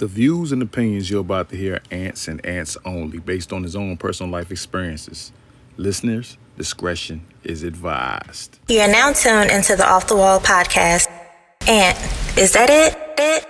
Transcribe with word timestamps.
The 0.00 0.06
views 0.06 0.50
and 0.50 0.62
opinions 0.62 1.10
you're 1.10 1.20
about 1.20 1.50
to 1.50 1.56
hear 1.58 1.74
are 1.74 1.82
ants 1.90 2.26
and 2.26 2.42
ants 2.46 2.74
only, 2.86 3.18
based 3.18 3.52
on 3.52 3.62
his 3.62 3.76
own 3.76 3.98
personal 3.98 4.32
life 4.32 4.50
experiences. 4.50 5.30
Listeners, 5.76 6.38
discretion 6.56 7.26
is 7.44 7.62
advised. 7.64 8.58
You 8.68 8.80
are 8.80 8.88
now 8.88 9.12
tuned 9.12 9.50
into 9.50 9.76
the 9.76 9.86
Off 9.86 10.06
the 10.06 10.16
Wall 10.16 10.40
podcast. 10.40 11.06
Ant, 11.68 11.98
is 12.38 12.54
that 12.54 12.70
it? 12.70 12.96
It? 13.18 13.49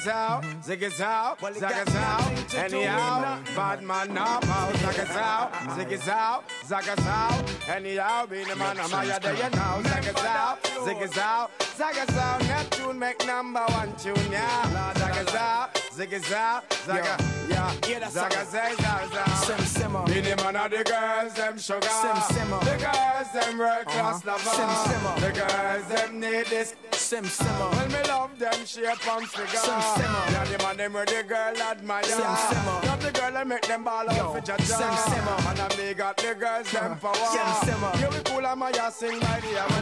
Zagas 0.00 0.08
out, 0.08 0.42
ziggas 0.62 1.00
out, 1.00 1.38
zagas 1.38 1.94
out, 1.94 2.54
anyhow, 2.54 3.38
bad 3.54 3.82
man 3.82 4.14
now, 4.14 4.40
out, 4.42 4.72
zagas 4.72 5.14
out, 5.14 5.52
ziggas 5.52 6.08
out, 6.08 6.44
zagas 6.64 7.06
out, 7.06 7.68
anyhow, 7.68 8.24
be 8.24 8.42
the 8.44 8.56
man, 8.56 8.78
I'm 8.80 8.94
out 8.94 9.22
there, 9.22 9.34
you 9.34 9.42
know, 9.42 9.82
zagas 9.82 10.24
out, 10.24 10.62
ziggas 10.62 11.18
out, 11.18 11.50
zagas 11.58 12.16
out, 12.16 12.40
Neptune 12.44 12.98
make 12.98 13.26
number 13.26 13.60
one 13.68 13.94
tune, 13.96 14.16
yeah, 14.32 14.92
zagas 14.94 15.34
out, 15.34 15.74
ziggas 15.92 16.32
out, 16.32 16.64
zaga, 16.86 17.39
yeah, 17.50 18.08
zagas 18.08 18.46
say, 18.46 18.74
zagas 18.76 19.44
Sim 19.44 19.58
simmer. 19.66 20.04
Be 20.06 20.20
the 20.20 20.36
man 20.36 20.56
of 20.56 20.70
the 20.70 20.84
girls, 20.84 21.34
them 21.34 21.58
sugar, 21.58 21.88
Sim 21.88 22.16
simmer. 22.36 22.58
the 22.60 22.76
girls, 22.78 23.28
them 23.34 23.58
world 23.58 23.86
class 23.86 24.24
Uh-huh. 24.26 24.30
lover, 24.30 24.54
Sim 24.56 24.70
simmer. 24.86 25.14
the 25.20 25.30
girls, 25.40 25.86
them 25.88 26.20
need 26.20 26.46
this, 26.46 26.74
Sim 26.92 27.24
simmer. 27.24 27.68
well, 27.72 27.88
me 27.88 28.02
love 28.08 28.38
them 28.38 28.66
shape 28.66 29.08
and 29.14 29.28
figure. 29.28 29.58
Sim 29.66 29.80
simmer. 29.96 30.24
Yeah, 30.32 30.44
the 30.44 30.58
man 30.64 30.76
them 30.76 30.92
where 30.92 31.06
the 31.06 31.22
girl 31.26 31.56
admire. 31.62 32.04
Sim 32.04 32.36
simmer. 32.48 32.78
Love 32.86 33.02
the 33.02 33.12
girl 33.12 33.36
and 33.36 33.48
make 33.48 33.62
them 33.66 33.84
ball 33.84 34.04
Yo, 34.04 34.12
out 34.12 34.32
for 34.34 34.40
jaja. 34.40 34.62
sim 34.62 34.94
simmer. 35.12 35.36
And 35.50 35.60
I 35.60 35.68
me 35.76 35.94
got 35.94 36.16
the 36.16 36.34
girls 36.34 36.70
them 36.72 36.98
power. 36.98 37.14
Sim 37.14 37.48
simmer. 37.68 37.92
You 38.00 38.08
be 38.16 38.22
cool 38.30 38.46
and 38.46 38.60
my 38.60 38.70
ass 38.70 38.96
sing 38.96 39.18
by 39.20 39.40
the 39.40 39.60
hour. 39.60 39.80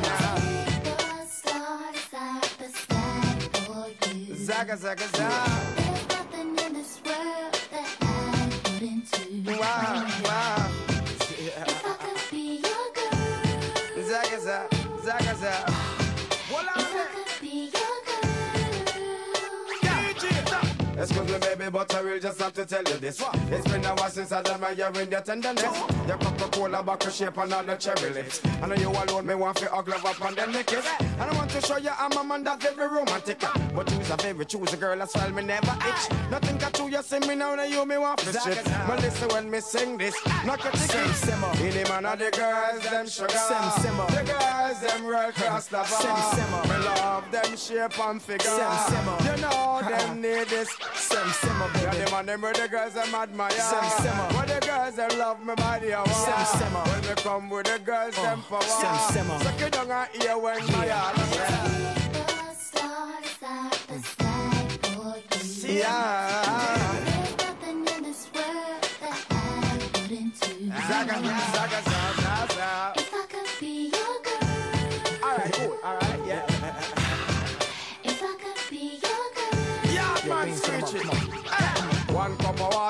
Zaga 4.49 4.77
zaga 4.77 5.07
zaga. 5.09 5.69
Wow 8.89 10.07
wow. 10.25 10.71
Zaga 14.09 14.39
zaga 14.41 14.69
zaga 15.05 15.35
zaga. 15.35 15.78
Excuse 21.01 21.31
me, 21.31 21.39
baby, 21.39 21.71
but 21.71 21.95
I 21.95 22.03
will 22.03 22.19
just 22.19 22.41
have 22.41 22.53
to 22.55 22.67
tell 22.67 22.83
you 22.83 22.99
this. 22.99 23.23
It's 23.51 23.67
been 23.71 23.85
a 23.85 23.95
while 23.95 24.11
since 24.11 24.33
I 24.33 24.43
done 24.43 24.61
my 24.61 24.71
year 24.73 24.91
in 25.01 25.09
your 25.11 25.21
tenderness. 25.21 25.63
Your 26.09 26.19
Coca-Cola 26.19 26.83
bottle 26.83 27.11
shape 27.13 27.37
and 27.39 27.53
all 27.53 27.63
the 27.63 27.77
cherry 27.77 28.11
lips. 28.13 28.41
I 28.61 28.67
know 28.67 28.75
you 28.75 28.91
alone, 28.91 29.27
me 29.27 29.35
want 29.37 29.59
to 29.59 29.69
hug 29.69 29.89
love 29.89 30.05
up 30.05 30.21
and 30.25 30.37
then 30.37 30.53
lick 30.53 30.73
it. 30.73 30.85
And 31.01 31.23
I 31.23 31.37
want 31.37 31.51
to 31.51 31.61
show 31.61 31.77
you 31.77 31.91
I'm 31.97 32.11
a 32.19 32.25
man 32.25 32.43
that's 32.43 32.65
very 32.75 32.89
romantic. 32.89 33.39
But 33.77 33.89
you's 33.93 34.11
a 34.11 34.17
very 34.17 34.45
choosy 34.45 34.77
girl, 34.77 34.99
that's 34.99 35.15
why 35.15 35.29
me 35.31 35.45
never 35.45 35.77
itch. 35.87 36.11
Nothing 36.33 36.59
got 36.59 36.75
to 36.75 36.89
you, 36.91 37.03
see 37.03 37.21
me 37.21 37.37
now, 37.37 37.55
now 37.55 37.63
you 37.63 37.87
me 37.87 37.97
want 37.97 38.19
to 38.19 38.33
shit. 38.33 38.65
But 38.65 39.01
listen 39.01 39.29
when 39.29 39.51
me 39.51 39.61
sing 39.61 39.99
this, 39.99 40.17
knock 40.45 40.65
a 40.65 40.77
Sim 40.77 40.89
ticket. 40.89 41.15
simmer. 41.15 41.53
In 41.61 41.71
the 41.71 41.89
man 41.89 42.07
of 42.07 42.19
the 42.19 42.31
girls, 42.33 42.83
them 42.83 43.07
sugar. 43.07 43.29
Sim 43.29 43.71
simmer. 43.83 44.07
The 44.07 44.25
girls, 44.27 44.81
them 44.81 45.33
class 45.33 45.71
lover. 45.71 45.95
Sim 45.95 46.17
simmer. 46.35 46.63
Me 46.65 46.85
love 46.87 47.31
them 47.31 47.57
shape 47.57 48.01
and 48.01 48.21
figure. 48.21 48.51
Sim 48.51 48.73
simmer. 48.89 49.17
You 49.23 49.43
know 49.43 49.81
them 49.89 50.21
need 50.21 50.49
this. 50.49 50.69
Sim 50.99 51.29
simmer, 51.41 51.71
Yeah, 51.75 51.91
baby. 51.91 52.05
them 52.05 52.15
and 52.15 52.29
them 52.29 52.41
where 52.43 52.53
the 52.53 52.69
girls 52.69 52.95
them 52.95 53.15
admire. 53.15 53.51
Sim 53.51 53.85
simmer. 54.03 54.29
Where 54.37 54.47
the 54.47 54.67
girls 54.67 54.95
them 54.97 55.19
love 55.19 55.45
me 55.45 55.55
body 55.55 55.95
hour. 55.95 56.07
Sim 56.09 56.59
simmer. 56.59 56.81
When 56.91 57.01
me 57.03 57.15
come 57.23 57.51
with 57.51 57.67
the 57.67 57.79
girls 57.79 58.19
uh, 58.19 58.23
them 58.23 58.43
power. 58.49 58.63
Sim 58.63 58.97
simmer. 59.13 59.39
Suck 59.45 59.61
it 59.63 59.73
down 59.73 59.91
and 59.91 60.23
hear 60.23 60.39
when 60.39 60.67
my 60.73 60.89
heart 60.89 62.19
Yeah. 65.69 66.79
Zaga, 70.89 71.15
zaga, 71.15 71.45
zaga, 71.53 71.81
zaga. 71.83 72.18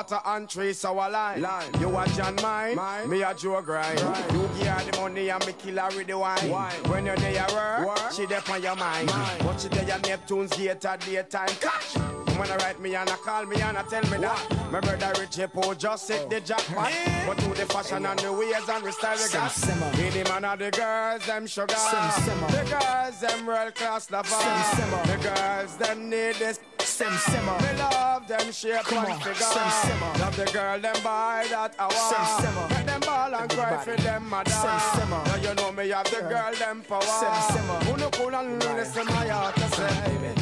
Water 0.09 0.21
and 0.25 0.49
three 0.49 0.73
sour 0.73 1.09
lime. 1.09 1.41
line. 1.41 1.71
You 1.79 1.97
a 1.97 2.07
John 2.09 2.35
mine, 2.41 2.75
mine. 2.75 3.09
me 3.09 3.21
a 3.21 3.33
Joe 3.33 3.61
grind. 3.61 3.99
You 3.99 4.49
give 4.57 4.67
her 4.67 4.91
the 4.91 4.97
money 4.99 5.29
and 5.29 5.45
me 5.45 5.53
kill 5.53 5.77
her 5.77 5.89
with 5.95 6.07
the 6.07 6.17
wine. 6.17 6.49
wine. 6.49 6.73
When 6.87 7.05
you're 7.05 7.15
there 7.17 7.45
work, 7.53 7.87
work, 7.87 8.11
she 8.11 8.25
there 8.25 8.41
on 8.49 8.61
your 8.61 8.75
mind. 8.75 9.07
mind. 9.07 9.43
But 9.43 9.57
she 9.59 9.67
there 9.69 9.91
at 9.91 10.07
Neptune's 10.07 10.51
gate 10.51 10.85
at 10.85 10.99
daytime. 11.01 11.49
Catch! 11.59 11.95
When 12.37 12.49
I 12.49 12.55
write 12.57 12.79
me 12.79 12.95
and 12.95 13.09
I 13.09 13.15
call 13.17 13.45
me 13.45 13.61
and 13.61 13.77
I 13.77 13.83
tell 13.83 14.01
me 14.03 14.17
that 14.19 14.71
My 14.71 14.79
brother 14.79 15.11
Richie 15.19 15.45
Poe 15.47 15.73
just 15.73 16.07
hit 16.07 16.29
the 16.29 16.39
jackpot 16.39 16.89
oh. 16.89 17.23
But 17.27 17.37
to 17.39 17.49
the 17.49 17.65
fashion 17.65 18.05
and 18.05 18.17
the 18.17 18.31
ways 18.31 18.69
and 18.69 18.85
the 18.85 18.91
style 18.93 19.17
we 19.17 19.33
got. 19.33 19.97
Be 19.97 20.09
the 20.09 20.29
man 20.29 20.45
of 20.45 20.59
the 20.59 20.71
girls, 20.71 21.25
them 21.25 21.47
sugar 21.47 21.75
Sim. 21.75 22.39
The 22.47 22.79
girls, 22.79 23.19
them 23.19 23.45
world 23.45 23.75
class 23.75 24.09
lover. 24.09 24.29
The 24.29 25.17
girls, 25.21 25.75
them 25.75 26.09
need 26.09 26.35
this 26.35 26.61
Sim 26.99 27.15
simmer. 27.31 27.57
me 27.63 27.71
love 27.79 28.27
them 28.27 28.51
shape 28.51 28.83
Come 28.83 29.05
and 29.05 29.13
on, 29.13 29.19
figure. 29.21 29.35
sim 29.55 29.69
simmer. 29.83 30.11
Love 30.19 30.35
the 30.35 30.45
girl 30.51 30.79
them 30.81 30.95
buy 31.01 31.45
that 31.49 31.73
hour. 31.79 31.91
Sim 32.09 32.25
simmer. 32.43 32.67
Make 32.75 32.85
them 32.87 32.99
ball 33.07 33.33
and 33.35 33.49
cry 33.49 33.71
Everybody. 33.71 33.85
for 33.85 34.03
them 34.03 34.29
mother. 34.29 34.51
Sim 34.51 34.79
simmer. 34.95 35.21
Now 35.27 35.35
you 35.45 35.53
know 35.55 35.71
me 35.71 35.87
have 35.95 36.09
the 36.11 36.21
girl 36.33 36.53
them 36.59 36.81
power. 36.89 37.01
Sim 37.19 37.35
simmer. 37.55 37.79
Who 37.85 37.95
no 38.03 38.09
cool 38.09 38.35
and 38.35 38.59
listen 38.75 39.05
my 39.05 39.27
heart 39.29 39.55
to 39.55 39.67
say. 39.77 40.35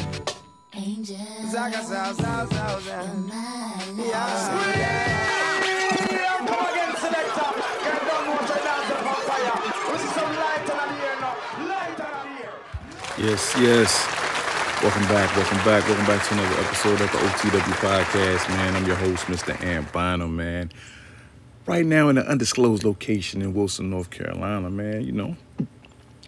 Zaga 1.52 1.80
zaga 1.90 2.14
zaga 2.22 2.80
zaga. 2.82 2.98
Yeah. 4.10 4.18
Yeah. 4.82 5.28
Come 6.48 6.66
again, 6.66 6.92
selector. 7.02 7.50
Get 7.84 8.00
down, 8.08 8.24
watch 8.34 8.50
your 8.50 8.60
dance 8.66 8.90
on 8.98 9.20
fire. 9.28 9.56
We 9.92 9.98
see 10.02 10.12
some 10.18 10.32
light 10.42 10.70
on 10.74 10.86
the 10.90 10.98
air 11.06 11.16
now. 11.22 11.34
Light 11.70 12.00
on 12.00 12.26
the 12.26 12.42
air. 12.42 13.30
Yes, 13.30 13.42
yes. 13.60 14.17
Welcome 14.80 15.08
back, 15.08 15.34
welcome 15.36 15.58
back, 15.58 15.88
welcome 15.88 16.06
back 16.06 16.24
to 16.28 16.34
another 16.34 16.60
episode 16.60 17.00
of 17.00 17.10
the 17.10 17.18
OTW 17.18 17.72
Podcast, 17.80 18.48
man. 18.48 18.76
I'm 18.76 18.86
your 18.86 18.94
host, 18.94 19.26
Mr. 19.26 19.60
Ant 19.60 19.92
Bynum, 19.92 20.36
man. 20.36 20.70
Right 21.66 21.84
now 21.84 22.08
in 22.10 22.16
an 22.16 22.24
undisclosed 22.24 22.84
location 22.84 23.42
in 23.42 23.54
Wilson, 23.54 23.90
North 23.90 24.10
Carolina, 24.10 24.70
man, 24.70 25.02
you 25.02 25.10
know, 25.10 25.36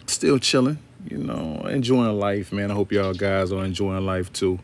still 0.07 0.41
chilling, 0.41 0.79
you 1.09 1.19
know, 1.19 1.61
enjoying 1.71 2.19
life, 2.19 2.53
man. 2.53 2.73
I 2.73 2.75
hope 2.75 2.91
y'all 2.91 3.15
guys 3.15 3.53
are 3.53 3.65
enjoying 3.65 4.05
life 4.05 4.33
too. 4.33 4.59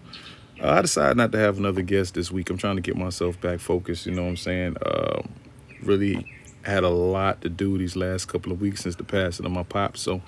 Uh, 0.60 0.70
I 0.70 0.82
decided 0.82 1.16
not 1.16 1.30
to 1.30 1.38
have 1.38 1.58
another 1.58 1.82
guest 1.82 2.14
this 2.14 2.32
week. 2.32 2.50
I'm 2.50 2.58
trying 2.58 2.76
to 2.76 2.82
get 2.82 2.96
myself 2.96 3.40
back 3.40 3.60
focused, 3.60 4.04
you 4.04 4.12
know 4.12 4.24
what 4.24 4.30
I'm 4.30 4.36
saying? 4.36 4.76
Um, 4.84 5.28
really 5.84 6.26
had 6.62 6.82
a 6.82 6.88
lot 6.88 7.40
to 7.42 7.48
do 7.48 7.78
these 7.78 7.94
last 7.94 8.26
couple 8.26 8.50
of 8.50 8.60
weeks 8.60 8.80
since 8.80 8.96
the 8.96 9.04
passing 9.04 9.46
of 9.46 9.52
my 9.52 9.62
pop, 9.62 9.96
so 9.96 10.22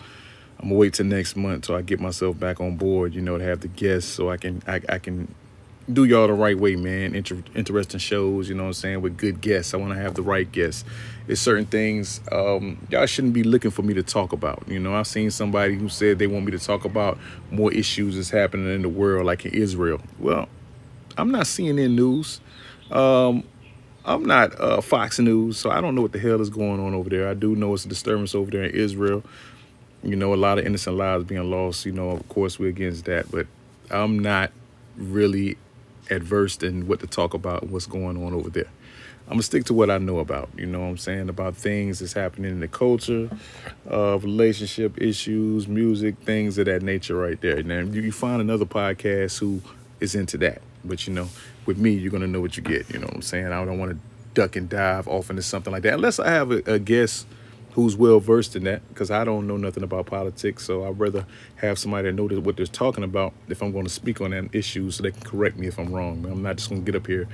I'm 0.60 0.68
gonna 0.68 0.74
wait 0.74 0.94
till 0.94 1.06
next 1.06 1.36
month 1.36 1.66
till 1.66 1.76
I 1.76 1.82
get 1.82 2.00
myself 2.00 2.38
back 2.38 2.60
on 2.60 2.76
board, 2.76 3.14
you 3.14 3.20
know, 3.20 3.38
to 3.38 3.44
have 3.44 3.60
the 3.60 3.68
guests 3.68 4.10
so 4.10 4.30
I 4.30 4.36
can 4.36 4.62
I, 4.66 4.80
I 4.88 4.98
can 4.98 5.34
do 5.92 6.04
y'all 6.04 6.26
the 6.26 6.34
right 6.34 6.58
way, 6.58 6.76
man. 6.76 7.14
Inter- 7.14 7.42
interesting 7.54 7.98
shows, 7.98 8.48
you 8.48 8.54
know 8.54 8.64
what 8.64 8.68
I'm 8.68 8.74
saying, 8.74 9.00
with 9.00 9.16
good 9.16 9.40
guests. 9.40 9.72
I 9.72 9.78
want 9.78 9.94
to 9.94 9.98
have 9.98 10.14
the 10.14 10.22
right 10.22 10.50
guests. 10.50 10.84
There's 11.26 11.40
certain 11.40 11.66
things 11.66 12.20
um, 12.32 12.86
y'all 12.90 13.06
shouldn't 13.06 13.34
be 13.34 13.42
looking 13.42 13.70
for 13.70 13.82
me 13.82 13.94
to 13.94 14.02
talk 14.02 14.32
about. 14.32 14.64
You 14.66 14.78
know, 14.78 14.94
I've 14.94 15.06
seen 15.06 15.30
somebody 15.30 15.76
who 15.76 15.88
said 15.88 16.18
they 16.18 16.26
want 16.26 16.44
me 16.44 16.52
to 16.52 16.58
talk 16.58 16.84
about 16.84 17.18
more 17.50 17.72
issues 17.72 18.16
that's 18.16 18.30
happening 18.30 18.72
in 18.74 18.82
the 18.82 18.88
world, 18.88 19.26
like 19.26 19.46
in 19.46 19.54
Israel. 19.54 20.00
Well, 20.18 20.48
I'm 21.16 21.30
not 21.30 21.46
CNN 21.46 21.94
News. 21.94 22.40
Um, 22.90 23.44
I'm 24.04 24.24
not 24.24 24.58
uh, 24.58 24.80
Fox 24.80 25.18
News, 25.18 25.58
so 25.58 25.70
I 25.70 25.80
don't 25.80 25.94
know 25.94 26.00
what 26.00 26.12
the 26.12 26.18
hell 26.18 26.40
is 26.40 26.48
going 26.48 26.80
on 26.80 26.94
over 26.94 27.10
there. 27.10 27.28
I 27.28 27.34
do 27.34 27.54
know 27.54 27.74
it's 27.74 27.84
a 27.84 27.88
disturbance 27.88 28.34
over 28.34 28.50
there 28.50 28.64
in 28.64 28.74
Israel. 28.74 29.22
You 30.02 30.16
know, 30.16 30.32
a 30.32 30.36
lot 30.36 30.58
of 30.58 30.66
innocent 30.66 30.96
lives 30.96 31.24
being 31.24 31.50
lost. 31.50 31.84
You 31.84 31.92
know, 31.92 32.10
of 32.10 32.28
course, 32.28 32.58
we're 32.58 32.68
against 32.68 33.04
that, 33.06 33.30
but 33.30 33.46
I'm 33.90 34.18
not 34.18 34.52
really 34.96 35.56
adverse 36.10 36.56
in 36.58 36.86
what 36.86 37.00
to 37.00 37.06
talk 37.06 37.34
about 37.34 37.68
what's 37.68 37.86
going 37.86 38.22
on 38.24 38.32
over 38.32 38.50
there. 38.50 38.68
I'm 39.26 39.34
gonna 39.34 39.42
stick 39.42 39.64
to 39.64 39.74
what 39.74 39.90
I 39.90 39.98
know 39.98 40.20
about. 40.20 40.48
You 40.56 40.64
know 40.64 40.80
what 40.80 40.86
I'm 40.86 40.96
saying 40.96 41.28
about 41.28 41.54
things 41.54 41.98
that's 41.98 42.14
happening 42.14 42.50
in 42.50 42.60
the 42.60 42.68
culture, 42.68 43.28
of 43.86 44.24
relationship 44.24 44.98
issues, 45.00 45.68
music, 45.68 46.16
things 46.20 46.56
of 46.56 46.64
that 46.64 46.82
nature, 46.82 47.14
right 47.14 47.38
there. 47.42 47.62
Now 47.62 47.80
you, 47.80 48.00
you 48.00 48.12
find 48.12 48.40
another 48.40 48.64
podcast 48.64 49.38
who 49.38 49.60
is 50.00 50.14
into 50.14 50.38
that, 50.38 50.62
but 50.82 51.06
you 51.06 51.12
know, 51.12 51.28
with 51.66 51.76
me, 51.76 51.90
you're 51.90 52.10
gonna 52.10 52.26
know 52.26 52.40
what 52.40 52.56
you 52.56 52.62
get. 52.62 52.90
You 52.90 53.00
know 53.00 53.06
what 53.06 53.16
I'm 53.16 53.22
saying? 53.22 53.46
I 53.48 53.64
don't 53.66 53.78
want 53.78 53.92
to 53.92 53.98
duck 54.32 54.56
and 54.56 54.68
dive 54.68 55.06
off 55.08 55.28
into 55.28 55.42
something 55.42 55.72
like 55.72 55.82
that 55.82 55.94
unless 55.94 56.18
I 56.18 56.30
have 56.30 56.50
a, 56.50 56.62
a 56.66 56.78
guest 56.78 57.26
who's 57.78 57.96
well 57.96 58.18
versed 58.18 58.56
in 58.56 58.64
that 58.64 58.82
because 58.88 59.08
I 59.08 59.22
don't 59.22 59.46
know 59.46 59.56
nothing 59.56 59.84
about 59.84 60.06
politics. 60.06 60.64
So 60.64 60.84
I'd 60.84 60.98
rather 60.98 61.24
have 61.56 61.78
somebody 61.78 62.08
that 62.08 62.14
knows 62.14 62.36
what 62.40 62.56
they're 62.56 62.66
talking 62.66 63.04
about 63.04 63.32
if 63.48 63.62
I'm 63.62 63.70
going 63.70 63.84
to 63.84 63.90
speak 63.90 64.20
on 64.20 64.32
that 64.32 64.52
issue 64.52 64.90
so 64.90 65.04
they 65.04 65.12
can 65.12 65.22
correct 65.22 65.56
me 65.56 65.68
if 65.68 65.78
I'm 65.78 65.92
wrong. 65.92 66.26
I'm 66.26 66.42
not 66.42 66.56
just 66.56 66.70
going 66.70 66.84
to 66.84 66.90
get 66.90 67.00
up 67.00 67.06
here 67.06 67.28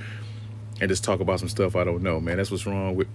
and 0.79 0.87
just 0.87 1.03
talk 1.03 1.19
about 1.19 1.39
some 1.39 1.49
stuff 1.49 1.75
I 1.75 1.83
don't 1.83 2.03
know, 2.03 2.19
man. 2.19 2.37
That's 2.37 2.51
what's 2.51 2.67
wrong 2.67 2.95
with 2.95 3.07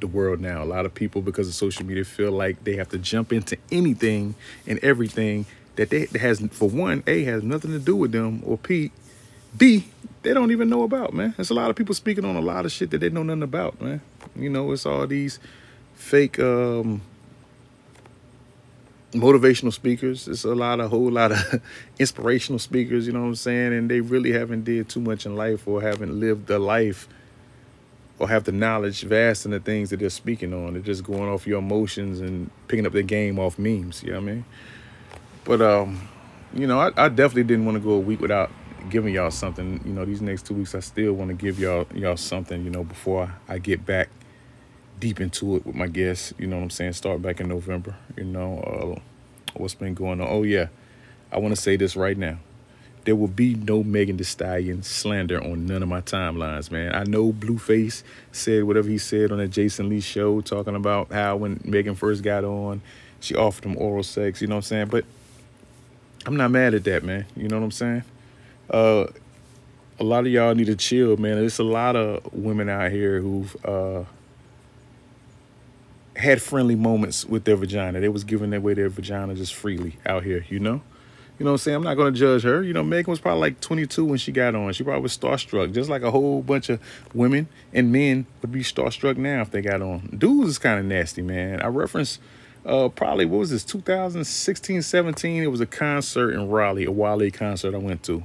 the 0.00 0.06
world 0.06 0.40
now. 0.40 0.62
A 0.62 0.64
lot 0.64 0.86
of 0.86 0.94
people, 0.94 1.20
because 1.20 1.46
of 1.46 1.52
social 1.52 1.84
media, 1.84 2.06
feel 2.06 2.32
like 2.32 2.64
they 2.64 2.76
have 2.76 2.88
to 2.88 2.98
jump 2.98 3.34
into 3.34 3.58
anything 3.70 4.34
and 4.66 4.78
everything 4.78 5.44
that 5.76 5.90
they 5.90 6.06
that 6.06 6.20
has, 6.22 6.40
for 6.52 6.70
one, 6.70 7.02
A, 7.06 7.22
has 7.24 7.42
nothing 7.42 7.72
to 7.72 7.78
do 7.78 7.96
with 7.96 8.12
them, 8.12 8.42
or 8.46 8.56
P, 8.56 8.92
B, 9.54 9.88
they 10.22 10.32
don't 10.32 10.52
even 10.52 10.70
know 10.70 10.84
about, 10.84 11.12
man. 11.12 11.34
There's 11.36 11.50
a 11.50 11.54
lot 11.54 11.68
of 11.68 11.76
people 11.76 11.94
speaking 11.94 12.24
on 12.24 12.34
a 12.34 12.40
lot 12.40 12.64
of 12.64 12.72
shit 12.72 12.90
that 12.92 12.98
they 12.98 13.10
know 13.10 13.24
nothing 13.24 13.42
about, 13.42 13.78
man. 13.78 14.00
You 14.34 14.48
know, 14.48 14.72
it's 14.72 14.86
all 14.86 15.06
these 15.06 15.38
fake 15.98 16.38
um 16.38 17.02
motivational 19.12 19.72
speakers. 19.72 20.28
It's 20.28 20.44
a 20.44 20.54
lot 20.54 20.80
of 20.80 20.90
whole 20.90 21.10
lot 21.10 21.32
of 21.32 21.60
inspirational 21.98 22.58
speakers, 22.58 23.06
you 23.06 23.12
know 23.12 23.20
what 23.20 23.26
I'm 23.26 23.34
saying? 23.34 23.72
And 23.72 23.90
they 23.90 24.00
really 24.00 24.32
haven't 24.32 24.64
did 24.64 24.88
too 24.88 25.00
much 25.00 25.26
in 25.26 25.34
life 25.34 25.66
or 25.66 25.82
haven't 25.82 26.18
lived 26.18 26.48
a 26.50 26.58
life 26.58 27.08
or 28.18 28.28
have 28.28 28.44
the 28.44 28.52
knowledge 28.52 29.02
vast 29.02 29.44
in 29.44 29.50
the 29.50 29.60
things 29.60 29.90
that 29.90 29.98
they're 29.98 30.08
speaking 30.08 30.54
on. 30.54 30.74
They're 30.74 30.82
just 30.82 31.04
going 31.04 31.28
off 31.28 31.46
your 31.46 31.58
emotions 31.58 32.20
and 32.20 32.50
picking 32.68 32.86
up 32.86 32.92
their 32.92 33.02
game 33.02 33.38
off 33.38 33.58
memes, 33.58 34.02
you 34.02 34.10
know 34.10 34.20
what 34.20 34.28
I 34.28 34.32
mean? 34.32 34.44
But 35.44 35.62
um, 35.62 36.08
you 36.54 36.66
know, 36.66 36.78
I, 36.78 36.90
I 36.96 37.08
definitely 37.08 37.44
didn't 37.44 37.64
want 37.66 37.76
to 37.76 37.82
go 37.82 37.92
a 37.92 38.00
week 38.00 38.20
without 38.20 38.50
giving 38.88 39.14
y'all 39.14 39.30
something. 39.30 39.80
You 39.84 39.92
know, 39.92 40.04
these 40.04 40.22
next 40.22 40.46
two 40.46 40.54
weeks 40.54 40.74
I 40.74 40.80
still 40.80 41.12
want 41.14 41.28
to 41.28 41.34
give 41.34 41.58
y'all 41.58 41.86
y'all 41.94 42.16
something, 42.16 42.64
you 42.64 42.70
know, 42.70 42.84
before 42.84 43.34
I 43.48 43.58
get 43.58 43.84
back 43.84 44.10
deep 45.00 45.20
into 45.20 45.56
it 45.56 45.66
with 45.66 45.74
my 45.74 45.86
guests. 45.86 46.32
You 46.38 46.46
know 46.46 46.56
what 46.56 46.64
I'm 46.64 46.70
saying? 46.70 46.94
Start 46.94 47.22
back 47.22 47.40
in 47.40 47.48
November. 47.48 47.94
You 48.16 48.24
know, 48.24 48.58
uh, 48.60 49.00
what's 49.54 49.74
been 49.74 49.94
going 49.94 50.20
on. 50.20 50.28
Oh 50.28 50.42
yeah. 50.42 50.68
I 51.30 51.38
want 51.38 51.54
to 51.54 51.60
say 51.60 51.76
this 51.76 51.96
right 51.96 52.16
now. 52.16 52.38
There 53.04 53.16
will 53.16 53.28
be 53.28 53.54
no 53.54 53.82
Megan 53.82 54.16
Thee 54.16 54.24
Stallion 54.24 54.82
slander 54.82 55.42
on 55.42 55.66
none 55.66 55.82
of 55.82 55.88
my 55.88 56.00
timelines, 56.00 56.70
man. 56.70 56.94
I 56.94 57.04
know 57.04 57.32
Blueface 57.32 58.02
said 58.32 58.64
whatever 58.64 58.88
he 58.88 58.98
said 58.98 59.32
on 59.32 59.38
the 59.38 59.48
Jason 59.48 59.88
Lee 59.88 60.00
show, 60.00 60.40
talking 60.40 60.74
about 60.74 61.10
how 61.12 61.36
when 61.36 61.60
Megan 61.64 61.94
first 61.94 62.22
got 62.22 62.44
on, 62.44 62.82
she 63.20 63.34
offered 63.34 63.64
him 63.64 63.76
oral 63.78 64.02
sex. 64.02 64.40
You 64.40 64.48
know 64.48 64.56
what 64.56 64.58
I'm 64.58 64.62
saying? 64.62 64.86
But 64.88 65.04
I'm 66.26 66.36
not 66.36 66.50
mad 66.50 66.74
at 66.74 66.84
that, 66.84 67.02
man. 67.02 67.24
You 67.36 67.48
know 67.48 67.56
what 67.56 67.64
I'm 67.64 67.70
saying? 67.70 68.02
Uh, 68.68 69.06
a 69.98 70.04
lot 70.04 70.20
of 70.20 70.32
y'all 70.32 70.54
need 70.54 70.66
to 70.66 70.76
chill, 70.76 71.16
man. 71.16 71.36
There's 71.36 71.58
a 71.58 71.64
lot 71.64 71.96
of 71.96 72.32
women 72.32 72.68
out 72.68 72.90
here 72.90 73.20
who've 73.20 73.56
uh, 73.64 74.04
had 76.18 76.42
friendly 76.42 76.74
moments 76.74 77.24
with 77.24 77.44
their 77.44 77.56
vagina. 77.56 78.00
They 78.00 78.08
was 78.08 78.24
giving 78.24 78.52
away 78.52 78.74
their 78.74 78.88
vagina 78.88 79.34
just 79.34 79.54
freely 79.54 79.96
out 80.04 80.24
here, 80.24 80.44
you 80.48 80.58
know? 80.58 80.82
You 81.38 81.44
know 81.44 81.52
what 81.52 81.54
I'm 81.54 81.58
saying? 81.58 81.76
I'm 81.76 81.82
not 81.84 81.94
gonna 81.94 82.10
judge 82.10 82.42
her. 82.42 82.64
You 82.64 82.72
know, 82.72 82.82
Megan 82.82 83.12
was 83.12 83.20
probably 83.20 83.40
like 83.40 83.60
22 83.60 84.04
when 84.04 84.18
she 84.18 84.32
got 84.32 84.56
on. 84.56 84.72
She 84.72 84.82
probably 84.82 85.02
was 85.02 85.16
starstruck, 85.16 85.72
just 85.72 85.88
like 85.88 86.02
a 86.02 86.10
whole 86.10 86.42
bunch 86.42 86.68
of 86.68 86.80
women 87.14 87.46
and 87.72 87.92
men 87.92 88.26
would 88.42 88.50
be 88.50 88.64
starstruck 88.64 89.16
now 89.16 89.42
if 89.42 89.52
they 89.52 89.62
got 89.62 89.80
on. 89.80 90.16
Dudes 90.18 90.50
is 90.50 90.58
kind 90.58 90.80
of 90.80 90.86
nasty, 90.86 91.22
man. 91.22 91.62
I 91.62 91.68
reference 91.68 92.18
uh 92.66 92.88
probably 92.88 93.24
what 93.24 93.38
was 93.38 93.50
this 93.50 93.64
2016, 93.64 94.82
17. 94.82 95.42
It 95.44 95.46
was 95.46 95.60
a 95.60 95.66
concert 95.66 96.32
in 96.32 96.48
Raleigh, 96.48 96.86
a 96.86 96.90
Wale 96.90 97.30
concert 97.30 97.72
I 97.72 97.78
went 97.78 98.02
to. 98.04 98.24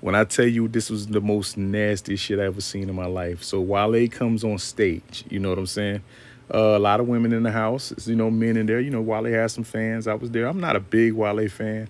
When 0.00 0.14
I 0.14 0.24
tell 0.24 0.46
you 0.46 0.66
this 0.66 0.88
was 0.88 1.08
the 1.08 1.20
most 1.20 1.58
nasty 1.58 2.16
shit 2.16 2.38
I 2.38 2.44
ever 2.44 2.62
seen 2.62 2.88
in 2.88 2.94
my 2.94 3.06
life. 3.06 3.42
So 3.42 3.60
Wale 3.60 4.08
comes 4.08 4.44
on 4.44 4.56
stage, 4.56 5.24
you 5.28 5.40
know 5.40 5.50
what 5.50 5.58
I'm 5.58 5.66
saying? 5.66 6.02
Uh, 6.52 6.76
a 6.76 6.78
lot 6.78 7.00
of 7.00 7.08
women 7.08 7.32
in 7.32 7.42
the 7.42 7.50
house, 7.50 7.92
you 8.06 8.14
know, 8.14 8.30
men 8.30 8.56
in 8.56 8.66
there. 8.66 8.80
You 8.80 8.90
know, 8.90 9.00
Wale 9.00 9.24
has 9.32 9.52
some 9.52 9.64
fans. 9.64 10.06
I 10.06 10.14
was 10.14 10.30
there. 10.30 10.46
I'm 10.46 10.60
not 10.60 10.76
a 10.76 10.80
big 10.80 11.14
Wale 11.14 11.48
fan 11.48 11.88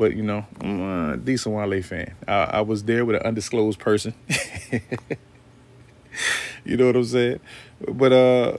but 0.00 0.16
you 0.16 0.22
know, 0.22 0.46
I'm 0.62 0.80
a 0.80 1.16
decent 1.18 1.54
Wale 1.54 1.82
fan. 1.82 2.14
I, 2.26 2.44
I 2.44 2.60
was 2.62 2.84
there 2.84 3.04
with 3.04 3.16
an 3.16 3.22
undisclosed 3.22 3.78
person. 3.78 4.14
you 6.64 6.78
know 6.78 6.86
what 6.86 6.96
I'm 6.96 7.04
saying? 7.04 7.40
But 7.86 8.12
uh, 8.12 8.56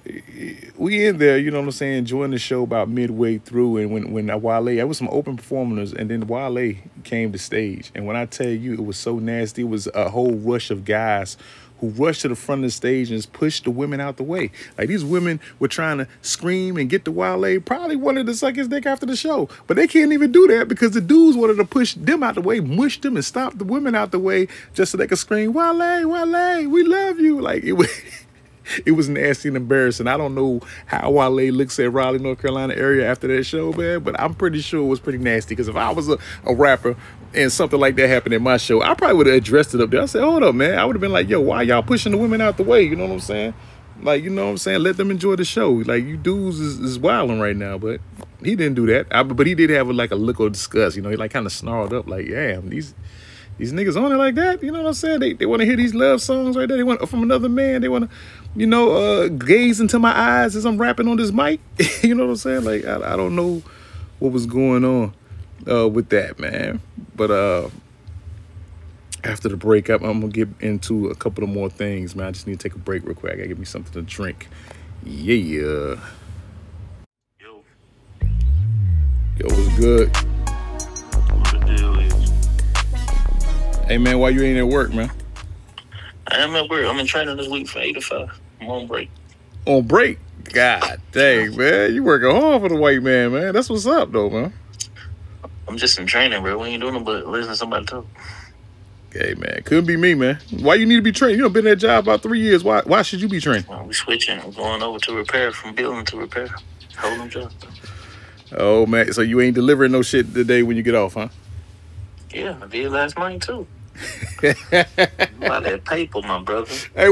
we 0.77 1.07
in 1.07 1.17
there, 1.17 1.39
you 1.39 1.49
know 1.49 1.59
what 1.59 1.65
I'm 1.65 1.71
saying, 1.71 1.97
enjoying 1.97 2.29
the 2.29 2.37
show 2.37 2.61
about 2.61 2.89
midway 2.89 3.39
through, 3.39 3.77
and 3.77 3.91
when 3.91 4.11
when 4.11 4.27
Wale, 4.39 4.67
it 4.67 4.83
was 4.83 4.99
some 4.99 5.09
open 5.11 5.35
performers, 5.35 5.93
and 5.93 6.11
then 6.11 6.27
Wale 6.27 6.75
came 7.03 7.31
to 7.31 7.39
stage, 7.39 7.91
and 7.95 8.05
when 8.05 8.15
I 8.15 8.25
tell 8.25 8.49
you, 8.49 8.73
it 8.73 8.85
was 8.85 8.97
so 8.97 9.17
nasty. 9.17 9.63
It 9.63 9.69
was 9.69 9.87
a 9.95 10.09
whole 10.11 10.35
rush 10.35 10.69
of 10.69 10.85
guys 10.85 11.37
who 11.81 11.89
rushed 11.89 12.21
to 12.21 12.27
the 12.29 12.35
front 12.35 12.59
of 12.59 12.67
the 12.67 12.71
stage 12.71 13.09
and 13.09 13.17
just 13.17 13.33
pushed 13.33 13.65
the 13.65 13.71
women 13.71 13.99
out 13.99 14.17
the 14.17 14.23
way. 14.23 14.51
Like 14.77 14.87
these 14.87 15.03
women 15.03 15.41
were 15.59 15.67
trying 15.67 15.97
to 15.97 16.07
scream 16.21 16.77
and 16.77 16.89
get 16.89 17.03
the 17.03 17.11
Wale, 17.11 17.59
probably 17.59 17.95
wanted 17.95 18.27
to 18.27 18.35
suck 18.35 18.55
his 18.55 18.67
dick 18.67 18.85
after 18.85 19.05
the 19.05 19.15
show. 19.15 19.49
But 19.67 19.77
they 19.77 19.87
can't 19.87 20.13
even 20.13 20.31
do 20.31 20.47
that 20.47 20.67
because 20.67 20.91
the 20.91 21.01
dudes 21.01 21.35
wanted 21.35 21.57
to 21.57 21.65
push 21.65 21.95
them 21.95 22.23
out 22.23 22.35
the 22.35 22.41
way, 22.41 22.59
mush 22.59 23.01
them 23.01 23.15
and 23.15 23.25
stop 23.25 23.57
the 23.57 23.65
women 23.65 23.95
out 23.95 24.11
the 24.11 24.19
way 24.19 24.47
just 24.73 24.91
so 24.91 24.97
they 24.97 25.07
could 25.07 25.17
scream, 25.17 25.53
Wale, 25.53 26.07
Wale, 26.07 26.69
we 26.69 26.83
love 26.83 27.19
you. 27.19 27.41
Like 27.41 27.63
it 27.63 27.73
was 27.73 27.89
it 28.85 28.91
was 28.91 29.09
nasty 29.09 29.47
and 29.47 29.57
embarrassing. 29.57 30.07
I 30.07 30.17
don't 30.17 30.35
know 30.35 30.61
how 30.85 31.09
Wale 31.11 31.51
looks 31.53 31.79
at 31.79 31.91
Raleigh, 31.91 32.19
North 32.19 32.41
Carolina 32.41 32.73
area 32.75 33.09
after 33.09 33.27
that 33.27 33.43
show, 33.43 33.71
man, 33.73 34.01
but 34.01 34.19
I'm 34.19 34.33
pretty 34.33 34.61
sure 34.61 34.81
it 34.81 34.87
was 34.87 34.99
pretty 34.99 35.19
nasty. 35.19 35.55
Because 35.55 35.67
if 35.67 35.75
I 35.75 35.91
was 35.91 36.09
a, 36.09 36.17
a 36.45 36.53
rapper 36.53 36.95
and 37.33 37.51
something 37.51 37.79
like 37.79 37.95
that 37.95 38.07
happened 38.07 38.33
at 38.33 38.41
my 38.41 38.57
show, 38.57 38.81
I 38.81 38.93
probably 38.93 39.17
would 39.17 39.27
have 39.27 39.35
addressed 39.35 39.73
it 39.73 39.81
up 39.81 39.89
there. 39.89 40.01
I 40.01 40.05
said, 40.05 40.23
hold 40.23 40.43
up, 40.43 40.55
man. 40.55 40.77
I 40.77 40.85
would 40.85 40.95
have 40.95 41.01
been 41.01 41.11
like, 41.11 41.29
yo, 41.29 41.41
why 41.41 41.63
y'all 41.63 41.83
pushing 41.83 42.11
the 42.11 42.17
women 42.17 42.41
out 42.41 42.57
the 42.57 42.63
way? 42.63 42.83
You 42.83 42.95
know 42.95 43.05
what 43.05 43.13
I'm 43.13 43.19
saying? 43.19 43.53
Like, 44.01 44.23
you 44.23 44.29
know 44.29 44.45
what 44.45 44.51
I'm 44.51 44.57
saying? 44.57 44.81
Let 44.81 44.97
them 44.97 45.11
enjoy 45.11 45.35
the 45.35 45.45
show. 45.45 45.71
Like, 45.71 46.03
you 46.03 46.17
dudes 46.17 46.59
is, 46.59 46.79
is 46.79 46.97
wilding 46.97 47.39
right 47.39 47.55
now, 47.55 47.77
but 47.77 48.01
he 48.43 48.55
didn't 48.55 48.75
do 48.75 48.87
that. 48.87 49.07
I, 49.11 49.23
but 49.23 49.45
he 49.45 49.53
did 49.53 49.69
have 49.69 49.89
a, 49.89 49.93
like 49.93 50.11
a 50.11 50.15
look 50.15 50.39
of 50.39 50.53
disgust. 50.53 50.95
You 50.95 51.03
know, 51.03 51.09
he 51.09 51.15
like 51.15 51.31
kind 51.31 51.45
of 51.45 51.51
snarled 51.51 51.93
up, 51.93 52.07
like, 52.07 52.27
damn, 52.27 52.69
these 52.69 52.95
these 53.57 53.73
niggas 53.73 54.01
on 54.01 54.11
it 54.11 54.15
like 54.15 54.33
that. 54.35 54.63
You 54.63 54.71
know 54.71 54.81
what 54.81 54.87
I'm 54.87 54.93
saying? 54.95 55.19
They, 55.19 55.33
they 55.33 55.45
want 55.45 55.59
to 55.59 55.67
hear 55.67 55.75
these 55.75 55.93
love 55.93 56.19
songs 56.19 56.57
right 56.57 56.67
there. 56.67 56.77
They 56.77 56.83
want 56.83 57.07
from 57.07 57.21
another 57.21 57.47
man. 57.47 57.81
They 57.81 57.89
want 57.89 58.09
to, 58.09 58.15
you 58.55 58.67
know, 58.67 58.91
uh, 58.91 59.27
gaze 59.29 59.79
into 59.79 59.99
my 59.99 60.17
eyes 60.17 60.55
as 60.55 60.65
I'm 60.65 60.77
rapping 60.77 61.07
on 61.07 61.17
this 61.17 61.31
mic. 61.31 61.59
you 62.01 62.15
know 62.15 62.25
what 62.25 62.31
I'm 62.31 62.35
saying? 62.37 62.63
Like 62.63 62.85
I, 62.85 63.13
I 63.13 63.17
don't 63.17 63.35
know 63.35 63.61
what 64.19 64.31
was 64.31 64.45
going 64.45 64.83
on 64.83 65.13
uh, 65.69 65.87
with 65.87 66.09
that, 66.09 66.39
man. 66.39 66.81
But 67.15 67.31
uh, 67.31 67.69
after 69.23 69.49
the 69.49 69.57
breakup, 69.57 70.01
I'm 70.01 70.19
gonna 70.19 70.31
get 70.31 70.49
into 70.59 71.07
a 71.07 71.15
couple 71.15 71.43
of 71.43 71.49
more 71.49 71.69
things, 71.69 72.15
man. 72.15 72.27
I 72.27 72.31
just 72.31 72.47
need 72.47 72.59
to 72.59 72.69
take 72.69 72.75
a 72.75 72.79
break 72.79 73.03
real 73.05 73.15
quick. 73.15 73.33
I 73.33 73.35
gotta 73.37 73.47
get 73.47 73.59
me 73.59 73.65
something 73.65 73.93
to 73.93 74.01
drink. 74.01 74.47
Yeah. 75.03 75.95
Yo, 77.39 77.63
Yo, 79.37 79.47
what's 79.47 79.79
good? 79.79 80.15
what 80.15 81.51
the 81.51 81.75
deal 81.75 81.99
is? 81.99 82.31
Hey, 83.87 83.97
man, 83.97 84.19
why 84.19 84.29
you 84.29 84.43
ain't 84.43 84.57
at 84.57 84.67
work, 84.67 84.93
man? 84.93 85.09
I 86.31 86.37
am 86.37 86.55
at 86.55 86.69
work. 86.69 86.85
I'm 86.85 86.97
in 86.97 87.05
training 87.05 87.35
this 87.35 87.49
week 87.49 87.67
for 87.67 87.79
eight 87.79 87.93
to 87.93 88.01
five. 88.01 88.39
I'm 88.61 88.69
on 88.69 88.87
break. 88.87 89.09
On 89.65 89.85
break? 89.85 90.17
God 90.45 90.99
dang, 91.11 91.55
man, 91.55 91.93
you 91.93 92.03
working 92.03 92.31
hard 92.31 92.61
for 92.61 92.69
the 92.69 92.75
white 92.75 93.01
man, 93.03 93.31
man. 93.31 93.53
That's 93.53 93.69
what's 93.69 93.85
up, 93.85 94.11
though, 94.11 94.29
man. 94.29 94.53
I'm 95.67 95.77
just 95.77 95.99
in 95.99 96.07
training, 96.07 96.41
bro. 96.41 96.57
We 96.57 96.69
ain't 96.69 96.81
doing 96.81 96.93
nothing 96.93 97.05
but 97.05 97.27
listening 97.27 97.53
to 97.53 97.57
somebody 97.57 97.85
talk. 97.85 98.05
Hey, 99.13 99.33
man, 99.37 99.61
couldn't 99.63 99.85
be 99.85 99.97
me, 99.97 100.13
man. 100.13 100.39
Why 100.59 100.75
you 100.75 100.85
need 100.85 100.95
to 100.95 101.01
be 101.01 101.11
trained? 101.11 101.37
You 101.37 101.43
know, 101.43 101.49
been 101.49 101.67
in 101.67 101.71
that 101.71 101.75
job 101.77 102.05
about 102.05 102.23
three 102.23 102.39
years. 102.39 102.63
Why? 102.63 102.81
Why 102.85 103.01
should 103.01 103.21
you 103.21 103.27
be 103.27 103.41
trained? 103.41 103.67
Well, 103.67 103.85
we 103.85 103.93
switching. 103.93 104.41
We're 104.43 104.51
going 104.51 104.81
over 104.81 104.99
to 104.99 105.15
repair 105.15 105.51
from 105.51 105.75
building 105.75 106.05
to 106.05 106.17
repair. 106.17 106.47
Holding 106.97 107.29
job. 107.29 107.51
Oh 108.57 108.85
man, 108.85 109.11
so 109.13 109.21
you 109.21 109.39
ain't 109.41 109.55
delivering 109.55 109.91
no 109.91 110.01
shit 110.01 110.33
today 110.33 110.63
when 110.63 110.75
you 110.75 110.83
get 110.83 110.95
off, 110.95 111.13
huh? 111.13 111.29
Yeah, 112.33 112.57
I 112.61 112.67
did 112.67 112.91
last 112.91 113.17
night 113.17 113.41
too. 113.41 113.67
About 114.43 115.63
that 115.63 115.81
paper, 115.85 116.21
my 116.21 116.41
brother. 116.41 116.71
Hey, 116.95 117.07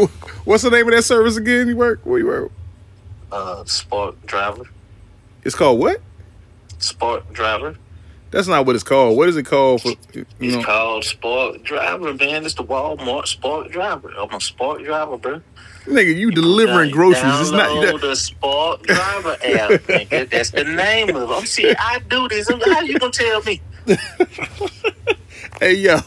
what's 0.45 0.63
the 0.63 0.69
name 0.69 0.87
of 0.87 0.93
that 0.93 1.03
service 1.03 1.37
again? 1.37 1.67
You 1.67 1.75
work? 1.77 2.01
Where 2.03 2.19
you 2.19 2.27
work? 2.27 2.51
Uh, 3.31 3.63
Spark 3.65 4.25
driver. 4.25 4.63
It's 5.43 5.55
called 5.55 5.79
what? 5.79 6.01
Spark 6.79 7.31
driver. 7.33 7.75
That's 8.31 8.47
not 8.47 8.65
what 8.67 8.75
it's 8.75 8.83
called. 8.83 9.17
What 9.17 9.27
is 9.29 9.37
it 9.37 9.43
called 9.47 9.81
for? 9.81 9.89
You 10.13 10.25
It's 10.39 10.55
know, 10.55 10.63
called 10.63 11.03
Spark 11.03 11.63
driver, 11.63 12.13
man. 12.13 12.45
It's 12.45 12.53
the 12.53 12.63
Walmart 12.63 13.27
Spark 13.27 13.71
driver. 13.71 14.11
I'm 14.17 14.31
a 14.33 14.39
Spark 14.39 14.83
driver, 14.83 15.17
bro. 15.17 15.41
nigga, 15.85 16.15
you 16.15 16.29
delivering 16.31 16.89
Down- 16.89 16.97
groceries. 16.97 17.39
It's 17.41 17.51
not. 17.51 17.69
Download 17.69 18.01
the 18.01 18.15
Spark 18.15 18.83
Driver 18.83 19.31
app. 19.43 19.69
nigga. 19.81 20.29
That's 20.29 20.51
the 20.51 20.63
name 20.63 21.15
of 21.15 21.29
it. 21.31 21.33
I'm 21.33 21.45
see, 21.47 21.73
I 21.79 21.99
do 22.07 22.27
this. 22.27 22.47
How 22.49 22.81
you 22.81 22.99
gonna 22.99 23.11
tell 23.11 23.41
me? 23.43 23.61
Hey 25.59 25.73
yo, 25.73 25.99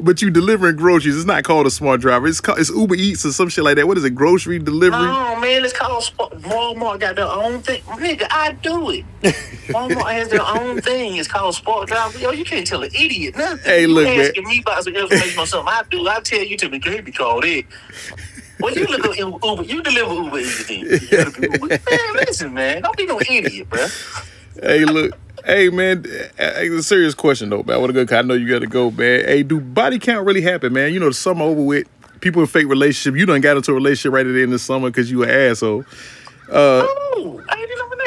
but 0.00 0.22
you 0.22 0.30
delivering 0.30 0.76
groceries. 0.76 1.16
It's 1.16 1.24
not 1.24 1.44
called 1.44 1.66
a 1.66 1.70
smart 1.70 2.00
driver. 2.00 2.26
It's 2.26 2.40
called 2.40 2.58
it's 2.58 2.70
Uber 2.70 2.96
Eats 2.96 3.24
or 3.24 3.32
some 3.32 3.48
shit 3.48 3.62
like 3.62 3.76
that. 3.76 3.86
What 3.86 3.96
is 3.96 4.04
it? 4.04 4.10
Grocery 4.14 4.58
delivery? 4.58 4.98
No, 5.00 5.38
man, 5.38 5.64
it's 5.64 5.72
called 5.72 6.02
Walmart 6.42 7.00
got 7.00 7.16
their 7.16 7.26
own 7.26 7.62
thing. 7.62 7.82
Nigga, 7.82 8.26
I 8.30 8.52
do 8.52 8.90
it. 8.90 9.04
Walmart 9.68 10.12
has 10.12 10.28
their 10.28 10.42
own 10.44 10.80
thing. 10.82 11.16
It's 11.16 11.28
called 11.28 11.54
Spark 11.54 11.86
Driver. 11.88 12.18
Yo, 12.18 12.30
you 12.32 12.44
can't 12.44 12.66
tell 12.66 12.82
an 12.82 12.90
idiot 12.94 13.36
nothing. 13.36 13.64
Hey, 13.64 13.82
you 13.82 13.88
look, 13.88 14.04
man. 14.04 14.20
asking 14.20 14.44
me 14.44 14.60
about 14.60 14.82
some 14.84 14.94
information 14.96 15.38
on 15.38 15.46
something 15.46 15.72
I 15.72 15.82
do. 15.90 16.08
I 16.08 16.20
tell 16.20 16.42
you 16.42 16.56
to 16.56 16.68
be 16.68 16.78
great 16.78 17.04
because 17.04 17.42
it. 17.44 17.66
Well, 18.58 18.74
you 18.74 18.86
look 18.86 19.04
at 19.04 19.16
Uber. 19.18 19.62
You 19.64 19.82
deliver 19.82 20.14
Uber 20.14 20.38
Eats 20.38 20.66
then. 20.66 20.80
You 20.80 21.50
Uber. 21.52 21.68
Man, 21.68 22.14
listen, 22.14 22.54
man. 22.54 22.82
Don't 22.82 22.96
be 22.96 23.06
no 23.06 23.20
idiot, 23.20 23.68
bro. 23.68 23.86
Hey, 24.62 24.84
look. 24.84 25.18
Hey 25.44 25.68
man, 25.68 26.04
hey, 26.36 26.68
a 26.68 26.82
serious 26.82 27.14
question 27.14 27.50
though, 27.50 27.62
man. 27.62 27.80
What 27.80 27.90
a 27.90 27.92
good. 27.92 28.08
go. 28.08 28.18
I 28.18 28.22
know 28.22 28.34
you 28.34 28.48
got 28.48 28.60
to 28.60 28.66
go, 28.66 28.90
man. 28.90 29.24
Hey, 29.26 29.44
do 29.44 29.60
body 29.60 30.00
count 30.00 30.26
really 30.26 30.40
happen, 30.40 30.72
man? 30.72 30.92
You 30.92 30.98
know, 30.98 31.08
the 31.08 31.14
summer 31.14 31.44
over 31.44 31.62
with. 31.62 31.86
People 32.20 32.40
in 32.40 32.48
fake 32.48 32.66
relationship. 32.66 33.16
You 33.16 33.26
done 33.26 33.42
got 33.42 33.58
into 33.58 33.72
a 33.72 33.74
relationship 33.74 34.12
right 34.12 34.26
at 34.26 34.32
the 34.32 34.42
end 34.42 34.44
of 34.44 34.52
the 34.52 34.58
summer 34.58 34.88
because 34.88 35.10
you 35.10 35.22
an 35.22 35.30
asshole. 35.30 35.84
Uh, 36.48 36.82
oh, 36.88 37.35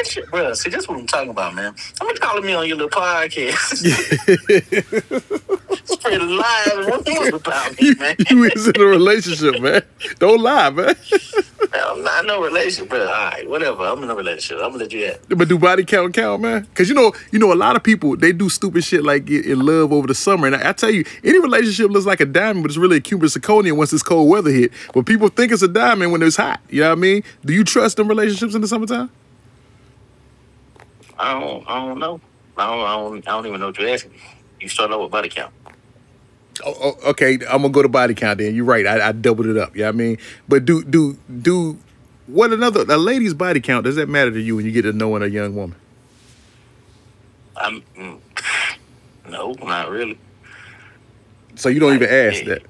that 0.00 0.06
shit, 0.06 0.30
bro. 0.30 0.52
See, 0.54 0.70
that's 0.70 0.88
what 0.88 0.98
I'm 0.98 1.06
talking 1.06 1.30
about, 1.30 1.54
man. 1.54 1.74
I'm 2.00 2.16
calling 2.16 2.44
me 2.46 2.54
on 2.54 2.66
your 2.66 2.76
little 2.76 2.90
podcast. 2.90 3.76
Spread 5.84 6.14
it 6.14 6.22
live. 6.22 7.34
about 7.34 7.80
me, 7.80 7.88
You, 7.88 7.94
man. 7.96 8.16
you 8.30 8.44
is 8.44 8.68
in 8.68 8.80
a 8.80 8.84
relationship, 8.84 9.60
man. 9.60 9.82
Don't 10.18 10.40
lie, 10.40 10.70
man. 10.70 10.94
I'm 11.72 12.02
not 12.02 12.20
in 12.22 12.26
no 12.26 12.42
relationship, 12.42 12.90
but 12.90 13.02
all 13.02 13.06
right, 13.06 13.48
whatever. 13.48 13.84
I'm 13.84 14.02
in 14.02 14.10
a 14.10 14.14
relationship. 14.14 14.58
I'm 14.64 14.72
gonna 14.72 14.84
let 14.84 14.92
you 14.92 15.06
have. 15.06 15.20
But 15.28 15.48
do 15.48 15.58
body 15.58 15.84
count 15.84 16.14
count, 16.14 16.42
man? 16.42 16.62
Because 16.62 16.88
you 16.88 16.94
know, 16.94 17.12
you 17.30 17.38
know, 17.38 17.52
a 17.52 17.54
lot 17.54 17.76
of 17.76 17.82
people 17.82 18.16
they 18.16 18.32
do 18.32 18.48
stupid 18.48 18.82
shit 18.82 19.04
like 19.04 19.26
get 19.26 19.46
in 19.46 19.64
love 19.64 19.92
over 19.92 20.06
the 20.06 20.14
summer. 20.14 20.46
And 20.48 20.56
I, 20.56 20.70
I 20.70 20.72
tell 20.72 20.90
you, 20.90 21.04
any 21.22 21.38
relationship 21.38 21.90
looks 21.90 22.06
like 22.06 22.20
a 22.20 22.26
diamond, 22.26 22.64
but 22.64 22.70
it's 22.70 22.78
really 22.78 22.96
a 22.96 23.00
cubic 23.00 23.28
zirconia 23.30 23.72
once 23.72 23.90
this 23.90 24.02
cold 24.02 24.28
weather 24.28 24.50
hit. 24.50 24.72
But 24.94 25.06
people 25.06 25.28
think 25.28 25.52
it's 25.52 25.62
a 25.62 25.68
diamond 25.68 26.10
when 26.12 26.22
it's 26.22 26.36
hot. 26.36 26.60
You 26.70 26.80
know 26.80 26.88
what 26.88 26.98
I 26.98 27.00
mean? 27.00 27.22
Do 27.44 27.52
you 27.52 27.62
trust 27.62 27.98
them 27.98 28.08
relationships 28.08 28.54
in 28.54 28.62
the 28.62 28.68
summertime? 28.68 29.10
I 31.20 31.38
don't. 31.38 31.68
I 31.68 31.86
don't 31.86 31.98
know. 31.98 32.20
I 32.56 32.66
don't. 32.66 32.86
I 32.86 32.96
don't, 32.96 33.28
I 33.28 33.30
don't 33.32 33.46
even 33.46 33.60
know 33.60 33.66
what 33.66 33.78
you're 33.78 33.90
asking. 33.90 34.12
You 34.58 34.68
start 34.68 34.90
out 34.90 35.02
with 35.02 35.10
body 35.10 35.28
count. 35.28 35.52
Oh, 36.64 36.74
oh, 36.82 37.10
okay, 37.10 37.34
I'm 37.34 37.62
gonna 37.62 37.70
go 37.70 37.82
to 37.82 37.88
body 37.88 38.14
count. 38.14 38.38
Then 38.38 38.54
you're 38.54 38.64
right. 38.64 38.86
I, 38.86 39.08
I 39.08 39.12
doubled 39.12 39.46
it 39.46 39.56
up. 39.56 39.76
You 39.76 39.82
know 39.82 39.88
I 39.90 39.92
mean? 39.92 40.18
But 40.48 40.64
do 40.64 40.82
do 40.82 41.18
do 41.42 41.78
what 42.26 42.52
another 42.52 42.82
a 42.88 42.96
lady's 42.96 43.34
body 43.34 43.60
count 43.60 43.84
does 43.84 43.96
that 43.96 44.08
matter 44.08 44.30
to 44.30 44.40
you 44.40 44.56
when 44.56 44.64
you 44.64 44.72
get 44.72 44.82
to 44.82 44.92
knowing 44.92 45.22
a 45.22 45.26
young 45.26 45.54
woman? 45.54 45.76
I'm. 47.56 47.82
mm, 47.96 48.18
No, 49.28 49.52
not 49.62 49.90
really. 49.90 50.18
So 51.54 51.68
you 51.68 51.78
don't 51.78 51.94
even 51.94 52.08
ask 52.08 52.44
that. 52.44 52.62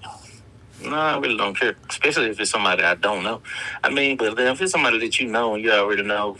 No, 0.83 0.97
I 0.97 1.19
really 1.19 1.37
don't 1.37 1.54
care. 1.59 1.76
Especially 1.88 2.30
if 2.30 2.40
it's 2.40 2.50
somebody 2.50 2.83
I 2.83 2.95
don't 2.97 3.23
know. 3.23 3.40
I 3.85 3.90
mean, 3.90 4.16
but 4.16 4.37
then 4.37 4.49
if 4.49 4.61
it's 4.61 4.73
somebody 4.73 4.99
that 4.99 5.21
you 5.21 5.28
know 5.28 5.54
and 5.54 5.62
you 5.62 5.71
already 5.73 6.02
know, 6.02 6.37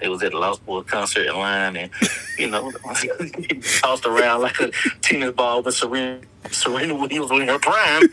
they 0.00 0.08
was 0.08 0.22
at 0.22 0.32
the 0.32 0.38
Lost 0.38 0.64
Boy 0.64 0.82
concert 0.82 1.26
in 1.26 1.34
line 1.34 1.76
and, 1.76 1.90
you 2.38 2.50
know, 2.50 2.70
tossed 3.80 4.06
around 4.06 4.42
like 4.42 4.60
a 4.60 4.70
tennis 5.02 5.32
ball 5.32 5.62
with 5.62 5.74
Serena, 5.74 6.20
Serena 6.50 6.94
Williams 6.94 7.30
in 7.30 7.48
her 7.48 7.58
prime. 7.58 8.08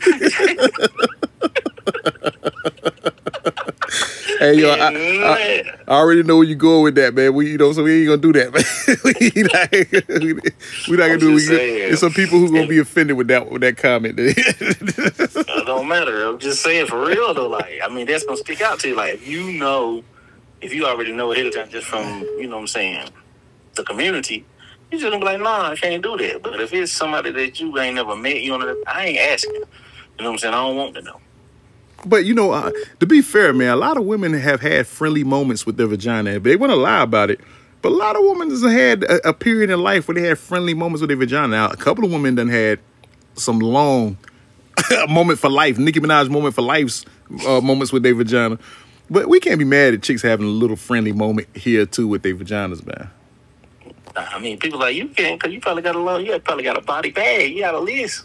Hey 4.38 4.54
yo, 4.54 4.70
I, 4.70 4.88
I, 4.88 5.62
I 5.86 5.90
already 5.92 6.22
know 6.22 6.36
where 6.36 6.44
you 6.44 6.54
going 6.54 6.82
with 6.82 6.96
that, 6.96 7.14
man. 7.14 7.34
We 7.34 7.52
you 7.52 7.58
know, 7.58 7.72
so 7.72 7.84
we 7.84 8.00
ain't 8.00 8.08
gonna 8.08 8.20
do 8.20 8.32
that, 8.32 8.52
man. 8.52 8.64
we 9.04 9.42
not, 9.42 10.88
we 10.88 10.96
not 10.96 11.06
gonna 11.06 11.18
do. 11.18 11.36
it. 11.36 11.48
There's 11.88 12.00
some 12.00 12.12
people 12.12 12.38
who 12.38 12.52
gonna 12.52 12.66
be 12.66 12.78
offended 12.78 13.16
with 13.16 13.28
that 13.28 13.50
with 13.50 13.62
that 13.62 13.76
comment. 13.76 14.16
It 14.18 15.66
don't 15.66 15.88
matter. 15.88 16.24
I'm 16.26 16.38
just 16.38 16.62
saying 16.62 16.86
for 16.86 17.06
real 17.06 17.32
though. 17.32 17.48
Like, 17.48 17.78
I 17.82 17.88
mean, 17.88 18.06
that's 18.06 18.24
gonna 18.24 18.36
stick 18.36 18.60
out 18.60 18.80
to 18.80 18.88
you. 18.88 18.96
Like, 18.96 19.26
you 19.26 19.52
know, 19.52 20.02
if 20.64 20.72
you 20.72 20.86
already 20.86 21.12
know 21.12 21.30
ahead 21.30 21.44
of 21.44 21.54
time 21.54 21.68
just 21.68 21.86
from, 21.86 22.22
you 22.38 22.46
know 22.46 22.56
what 22.56 22.62
I'm 22.62 22.66
saying, 22.68 23.08
the 23.74 23.84
community, 23.84 24.46
you 24.90 24.98
just 24.98 25.12
gonna 25.12 25.18
be 25.18 25.24
like, 25.24 25.40
nah, 25.40 25.70
I 25.70 25.76
can't 25.76 26.02
do 26.02 26.16
that. 26.16 26.42
But 26.42 26.58
if 26.58 26.72
it's 26.72 26.90
somebody 26.90 27.30
that 27.32 27.60
you 27.60 27.78
ain't 27.78 27.96
never 27.96 28.16
met, 28.16 28.40
you 28.40 28.56
know, 28.56 28.82
I 28.86 29.06
ain't 29.06 29.18
asking. 29.18 29.54
You 29.54 29.60
know 29.60 29.66
what 30.24 30.30
I'm 30.30 30.38
saying? 30.38 30.54
I 30.54 30.66
don't 30.66 30.76
want 30.76 30.94
to 30.94 31.02
know. 31.02 31.20
But 32.06 32.24
you 32.24 32.32
know, 32.32 32.52
uh, 32.52 32.70
to 33.00 33.06
be 33.06 33.20
fair, 33.20 33.52
man, 33.52 33.72
a 33.72 33.76
lot 33.76 33.98
of 33.98 34.04
women 34.04 34.32
have 34.32 34.62
had 34.62 34.86
friendly 34.86 35.22
moments 35.22 35.66
with 35.66 35.76
their 35.76 35.86
vagina. 35.86 36.34
But 36.34 36.44
They 36.44 36.56
want 36.56 36.70
to 36.72 36.76
lie 36.76 37.02
about 37.02 37.30
it, 37.30 37.40
but 37.82 37.92
a 37.92 37.94
lot 37.94 38.16
of 38.16 38.22
women 38.22 38.48
has 38.48 38.62
had 38.62 39.04
a, 39.04 39.28
a 39.28 39.32
period 39.34 39.68
in 39.68 39.80
life 39.80 40.08
where 40.08 40.14
they 40.14 40.26
had 40.26 40.38
friendly 40.38 40.72
moments 40.72 41.02
with 41.02 41.08
their 41.08 41.18
vagina. 41.18 41.48
Now, 41.48 41.68
a 41.68 41.76
couple 41.76 42.04
of 42.04 42.10
women 42.10 42.36
done 42.36 42.48
had 42.48 42.78
some 43.34 43.58
long 43.58 44.16
moment 45.08 45.38
for 45.38 45.50
life, 45.50 45.76
Nicki 45.76 46.00
Minaj 46.00 46.30
moment 46.30 46.54
for 46.54 46.62
life's 46.62 47.04
uh, 47.46 47.60
moments 47.60 47.92
with 47.92 48.02
their 48.02 48.14
vagina. 48.14 48.58
But 49.10 49.28
we 49.28 49.38
can't 49.40 49.58
be 49.58 49.64
mad 49.64 49.94
at 49.94 50.02
chicks 50.02 50.22
having 50.22 50.46
a 50.46 50.50
little 50.50 50.76
friendly 50.76 51.12
moment 51.12 51.48
here 51.54 51.86
too 51.86 52.08
with 52.08 52.22
their 52.22 52.34
vaginas, 52.34 52.84
man. 52.86 53.10
I 54.16 54.38
mean, 54.38 54.58
people 54.58 54.78
like 54.78 54.94
you 54.94 55.08
can't 55.08 55.40
because 55.40 55.52
you 55.52 55.60
probably 55.60 55.82
got 55.82 55.96
a 55.96 55.98
lot. 55.98 56.24
You 56.24 56.38
probably 56.38 56.64
got 56.64 56.78
a 56.78 56.80
body 56.80 57.10
bag. 57.10 57.52
You 57.52 57.62
got 57.62 57.74
a 57.74 57.80
list. 57.80 58.24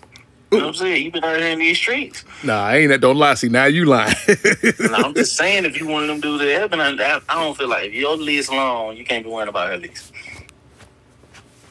You 0.52 0.58
know 0.58 0.66
what 0.66 0.70
I'm 0.70 0.76
saying? 0.76 1.04
You've 1.04 1.14
been 1.14 1.24
out 1.24 1.38
here 1.38 1.50
in 1.50 1.60
these 1.60 1.78
streets. 1.78 2.24
Nah, 2.44 2.66
I 2.66 2.78
ain't 2.78 2.90
that. 2.90 3.02
Don't 3.02 3.18
lie. 3.18 3.36
See, 3.36 3.50
now 3.50 3.66
you 3.66 3.86
lying. 3.86 4.16
I'm 4.80 5.14
just 5.14 5.36
saying, 5.36 5.66
if 5.66 5.80
you 5.80 5.88
one 5.88 6.04
of 6.04 6.10
them 6.10 6.22
dudes 6.22 6.44
that 6.44 6.62
have 6.62 6.72
been, 6.72 6.80
I, 6.80 7.20
I 7.30 7.44
don't 7.44 7.56
feel 7.56 7.70
like 7.70 7.88
if 7.88 7.94
your 7.94 8.18
list 8.18 8.52
long, 8.52 8.98
you 8.98 9.06
can't 9.06 9.24
be 9.24 9.30
worrying 9.30 9.50
about 9.50 9.70
her 9.70 9.78
list. 9.78 10.12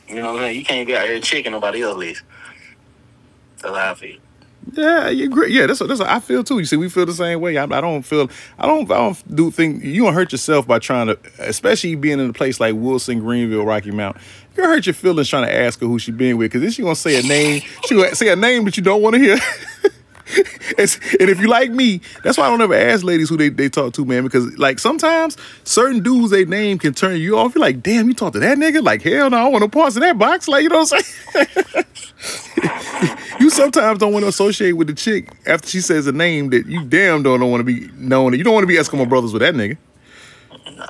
You 0.09 0.17
know 0.17 0.33
what 0.33 0.37
I'm 0.37 0.39
saying? 0.39 0.57
You 0.57 0.65
can't 0.65 0.87
be 0.87 0.97
out 0.97 1.09
here 1.09 1.21
checking 1.21 1.53
nobody 1.53 1.83
else's 1.83 1.99
list. 1.99 2.23
That's 3.61 3.77
how 3.77 3.91
I 3.91 3.95
feel. 3.95 4.19
Yeah, 4.73 5.09
you 5.09 5.25
agree. 5.25 5.53
Yeah, 5.53 5.67
that's 5.67 5.81
that's 5.81 6.01
I 6.01 6.21
feel 6.21 6.45
too. 6.45 6.59
You 6.59 6.65
see, 6.65 6.77
we 6.77 6.89
feel 6.89 7.07
the 7.07 7.15
same 7.15 7.41
way. 7.41 7.57
I, 7.57 7.65
I 7.65 7.81
don't 7.81 8.03
feel. 8.03 8.29
I 8.59 8.67
don't. 8.67 8.91
I 8.91 8.97
don't 8.97 9.35
do 9.37 9.51
think 9.51 9.83
you 9.83 10.05
don't 10.05 10.15
hurt 10.15 10.33
yourself 10.33 10.67
by 10.67 10.79
trying 10.79 11.07
to, 11.09 11.19
especially 11.39 11.95
being 11.95 12.21
in 12.21 12.31
a 12.31 12.33
place 12.33 12.61
like 12.61 12.75
Wilson, 12.75 13.21
Greenville, 13.21 13.65
Rocky 13.65 13.91
Mount. 13.91 14.17
You 14.57 14.65
hurt 14.65 14.87
your 14.87 14.95
feelings 14.95 15.29
trying 15.29 15.47
to 15.47 15.55
ask 15.55 15.81
her 15.81 15.87
who 15.87 15.99
she 15.99 16.11
been 16.11 16.37
with 16.37 16.51
because 16.51 16.63
then 16.63 16.71
she 16.71 16.83
gonna 16.83 16.97
say 16.97 17.19
a 17.19 17.23
name. 17.23 17.63
She 17.87 17.95
gonna 17.95 18.15
say 18.15 18.29
a 18.29 18.37
name 18.37 18.65
that 18.65 18.77
you 18.77 18.83
don't 18.83 19.03
want 19.03 19.15
to 19.15 19.21
hear. 19.21 19.39
And 20.79 21.29
if 21.29 21.41
you 21.41 21.49
like 21.49 21.71
me, 21.71 22.01
that's 22.23 22.39
why 22.39 22.47
I 22.47 22.51
don't 22.51 22.61
ever 22.61 22.75
ask 22.75 23.05
ladies 23.05 23.29
who 23.29 23.37
they, 23.37 23.49
they 23.49 23.69
talk 23.69 23.95
to, 23.95 24.05
man. 24.05 24.23
Because 24.23 24.57
like 24.59 24.79
sometimes 24.79 25.37
certain 25.65 26.03
dudes 26.03 26.31
they 26.31 26.45
name 26.45 26.79
can 26.79 26.95
turn 26.95 27.17
you 27.21 27.39
off. 27.39 27.55
You're 27.55 27.63
like, 27.63 27.83
damn, 27.83 28.09
you 28.09 28.15
talk 28.15 28.33
to 28.35 28.39
that 28.41 28.59
nigga? 28.59 28.83
Like 28.83 29.03
hell 29.03 29.31
no, 29.31 29.37
I 29.37 29.49
want 29.49 29.63
no 29.63 29.69
parts 29.69 29.97
in 29.97 30.03
that 30.03 30.19
box. 30.19 30.47
Like 30.49 30.63
you 30.63 30.69
know 30.69 30.81
what 30.81 30.93
I'm 31.35 31.45
saying? 31.45 31.85
you 33.41 33.51
sometimes 33.51 33.99
don't 33.99 34.13
want 34.13 34.25
to 34.25 34.29
associate 34.29 34.73
with 34.73 34.87
the 34.89 34.95
chick 34.95 35.31
after 35.47 35.69
she 35.69 35.81
says 35.81 36.07
a 36.07 36.13
name 36.13 36.51
that 36.51 36.67
you 36.67 36.85
damn 36.85 37.23
don't, 37.23 37.41
don't 37.41 37.51
want 37.51 37.61
to 37.61 37.65
be 37.65 37.89
known. 37.97 38.35
You 38.35 38.45
don't 38.45 38.55
want 38.55 38.65
to 38.65 38.69
be 38.69 38.77
Eskimo 38.77 39.09
brothers 39.09 39.33
with 39.33 39.43
that 39.43 39.55
nigga. 39.55 39.77
No, 40.77 40.87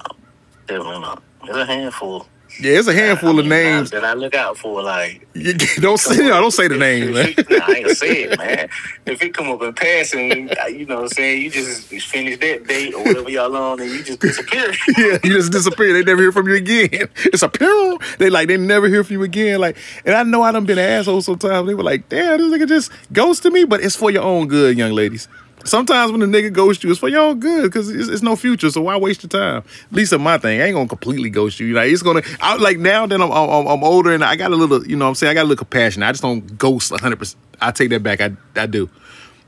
definitely 0.66 1.00
not. 1.00 1.22
There's 1.44 1.56
a 1.56 1.66
handful. 1.66 2.26
Yeah, 2.60 2.78
it's 2.78 2.88
a 2.88 2.92
handful 2.92 3.36
I 3.36 3.40
of 3.40 3.46
names. 3.46 3.90
that 3.90 4.04
I 4.04 4.14
look 4.14 4.34
out 4.34 4.58
for. 4.58 4.82
Like, 4.82 5.26
You- 5.34 5.54
don't 5.80 5.98
say, 5.98 6.16
don't 6.28 6.50
say 6.50 6.68
the 6.68 6.76
names, 6.76 7.12
man. 7.14 7.34
Nah, 7.48 7.64
I 7.66 7.72
ain't 7.74 7.84
gonna 7.84 7.94
say 7.94 8.24
it, 8.24 8.38
man. 8.38 8.68
If 9.06 9.22
it 9.22 9.32
come 9.32 9.48
up 9.48 9.62
in 9.62 9.72
passing, 9.72 10.50
you 10.68 10.84
know 10.84 10.96
what 10.96 11.02
I'm 11.04 11.08
saying? 11.08 11.40
You 11.42 11.50
just 11.50 11.88
finish 12.08 12.38
that 12.40 12.66
date 12.66 12.92
or 12.94 13.02
whatever 13.04 13.30
y'all 13.30 13.56
on 13.56 13.80
and 13.80 13.90
you 13.90 14.02
just 14.02 14.20
disappear. 14.20 14.70
yeah, 14.98 15.18
you 15.24 15.32
just 15.32 15.50
disappear. 15.50 15.94
They 15.94 16.02
never 16.02 16.20
hear 16.20 16.30
from 16.32 16.46
you 16.46 16.56
again. 16.56 17.08
It's 17.24 17.42
a 17.42 17.48
pew. 17.48 17.98
They 18.18 18.28
like 18.28 18.48
they 18.48 18.58
never 18.58 18.86
hear 18.88 19.02
from 19.04 19.14
you 19.14 19.22
again. 19.22 19.60
Like, 19.60 19.78
and 20.04 20.14
I 20.14 20.24
know 20.24 20.42
I 20.42 20.52
done 20.52 20.66
been 20.66 20.76
an 20.78 20.84
asshole 20.84 21.22
sometimes. 21.22 21.66
They 21.66 21.74
were 21.74 21.82
like, 21.82 22.08
damn, 22.10 22.36
this 22.38 22.52
nigga 22.60 22.68
just 22.68 22.92
ghosted 23.12 23.52
me, 23.52 23.64
but 23.64 23.80
it's 23.80 23.96
for 23.96 24.10
your 24.10 24.22
own 24.24 24.46
good, 24.48 24.76
young 24.76 24.92
ladies. 24.92 25.26
Sometimes 25.68 26.10
when 26.10 26.20
the 26.20 26.26
nigga 26.26 26.52
ghosts 26.52 26.82
you, 26.82 26.90
it's 26.90 26.98
for 26.98 27.08
your 27.08 27.34
good 27.34 27.64
because 27.64 27.90
it's, 27.90 28.08
it's 28.08 28.22
no 28.22 28.36
future. 28.36 28.70
So 28.70 28.82
why 28.82 28.96
waste 28.96 29.22
your 29.22 29.28
time? 29.28 29.62
At 29.90 29.92
least 29.92 30.12
in 30.12 30.20
my 30.20 30.38
thing, 30.38 30.60
I 30.60 30.66
ain't 30.66 30.74
gonna 30.74 30.88
completely 30.88 31.30
ghost 31.30 31.60
you. 31.60 31.74
Like 31.74 31.90
it's 31.90 32.02
gonna. 32.02 32.22
I 32.40 32.56
like 32.56 32.78
now 32.78 33.06
that 33.06 33.20
I'm, 33.20 33.30
I'm 33.30 33.66
I'm 33.66 33.84
older 33.84 34.12
and 34.12 34.24
I 34.24 34.36
got 34.36 34.52
a 34.52 34.56
little, 34.56 34.86
you 34.86 34.96
know, 34.96 35.04
what 35.04 35.10
I'm 35.10 35.14
saying 35.14 35.30
I 35.30 35.34
got 35.34 35.42
a 35.42 35.48
little 35.48 35.64
compassion. 35.64 36.02
I 36.02 36.12
just 36.12 36.22
don't 36.22 36.58
ghost 36.58 36.90
100. 36.90 37.18
percent 37.18 37.42
I 37.60 37.70
take 37.70 37.90
that 37.90 38.02
back. 38.02 38.20
I 38.20 38.32
I 38.56 38.66
do. 38.66 38.88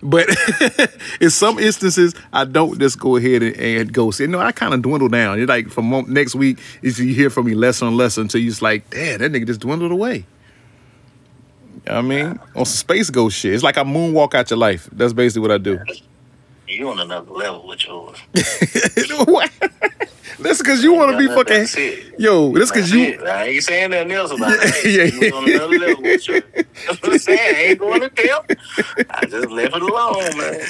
But 0.03 0.29
in 1.21 1.31
some 1.31 1.59
instances, 1.59 2.15
I 2.33 2.45
don't 2.45 2.79
just 2.79 2.99
go 2.99 3.17
ahead 3.17 3.43
and, 3.43 3.57
and 3.57 3.93
ghost. 3.93 4.21
You 4.21 4.29
know, 4.29 4.39
I 4.39 4.53
kind 4.53 4.73
of 4.73 4.83
dwindle 4.83 5.09
down. 5.09 5.39
You're 5.39 5.47
like, 5.47 5.69
from 5.69 5.91
next 6.09 6.35
week, 6.35 6.59
is 6.83 6.99
you 6.99 7.15
hear 7.15 7.29
from 7.29 7.47
me 7.47 7.55
less 7.55 7.83
and 7.83 7.97
less 7.97 8.17
until 8.17 8.41
you're 8.41 8.51
just 8.51 8.63
like, 8.63 8.89
damn, 8.91 9.19
that 9.19 9.33
nigga 9.33 9.47
just 9.47 9.61
dwindled 9.61 9.93
away. 9.93 10.17
You 10.17 11.83
know 11.87 11.95
what 11.95 11.97
I 11.97 12.03
mean, 12.03 12.41
on 12.57 12.65
some 12.65 12.77
space 12.77 13.11
ghost 13.11 13.37
shit. 13.37 13.55
It's 13.55 13.63
like 13.63 13.79
I 13.79 13.85
moonwalk 13.85 14.35
out 14.35 14.51
your 14.51 14.59
life. 14.59 14.89
That's 14.93 15.13
basically 15.13 15.43
what 15.43 15.53
I 15.53 15.59
do. 15.59 15.79
You 16.71 16.89
on 16.89 17.01
another 17.01 17.33
level 17.33 17.67
with 17.67 17.85
yours. 17.85 18.17
That's 20.39 20.59
because 20.59 20.83
you 20.83 20.95
want 20.95 21.11
to 21.13 21.19
be 21.19 21.27
That's 21.27 21.75
fucking. 21.75 22.13
Yo, 22.19 22.53
that's 22.53 22.71
because 22.71 22.91
you. 22.91 23.01
it. 23.01 23.23
I 23.23 23.49
ain't 23.49 23.63
saying 23.63 23.91
nothing 23.91 24.13
else 24.13 24.31
about 24.31 24.53
it. 24.55 24.85
Yeah, 24.87 25.05
You 25.05 25.37
on 25.37 25.51
another 25.51 25.79
level 25.79 26.03
with 26.03 26.27
yours. 26.29 26.43
That's 26.55 27.03
what 27.03 27.13
I'm 27.13 27.19
saying. 27.19 27.57
I 27.57 27.61
ain't 27.71 27.79
going 27.79 28.01
to 28.01 28.09
tell. 28.09 28.45
I 29.11 29.27
just 29.27 29.51
left 29.51 29.77
it 29.77 29.83
alone, 29.83 30.39
man. 30.39 30.61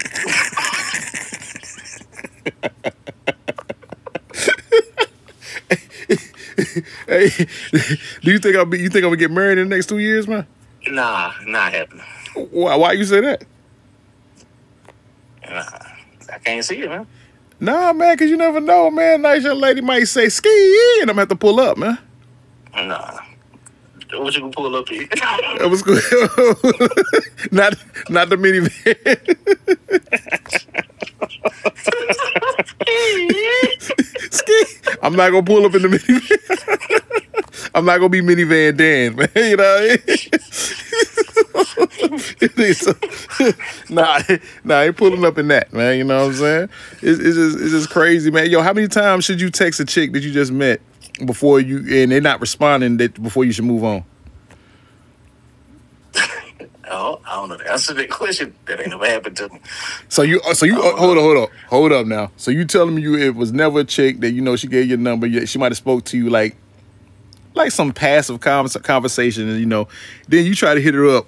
Hey, 7.06 7.28
do 8.22 8.30
you 8.30 8.38
think 8.38 8.56
I'll 8.56 8.64
be? 8.64 8.78
You 8.78 8.88
think 8.88 9.04
I'm 9.04 9.10
gonna 9.10 9.16
get 9.16 9.30
married 9.30 9.58
in 9.58 9.68
the 9.68 9.74
next 9.74 9.88
two 9.88 9.98
years, 9.98 10.26
man? 10.28 10.46
Nah, 10.88 11.32
not 11.46 11.72
happening. 11.72 12.04
Why? 12.50 12.76
Why 12.76 12.92
you 12.92 13.04
say 13.04 13.20
that? 13.20 13.44
Nah, 15.48 15.62
can't 16.44 16.64
see 16.64 16.82
it, 16.82 16.88
man. 16.88 17.06
Nah, 17.60 17.92
man, 17.92 18.14
because 18.14 18.30
you 18.30 18.36
never 18.36 18.60
know, 18.60 18.90
man. 18.90 19.22
Nice 19.22 19.44
young 19.44 19.58
lady 19.58 19.82
might 19.82 20.04
say 20.04 20.28
ski, 20.28 20.48
and 21.02 21.10
I'm 21.10 21.16
gonna 21.16 21.22
have 21.22 21.28
to 21.28 21.36
pull 21.36 21.60
up, 21.60 21.76
man. 21.76 21.98
Nah. 22.74 23.18
What 24.12 24.34
you 24.34 24.40
can 24.40 24.50
pull 24.50 24.74
up 24.74 24.88
here? 24.88 25.06
That 25.06 25.68
was 25.70 25.82
good. 25.82 26.02
not, 27.52 27.74
not 28.08 28.28
the 28.28 28.36
minivan. 28.36 28.70
ski. 34.32 34.64
I'm 35.02 35.14
not 35.14 35.30
gonna 35.30 35.44
pull 35.44 35.64
up 35.64 35.74
in 35.74 35.82
the 35.82 35.88
minivan. 35.88 37.26
I'm 37.74 37.84
not 37.84 37.98
gonna 37.98 38.08
be 38.08 38.20
minivan 38.20 38.76
Dan, 38.76 39.16
man. 39.16 39.28
You 39.36 39.56
know 39.56 39.64
what 39.64 40.00
I 40.06 40.06
mean? 40.06 40.16
So- 42.74 42.94
nah, 43.90 44.20
nah, 44.64 44.78
I 44.78 44.86
ain't 44.86 44.96
pulling 44.96 45.24
up 45.24 45.38
in 45.38 45.48
that, 45.48 45.72
man. 45.72 45.98
You 45.98 46.04
know 46.04 46.18
what 46.20 46.26
I'm 46.30 46.34
saying? 46.34 46.68
It's, 47.02 47.18
it's 47.20 47.36
just, 47.36 47.58
it's 47.58 47.70
just 47.70 47.90
crazy, 47.90 48.30
man. 48.30 48.50
Yo, 48.50 48.62
how 48.62 48.72
many 48.72 48.88
times 48.88 49.24
should 49.24 49.40
you 49.40 49.50
text 49.50 49.80
a 49.80 49.84
chick 49.84 50.12
that 50.12 50.22
you 50.22 50.32
just 50.32 50.52
met 50.52 50.80
before 51.24 51.60
you 51.60 51.78
and 52.02 52.12
they're 52.12 52.20
not 52.20 52.40
responding 52.40 52.96
that 52.98 53.20
before 53.22 53.44
you 53.44 53.52
should 53.52 53.64
move 53.64 53.84
on? 53.84 54.04
Oh, 56.92 57.20
I 57.24 57.36
don't 57.36 57.48
know 57.50 57.56
the 57.56 57.70
answer 57.70 57.94
to 57.94 58.00
that 58.00 58.10
question. 58.10 58.52
That 58.66 58.80
ain't 58.80 58.90
never 58.90 59.06
happened 59.06 59.36
to 59.36 59.48
me. 59.48 59.60
So 60.08 60.22
you, 60.22 60.40
so 60.54 60.66
you, 60.66 60.76
uh, 60.82 60.96
hold 60.96 61.18
up, 61.18 61.22
hold 61.22 61.36
up, 61.36 61.50
hold 61.68 61.92
up 61.92 62.06
now. 62.06 62.32
So 62.36 62.50
you 62.50 62.64
telling 62.64 62.96
me 62.96 63.02
you 63.02 63.16
it 63.16 63.36
was 63.36 63.52
never 63.52 63.80
a 63.80 63.84
chick 63.84 64.18
that 64.20 64.32
you 64.32 64.40
know 64.40 64.56
she 64.56 64.66
gave 64.66 64.88
you 64.88 64.94
a 64.94 64.98
number, 64.98 65.46
she 65.46 65.58
might 65.58 65.70
have 65.70 65.76
spoke 65.76 66.04
to 66.06 66.18
you 66.18 66.30
like, 66.30 66.56
like 67.54 67.72
some 67.72 67.92
passive 67.92 68.40
conversation, 68.40 69.48
and 69.48 69.58
you 69.60 69.66
know, 69.66 69.88
then 70.28 70.46
you 70.46 70.54
try 70.54 70.74
to 70.74 70.80
hit 70.80 70.94
her 70.94 71.06
up, 71.08 71.26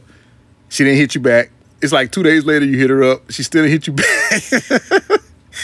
she 0.68 0.84
didn't 0.84 0.98
hit 0.98 1.14
you 1.14 1.20
back. 1.20 1.50
It's 1.80 1.92
like 1.92 2.12
two 2.12 2.22
days 2.22 2.44
later 2.44 2.64
you 2.64 2.78
hit 2.78 2.90
her 2.90 3.02
up, 3.02 3.30
she 3.30 3.42
still 3.42 3.64
didn't 3.66 3.72
hit 3.72 3.86
you 3.86 3.92
back. 5.10 5.20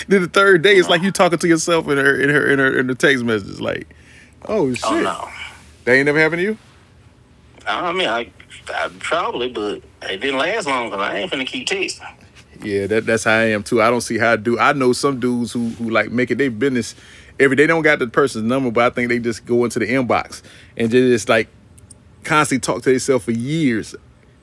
then 0.08 0.22
the 0.22 0.28
third 0.28 0.62
day 0.62 0.76
it's 0.76 0.88
like 0.88 1.02
you 1.02 1.10
talking 1.12 1.38
to 1.38 1.48
yourself 1.48 1.88
in 1.88 1.96
her 1.96 2.20
in 2.20 2.28
her 2.28 2.50
in 2.50 2.58
her 2.58 2.78
in 2.78 2.86
the 2.88 2.94
text 2.94 3.24
messages, 3.24 3.60
like, 3.60 3.86
oh, 4.46 4.68
oh 4.68 4.74
shit, 4.74 4.84
Oh 4.84 5.00
no. 5.00 5.28
that 5.84 5.92
ain't 5.92 6.06
never 6.06 6.18
happened 6.20 6.40
to 6.40 6.44
you. 6.44 6.58
I 7.66 7.92
mean, 7.92 8.08
I, 8.08 8.30
I 8.74 8.88
probably, 8.98 9.50
but 9.50 9.82
it 10.02 10.18
didn't 10.20 10.38
last 10.38 10.66
long 10.66 10.90
because 10.90 11.02
I 11.02 11.18
ain't 11.18 11.30
finna 11.30 11.46
keep 11.46 11.68
texting. 11.68 12.06
Yeah, 12.62 12.86
that, 12.88 13.06
that's 13.06 13.24
how 13.24 13.32
I 13.34 13.50
am 13.50 13.62
too. 13.62 13.80
I 13.80 13.90
don't 13.90 14.00
see 14.00 14.18
how 14.18 14.32
I 14.32 14.36
do. 14.36 14.58
I 14.58 14.72
know 14.72 14.92
some 14.92 15.20
dudes 15.20 15.52
who 15.52 15.68
who 15.70 15.90
like 15.90 16.10
make 16.10 16.30
it 16.30 16.38
their 16.38 16.50
business 16.50 16.94
every. 17.40 17.56
They 17.56 17.66
don't 17.66 17.82
got 17.82 17.98
the 17.98 18.06
person's 18.06 18.44
number, 18.44 18.70
but 18.70 18.84
I 18.84 18.94
think 18.94 19.08
they 19.08 19.18
just 19.18 19.44
go 19.44 19.64
into 19.64 19.78
the 19.78 19.86
inbox 19.86 20.42
and 20.76 20.90
just 20.90 21.28
like 21.28 21.48
constantly 22.24 22.60
talk 22.60 22.82
to 22.82 22.90
themselves 22.90 23.24
for 23.24 23.32
years. 23.32 23.94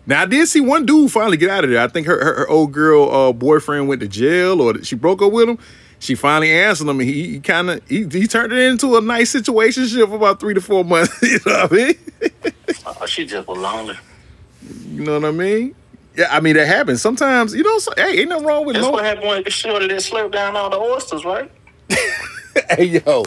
Now 0.08 0.22
I 0.22 0.26
did 0.26 0.48
see 0.48 0.62
one 0.62 0.86
dude 0.86 1.12
finally 1.12 1.38
get 1.38 1.50
out 1.50 1.64
of 1.64 1.70
there. 1.70 1.82
I 1.82 1.88
think 1.88 2.08
her 2.08 2.24
her, 2.24 2.36
her 2.40 2.48
old 2.48 2.72
girl 2.72 3.10
uh, 3.10 3.34
boyfriend 3.34 3.88
went 3.88 4.02
to 4.02 4.08
jail 4.08 4.62
or 4.62 4.84
she 4.84 4.96
broke 4.96 5.22
up 5.22 5.32
with 5.32 5.50
him. 5.50 5.60
She 6.00 6.14
finally 6.14 6.52
answered 6.52 6.88
him, 6.88 7.00
and 7.00 7.10
he, 7.10 7.28
he 7.32 7.40
kind 7.40 7.70
of 7.70 7.88
he, 7.88 8.04
he 8.04 8.28
turned 8.28 8.54
it 8.54 8.60
into 8.60 8.98
a 8.98 9.02
nice 9.02 9.32
situation 9.32 9.88
for 9.88 10.16
about 10.16 10.40
three 10.40 10.54
to 10.54 10.62
four 10.62 10.84
months. 10.84 11.20
you 11.22 11.40
know 11.46 11.68
what 11.68 11.72
I 11.72 11.76
mean? 11.76 12.54
Oh, 12.86 13.06
she 13.06 13.26
just 13.26 13.48
was 13.48 13.58
lonely. 13.58 13.98
You 14.90 15.04
know 15.04 15.20
what 15.20 15.26
I 15.26 15.32
mean? 15.32 15.74
Yeah, 16.16 16.28
I 16.30 16.40
mean 16.40 16.56
that 16.56 16.68
happens 16.68 17.02
sometimes. 17.02 17.54
You 17.56 17.64
know, 17.64 17.80
so, 17.80 17.92
hey, 17.98 18.20
ain't 18.20 18.30
nothing 18.30 18.46
wrong 18.46 18.66
with 18.66 18.76
That's 18.76 18.86
no. 18.86 18.92
what 18.92 19.04
happened 19.04 19.28
when 19.28 19.44
the 19.44 19.50
shorty 19.50 19.88
that 19.88 19.98
slurped 19.98 20.32
down 20.32 20.56
all 20.56 20.70
the 20.70 20.78
oysters, 20.78 21.26
right? 21.26 21.52
Hey 22.70 22.86
yo, 22.86 23.24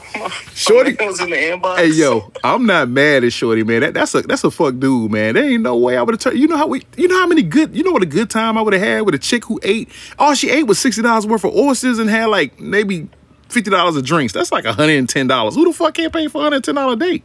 Shorty. 0.54 0.96
Was 1.04 1.20
in 1.20 1.30
the 1.30 1.36
inbox. 1.36 1.76
Hey 1.76 1.88
yo, 1.88 2.32
I'm 2.42 2.64
not 2.66 2.88
mad 2.88 3.24
at 3.24 3.32
Shorty, 3.32 3.62
man. 3.62 3.80
That, 3.80 3.94
that's 3.94 4.14
a 4.14 4.22
that's 4.22 4.42
a 4.42 4.50
fuck 4.50 4.78
dude, 4.78 5.10
man. 5.10 5.34
There 5.34 5.44
ain't 5.44 5.62
no 5.62 5.76
way 5.76 5.96
I 5.96 6.02
would 6.02 6.14
have 6.14 6.20
turned. 6.20 6.38
You 6.38 6.48
know 6.48 6.56
how 6.56 6.66
we, 6.66 6.82
you 6.96 7.08
know 7.08 7.18
how 7.18 7.26
many 7.26 7.42
good, 7.42 7.76
you 7.76 7.82
know 7.84 7.92
what 7.92 8.02
a 8.02 8.06
good 8.06 8.30
time 8.30 8.56
I 8.56 8.62
would 8.62 8.72
have 8.72 8.82
had 8.82 9.02
with 9.02 9.14
a 9.14 9.18
chick 9.18 9.44
who 9.44 9.60
ate. 9.62 9.90
All 10.18 10.34
she 10.34 10.50
ate 10.50 10.64
was 10.66 10.78
sixty 10.78 11.02
dollars 11.02 11.26
worth 11.26 11.44
of 11.44 11.54
oysters 11.54 11.98
and 11.98 12.08
had 12.08 12.26
like 12.26 12.58
maybe 12.58 13.08
fifty 13.48 13.70
dollars 13.70 13.96
of 13.96 14.04
drinks. 14.04 14.32
That's 14.32 14.50
like 14.50 14.64
hundred 14.64 14.98
and 14.98 15.08
ten 15.08 15.26
dollars. 15.26 15.54
Who 15.54 15.64
the 15.66 15.72
fuck 15.72 15.94
can't 15.94 16.12
pay 16.12 16.26
for 16.28 16.42
hundred 16.42 16.56
and 16.56 16.64
ten 16.64 16.74
dollar 16.74 16.96
date? 16.96 17.24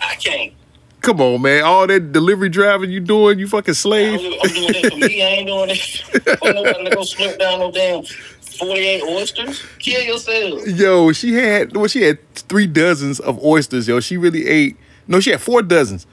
I 0.00 0.14
can't. 0.16 0.52
Come 1.00 1.20
on, 1.20 1.42
man. 1.42 1.64
All 1.64 1.86
that 1.86 2.12
delivery 2.12 2.48
driving 2.48 2.90
you 2.90 2.98
doing, 2.98 3.38
you 3.38 3.46
fucking 3.46 3.74
slave. 3.74 4.14
I'm 4.14 4.50
doing 4.50 4.72
that 4.72 4.90
for 4.90 4.98
me. 4.98 5.22
I 5.22 5.26
ain't 5.26 5.46
doing 5.46 5.70
it 5.70 5.78
for 6.38 6.52
gonna 6.52 6.90
go 6.90 7.02
slurp 7.02 7.38
down 7.38 7.58
no 7.58 7.70
damn 7.70 8.04
48 8.58 9.02
oysters. 9.04 9.62
Kill 9.78 10.02
yourself. 10.02 10.66
Yo, 10.66 11.12
she 11.12 11.32
had 11.34 11.76
well, 11.76 11.86
she 11.88 12.02
had 12.02 12.18
three 12.34 12.66
dozens 12.66 13.20
of 13.20 13.42
oysters. 13.44 13.88
Yo, 13.88 14.00
she 14.00 14.16
really 14.16 14.46
ate. 14.46 14.76
No, 15.06 15.20
she 15.20 15.30
had 15.30 15.40
four 15.40 15.62
dozens. 15.62 16.06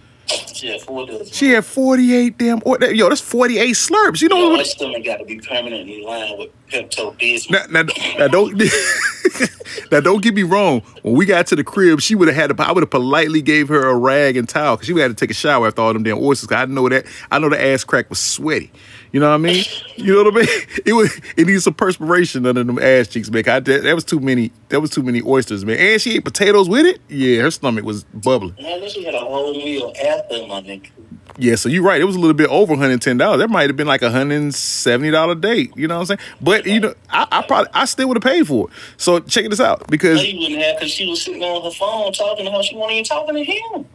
Yeah, 0.62 0.78
four 0.78 1.06
dozen. 1.08 1.26
She 1.28 1.50
had 1.50 1.66
forty 1.66 2.14
eight 2.16 2.38
damn. 2.38 2.62
oy- 2.66 2.78
Yo, 2.94 3.10
that's 3.10 3.20
forty 3.22 3.58
eight 3.60 3.76
slurps. 3.76 4.22
You 4.22 4.30
know 4.30 4.38
Yo, 4.38 4.50
what? 4.50 4.58
my 4.58 4.64
stomach 4.64 5.04
got 5.04 5.18
to 5.18 5.26
be 5.26 5.40
permanently 5.40 6.04
lined 6.04 6.38
with 6.40 6.50
Pepto 6.70 7.12
Now, 7.50 7.64
Bismol. 7.64 7.70
now, 7.72 7.84
now 8.18 8.28
don't 8.28 8.54
now 9.92 10.00
don't 10.00 10.24
get 10.24 10.34
me 10.36 10.44
wrong. 10.44 10.82
When 11.02 11.16
we 11.16 11.26
got 11.26 11.48
to 11.48 11.56
the 11.56 11.64
crib, 11.64 12.00
she 12.02 12.16
would 12.16 12.28
have 12.30 12.38
had 12.50 12.56
to. 12.56 12.64
I 12.66 12.72
would 12.72 12.84
have 12.84 12.90
politely 12.92 13.42
gave 13.42 13.68
her 13.70 13.90
a 13.90 13.96
rag 13.98 14.38
and 14.38 14.48
towel 14.48 14.76
because 14.78 14.88
she 14.88 14.94
would 14.94 15.02
have 15.02 15.12
to 15.12 15.16
take 15.18 15.32
a 15.32 15.34
shower 15.34 15.68
after 15.68 15.82
all 15.82 15.92
them 15.94 16.04
damn 16.04 16.20
oysters. 16.20 16.50
I 16.52 16.66
know 16.66 16.88
that. 16.88 17.06
I 17.30 17.40
know 17.40 17.50
the 17.50 17.62
ass 17.62 17.84
crack 17.84 18.10
was 18.10 18.20
sweaty. 18.20 18.72
You 19.12 19.20
know 19.20 19.30
what 19.30 19.36
I 19.36 19.38
mean? 19.38 19.66
You 19.98 20.16
know 20.16 20.24
what 20.24 20.34
I 20.34 20.40
mean? 20.40 20.48
It 20.86 20.94
was. 20.94 21.20
It 21.38 21.48
needs 21.48 21.64
some 21.66 21.74
perspiration 21.74 22.46
under 22.46 22.64
them 22.64 22.80
ass 22.80 23.08
cheeks, 23.08 23.30
man. 23.30 23.48
I, 23.48 23.60
that, 23.60 23.84
that 23.84 23.94
was 23.96 24.04
too 24.04 24.20
many. 24.20 24.52
That 24.70 24.80
was 24.80 24.90
too 24.90 25.04
many 25.04 25.22
oysters, 25.22 25.66
man. 25.66 25.78
And 25.78 26.02
she 26.02 26.16
ate 26.16 26.26
potatoes 26.26 26.70
with 26.70 26.86
it. 26.86 27.02
Yeah, 27.10 27.44
her 27.44 27.52
stomach 27.52 27.84
was 27.84 28.04
bubbling. 28.06 28.56
Man, 28.60 28.80
this 28.80 28.96
had 28.96 29.14
a 29.14 29.20
whole 29.20 29.54
meal 29.54 29.94
after 30.04 30.48
my 30.48 30.62
nigga. 30.62 30.90
Yeah, 31.38 31.56
so 31.56 31.70
you're 31.70 31.84
right. 31.84 32.02
It 32.02 32.06
was 32.06 32.16
a 32.16 32.20
little 32.20 32.34
bit 32.34 32.50
over 32.50 32.76
$110. 32.76 33.38
That 33.38 33.50
might 33.50 33.70
have 33.70 33.78
been 33.78 33.88
like 33.88 34.02
a 34.02 34.10
$170 34.10 35.42
date. 35.42 35.72
You 35.76 35.88
know 35.88 35.96
what 35.96 36.12
I'm 36.12 36.18
saying? 36.18 36.20
But 36.42 36.66
you 36.66 36.80
know, 36.80 36.94
I, 37.10 37.28
I 37.32 37.42
probably 37.44 37.70
I 37.74 37.86
still 37.86 38.08
would 38.10 38.18
have 38.18 38.24
paid 38.24 38.48
for 38.48 38.68
it. 38.68 38.74
So 38.98 39.20
check 39.20 39.50
this 39.50 39.60
out 39.60 39.82
No, 39.82 39.86
because 39.90 40.24
you 40.24 40.40
wouldn't 40.40 40.62
have 40.62 40.78
because 40.78 40.92
she 40.92 41.08
was 41.10 41.22
sitting 41.22 41.44
on 41.44 41.64
her 41.64 41.72
phone 41.72 42.12
talking 42.14 42.46
to 42.46 42.52
her. 42.52 42.64
She 42.64 42.76
wasn't 42.76 42.94
even 42.94 43.04
talking 43.06 43.36
to 43.36 43.44
him. 43.44 43.86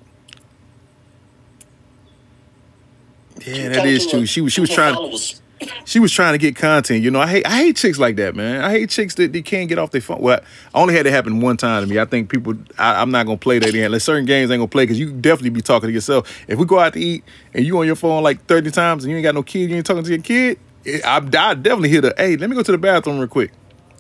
Yeah, 3.45 3.69
that 3.71 3.87
is 3.87 4.07
true. 4.07 4.27
She 4.27 4.41
was 4.41 4.53
she 4.53 4.61
was 4.61 4.71
trying 4.71 4.95
Followers. 4.95 5.41
she 5.87 5.99
was 5.99 6.13
trying 6.13 6.35
to 6.35 6.39
get 6.39 6.55
content. 6.55 7.03
You 7.03 7.11
know, 7.11 7.21
I 7.21 7.27
hate 7.27 7.47
I 7.47 7.57
hate 7.57 7.77
chicks 7.77 7.99
like 7.99 8.17
that, 8.17 8.35
man. 8.37 8.63
I 8.63 8.71
hate 8.71 8.91
chicks 8.91 9.15
that 9.15 9.33
they 9.33 9.41
can't 9.43 9.69
get 9.69 9.79
off 9.79 9.91
their 9.91 10.01
phone. 10.03 10.21
Well, 10.21 10.41
I 10.75 10.81
only 10.81 10.95
had 10.95 11.07
it 11.07 11.13
happen 11.13 11.41
one 11.41 11.57
time 11.57 11.83
to 11.83 11.89
me. 11.89 11.99
I 11.99 12.05
think 12.05 12.29
people 12.31 12.55
I, 12.79 13.01
I'm 13.01 13.11
not 13.11 13.25
gonna 13.27 13.39
play 13.39 13.59
that 13.59 13.75
in. 13.75 13.91
Like 13.91 14.01
certain 14.03 14.27
games 14.27 14.51
I 14.51 14.55
ain't 14.55 14.61
gonna 14.61 14.69
play 14.69 14.85
because 14.85 14.99
you 14.99 15.13
definitely 15.13 15.51
be 15.51 15.63
talking 15.63 15.89
to 15.89 15.93
yourself. 15.93 16.45
If 16.47 16.59
we 16.59 16.67
go 16.67 16.79
out 16.79 16.93
to 16.93 17.01
eat 17.01 17.25
and 17.55 17.65
you 17.65 17.79
on 17.79 17.87
your 17.87 17.97
phone 17.97 18.23
like 18.23 18.45
30 18.47 18.71
times 18.71 19.05
and 19.05 19.11
you 19.11 19.17
ain't 19.17 19.25
got 19.25 19.35
no 19.35 19.43
kid, 19.43 19.71
you 19.71 19.77
ain't 19.77 19.87
talking 19.87 20.05
to 20.05 20.11
your 20.11 20.21
kid. 20.23 20.59
it- 20.85 21.05
I, 21.05 21.17
I 21.17 21.55
definitely 21.55 21.89
hit 21.89 22.05
a 22.05 22.15
hey, 22.19 22.37
let 22.37 22.51
me 22.51 22.57
go 22.57 22.63
to 22.63 22.73
the 22.73 22.79
bathroom 22.79 23.19
real 23.19 23.29
quick. 23.29 23.53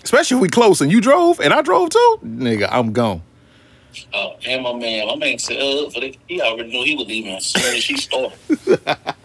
Especially 0.05 0.37
if 0.37 0.43
we 0.43 0.49
close 0.49 0.81
and 0.83 0.93
you 0.93 1.01
drove 1.01 1.41
and 1.41 1.53
I 1.55 1.63
drove 1.63 1.89
too, 1.91 2.19
nigga, 2.23 2.69
I'm 2.71 2.93
gone. 2.93 3.23
Oh, 4.13 4.37
and 4.47 4.63
my 4.63 4.75
man, 4.75 5.07
my 5.07 5.17
man 5.17 5.39
said, 5.39 5.57
uh, 5.57 5.89
for 5.89 6.01
the, 6.01 6.15
he 6.29 6.41
already 6.43 6.69
knew 6.71 6.85
he 6.85 6.95
was 6.97 7.07
leaving 7.07 7.33
as 7.35 7.47
soon 7.47 7.75
as 7.75 7.83
she 7.83 7.97
started. 7.97 8.39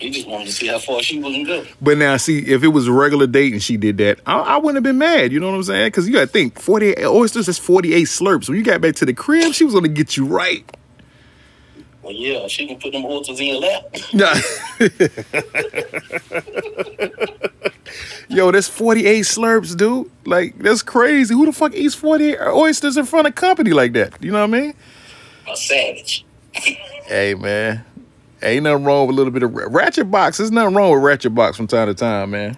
he 0.00 0.10
just 0.10 0.26
wanted 0.26 0.46
to 0.46 0.52
see 0.52 0.66
how 0.66 0.78
far 0.78 1.02
she 1.02 1.20
was 1.20 1.32
gonna 1.32 1.44
go. 1.44 1.64
But 1.80 1.98
now, 1.98 2.16
see, 2.16 2.38
if 2.38 2.64
it 2.64 2.68
was 2.68 2.88
a 2.88 2.92
regular 2.92 3.26
date 3.26 3.52
and 3.52 3.62
she 3.62 3.76
did 3.76 3.98
that, 3.98 4.18
I, 4.24 4.38
I 4.38 4.56
wouldn't 4.56 4.76
have 4.76 4.82
been 4.82 4.98
mad. 4.98 5.30
You 5.30 5.40
know 5.40 5.50
what 5.50 5.56
I'm 5.56 5.62
saying? 5.62 5.88
Because 5.88 6.08
you 6.08 6.14
got 6.14 6.20
to 6.20 6.26
think, 6.26 6.58
48 6.58 7.04
oysters 7.04 7.48
is 7.48 7.58
48 7.58 8.04
slurps. 8.04 8.48
When 8.48 8.56
you 8.56 8.64
got 8.64 8.80
back 8.80 8.94
to 8.96 9.04
the 9.04 9.12
crib, 9.12 9.52
she 9.52 9.64
was 9.64 9.74
going 9.74 9.84
to 9.84 9.90
get 9.90 10.16
you 10.16 10.24
right. 10.24 10.64
Well, 12.02 12.14
yeah, 12.14 12.46
she 12.48 12.66
can 12.66 12.78
put 12.80 12.92
them 12.92 13.04
oysters 13.04 13.38
in 13.40 13.46
your 13.46 13.60
lap. 13.60 13.82
Nah. 14.14 14.34
Yo, 18.28 18.50
that's 18.52 18.68
48 18.68 19.20
slurps, 19.24 19.76
dude. 19.76 20.10
Like, 20.24 20.56
that's 20.58 20.82
crazy. 20.82 21.34
Who 21.34 21.44
the 21.44 21.52
fuck 21.52 21.74
eats 21.74 21.94
48 21.94 22.38
oysters 22.40 22.96
in 22.96 23.04
front 23.04 23.26
of 23.26 23.34
company 23.34 23.72
like 23.72 23.92
that? 23.94 24.22
You 24.22 24.32
know 24.32 24.46
what 24.46 24.56
I 24.56 24.60
mean? 24.60 24.74
A 25.50 25.56
savage. 25.56 26.24
Hey, 26.52 27.34
man. 27.34 27.84
Ain't 28.42 28.64
nothing 28.64 28.84
wrong 28.84 29.06
with 29.06 29.14
a 29.14 29.16
little 29.16 29.32
bit 29.32 29.42
of 29.42 29.54
ratchet 29.54 30.10
box. 30.10 30.38
There's 30.38 30.50
nothing 30.50 30.74
wrong 30.74 30.92
with 30.92 31.02
ratchet 31.02 31.34
box 31.34 31.56
from 31.56 31.66
time 31.66 31.88
to 31.88 31.94
time, 31.94 32.30
man. 32.30 32.56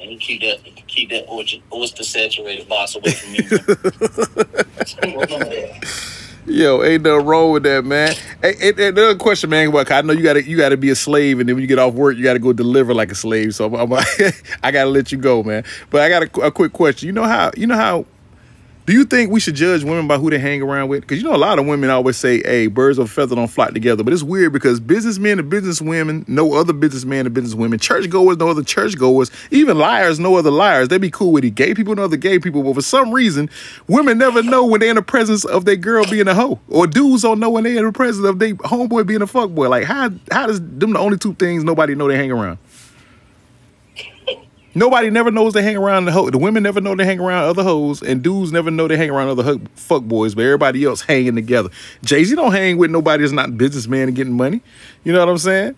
And 0.00 0.20
keep 0.20 0.40
that 0.40 0.58
keep 0.88 1.10
that 1.10 1.28
oyster, 1.28 1.58
oyster 1.72 2.02
saturated 2.02 2.68
box 2.68 2.96
away 2.96 3.12
from 3.12 3.32
me. 3.32 3.38
man. 3.40 5.20
Remember 5.20 5.44
that. 5.50 6.12
Yo, 6.44 6.82
ain't 6.82 7.04
nothing 7.04 7.24
wrong 7.24 7.52
with 7.52 7.62
that, 7.62 7.84
man. 7.84 8.12
Hey, 8.42 8.54
hey, 8.56 8.72
hey, 8.76 8.88
another 8.88 9.14
question, 9.14 9.48
man. 9.48 9.72
I 9.74 10.02
know 10.02 10.12
you 10.12 10.24
gotta 10.24 10.42
you 10.42 10.56
gotta 10.56 10.76
be 10.76 10.90
a 10.90 10.96
slave, 10.96 11.38
and 11.38 11.48
then 11.48 11.54
when 11.54 11.62
you 11.62 11.68
get 11.68 11.78
off 11.78 11.94
work, 11.94 12.16
you 12.16 12.24
gotta 12.24 12.40
go 12.40 12.52
deliver 12.52 12.92
like 12.92 13.12
a 13.12 13.14
slave. 13.14 13.54
So 13.54 13.66
I'm, 13.66 13.92
I'm, 13.92 13.92
I 14.62 14.72
gotta 14.72 14.90
let 14.90 15.12
you 15.12 15.18
go, 15.18 15.44
man. 15.44 15.62
But 15.90 16.00
I 16.00 16.08
got 16.08 16.22
a, 16.24 16.40
a 16.46 16.50
quick 16.50 16.72
question. 16.72 17.06
You 17.06 17.12
know 17.12 17.24
how 17.24 17.52
you 17.56 17.68
know 17.68 17.76
how. 17.76 18.06
Do 18.84 18.92
you 18.92 19.04
think 19.04 19.30
we 19.30 19.38
should 19.38 19.54
judge 19.54 19.84
women 19.84 20.08
by 20.08 20.18
who 20.18 20.28
they 20.28 20.40
hang 20.40 20.60
around 20.60 20.88
with? 20.88 21.02
Because 21.02 21.18
you 21.18 21.24
know 21.24 21.36
a 21.36 21.38
lot 21.38 21.60
of 21.60 21.66
women 21.66 21.88
always 21.88 22.16
say, 22.16 22.42
"Hey, 22.42 22.66
birds 22.66 22.98
of 22.98 23.06
a 23.06 23.08
feather 23.08 23.36
don't 23.36 23.46
flock 23.46 23.74
together." 23.74 24.02
But 24.02 24.12
it's 24.12 24.24
weird 24.24 24.52
because 24.52 24.80
businessmen 24.80 25.38
and 25.38 25.50
businesswomen 25.50 26.28
know 26.28 26.54
other 26.54 26.72
businessmen 26.72 27.26
and 27.26 27.34
businesswomen. 27.34 27.80
Churchgoers 27.80 28.38
know 28.38 28.48
other 28.48 28.64
churchgoers. 28.64 29.30
Even 29.52 29.78
liars 29.78 30.18
know 30.18 30.34
other 30.34 30.50
liars. 30.50 30.88
They 30.88 30.98
be 30.98 31.10
cool 31.10 31.30
with 31.30 31.44
it. 31.44 31.54
Gay 31.54 31.74
people 31.74 31.94
know 31.94 32.02
other 32.02 32.16
gay 32.16 32.40
people. 32.40 32.64
But 32.64 32.74
for 32.74 32.82
some 32.82 33.12
reason, 33.12 33.48
women 33.86 34.18
never 34.18 34.42
know 34.42 34.66
when 34.66 34.80
they're 34.80 34.90
in 34.90 34.96
the 34.96 35.02
presence 35.02 35.44
of 35.44 35.64
their 35.64 35.76
girl 35.76 36.04
being 36.10 36.26
a 36.26 36.34
hoe, 36.34 36.58
or 36.68 36.88
dudes 36.88 37.22
don't 37.22 37.38
know 37.38 37.50
when 37.50 37.62
they're 37.62 37.78
in 37.78 37.84
the 37.84 37.92
presence 37.92 38.26
of 38.26 38.40
their 38.40 38.54
homeboy 38.54 39.06
being 39.06 39.22
a 39.22 39.28
fuckboy. 39.28 39.70
Like 39.70 39.84
how 39.84 40.10
how 40.32 40.48
does 40.48 40.60
them 40.60 40.94
the 40.94 40.98
only 40.98 41.18
two 41.18 41.34
things 41.34 41.62
nobody 41.62 41.94
know 41.94 42.08
they 42.08 42.16
hang 42.16 42.32
around? 42.32 42.58
Nobody 44.74 45.10
never 45.10 45.30
knows 45.30 45.52
they 45.52 45.62
hang 45.62 45.76
around 45.76 46.06
the 46.06 46.12
hoe. 46.12 46.30
The 46.30 46.38
women 46.38 46.62
never 46.62 46.80
know 46.80 46.94
they 46.94 47.04
hang 47.04 47.20
around 47.20 47.44
other 47.44 47.62
hoes, 47.62 48.02
and 48.02 48.22
dudes 48.22 48.52
never 48.52 48.70
know 48.70 48.88
they 48.88 48.96
hang 48.96 49.10
around 49.10 49.28
other 49.28 49.42
hu- 49.42 49.60
fuck 49.74 50.02
boys. 50.02 50.34
But 50.34 50.44
everybody 50.44 50.84
else 50.84 51.02
hanging 51.02 51.34
together. 51.34 51.68
Jay 52.02 52.24
Z 52.24 52.34
don't 52.34 52.52
hang 52.52 52.78
with 52.78 52.90
nobody 52.90 53.22
that's 53.22 53.32
not 53.32 53.50
a 53.50 53.52
businessman 53.52 54.08
and 54.08 54.16
getting 54.16 54.32
money. 54.32 54.62
You 55.04 55.12
know 55.12 55.20
what 55.20 55.28
I'm 55.28 55.38
saying? 55.38 55.76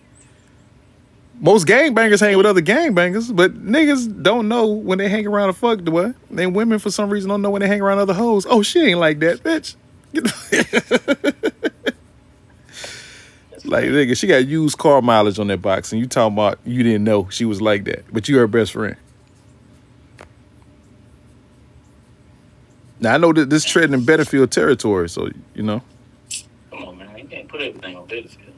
Most 1.41 1.67
gangbangers 1.67 2.21
hang 2.21 2.37
with 2.37 2.45
other 2.45 2.61
gangbangers, 2.61 3.35
but 3.35 3.53
niggas 3.65 4.23
don't 4.23 4.47
know 4.47 4.67
when 4.67 4.97
they 4.99 5.09
hang 5.09 5.27
around 5.27 5.49
a 5.49 5.53
fuck 5.53 5.81
boy. 5.81 6.13
And 6.37 6.55
women 6.55 6.79
for 6.79 6.89
some 6.89 7.09
reason 7.09 7.29
don't 7.29 7.41
know 7.41 7.49
when 7.49 7.61
they 7.61 7.67
hang 7.67 7.81
around 7.81 7.99
other 7.99 8.13
hoes. 8.13 8.45
Oh, 8.49 8.61
she 8.61 8.79
ain't 8.79 8.99
like 8.99 9.19
that, 9.19 9.43
bitch. 9.43 9.75
like 13.67 13.85
nigga, 13.85 14.17
she 14.17 14.27
got 14.27 14.45
used 14.47 14.77
car 14.77 15.01
mileage 15.01 15.39
on 15.39 15.47
that 15.47 15.61
box, 15.61 15.91
and 15.91 15.99
you 16.01 16.07
talking 16.07 16.33
about 16.33 16.59
you 16.65 16.83
didn't 16.83 17.03
know 17.03 17.27
she 17.29 17.45
was 17.45 17.61
like 17.61 17.85
that, 17.85 18.05
but 18.11 18.27
you 18.29 18.37
her 18.37 18.47
best 18.47 18.71
friend. 18.73 18.95
Now 22.99 23.13
I 23.13 23.17
know 23.17 23.33
that 23.33 23.49
this 23.49 23.65
treading 23.65 23.93
in 23.93 24.05
Battlefield 24.05 24.51
territory, 24.51 25.09
so 25.09 25.29
you 25.53 25.63
know. 25.63 25.81
Come 26.69 26.83
on, 26.85 26.97
man. 26.97 27.17
You 27.17 27.25
can't 27.25 27.47
put 27.47 27.61
everything 27.61 27.95
on 27.95 28.05
Battlefield. 28.07 28.53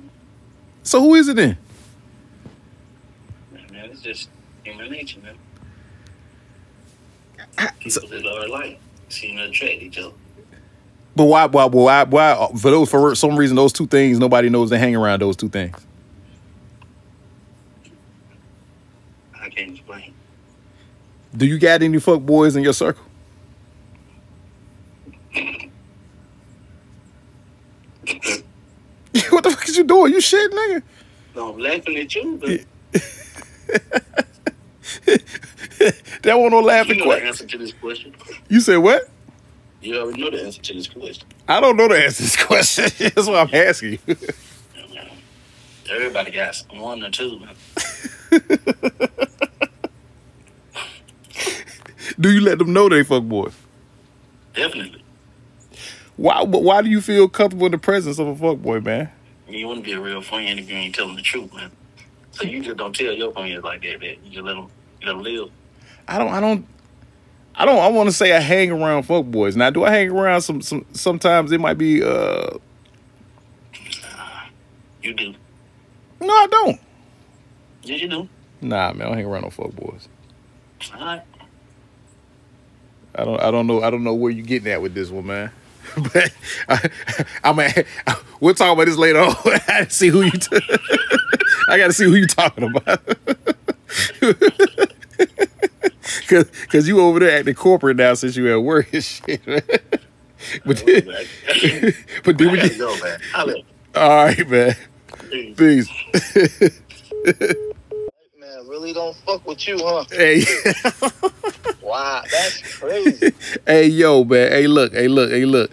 So 0.84 1.02
who 1.02 1.16
is 1.16 1.28
it 1.28 1.36
then? 1.36 1.58
Man, 3.72 3.86
it's 3.92 4.02
just 4.02 4.30
human 4.64 4.92
nature, 4.92 5.20
man. 5.22 5.36
So- 7.90 8.02
People 8.02 8.22
that 8.22 8.26
are 8.26 8.46
alike 8.46 8.80
seem 9.10 9.38
to 9.38 9.46
attract 9.46 9.82
each 9.82 9.98
other. 9.98 10.14
But 11.18 11.24
why, 11.24 11.48
why, 11.48 11.66
why, 11.66 12.04
why? 12.04 12.50
For 12.60 12.70
those, 12.70 12.92
for 12.92 13.16
some 13.16 13.36
reason, 13.38 13.56
those 13.56 13.74
two 13.74 13.88
things, 13.88 14.20
nobody 14.20 14.50
knows 14.50 14.70
they 14.70 14.78
hang 14.78 14.96
around 14.96 15.24
those 15.24 15.36
two 15.36 15.50
things. 15.50 15.76
I 19.34 19.50
can't 19.50 19.72
explain. 19.72 20.14
Do 21.36 21.48
you 21.48 21.58
got 21.58 21.82
any 21.82 22.00
fuck 22.00 22.22
boys 22.22 22.56
in 22.56 22.62
your 22.62 22.74
circle? 22.74 23.04
what 25.34 25.72
the 29.44 29.50
fuck 29.50 29.68
is 29.68 29.76
you 29.76 29.86
doing? 29.86 30.14
You 30.14 30.22
shit, 30.22 30.52
nigga. 30.52 30.84
No, 31.36 31.54
I'm 31.54 31.60
laughing 31.60 31.98
at 31.98 32.14
you, 32.14 32.38
but 32.40 33.02
That 36.22 36.38
one 36.38 36.52
no 36.52 36.60
you 36.60 36.66
laughing 36.66 37.00
know 37.00 37.06
the 37.06 37.10
question. 37.10 37.28
answer 37.28 37.48
to 37.48 37.58
this 37.58 37.74
question. 37.74 38.14
You 38.50 38.60
said 38.60 38.78
what? 38.78 39.10
You 39.88 40.02
already 40.02 40.22
know 40.22 40.30
the 40.30 40.44
answer 40.44 40.62
to 40.62 40.74
this 40.74 40.88
question. 40.88 41.26
I 41.48 41.62
don't 41.62 41.78
know 41.78 41.88
the 41.88 41.96
answer 41.96 42.18
to 42.18 42.24
this 42.24 42.36
question. 42.36 42.90
That's 43.16 43.26
why 43.26 43.40
I'm 43.40 43.50
asking 43.54 44.00
you. 44.06 44.18
Everybody 45.90 46.32
got 46.32 46.62
one 46.72 47.02
or 47.02 47.10
two. 47.10 47.40
Do 52.20 52.34
you 52.34 52.42
let 52.42 52.58
them 52.58 52.74
know 52.74 52.90
they 52.90 53.04
fuck 53.04 53.24
boys? 53.24 53.54
Definitely. 54.54 55.02
Why? 56.18 56.44
but 56.44 56.64
Why 56.64 56.82
do 56.82 56.90
you 56.90 57.00
feel 57.00 57.30
comfortable 57.30 57.68
in 57.68 57.72
the 57.72 57.78
presence 57.78 58.20
of 58.20 58.28
a 58.28 58.36
fuck 58.36 58.58
boy, 58.58 58.82
man? 58.82 59.10
You 59.48 59.70
wouldn't 59.70 59.86
be 59.86 59.94
a 59.94 60.02
real 60.02 60.22
friend 60.22 60.60
if 60.60 60.70
you 60.70 60.76
ain't 60.76 60.96
telling 60.96 61.16
the 61.16 61.22
truth, 61.22 61.54
man. 61.54 61.72
So 62.32 62.44
you 62.44 62.62
just 62.62 62.76
don't 62.76 62.94
tell 62.94 63.14
your 63.14 63.32
friends 63.32 63.64
like 63.64 63.84
that, 63.84 64.02
man. 64.02 64.18
You 64.26 64.32
just 64.32 64.44
let 64.44 64.56
them, 64.56 64.68
you 65.00 65.08
let 65.08 65.14
them 65.14 65.24
live. 65.24 65.50
I 66.10 66.18
don't. 66.18 66.34
I 66.34 66.42
don't. 66.42 66.68
I 67.58 67.66
don't. 67.66 67.80
I 67.80 67.88
want 67.88 68.08
to 68.08 68.14
say 68.14 68.36
I 68.36 68.40
hang 68.40 68.72
around 68.72 69.04
fuck 69.04 69.26
boys. 69.26 69.56
Now, 69.56 69.72
do 69.72 69.84
I 69.84 69.90
hang 69.90 70.12
around 70.12 70.42
some? 70.42 70.62
Some. 70.62 70.86
Sometimes 70.94 71.52
it 71.52 71.60
might 71.60 71.78
be. 71.78 72.04
uh 72.04 72.58
You 75.02 75.14
do. 75.14 75.34
No, 76.22 76.34
I 76.34 76.48
don't. 76.48 76.80
Yes, 77.84 78.02
you 78.02 78.10
do. 78.10 78.30
Nah, 78.62 78.94
man, 78.94 79.02
I 79.02 79.06
don't 79.10 79.18
hang 79.18 79.26
around 79.26 79.42
no 79.44 79.50
fuck 79.50 79.72
boys. 79.72 80.08
All 80.94 81.04
right. 81.04 81.22
I 83.16 83.24
don't. 83.26 83.42
I 83.42 83.50
don't 83.50 83.66
know. 83.66 83.82
I 83.82 83.90
don't 83.90 84.04
know 84.04 84.14
where 84.14 84.32
you 84.32 84.44
getting 84.44 84.72
at 84.72 84.82
with 84.82 84.94
this 84.94 85.10
one, 85.10 85.26
man. 85.26 85.52
but 86.14 86.32
I, 86.70 86.90
I 87.44 87.54
mean, 87.54 87.72
we'll 88.40 88.54
talk 88.54 88.74
about 88.74 88.86
this 88.86 88.98
later 88.98 89.20
on. 89.20 89.36
I 89.46 89.62
gotta 89.68 89.90
see 89.90 90.10
who 90.10 90.22
you. 90.22 90.32
T- 90.32 90.60
I 91.70 91.78
gotta 91.80 91.94
see 91.94 92.04
who 92.06 92.14
you 92.14 92.28
talking 92.28 92.66
about. 92.66 93.02
Cause, 96.28 96.46
Cause 96.70 96.88
you 96.88 97.00
over 97.00 97.20
there 97.20 97.40
acting 97.40 97.56
corporate 97.56 97.98
now 97.98 98.14
since 98.14 98.36
you 98.36 98.52
at 98.52 98.62
work 98.62 98.94
and 98.94 99.04
shit. 99.04 99.42
Oh, 100.40 100.60
but 100.68 100.78
then, 100.86 101.04
but 102.24 102.38
then 102.38 102.50
I 102.50 102.52
we 102.52 102.60
get, 102.60 102.78
go, 102.78 102.96
man. 103.04 103.20
I 103.34 103.44
live. 103.44 103.66
all 103.96 104.10
right, 104.26 104.48
man. 104.48 104.76
Peace. 105.58 105.90
Man, 108.40 108.68
really 108.68 108.94
don't 108.94 109.16
fuck 109.18 109.46
with 109.48 109.68
you, 109.68 109.80
huh? 109.82 110.06
Hey, 110.12 110.44
Wow, 111.82 112.22
that's 112.32 112.62
crazy. 112.78 113.32
hey, 113.66 113.88
yo, 113.88 114.24
man. 114.24 114.52
Hey, 114.52 114.68
look. 114.68 114.94
Hey, 114.94 115.08
look. 115.08 115.32
Hey, 115.32 115.46
look. 115.46 115.72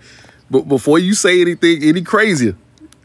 But 0.50 0.62
before 0.62 0.98
you 0.98 1.12
say 1.14 1.40
anything 1.40 1.82
any 1.82 2.02
crazier, 2.02 2.56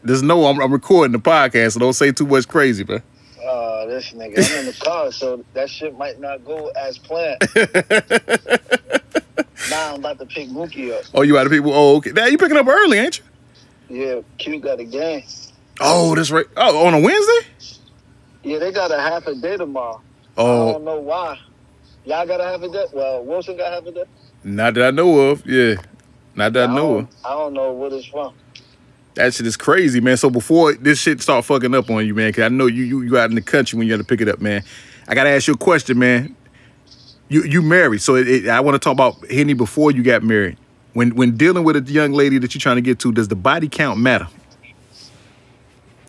just 0.06 0.22
know 0.22 0.46
I'm, 0.46 0.60
I'm 0.60 0.72
recording 0.72 1.12
the 1.12 1.18
podcast, 1.18 1.72
so 1.72 1.80
don't 1.80 1.92
say 1.92 2.12
too 2.12 2.26
much 2.26 2.48
crazy, 2.48 2.84
man. 2.84 3.02
Uh, 3.50 3.86
this 3.86 4.12
nigga, 4.12 4.38
I'm 4.52 4.58
in 4.60 4.66
the 4.66 4.76
car, 4.80 5.10
so 5.10 5.44
that 5.54 5.68
shit 5.68 5.96
might 5.98 6.20
not 6.20 6.44
go 6.44 6.68
as 6.68 6.98
planned. 6.98 7.38
now 9.70 9.94
I'm 9.94 9.96
about 10.00 10.18
to 10.20 10.26
pick 10.26 10.48
Mookie 10.48 10.92
up. 10.96 11.04
Oh, 11.14 11.22
you 11.22 11.36
out 11.36 11.46
of 11.46 11.52
people? 11.52 11.72
Oh, 11.74 11.96
okay. 11.96 12.12
Now 12.12 12.26
you 12.26 12.38
picking 12.38 12.56
up 12.56 12.66
early, 12.68 12.98
ain't 12.98 13.20
you? 13.88 14.06
Yeah, 14.06 14.20
Q 14.38 14.60
got 14.60 14.78
a 14.78 14.84
game. 14.84 15.24
Oh, 15.80 16.14
that's 16.14 16.30
right. 16.30 16.46
Oh, 16.56 16.86
on 16.86 16.94
a 16.94 17.00
Wednesday? 17.00 17.80
Yeah, 18.44 18.58
they 18.58 18.70
got 18.70 18.92
a 18.92 19.00
half 19.00 19.26
a 19.26 19.34
day 19.34 19.56
tomorrow. 19.56 20.00
Oh. 20.36 20.46
I 20.46 20.70
Oh, 20.70 20.72
don't 20.74 20.84
know 20.84 21.00
why. 21.00 21.38
Y'all 22.04 22.26
got 22.26 22.40
a 22.40 22.44
half 22.44 22.62
a 22.62 22.68
day? 22.68 22.86
Well, 22.92 23.24
Wilson 23.24 23.56
got 23.56 23.72
half 23.72 23.86
a 23.86 23.90
day? 23.92 24.04
not 24.44 24.74
that 24.74 24.84
I 24.84 24.90
know 24.92 25.18
of. 25.18 25.44
Yeah, 25.46 25.74
not 26.34 26.52
that 26.52 26.70
I 26.70 26.74
know 26.74 26.98
of. 26.98 27.08
I 27.24 27.30
don't 27.30 27.52
know 27.54 27.72
what 27.72 27.92
it's 27.92 28.06
from. 28.06 28.32
That 29.14 29.34
shit 29.34 29.46
is 29.46 29.56
crazy, 29.56 30.00
man. 30.00 30.16
So 30.16 30.30
before 30.30 30.74
this 30.74 31.00
shit 31.00 31.20
start 31.20 31.44
fucking 31.44 31.74
up 31.74 31.90
on 31.90 32.06
you, 32.06 32.14
man, 32.14 32.28
because 32.28 32.44
I 32.44 32.48
know 32.48 32.66
you, 32.66 32.84
you 32.84 33.02
you 33.02 33.18
out 33.18 33.28
in 33.28 33.34
the 33.34 33.42
country 33.42 33.76
when 33.78 33.86
you 33.86 33.92
have 33.92 34.00
to 34.00 34.06
pick 34.06 34.20
it 34.20 34.28
up, 34.28 34.40
man. 34.40 34.62
I 35.08 35.14
gotta 35.14 35.30
ask 35.30 35.48
you 35.48 35.54
a 35.54 35.58
question, 35.58 35.98
man. 35.98 36.36
You 37.28 37.42
you 37.42 37.62
married, 37.62 38.02
so 38.02 38.14
it, 38.14 38.28
it, 38.28 38.48
I 38.48 38.60
want 38.60 38.76
to 38.76 38.78
talk 38.78 38.92
about 38.92 39.28
Henny 39.30 39.54
before 39.54 39.90
you 39.90 40.02
got 40.02 40.22
married. 40.22 40.56
When 40.92 41.14
when 41.16 41.36
dealing 41.36 41.64
with 41.64 41.76
a 41.76 41.92
young 41.92 42.12
lady 42.12 42.38
that 42.38 42.54
you're 42.54 42.60
trying 42.60 42.76
to 42.76 42.82
get 42.82 42.98
to, 43.00 43.12
does 43.12 43.28
the 43.28 43.36
body 43.36 43.68
count 43.68 43.98
matter? 44.00 44.28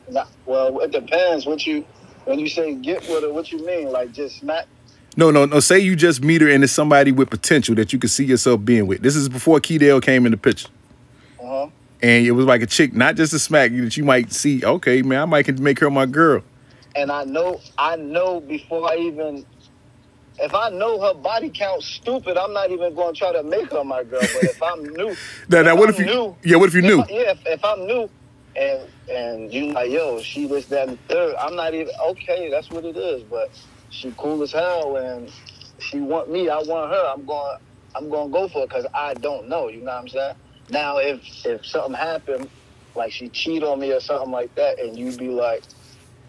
Nah, 0.09 0.25
well, 0.45 0.79
it 0.79 0.91
depends 0.91 1.45
what 1.45 1.65
you, 1.65 1.85
when 2.25 2.39
you 2.39 2.49
say 2.49 2.75
get 2.75 3.01
with 3.07 3.23
her, 3.23 3.31
what 3.31 3.51
you 3.51 3.65
mean? 3.65 3.91
Like 3.91 4.11
just 4.11 4.43
not 4.43 4.65
No, 5.17 5.31
no, 5.31 5.45
no. 5.45 5.59
Say 5.59 5.79
you 5.79 5.95
just 5.95 6.23
meet 6.23 6.41
her 6.41 6.49
and 6.49 6.63
it's 6.63 6.73
somebody 6.73 7.11
with 7.11 7.29
potential 7.29 7.75
that 7.75 7.93
you 7.93 7.99
could 7.99 8.09
see 8.09 8.25
yourself 8.25 8.63
being 8.65 8.87
with. 8.87 9.01
This 9.01 9.15
is 9.15 9.29
before 9.29 9.59
Keydale 9.59 10.01
came 10.01 10.25
in 10.25 10.31
the 10.31 10.37
picture. 10.37 10.69
And 12.01 12.25
it 12.25 12.31
was 12.31 12.45
like 12.45 12.61
a 12.61 12.67
chick, 12.67 12.93
not 12.93 13.15
just 13.15 13.33
a 13.33 13.39
smack 13.39 13.71
that 13.71 13.97
you 13.97 14.03
might 14.03 14.31
see, 14.33 14.63
okay, 14.65 15.01
man, 15.03 15.21
I 15.21 15.25
might 15.25 15.45
can 15.45 15.61
make 15.61 15.79
her 15.79 15.89
my 15.91 16.05
girl. 16.05 16.43
and 16.95 17.11
I 17.11 17.23
know 17.25 17.59
I 17.77 17.95
know 17.95 18.41
before 18.41 18.91
I 18.91 18.95
even 18.97 19.45
if 20.39 20.53
I 20.55 20.69
know 20.69 20.99
her 21.01 21.13
body 21.13 21.51
count 21.51 21.83
stupid, 21.83 22.37
I'm 22.37 22.53
not 22.53 22.71
even 22.71 22.95
going 22.95 23.13
to 23.13 23.17
try 23.19 23.31
to 23.33 23.43
make 23.43 23.71
her 23.71 23.83
my 23.83 24.03
girl. 24.03 24.27
But 24.33 24.43
if 24.45 24.61
I'm 24.61 24.95
new, 24.95 25.17
Now, 25.49 25.61
now 25.61 25.75
what 25.75 25.89
I'm 25.89 25.95
if 25.95 25.99
you 25.99 26.05
new, 26.05 26.37
Yeah, 26.43 26.57
what 26.57 26.69
if 26.69 26.75
you 26.75 26.81
if 26.81 26.87
knew? 26.87 27.01
I- 27.01 27.07
yeah, 27.09 27.31
if, 27.31 27.39
if 27.45 27.63
I'm 27.65 27.85
new 27.85 28.09
and 28.55 28.89
and 29.13 29.53
you 29.53 29.71
like 29.73 29.91
yo, 29.91 30.21
she 30.21 30.47
this 30.47 30.65
that 30.67 30.89
and 30.89 30.99
third, 31.07 31.35
I'm 31.39 31.55
not 31.55 31.73
even 31.73 31.93
okay. 32.09 32.49
That's 32.49 32.69
what 32.71 32.85
it 32.85 32.97
is. 32.97 33.23
But 33.23 33.49
she 33.89 34.13
cool 34.17 34.41
as 34.43 34.51
hell, 34.51 34.97
and 34.97 35.31
she 35.79 35.99
want 35.99 36.31
me. 36.31 36.49
I 36.49 36.57
want 36.59 36.91
her. 36.91 37.11
I'm 37.13 37.25
going. 37.25 37.57
I'm 37.95 38.09
going 38.09 38.29
to 38.29 38.33
go 38.33 38.47
for 38.47 38.63
it 38.63 38.69
because 38.69 38.85
I 38.93 39.13
don't 39.15 39.49
know. 39.49 39.67
You 39.67 39.79
know 39.83 39.91
what 39.91 40.01
I'm 40.01 40.07
saying? 40.07 40.33
Now, 40.71 40.97
if 40.97 41.21
if 41.45 41.65
something 41.65 41.93
happened, 41.93 42.49
like 42.95 43.11
she 43.11 43.29
cheat 43.29 43.61
on 43.63 43.79
me 43.79 43.91
or 43.91 43.99
something 43.99 44.31
like 44.31 44.53
that, 44.55 44.79
and 44.79 44.97
you'd 44.97 45.19
be 45.19 45.27
like, 45.27 45.63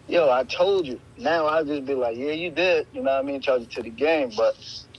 yo, 0.07 0.29
I 0.29 0.43
told 0.43 0.85
you. 0.85 0.99
Now 1.17 1.45
I'll 1.45 1.65
just 1.65 1.85
be 1.85 1.95
like, 1.95 2.17
yeah, 2.17 2.31
you 2.31 2.51
did. 2.51 2.87
You 2.93 3.01
know 3.01 3.11
what 3.11 3.19
I 3.19 3.23
mean? 3.23 3.41
Charge 3.41 3.63
it 3.63 3.71
to 3.71 3.81
the 3.81 3.89
game. 3.89 4.31
But 4.35 4.55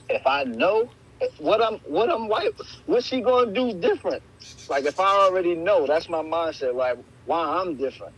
if 0.09 0.25
I 0.25 0.43
know 0.43 0.89
what 1.37 1.61
I'm, 1.61 1.75
what 1.85 2.09
I'm 2.09 2.27
white, 2.27 2.51
what's 2.87 3.05
she 3.05 3.21
gonna 3.21 3.53
do 3.53 3.73
different? 3.73 4.23
Like 4.67 4.85
if 4.85 4.99
I 4.99 5.05
already 5.05 5.55
know, 5.55 5.85
that's 5.85 6.09
my 6.09 6.23
mindset. 6.23 6.73
Like 6.73 6.97
why 7.25 7.61
I'm 7.61 7.75
different. 7.75 8.13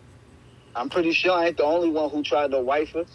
I'm 0.75 0.89
pretty 0.89 1.11
sure 1.11 1.33
I 1.33 1.47
ain't 1.47 1.57
the 1.57 1.63
only 1.63 1.89
one 1.89 2.09
who 2.09 2.23
tried 2.23 2.51
to 2.51 2.61
wife 2.61 2.91
her. 2.93 3.05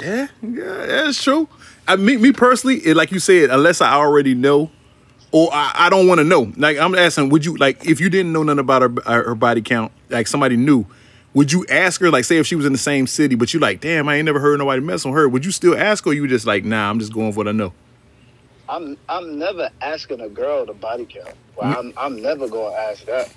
Yeah, 0.00 0.28
yeah, 0.42 0.86
that's 0.86 1.22
true. 1.22 1.48
I 1.88 1.96
me, 1.96 2.18
me 2.18 2.32
personally, 2.32 2.76
it, 2.78 2.96
like 2.96 3.10
you 3.12 3.20
said, 3.20 3.50
unless 3.50 3.80
I 3.80 3.94
already 3.94 4.34
know, 4.34 4.70
or 5.32 5.48
I, 5.52 5.72
I 5.74 5.90
don't 5.90 6.06
want 6.06 6.18
to 6.18 6.24
know. 6.24 6.52
Like 6.56 6.78
I'm 6.78 6.94
asking, 6.94 7.28
would 7.30 7.44
you 7.44 7.56
like 7.56 7.86
if 7.86 8.00
you 8.00 8.08
didn't 8.08 8.32
know 8.32 8.42
nothing 8.42 8.60
about 8.60 8.82
her 8.82 9.22
her 9.22 9.34
body 9.34 9.62
count, 9.62 9.92
like 10.08 10.26
somebody 10.26 10.56
knew, 10.56 10.86
would 11.34 11.52
you 11.52 11.66
ask 11.68 12.00
her? 12.00 12.10
Like, 12.10 12.24
say 12.24 12.38
if 12.38 12.46
she 12.46 12.54
was 12.54 12.64
in 12.64 12.72
the 12.72 12.78
same 12.78 13.06
city, 13.06 13.34
but 13.34 13.52
you 13.52 13.60
like, 13.60 13.80
damn, 13.80 14.08
I 14.08 14.16
ain't 14.16 14.24
never 14.24 14.40
heard 14.40 14.58
nobody 14.58 14.80
mess 14.80 15.04
on 15.04 15.12
her. 15.12 15.28
Would 15.28 15.44
you 15.44 15.50
still 15.50 15.76
ask 15.76 16.04
her? 16.04 16.10
Or 16.10 16.14
you 16.14 16.26
just 16.26 16.46
like, 16.46 16.64
nah, 16.64 16.88
I'm 16.88 16.98
just 16.98 17.12
going 17.12 17.32
for 17.32 17.38
what 17.38 17.48
I 17.48 17.52
know. 17.52 17.72
I'm 18.68 18.96
I'm 19.08 19.38
never 19.38 19.70
asking 19.80 20.20
a 20.20 20.28
girl 20.28 20.64
the 20.66 20.72
body 20.72 21.04
count. 21.04 21.34
Well, 21.56 21.78
I'm 21.78 21.92
I'm 21.96 22.20
never 22.20 22.48
gonna 22.48 22.74
ask 22.74 23.04
that. 23.04 23.32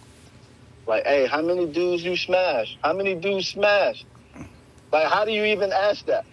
Like, 0.88 1.06
hey, 1.06 1.28
how 1.28 1.42
many 1.42 1.68
dudes 1.68 2.04
you 2.04 2.16
smash? 2.16 2.78
How 2.84 2.94
many 2.94 3.16
dudes 3.16 3.48
smash? 3.50 4.06
Like, 4.92 5.08
how 5.08 5.26
do 5.26 5.32
you 5.32 5.46
even 5.46 5.72
ask 5.72 6.06
that? 6.08 6.26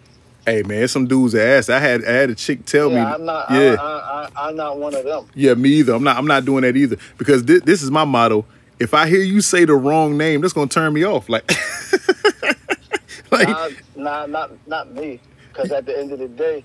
Hey 0.46 0.62
man, 0.62 0.86
some 0.86 1.08
dudes 1.08 1.34
asked. 1.34 1.68
I 1.70 1.80
had 1.80 2.04
I 2.04 2.12
had 2.12 2.30
a 2.30 2.34
chick 2.36 2.64
tell 2.64 2.88
yeah, 2.88 2.94
me, 2.94 3.00
I'm 3.00 3.24
not. 3.24 3.50
yeah, 3.50 3.76
I, 3.80 4.28
I'm 4.36 4.54
not 4.56 4.78
one 4.78 4.94
of 4.94 5.04
them. 5.04 5.26
yeah, 5.34 5.54
me 5.54 5.70
either. 5.70 5.92
I'm 5.92 6.04
not 6.04 6.16
I'm 6.16 6.26
not 6.26 6.44
doing 6.44 6.62
that 6.62 6.76
either 6.76 6.96
because 7.18 7.42
thi- 7.42 7.58
this 7.58 7.82
is 7.82 7.90
my 7.90 8.04
motto. 8.04 8.46
If 8.78 8.94
I 8.94 9.08
hear 9.08 9.22
you 9.22 9.40
say 9.40 9.64
the 9.64 9.74
wrong 9.74 10.16
name, 10.16 10.42
that's 10.42 10.52
gonna 10.52 10.68
turn 10.68 10.92
me 10.92 11.04
off. 11.04 11.28
Like, 11.28 11.50
like 13.32 13.48
Nah, 13.48 13.70
nah, 13.96 14.26
not 14.26 14.50
not 14.68 14.92
me. 14.94 15.20
Because 15.52 15.72
at 15.72 15.84
the 15.86 15.98
end 15.98 16.12
of 16.12 16.18
the 16.18 16.28
day, 16.28 16.64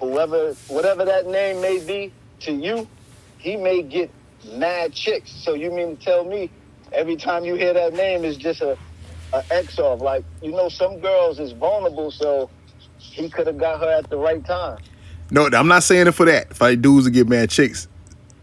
whoever, 0.00 0.54
whatever 0.68 1.04
that 1.04 1.26
name 1.26 1.60
may 1.60 1.80
be 1.80 2.14
to 2.40 2.52
you, 2.52 2.88
he 3.38 3.56
may 3.56 3.82
get 3.82 4.10
mad 4.52 4.92
chicks. 4.94 5.32
So 5.32 5.54
you 5.54 5.70
mean 5.72 5.96
to 5.96 6.02
tell 6.04 6.24
me 6.24 6.50
every 6.92 7.16
time 7.16 7.44
you 7.44 7.54
hear 7.56 7.74
that 7.74 7.92
name 7.92 8.24
is 8.24 8.36
just 8.36 8.60
a, 8.62 8.78
a 9.32 9.42
X 9.50 9.78
off? 9.78 10.00
Like 10.00 10.24
you 10.40 10.52
know, 10.52 10.68
some 10.68 11.00
girls 11.00 11.38
is 11.38 11.52
vulnerable, 11.52 12.10
so 12.12 12.50
he 12.98 13.28
could 13.28 13.46
have 13.46 13.58
got 13.58 13.80
her 13.80 13.90
at 13.90 14.08
the 14.10 14.16
right 14.16 14.44
time. 14.44 14.78
No, 15.30 15.48
I'm 15.52 15.68
not 15.68 15.82
saying 15.82 16.06
it 16.06 16.12
for 16.12 16.26
that. 16.26 16.54
For 16.56 16.74
dudes 16.74 17.06
to 17.06 17.10
get 17.10 17.28
mad 17.28 17.50
chicks. 17.50 17.86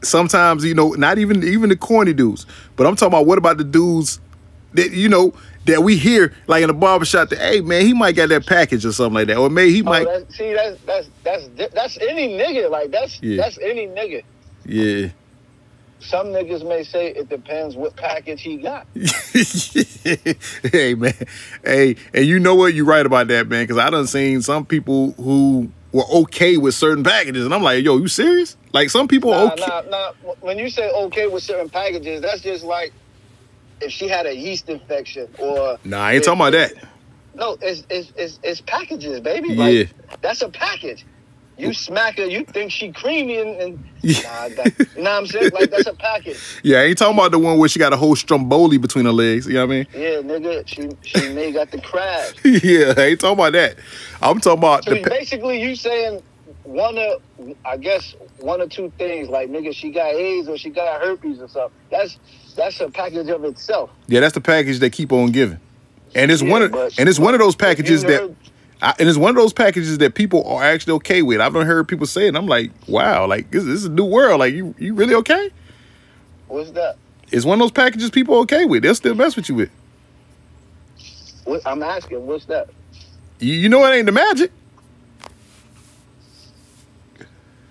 Sometimes, 0.04 0.64
you 0.64 0.74
know, 0.76 0.90
not 0.92 1.18
even 1.18 1.44
even 1.44 1.70
the 1.70 1.76
corny 1.76 2.14
dudes. 2.14 2.46
But 2.76 2.86
I'm 2.86 2.96
talking 2.96 3.14
about 3.14 3.26
what 3.26 3.38
about 3.38 3.58
the 3.58 3.64
dudes 3.64 4.20
that, 4.74 4.92
you 4.92 5.10
know, 5.10 5.34
that 5.66 5.82
we 5.82 5.98
hear 5.98 6.34
like 6.48 6.62
in 6.62 6.68
the 6.68 6.74
barbershop 6.76 7.30
that 7.30 7.40
hey 7.40 7.62
man 7.62 7.82
he 7.86 7.94
might 7.94 8.16
got 8.16 8.30
that 8.30 8.46
package 8.46 8.86
or 8.86 8.92
something 8.92 9.16
like 9.16 9.28
that 9.28 9.38
or 9.38 9.50
maybe 9.50 9.74
he 9.74 9.82
Oh, 9.82 9.86
might 9.86 10.04
that, 10.06 10.32
see, 10.32 10.54
that's 10.54 10.80
that's 10.82 11.10
that's 11.24 11.74
that's 11.74 11.98
any 11.98 12.38
nigga. 12.38 12.70
Like 12.70 12.92
that's 12.92 13.20
Yeah. 13.24 13.38
that's 13.38 13.58
any 13.58 13.88
nigga. 13.88 14.22
yeah 14.66 15.08
Some 16.06 16.28
niggas 16.28 16.68
may 16.68 16.84
say 16.84 17.08
it 17.08 17.30
depends 17.30 17.76
what 17.76 17.96
package 17.96 18.42
he 18.42 18.58
got. 18.58 18.88
hey 20.72 20.94
man 20.96 21.14
hey 21.64 21.96
and 22.14 22.26
you 22.26 22.40
know 22.40 22.56
what 22.56 22.74
you're 22.74 22.86
right 22.86 23.06
about 23.06 23.28
that 23.28 23.48
man 23.48 23.64
because 23.64 23.78
I 23.78 23.90
done 23.90 24.08
seen 24.08 24.42
some 24.42 24.66
people 24.66 25.14
who 25.14 25.72
were 25.92 26.06
okay 26.22 26.58
with 26.58 26.76
certain 26.76 27.04
packages 27.04 27.46
and 27.46 27.54
I'm 27.54 27.64
like 27.64 27.84
yo 27.84 27.98
you 27.98 28.08
serious 28.08 28.56
like 28.74 28.90
some 28.90 29.08
people 29.08 29.34
are 29.34 29.48
Nah, 29.48 29.54
okay 29.54 29.66
nah, 29.68 29.82
nah. 30.24 30.34
When 30.42 30.60
you 30.60 30.70
say 30.70 30.90
okay 30.92 31.28
with 31.28 31.44
certain 31.44 31.70
packages, 31.70 32.22
that's 32.22 32.42
just 32.42 32.64
like 32.64 32.94
if 33.82 33.92
she 33.92 34.08
had 34.08 34.26
a 34.26 34.36
yeast 34.36 34.70
infection 34.70 35.28
or 35.40 35.78
nah 35.84 36.06
I 36.06 36.14
ain't 36.14 36.24
talking 36.24 36.42
about 36.42 36.52
that 36.52 36.74
no, 37.36 37.58
it's 37.62 37.84
it's 37.90 38.12
it's, 38.16 38.40
it's 38.44 38.62
packages, 38.62 39.20
baby. 39.20 39.50
Yeah. 39.50 39.66
Like, 39.66 40.22
that's 40.22 40.42
a 40.42 40.50
package. 40.50 41.06
You 41.58 41.74
smack 41.74 42.18
her, 42.18 42.26
you 42.26 42.46
think 42.54 42.72
she 42.72 42.92
creamy 42.92 43.40
and, 43.40 43.62
and 43.62 43.86
Yeah. 44.02 44.22
nah, 44.24 44.50
that, 44.50 44.74
you 44.96 45.04
know 45.04 45.12
what 45.12 45.18
I'm 45.20 45.26
saying? 45.28 45.52
Like 45.52 45.70
that's 45.72 45.88
a 45.88 45.96
package. 45.96 46.38
yeah 46.64 46.80
I 46.80 46.84
ain't 46.84 46.98
talking 46.98 47.18
about 47.18 47.32
the 47.32 47.40
one 47.40 47.58
where 47.58 47.70
she 47.70 47.80
got 47.80 47.94
a 47.94 47.98
whole 47.98 48.16
stromboli 48.16 48.78
between 48.78 49.06
her 49.06 49.12
legs 49.12 49.48
you 49.48 49.54
know 49.54 49.66
what 49.66 49.74
I 49.74 49.78
mean 49.78 49.88
Yeah, 49.94 50.22
nigga, 50.22 50.64
she 50.68 50.90
she 51.04 51.28
may 51.28 51.52
got 51.52 51.72
the 51.72 51.80
crabs. 51.82 52.34
yeah 52.44 52.94
I 52.98 53.02
ain't 53.08 53.20
talking 53.20 53.40
about 53.40 53.54
that 53.54 53.78
I'm 54.22 54.40
talking 54.40 54.60
about 54.60 54.84
So 54.84 54.92
the 54.92 55.02
basically, 55.02 55.62
you 55.62 55.76
saying 55.76 56.22
one 56.64 56.98
of, 56.98 57.14
I 57.66 57.78
guess, 57.78 58.14
one 58.38 58.62
or 58.62 58.68
two 58.68 58.94
things, 58.98 59.30
like 59.30 59.50
nigga, 59.50 59.76
she 59.76 59.92
got 59.92 60.14
AIDS 60.14 60.48
or 60.48 60.58
she 60.58 60.70
got 60.70 61.02
herpes 61.02 61.40
or 61.40 61.48
something. 61.48 61.72
That's 61.92 62.20
that's 62.56 62.80
a 62.82 62.90
package 62.90 63.30
of 63.30 63.44
itself. 63.46 63.92
Yeah, 64.08 64.20
that's 64.20 64.34
the 64.34 64.42
package 64.42 64.80
they 64.80 64.90
keep 64.90 65.12
on 65.12 65.32
giving, 65.32 65.60
and 66.16 66.32
it's 66.32 66.42
Yeah, 66.42 66.52
one 66.52 66.62
of 66.62 66.74
and 66.98 67.10
it's 67.10 67.20
one 67.20 67.34
of 67.34 67.40
those 67.40 67.56
packages 67.56 68.04
You 68.04 68.10
that, 68.10 68.36
I, 68.86 68.94
and 69.00 69.10
it's 69.10 69.18
one 69.18 69.32
of 69.32 69.36
those 69.36 69.52
packages 69.52 69.98
that 69.98 70.14
people 70.14 70.48
are 70.48 70.64
actually 70.64 70.94
okay 70.98 71.24
with. 71.24 71.42
I've 71.42 71.54
done 71.54 71.66
heard 71.66 71.88
people 71.88 72.06
say 72.06 72.26
it. 72.26 72.28
and 72.28 72.38
I'm 72.38 72.46
like, 72.46 72.70
wow, 72.88 73.26
like 73.26 73.50
this, 73.50 73.64
this 73.64 73.80
is 73.80 73.86
a 73.86 73.90
new 73.90 74.06
world. 74.06 74.40
Like 74.40 74.54
you, 74.54 74.76
you 74.78 74.94
really 74.94 75.16
okay? 75.16 75.50
What's 76.48 76.70
that? 76.72 76.98
It's 77.32 77.46
one 77.46 77.60
of 77.60 77.64
those 77.64 77.72
packages 77.72 78.12
people 78.12 78.38
okay 78.42 78.66
with. 78.66 78.84
They'll 78.84 78.94
still 78.94 79.16
mess 79.16 79.36
with 79.36 79.50
you 79.50 79.56
with. 79.56 79.72
What, 81.46 81.66
I'm 81.66 81.82
asking, 81.82 82.28
what's 82.28 82.46
that? 82.46 82.70
You, 83.40 83.56
you 83.56 83.70
know 83.70 83.84
it 83.86 83.96
ain't 83.96 84.06
the 84.06 84.12
magic. 84.12 84.52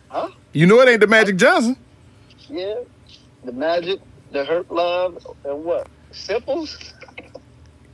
Huh? 0.09 0.31
You 0.53 0.67
know 0.67 0.81
it 0.81 0.89
ain't 0.89 1.01
the 1.01 1.07
Magic 1.07 1.37
Johnson. 1.37 1.77
Yeah, 2.49 2.75
the 3.45 3.53
magic, 3.53 4.01
the 4.33 4.45
hurt 4.45 4.71
love, 4.71 5.25
and 5.45 5.65
what? 5.65 5.87
Simples? 6.11 6.94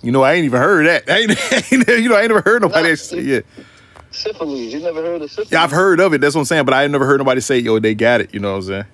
You 0.02 0.12
know 0.12 0.22
I 0.22 0.34
ain't 0.34 0.44
even 0.44 0.60
heard 0.60 0.86
that. 0.86 1.04
I 1.08 1.18
ain't, 1.20 1.70
you 1.70 2.08
know 2.08 2.16
I 2.16 2.22
ain't 2.22 2.30
never 2.30 2.40
heard 2.42 2.62
nobody 2.62 2.88
Nah, 2.88 2.92
actually 2.92 3.22
say 3.24 3.28
yeah. 3.28 3.40
Syphilis. 4.10 4.72
You 4.72 4.80
never 4.80 5.02
heard 5.02 5.22
of 5.22 5.30
syphilis? 5.30 5.52
Yeah, 5.52 5.62
I've 5.62 5.70
heard 5.70 6.00
of 6.00 6.12
it. 6.14 6.20
That's 6.20 6.34
what 6.34 6.42
I'm 6.42 6.46
saying. 6.46 6.64
But 6.64 6.74
I 6.74 6.82
ain't 6.84 6.92
never 6.92 7.06
heard 7.06 7.18
nobody 7.18 7.40
say, 7.40 7.58
yo, 7.58 7.78
they 7.78 7.94
got 7.94 8.20
it. 8.20 8.34
You 8.34 8.40
know 8.40 8.52
what 8.52 8.56
I'm 8.58 8.62
saying? 8.62 8.84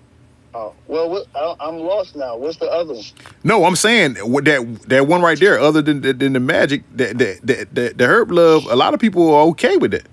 Oh, 0.55 0.75
well, 0.87 1.11
what, 1.11 1.27
I, 1.35 1.55
I'm 1.61 1.77
lost 1.79 2.17
now. 2.17 2.37
What's 2.37 2.57
the 2.57 2.71
other 2.71 2.95
one? 2.95 3.05
No, 3.45 3.65
I'm 3.67 3.77
saying 3.77 4.17
what 4.17 4.45
that 4.47 4.63
that 4.89 5.07
one 5.07 5.21
right 5.23 5.39
there. 5.39 5.59
Other 5.59 5.83
than 5.83 6.01
than 6.01 6.33
the 6.33 6.41
magic, 6.41 6.83
that 6.97 7.19
that 7.19 7.41
that 7.43 7.75
the, 7.75 7.93
the 7.95 8.07
herb 8.07 8.31
love. 8.33 8.65
A 8.67 8.77
lot 8.77 8.95
of 8.95 9.01
people 9.01 9.35
are 9.35 9.43
okay 9.49 9.77
with 9.77 9.93
it. 9.95 10.07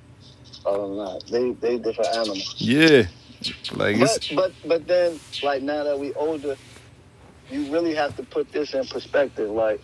Oh, 0.65 0.93
no, 0.93 1.19
they 1.29 1.51
they 1.53 1.77
different 1.77 2.13
animals. 2.15 2.55
Yeah, 2.57 3.07
like 3.73 3.97
it's 3.97 4.29
But 4.29 4.35
but 4.35 4.67
but 4.67 4.87
then, 4.87 5.19
like 5.43 5.61
now 5.61 5.83
that 5.83 5.97
we 5.99 6.13
older, 6.13 6.57
you 7.49 7.71
really 7.71 7.95
have 7.95 8.15
to 8.17 8.23
put 8.23 8.51
this 8.51 8.73
in 8.73 8.85
perspective. 8.87 9.49
Like, 9.49 9.81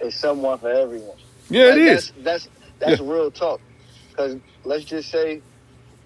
it's 0.00 0.16
someone 0.16 0.58
for 0.58 0.70
everyone. 0.70 1.16
yeah, 1.48 1.66
Like, 1.66 1.76
it 1.76 1.82
is. 1.82 2.12
That's 2.18 2.48
that's, 2.48 2.48
that's 2.78 3.00
real 3.00 3.30
talk. 3.30 3.60
Because 4.10 4.36
let's 4.64 4.84
just 4.84 5.10
say 5.10 5.42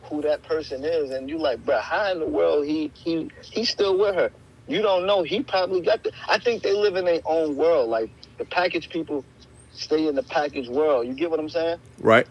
who 0.04 0.22
that 0.22 0.42
person 0.42 0.84
is, 0.84 1.10
and 1.10 1.28
you 1.28 1.38
like, 1.38 1.64
bro, 1.64 1.78
how 1.78 2.10
in 2.10 2.18
the 2.20 2.26
world 2.26 2.66
he 2.66 2.90
he 2.94 3.30
he's 3.42 3.70
still 3.70 3.98
with 3.98 4.14
her? 4.14 4.30
You 4.68 4.82
don't 4.82 5.06
know. 5.06 5.22
He 5.22 5.42
probably 5.42 5.80
got 5.80 6.02
the. 6.04 6.12
I 6.28 6.38
think 6.38 6.62
they 6.62 6.72
live 6.72 6.96
in 6.96 7.04
their 7.04 7.20
own 7.24 7.56
world. 7.56 7.90
Like 7.90 8.10
the 8.38 8.44
package 8.44 8.88
people 8.88 9.24
stay 9.72 10.06
in 10.06 10.14
the 10.14 10.22
package 10.22 10.68
world. 10.68 11.06
You 11.06 11.14
get 11.14 11.30
what 11.30 11.40
I'm 11.40 11.48
saying? 11.48 11.78
Right. 11.98 12.26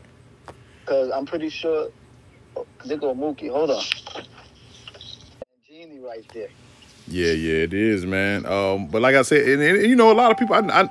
Because 0.81 1.11
I'm 1.11 1.25
pretty 1.25 1.49
sure. 1.49 1.89
Oh, 2.55 2.65
there 2.85 2.97
go 2.97 3.13
Mookie. 3.13 3.51
Hold 3.51 3.71
on. 3.71 3.83
Genie 5.67 5.99
right 5.99 6.25
there. 6.33 6.49
Yeah, 7.07 7.31
yeah, 7.31 7.63
it 7.63 7.73
is, 7.73 8.05
man. 8.05 8.45
Um, 8.45 8.87
but 8.87 9.01
like 9.01 9.15
I 9.15 9.23
said, 9.23 9.47
and, 9.47 9.61
and, 9.61 9.81
you 9.87 9.95
know, 9.95 10.11
a 10.11 10.13
lot 10.13 10.31
of 10.31 10.37
people. 10.37 10.55
I, 10.55 10.59
I 10.59 10.89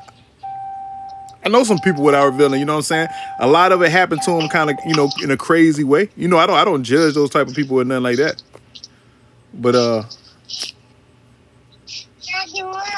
I 1.49 1.51
know 1.51 1.65
some 1.65 1.79
people 1.79 2.05
without 2.05 2.27
revealing. 2.27 2.61
You 2.61 2.67
know 2.67 2.75
what 2.75 2.81
I'm 2.81 2.83
saying? 2.83 3.09
A 3.41 3.47
lot 3.47 3.73
of 3.73 3.81
it 3.81 3.91
happened 3.91 4.21
to 4.23 4.33
them, 4.33 4.51
kind 4.51 4.69
of, 4.69 4.77
you 4.85 4.95
know, 4.95 5.09
in 5.23 5.31
a 5.31 5.37
crazy 5.37 5.83
way. 5.83 6.11
You 6.15 6.29
know, 6.29 6.37
I 6.37 6.47
don't 6.47 6.57
I 6.59 6.65
don't 6.65 6.85
judge 6.85 7.15
those 7.15 7.31
type 7.31 7.49
of 7.49 7.55
people 7.55 7.81
or 7.81 7.85
nothing 7.85 8.03
like 8.03 8.19
that. 8.19 8.43
But 9.55 9.75
uh, 9.75 10.03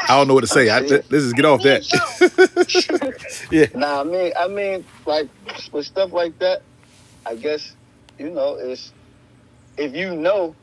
I 0.09 0.17
don't 0.17 0.27
know 0.27 0.35
what 0.35 0.41
to 0.41 0.49
say. 0.49 0.69
I, 0.69 0.81
let's 0.81 1.09
just 1.09 1.37
get 1.37 1.45
off 1.45 1.63
that. 1.63 1.87
yeah. 3.53 3.67
Nah, 3.73 4.01
I 4.01 4.05
mean, 4.05 4.33
I 4.37 4.49
mean, 4.49 4.85
like 5.07 5.29
with 5.73 5.87
stuff 5.87 6.13
like 6.13 6.37
that, 6.41 6.63
I 7.25 7.37
guess 7.37 7.77
you 8.19 8.31
know, 8.31 8.57
it's 8.57 8.93
if 9.77 9.95
you 9.95 10.17
know, 10.17 10.57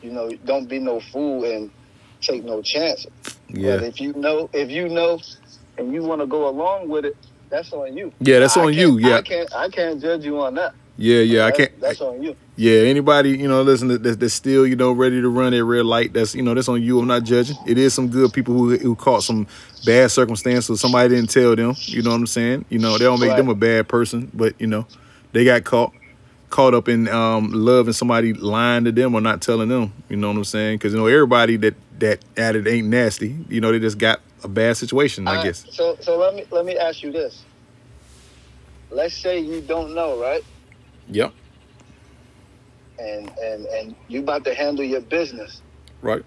you 0.00 0.12
know, 0.12 0.30
don't 0.44 0.68
be 0.68 0.78
no 0.78 1.00
fool 1.00 1.44
and 1.44 1.72
take 2.20 2.44
no 2.44 2.62
chance. 2.62 3.04
But 3.24 3.58
Yeah. 3.58 3.80
if 3.82 4.00
you 4.00 4.12
know, 4.12 4.48
if 4.52 4.70
you 4.70 4.88
know, 4.88 5.18
and 5.78 5.92
you 5.92 6.02
want 6.02 6.20
to 6.20 6.26
go 6.26 6.48
along 6.48 6.88
with 6.88 7.04
it, 7.04 7.16
that's 7.48 7.72
on 7.72 7.96
you. 7.96 8.12
Yeah, 8.20 8.40
that's 8.40 8.56
on 8.56 8.72
you, 8.74 8.98
yeah. 8.98 9.16
I 9.16 9.22
can't, 9.22 9.54
I 9.54 9.68
can't 9.68 10.00
judge 10.00 10.24
you 10.24 10.40
on 10.40 10.54
that. 10.54 10.74
Yeah, 10.98 11.20
yeah. 11.20 11.44
I 11.44 11.50
can't. 11.50 11.78
That's 11.80 12.00
on 12.00 12.22
you. 12.22 12.34
Yeah, 12.56 12.80
anybody, 12.80 13.36
you 13.36 13.46
know, 13.48 13.60
listen, 13.62 13.88
that, 13.88 14.18
that's 14.18 14.32
still, 14.32 14.66
you 14.66 14.76
know, 14.76 14.92
ready 14.92 15.20
to 15.20 15.28
run 15.28 15.52
that 15.52 15.62
red 15.62 15.84
light, 15.84 16.14
that's, 16.14 16.34
you 16.34 16.42
know, 16.42 16.54
that's 16.54 16.68
on 16.70 16.82
you. 16.82 16.98
I'm 16.98 17.06
not 17.06 17.22
judging. 17.24 17.56
It 17.66 17.76
is 17.76 17.92
some 17.92 18.08
good 18.08 18.32
people 18.32 18.54
who 18.54 18.78
who 18.78 18.94
caught 18.96 19.22
some 19.22 19.46
bad 19.84 20.10
circumstances. 20.10 20.80
Somebody 20.80 21.14
didn't 21.14 21.28
tell 21.28 21.54
them, 21.54 21.74
you 21.80 22.00
know 22.02 22.10
what 22.10 22.16
I'm 22.16 22.26
saying? 22.26 22.64
You 22.70 22.78
know, 22.78 22.96
they 22.96 23.04
don't 23.04 23.20
make 23.20 23.28
Right. 23.28 23.36
them 23.36 23.50
a 23.50 23.54
bad 23.54 23.88
person, 23.88 24.30
but, 24.32 24.58
you 24.58 24.66
know, 24.66 24.86
they 25.32 25.44
got 25.44 25.64
caught, 25.64 25.92
caught 26.48 26.72
up 26.72 26.88
in 26.88 27.08
um, 27.08 27.50
love 27.52 27.88
and 27.88 27.94
somebody 27.94 28.32
lying 28.32 28.84
to 28.84 28.92
them 28.92 29.14
or 29.14 29.20
not 29.20 29.42
telling 29.42 29.68
them, 29.68 29.92
you 30.08 30.16
know 30.16 30.28
what 30.28 30.38
I'm 30.38 30.44
saying? 30.44 30.78
Because, 30.78 30.94
you 30.94 30.98
know, 30.98 31.06
everybody 31.06 31.56
that, 31.58 31.74
that 31.98 32.20
at 32.38 32.56
it 32.56 32.66
ain't 32.66 32.86
nasty. 32.88 33.36
You 33.50 33.60
know, 33.60 33.70
they 33.70 33.80
just 33.80 33.98
got 33.98 34.20
a 34.44 34.48
bad 34.48 34.76
situation, 34.76 35.26
I 35.28 35.36
Uh, 35.40 35.42
guess. 35.44 35.66
So, 35.70 35.96
so 36.00 36.16
let 36.18 36.34
me 36.34 36.44
let 36.50 36.64
me 36.64 36.76
ask 36.76 37.02
you 37.02 37.12
this. 37.12 37.42
Let's 38.90 39.16
say 39.16 39.38
you 39.40 39.60
don't 39.60 39.94
know, 39.94 40.20
right? 40.20 40.42
Yep. 41.08 41.32
And 42.98 43.30
and 43.38 43.66
and 43.66 43.96
you 44.08 44.20
about 44.20 44.44
to 44.44 44.54
handle 44.54 44.84
your 44.84 45.00
business. 45.02 45.62
Right. 46.02 46.24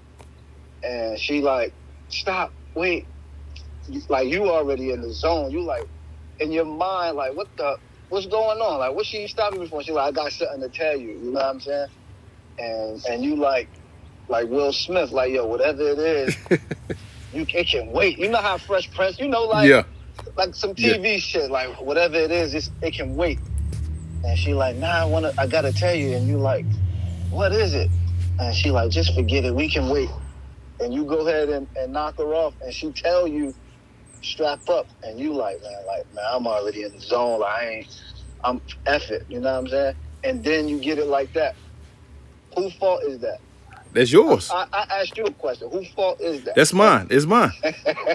and 0.83 1.17
she 1.19 1.41
like, 1.41 1.73
stop, 2.09 2.51
wait. 2.75 3.05
Like 4.07 4.27
you 4.27 4.49
already 4.49 4.91
in 4.91 5.01
the 5.01 5.11
zone. 5.11 5.51
You 5.51 5.61
like 5.61 5.87
in 6.39 6.51
your 6.51 6.65
mind, 6.65 7.15
like 7.17 7.35
what 7.35 7.47
the 7.57 7.77
what's 8.09 8.25
going 8.27 8.59
on? 8.59 8.79
Like 8.79 8.93
what 8.93 9.05
she 9.05 9.27
stopping 9.27 9.59
me 9.61 9.67
for? 9.67 9.81
She 9.83 9.91
like, 9.91 10.09
I 10.09 10.11
got 10.11 10.31
something 10.31 10.61
to 10.61 10.69
tell 10.69 10.95
you. 10.97 11.11
You 11.11 11.31
know 11.31 11.39
what 11.39 11.45
I'm 11.45 11.59
saying? 11.59 11.87
And 12.59 13.05
and 13.09 13.23
you 13.23 13.35
like 13.35 13.67
like 14.27 14.47
Will 14.47 14.71
Smith, 14.73 15.11
like 15.11 15.31
yo, 15.31 15.47
whatever 15.47 15.81
it 15.81 15.97
is, 15.99 16.37
you 17.33 17.45
it 17.53 17.67
can 17.67 17.91
wait. 17.91 18.17
You 18.17 18.29
know 18.29 18.41
how 18.41 18.57
Fresh 18.57 18.91
Prince, 18.91 19.19
you 19.19 19.27
know, 19.27 19.43
like 19.43 19.69
yeah. 19.69 19.83
like 20.35 20.55
some 20.55 20.73
TV 20.73 21.19
shit, 21.19 21.51
like 21.51 21.79
whatever 21.81 22.15
it 22.15 22.31
is, 22.31 22.53
it's, 22.53 22.71
it 22.81 22.93
can 22.93 23.15
wait. 23.15 23.39
And 24.23 24.37
she 24.37 24.53
like, 24.53 24.75
nah, 24.77 24.87
I 24.87 25.05
wanna, 25.05 25.33
I 25.37 25.47
gotta 25.47 25.71
tell 25.71 25.95
you. 25.95 26.15
And 26.15 26.27
you 26.27 26.37
like, 26.37 26.65
what 27.29 27.51
is 27.51 27.73
it? 27.73 27.89
And 28.39 28.55
she 28.55 28.71
like, 28.71 28.91
just 28.91 29.13
forget 29.15 29.45
it. 29.45 29.53
We 29.53 29.69
can 29.69 29.89
wait. 29.89 30.09
And 30.79 30.93
you 30.93 31.05
go 31.05 31.27
ahead 31.27 31.49
and, 31.49 31.67
and 31.75 31.93
knock 31.93 32.17
her 32.17 32.33
off, 32.33 32.53
and 32.61 32.73
she 32.73 32.91
tell 32.91 33.27
you, 33.27 33.53
strap 34.21 34.67
up. 34.69 34.87
And 35.03 35.19
you 35.19 35.33
like, 35.33 35.61
man, 35.61 35.85
like, 35.87 36.13
man, 36.13 36.25
I'm 36.31 36.47
already 36.47 36.83
in 36.83 36.93
the 36.93 37.01
zone. 37.01 37.41
Like, 37.41 37.61
I 37.61 37.69
ain't, 37.69 38.01
I'm 38.43 38.61
F 38.85 39.11
it. 39.11 39.25
You 39.29 39.39
know 39.39 39.53
what 39.53 39.59
I'm 39.59 39.67
saying? 39.67 39.95
And 40.23 40.43
then 40.43 40.67
you 40.67 40.79
get 40.79 40.97
it 40.97 41.07
like 41.07 41.33
that. 41.33 41.55
Whose 42.55 42.73
fault 42.75 43.03
is 43.03 43.19
that? 43.19 43.39
That's 43.93 44.11
yours. 44.11 44.49
I, 44.53 44.67
I 44.71 44.99
asked 45.01 45.17
you 45.17 45.25
a 45.25 45.31
question. 45.31 45.69
Whose 45.71 45.87
fault 45.89 46.21
is 46.21 46.43
that? 46.43 46.55
That's 46.55 46.73
mine. 46.73 47.07
It's 47.09 47.25
mine. 47.25 47.51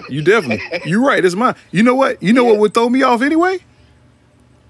You 0.09 0.21
definitely. 0.21 0.61
You're 0.85 1.05
right. 1.05 1.23
It's 1.23 1.35
mine. 1.35 1.55
You 1.71 1.83
know 1.83 1.95
what? 1.95 2.21
You 2.23 2.31
know 2.33 2.45
what 2.45 2.59
would 2.59 2.73
throw 2.73 2.89
me 2.89 3.03
off 3.03 3.21
anyway? 3.21 3.59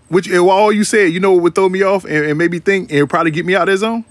Which 0.10 0.28
and 0.28 0.38
all 0.38 0.72
you 0.72 0.84
said, 0.84 1.12
you 1.14 1.20
know 1.20 1.32
what 1.34 1.44
would 1.44 1.56
throw 1.56 1.70
me 1.70 1.82
off 1.84 2.06
and, 2.06 2.26
and 2.26 2.38
maybe 2.38 2.60
think 2.60 2.92
and 2.92 3.10
probably 3.10 3.32
get 3.32 3.46
me 3.46 3.56
out 3.56 3.68
of 3.70 3.74
that 3.74 3.78
zone? 3.80 4.06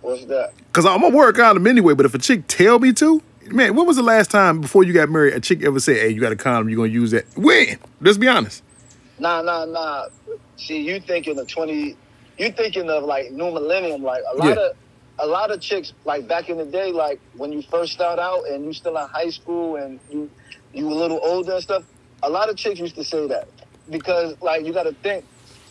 What's 0.00 0.24
that? 0.26 0.52
Cause 0.72 0.86
I'm 0.86 1.00
gonna 1.00 1.14
work 1.16 1.38
on 1.38 1.54
them 1.54 1.66
anyway. 1.66 1.94
But 1.94 2.06
if 2.06 2.14
a 2.14 2.18
chick 2.18 2.46
tell 2.48 2.78
me 2.78 2.92
to, 2.94 3.22
man, 3.48 3.74
when 3.76 3.86
was 3.86 3.96
the 3.96 4.02
last 4.02 4.30
time 4.30 4.60
before 4.60 4.84
you 4.84 4.92
got 4.92 5.10
married 5.10 5.34
a 5.34 5.40
chick 5.40 5.62
ever 5.62 5.80
said, 5.80 5.96
"Hey, 5.96 6.08
you 6.08 6.20
got 6.20 6.32
a 6.32 6.36
condom? 6.36 6.68
You 6.70 6.76
gonna 6.76 6.88
use 6.88 7.10
that?" 7.10 7.24
When? 7.36 7.78
Let's 8.00 8.16
be 8.18 8.26
honest. 8.26 8.62
Nah, 9.18 9.42
nah, 9.42 9.66
nah. 9.66 10.06
See, 10.56 10.80
you 10.80 10.98
thinking 11.00 11.38
of 11.38 11.46
twenty? 11.46 11.96
You 12.38 12.50
thinking 12.52 12.88
of 12.88 13.04
like 13.04 13.30
new 13.32 13.50
millennium? 13.52 14.02
Like 14.02 14.22
a 14.32 14.36
lot 14.36 14.56
Yeah. 14.56 14.70
of, 14.70 14.76
a 15.18 15.26
lot 15.26 15.50
of 15.50 15.60
chicks 15.60 15.92
like 16.04 16.26
back 16.28 16.48
in 16.48 16.56
the 16.58 16.64
day, 16.64 16.90
like 16.92 17.20
when 17.34 17.52
you 17.52 17.62
first 17.70 17.92
start 17.92 18.18
out 18.18 18.42
and 18.50 18.64
you 18.64 18.72
still 18.72 18.96
in 18.96 19.06
high 19.12 19.30
school 19.30 19.76
and 19.76 20.00
you 20.10 20.30
you 20.72 20.88
a 20.88 20.94
little 20.94 21.20
older 21.22 21.52
and 21.54 21.62
stuff. 21.62 21.84
a 22.22 22.30
lot 22.30 22.48
of 22.48 22.56
chicks 22.56 22.80
used 22.80 22.94
to 22.96 23.04
say 23.04 23.26
that 23.28 23.48
because, 23.90 24.34
like, 24.40 24.64
you 24.64 24.72
got 24.72 24.84
to 24.84 24.94
think, 25.02 25.24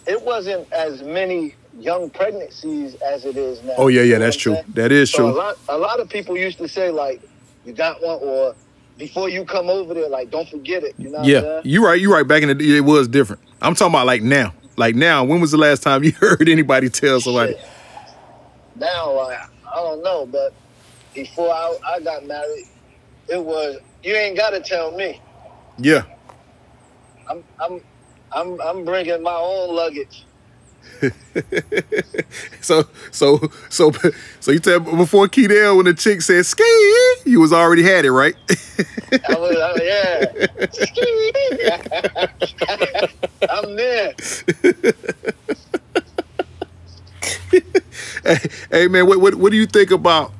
it 0.05 0.21
wasn't 0.21 0.71
as 0.73 1.01
many 1.01 1.55
young 1.77 2.09
pregnancies 2.09 2.95
as 2.95 3.25
it 3.25 3.37
is 3.37 3.63
now. 3.63 3.73
Oh 3.77 3.87
yeah, 3.87 4.01
You 4.01 4.11
yeah, 4.11 4.17
know 4.17 4.25
that's 4.25 4.35
true. 4.37 4.53
Saying? 4.55 4.65
That 4.73 4.91
is 4.91 5.09
So 5.11 5.23
a 5.23 5.25
true. 5.25 5.37
lot, 5.37 5.55
a 5.69 5.77
lot 5.77 5.99
of 5.99 6.09
people 6.09 6.37
used 6.37 6.57
to 6.59 6.67
say 6.67 6.91
like, 6.91 7.21
"You 7.63 7.73
got 7.73 8.01
one," 8.03 8.19
or 8.21 8.55
before 8.97 9.29
you 9.29 9.45
come 9.45 9.69
over 9.69 9.93
there, 9.93 10.09
like, 10.09 10.29
don't 10.29 10.47
forget 10.49 10.83
it. 10.83 10.95
You 10.97 11.11
know? 11.11 11.23
Yeah, 11.23 11.61
you 11.63 11.85
right. 11.85 11.99
You 11.99 12.13
right. 12.13 12.27
Back 12.27 12.43
in 12.43 12.49
the 12.49 12.55
day, 12.55 12.77
it 12.77 12.81
was 12.81 13.07
different. 13.07 13.41
I'm 13.61 13.75
talking 13.75 13.93
about 13.93 14.05
like 14.07 14.21
now. 14.21 14.53
Like 14.77 14.95
now, 14.95 15.23
when 15.23 15.41
was 15.41 15.51
the 15.51 15.57
last 15.57 15.83
time 15.83 16.03
you 16.03 16.11
heard 16.19 16.47
anybody 16.47 16.89
tell 16.89 17.19
somebody? 17.21 17.53
Shit. 17.53 17.70
Now, 18.81 19.15
like, 19.15 19.37
I 19.71 19.75
don't 19.75 20.01
know, 20.01 20.25
but 20.25 20.55
before 21.13 21.51
I, 21.53 21.77
I 21.85 21.99
got 21.99 22.25
married, 22.25 22.65
it 23.29 23.37
was 23.37 23.77
you 24.01 24.15
ain't 24.15 24.35
got 24.35 24.49
to 24.49 24.59
tell 24.59 24.91
me. 24.91 25.21
Yeah. 25.77 26.01
I'm, 27.29 27.43
I'm, 27.59 27.79
I'm, 28.31 28.59
I'm 28.59 28.83
bringing 28.83 29.21
my 29.21 29.35
own 29.35 29.75
luggage. 29.75 30.25
So 32.61 32.83
so 33.09 33.39
so 33.69 33.91
so 34.39 34.51
you 34.51 34.59
tell 34.59 34.79
before 34.79 35.27
Keydale 35.27 35.75
when 35.75 35.85
the 35.85 35.93
chick 35.95 36.21
said 36.21 36.45
ski, 36.45 36.63
you 37.25 37.39
was 37.39 37.51
already 37.51 37.81
had 37.83 38.05
it 38.05 38.11
right. 38.11 38.35
I 39.27 39.35
was, 39.35 39.57
I, 39.57 39.73
yeah. 39.83 40.25
I'm 43.49 43.75
there. 43.75 44.13
Hey, 47.51 48.37
hey, 48.71 48.87
man, 48.87 49.07
what, 49.07 49.19
what 49.19 49.35
what 49.35 49.51
do 49.51 49.57
you 49.57 49.65
think 49.65 49.91
about? 49.91 50.31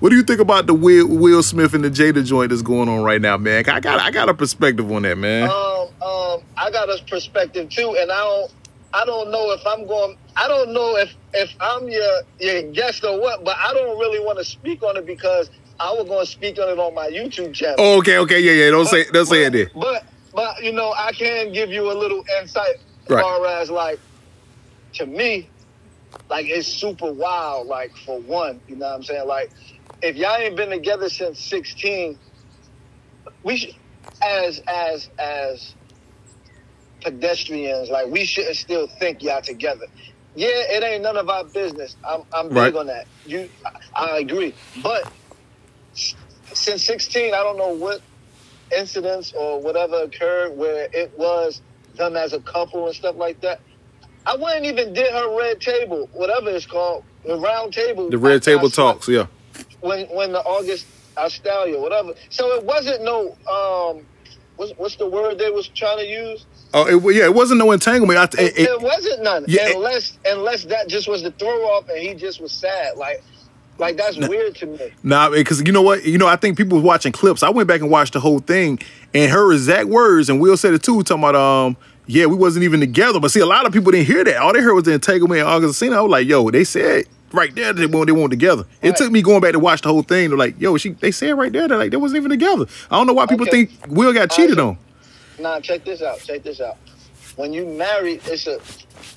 What 0.00 0.10
do 0.10 0.16
you 0.16 0.24
think 0.24 0.40
about 0.40 0.66
the 0.66 0.74
Will, 0.74 1.06
Will 1.06 1.44
Smith 1.44 1.74
and 1.74 1.84
the 1.84 1.90
Jada 1.90 2.24
joint 2.24 2.50
that's 2.50 2.62
going 2.62 2.88
on 2.88 3.02
right 3.04 3.20
now, 3.20 3.36
man? 3.36 3.64
I 3.68 3.78
got 3.78 4.00
I 4.00 4.10
got 4.10 4.28
a 4.28 4.34
perspective 4.34 4.90
on 4.90 5.02
that, 5.02 5.16
man. 5.16 5.44
Um, 5.44 5.88
um, 6.02 6.40
I 6.56 6.70
got 6.72 6.88
a 6.88 7.00
perspective 7.08 7.68
too, 7.70 7.96
and 7.96 8.10
I 8.10 8.18
don't, 8.18 8.52
I 8.94 9.04
don't 9.04 9.30
know 9.30 9.52
if 9.52 9.64
I'm 9.64 9.86
going. 9.86 10.16
I 10.34 10.48
don't 10.48 10.72
know 10.72 10.96
if 10.96 11.14
if 11.34 11.54
I'm 11.60 11.88
your 11.88 12.22
your 12.40 12.62
guest 12.72 13.04
or 13.04 13.20
what, 13.20 13.44
but 13.44 13.56
I 13.56 13.72
don't 13.74 13.96
really 13.98 14.18
want 14.18 14.38
to 14.38 14.44
speak 14.44 14.82
on 14.82 14.96
it 14.96 15.06
because 15.06 15.50
I 15.78 15.92
was 15.92 16.08
going 16.08 16.24
to 16.24 16.30
speak 16.30 16.58
on 16.58 16.68
it 16.68 16.78
on 16.80 16.94
my 16.94 17.08
YouTube 17.08 17.54
channel. 17.54 17.76
Oh, 17.78 17.98
okay, 17.98 18.18
okay, 18.18 18.40
yeah, 18.40 18.52
yeah. 18.52 18.70
Don't 18.70 18.86
say 18.86 19.04
don't 19.12 19.26
say 19.26 19.44
it 19.44 19.50
but, 19.50 19.52
there. 19.52 19.70
But 19.74 20.06
but 20.34 20.64
you 20.64 20.72
know, 20.72 20.92
I 20.96 21.12
can 21.12 21.52
give 21.52 21.70
you 21.70 21.92
a 21.92 21.94
little 21.96 22.24
insight 22.40 22.76
as 23.06 23.10
Right. 23.10 23.22
far 23.22 23.46
as 23.46 23.70
like 23.70 24.00
to 24.94 25.06
me, 25.06 25.51
like 26.30 26.46
it's 26.48 26.68
super 26.68 27.12
wild. 27.12 27.68
Like 27.68 27.92
for 28.06 28.20
one, 28.22 28.62
you 28.66 28.76
know 28.76 28.86
what 28.88 28.96
I'm 28.96 29.02
saying? 29.04 29.28
Like 29.28 29.50
if 30.02 30.16
y'all 30.16 30.36
ain't 30.36 30.56
been 30.56 30.70
together 30.70 31.08
since 31.10 31.40
16, 31.48 32.20
we 33.44 33.58
should 33.58 33.70
as 34.24 34.60
as 34.68 35.08
as 35.20 35.76
pedestrians, 37.02 37.90
like 37.90 38.08
we 38.08 38.24
shouldn't 38.26 38.56
still 38.56 38.88
think 39.00 39.22
y'all 39.22 39.42
together. 39.42 39.86
Yeah, 40.34 40.48
it 40.52 40.84
ain't 40.84 41.02
none 41.02 41.16
of 41.18 41.30
our 41.30 41.44
business. 41.44 41.96
I'm 42.08 42.22
I'm 42.34 42.54
big 42.54 42.74
Right. 42.74 42.76
on 42.76 42.88
that. 42.88 43.06
You, 43.24 43.50
I, 43.96 44.06
I 44.06 44.18
agree. 44.20 44.56
But 44.76 45.06
since 46.54 46.86
16, 46.86 47.34
I 47.34 47.38
don't 47.38 47.58
know 47.58 47.70
what 47.74 48.00
incidents 48.76 49.32
or 49.38 49.62
whatever 49.62 50.04
occurred 50.04 50.56
where 50.56 50.88
it 50.92 51.12
was 51.16 51.62
them 51.94 52.16
as 52.16 52.34
a 52.34 52.42
couple 52.42 52.86
and 52.86 52.96
stuff 52.96 53.16
like 53.18 53.40
that. 53.42 53.60
I 54.26 54.36
wouldn't 54.36 54.66
even 54.66 54.92
did 54.92 55.12
her 55.12 55.38
red 55.38 55.60
table, 55.60 56.08
whatever 56.12 56.50
it's 56.50 56.66
called, 56.66 57.04
the 57.26 57.36
round 57.36 57.72
table. 57.72 58.08
The 58.08 58.18
Red 58.18 58.42
Table 58.42 58.70
Talks, 58.70 59.08
yeah. 59.08 59.26
when 59.80 60.06
when 60.08 60.32
the 60.32 60.40
August 60.40 60.86
Alsina, 61.16 61.80
whatever. 61.80 62.14
So 62.30 62.54
it 62.54 62.64
wasn't 62.64 63.02
no 63.02 63.36
um, 63.50 64.06
what's 64.56 64.72
what's 64.78 64.96
the 64.96 65.08
word 65.08 65.38
they 65.38 65.50
was 65.50 65.68
trying 65.68 65.98
to 65.98 66.06
use? 66.06 66.46
Oh, 66.74 66.86
it, 66.86 67.14
yeah, 67.14 67.24
it 67.24 67.34
wasn't 67.34 67.58
no 67.58 67.70
entanglement. 67.72 68.18
I, 68.18 68.42
It, 68.42 68.58
it, 68.58 68.64
there 68.64 68.78
wasn't 68.78 69.22
none 69.22 69.44
Yeah, 69.46 69.72
unless 69.74 70.18
unless 70.24 70.64
that 70.64 70.88
just 70.88 71.08
was 71.08 71.22
the 71.22 71.30
throw 71.32 71.64
off 71.64 71.88
and 71.88 71.98
he 71.98 72.14
just 72.14 72.40
was 72.40 72.52
sad. 72.52 72.96
Like 72.96 73.22
like 73.78 73.96
that's 73.96 74.16
weird 74.16 74.54
to 74.56 74.66
me. 74.66 74.92
Nah, 75.02 75.30
because 75.30 75.62
you 75.66 75.72
know 75.72 75.82
what? 75.82 76.04
You 76.04 76.18
know, 76.18 76.28
I 76.28 76.36
think 76.36 76.56
people 76.56 76.76
was 76.76 76.84
watching 76.84 77.12
clips. 77.12 77.42
I 77.42 77.50
went 77.50 77.68
back 77.68 77.80
and 77.80 77.90
watched 77.90 78.12
the 78.12 78.20
whole 78.20 78.38
thing, 78.38 78.78
and 79.12 79.30
her 79.30 79.52
exact 79.52 79.88
words, 79.88 80.30
and 80.30 80.40
Will 80.40 80.56
said 80.56 80.74
it 80.74 80.82
too, 80.82 81.02
talking 81.02 81.22
about 81.22 81.34
um, 81.34 81.76
yeah, 82.12 82.26
we 82.26 82.36
wasn't 82.36 82.64
even 82.64 82.80
together. 82.80 83.18
But 83.20 83.30
see, 83.30 83.40
a 83.40 83.46
lot 83.46 83.66
of 83.66 83.72
people 83.72 83.90
didn't 83.92 84.06
hear 84.06 84.22
that. 84.24 84.36
All 84.36 84.52
they 84.52 84.60
heard 84.60 84.74
was 84.74 84.84
the 84.84 84.92
entanglement 84.92 85.40
and 85.40 85.48
Augustina. 85.48 85.96
I 85.96 86.00
was 86.02 86.10
like, 86.10 86.26
yo, 86.26 86.50
they 86.50 86.64
said 86.64 87.06
right 87.32 87.54
there 87.54 87.72
they 87.72 87.86
weren't, 87.86 88.06
they 88.06 88.12
weren't 88.12 88.30
together. 88.30 88.64
It 88.82 88.96
took 88.96 89.10
me 89.10 89.22
going 89.22 89.40
back 89.40 89.52
to 89.52 89.58
watch 89.58 89.80
the 89.80 89.88
whole 89.88 90.02
thing. 90.02 90.28
They're 90.28 90.38
like, 90.38 90.60
yo, 90.60 90.76
she 90.76 90.90
they 90.90 91.10
said 91.10 91.32
right 91.38 91.50
there 91.52 91.66
that 91.68 91.76
like 91.76 91.90
they 91.90 91.96
wasn't 91.96 92.18
even 92.18 92.30
together. 92.30 92.66
I 92.90 92.96
don't 92.96 93.06
know 93.06 93.14
why 93.14 93.26
people 93.26 93.46
Okay. 93.48 93.66
think 93.66 93.86
Will 93.88 94.12
got 94.12 94.30
cheated 94.30 94.58
on. 94.58 94.76
Nah, 95.38 95.60
check 95.60 95.84
this 95.84 96.02
out. 96.02 96.20
Check 96.22 96.42
this 96.42 96.60
out. 96.60 96.76
When 97.36 97.54
you 97.54 97.64
married, 97.66 98.20
it's 98.26 98.46
a 98.46 98.60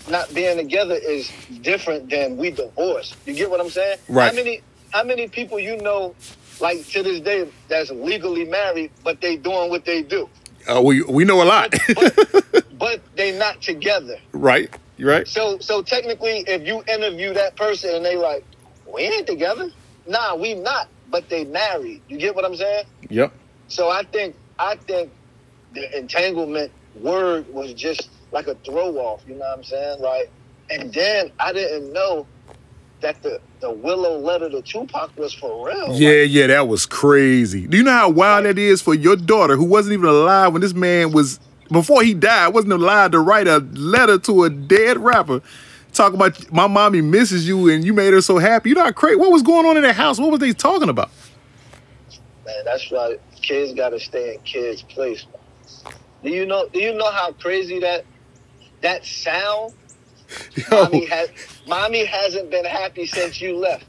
not 0.09 0.33
being 0.33 0.55
together 0.57 0.95
is 0.95 1.29
different 1.61 2.09
than 2.09 2.37
we 2.37 2.51
divorced. 2.51 3.17
You 3.25 3.33
get 3.33 3.49
what 3.49 3.59
I'm 3.59 3.69
saying? 3.69 3.97
Right. 4.07 4.29
How 4.29 4.35
many 4.35 4.61
how 4.91 5.03
many 5.03 5.27
people 5.27 5.59
you 5.59 5.75
know, 5.77 6.15
like 6.61 6.87
to 6.89 7.03
this 7.03 7.19
day, 7.19 7.45
that's 7.67 7.91
legally 7.91 8.45
married, 8.45 8.91
but 9.03 9.19
they 9.19 9.35
doing 9.35 9.69
what 9.69 9.83
they 9.83 10.01
do, 10.03 10.29
Uh, 10.69 10.81
we 10.81 11.01
we 11.03 11.25
know 11.25 11.41
a 11.43 11.47
lot, 11.55 11.73
but 11.93 12.15
but 12.31 12.64
they 13.15 13.37
not 13.37 13.61
together. 13.61 14.17
right? 14.33 14.69
You 14.97 15.09
right? 15.09 15.27
So 15.27 15.59
so 15.59 15.81
technically, 15.81 16.43
if 16.47 16.65
you 16.65 16.83
interview 16.87 17.33
that 17.33 17.55
person 17.55 17.95
and 17.95 18.05
they 18.05 18.15
like, 18.15 18.43
we 18.91 19.03
ain't 19.03 19.27
together. 19.27 19.69
Nah, 20.07 20.35
we 20.35 20.53
not, 20.53 20.87
but 21.09 21.27
they 21.29 21.45
married. 21.45 22.01
You 22.07 22.17
get 22.17 22.35
what 22.35 22.45
I'm 22.45 22.55
saying? 22.55 22.85
Yep. 23.09 23.33
So 23.67 23.89
I 23.89 24.03
think 24.03 24.35
I 24.59 24.75
think 24.75 25.11
the 25.73 25.97
entanglement 25.97 26.71
word 26.95 27.51
was 27.53 27.73
just 27.73 28.09
like 28.31 28.47
a 28.47 28.55
throw 28.55 28.97
off. 28.97 29.23
You 29.27 29.33
know 29.33 29.39
what 29.39 29.57
I'm 29.57 29.63
saying? 29.63 30.01
Like, 30.01 30.29
and 30.69 30.93
then 30.93 31.31
I 31.39 31.51
didn't 31.53 31.91
know 31.91 32.27
that 33.01 33.21
the 33.21 33.41
the 33.59 33.71
Willow 33.71 34.19
letter 34.19 34.49
to 34.49 34.61
Tupac 34.61 35.17
was 35.17 35.33
for 35.33 35.67
real. 35.67 35.93
Yeah, 35.93 36.21
yeah, 36.21 36.47
that 36.47 36.67
was 36.67 36.85
crazy. 36.85 37.67
Do 37.67 37.77
you 37.77 37.83
know 37.83 37.91
how 37.91 38.09
wild 38.09 38.45
that 38.45 38.57
is 38.57 38.81
for 38.81 38.93
your 38.93 39.15
daughter 39.15 39.55
who 39.55 39.65
wasn't 39.65 39.93
even 39.93 40.07
alive 40.07 40.53
when 40.53 40.61
this 40.61 40.73
man 40.73 41.11
was 41.11 41.39
before 41.71 42.03
he 42.03 42.13
died, 42.13 42.53
wasn't 42.53 42.73
allowed 42.73 43.11
to 43.13 43.19
write 43.19 43.47
a 43.47 43.59
letter 43.59 44.17
to 44.19 44.43
a 44.43 44.49
dead 44.49 44.97
rapper 44.97 45.41
talking 45.93 46.15
about 46.15 46.51
my 46.51 46.67
mommy 46.67 47.01
misses 47.01 47.47
you 47.47 47.69
and 47.69 47.85
you 47.85 47.93
made 47.93 48.13
her 48.13 48.21
so 48.21 48.37
happy. 48.37 48.69
You 48.69 48.75
know 48.75 48.83
how 48.83 48.91
crazy 48.91 49.15
what 49.15 49.31
was 49.31 49.41
going 49.41 49.65
on 49.65 49.77
in 49.77 49.83
that 49.83 49.95
house? 49.95 50.19
What 50.19 50.31
was 50.31 50.39
they 50.39 50.53
talking 50.53 50.89
about? 50.89 51.09
man, 52.45 52.55
that's 52.65 52.89
why 52.91 53.17
kids 53.41 53.73
got 53.73 53.89
to 53.89 53.99
stay 53.99 54.35
in 54.35 54.41
kids' 54.41 54.81
place. 54.83 55.25
Do 56.23 56.29
you 56.29 56.45
know? 56.45 56.67
Do 56.71 56.79
you 56.79 56.93
know 56.93 57.11
how 57.11 57.31
crazy 57.33 57.79
that 57.79 58.05
that 58.81 59.05
sound? 59.05 59.73
Yo, 60.55 60.83
Mommy 60.83 61.05
has 61.05 61.29
mommy 61.67 62.05
hasn't 62.05 62.49
been 62.49 62.65
happy 62.65 63.05
since 63.05 63.39
you 63.39 63.57
left. 63.57 63.85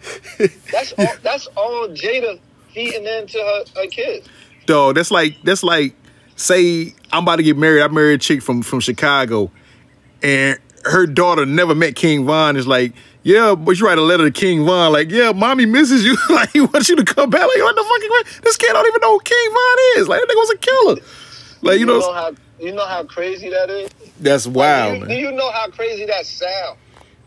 That's 0.70 0.92
all. 0.98 1.14
That's 1.22 1.46
all 1.56 1.88
Jada 1.88 2.38
feeding 2.74 3.06
into 3.06 3.38
her, 3.38 3.80
her 3.80 3.86
kids. 3.88 4.28
dog, 4.66 4.96
that's 4.96 5.10
like 5.10 5.36
that's 5.44 5.62
like 5.62 5.94
say 6.36 6.94
I'm 7.12 7.24
about 7.24 7.36
to 7.36 7.42
get 7.42 7.56
married. 7.56 7.82
I 7.82 7.88
married 7.88 8.14
a 8.14 8.18
chick 8.18 8.42
from 8.42 8.62
from 8.62 8.80
Chicago, 8.80 9.50
and 10.22 10.58
her 10.84 11.06
daughter 11.06 11.44
never 11.44 11.74
met 11.74 11.96
King 11.96 12.24
Von. 12.24 12.56
Is 12.56 12.66
like, 12.66 12.92
yeah, 13.22 13.54
but 13.54 13.78
you 13.78 13.86
write 13.86 13.98
a 13.98 14.02
letter 14.02 14.24
to 14.24 14.30
King 14.30 14.64
Von, 14.64 14.92
like, 14.92 15.10
yeah, 15.10 15.32
mommy 15.32 15.66
misses 15.66 16.04
you. 16.04 16.16
like, 16.30 16.50
he 16.52 16.60
wants 16.60 16.88
you 16.88 16.96
to 16.96 17.04
come 17.04 17.28
back. 17.28 17.42
Like, 17.42 17.58
what 17.58 17.74
the 17.74 17.82
fuck? 17.82 18.42
This 18.44 18.56
kid 18.56 18.72
don't 18.72 18.86
even 18.86 19.00
know 19.00 19.14
who 19.14 19.20
King 19.20 19.50
Von 19.50 20.00
is. 20.00 20.08
Like, 20.08 20.20
that 20.20 20.28
nigga 20.28 20.36
was 20.36 20.50
a 20.50 20.58
killer. 20.58 20.96
Like, 21.62 21.80
you 21.80 21.86
know, 21.86 22.12
how 22.12 22.32
you 22.60 22.72
know 22.72 22.86
how 22.86 23.04
crazy 23.04 23.50
that 23.50 23.68
is. 23.68 23.90
that's 24.20 24.46
wild, 24.46 24.94
do, 24.94 25.00
you, 25.00 25.06
do 25.06 25.14
you 25.14 25.32
know 25.32 25.50
how 25.50 25.68
crazy 25.68 26.06
that 26.06 26.24
sound? 26.24 26.78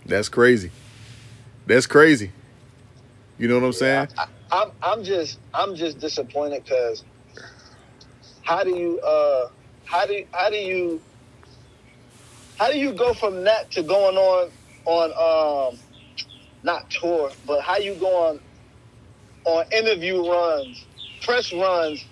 That's 0.05 0.29
crazy. 0.29 0.71
That's 1.67 1.85
crazy. 1.85 2.31
You 3.37 3.47
know 3.47 3.59
what 3.59 3.65
I'm 3.65 3.73
saying? 3.73 4.07
I, 4.17 4.25
I'm 4.51 4.71
I'm 4.81 5.03
just 5.03 5.39
I'm 5.53 5.75
just 5.75 5.99
disappointed 5.99 6.63
because 6.63 7.03
how 8.49 8.63
do 8.63 8.75
you 8.75 8.99
uh 9.01 9.47
how 9.85 10.07
do 10.07 10.25
how 10.31 10.49
do 10.49 10.55
you 10.55 10.99
how 12.57 12.71
do 12.71 12.79
you 12.79 12.91
go 12.93 13.13
from 13.13 13.43
that 13.43 13.69
to 13.69 13.83
going 13.83 14.17
on 14.17 14.49
on 14.85 15.71
um 15.71 15.79
not 16.63 16.89
tour 16.89 17.31
but 17.45 17.61
how 17.61 17.77
you 17.77 17.93
go 17.93 18.07
on 18.07 18.39
on 19.45 19.65
interview 19.71 20.27
runs 20.27 20.83
press 21.21 21.53
runs 21.53 22.03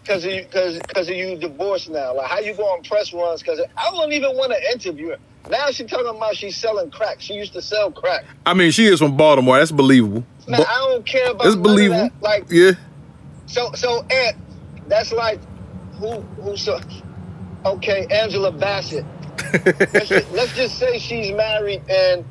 because 0.00 0.24
you 0.24 0.42
because 0.44 0.78
because 0.78 1.06
you 1.10 1.36
divorced 1.36 1.90
now 1.90 2.16
like 2.16 2.30
how 2.30 2.38
you 2.38 2.54
go 2.54 2.64
on 2.64 2.82
press 2.82 3.12
runs 3.12 3.42
because 3.42 3.60
I 3.76 3.90
don't 3.90 4.12
even 4.14 4.34
want 4.38 4.52
to 4.52 4.72
interview 4.72 5.10
her 5.10 5.18
now 5.50 5.70
she 5.70 5.84
talking 5.84 6.08
about 6.08 6.34
she's 6.34 6.56
selling 6.56 6.90
crack 6.90 7.20
she 7.20 7.34
used 7.34 7.52
to 7.52 7.60
sell 7.60 7.92
crack 7.92 8.24
I 8.46 8.54
mean, 8.54 8.70
she 8.70 8.86
is 8.86 8.98
from 8.98 9.14
Baltimore. 9.14 9.58
That's 9.58 9.70
believable. 9.70 10.24
But 10.46 10.66
I 10.66 10.78
don't 10.88 11.04
care 11.04 11.30
about 11.32 11.46
it's 11.46 11.54
believable. 11.54 12.08
Like 12.22 12.46
yeah. 12.48 12.72
so, 13.44 13.72
so 13.74 14.06
Aunt, 14.10 14.36
that's 14.88 15.12
like 15.12 15.40
who 15.94 16.20
who 16.42 16.56
so 16.56 16.80
okay, 17.64 18.06
Angela 18.10 18.52
Bassett. 18.52 19.04
let's, 19.92 20.08
just, 20.08 20.30
let's 20.32 20.54
just 20.54 20.78
say 20.78 20.98
she's 20.98 21.32
married 21.32 21.82
and 21.88 22.24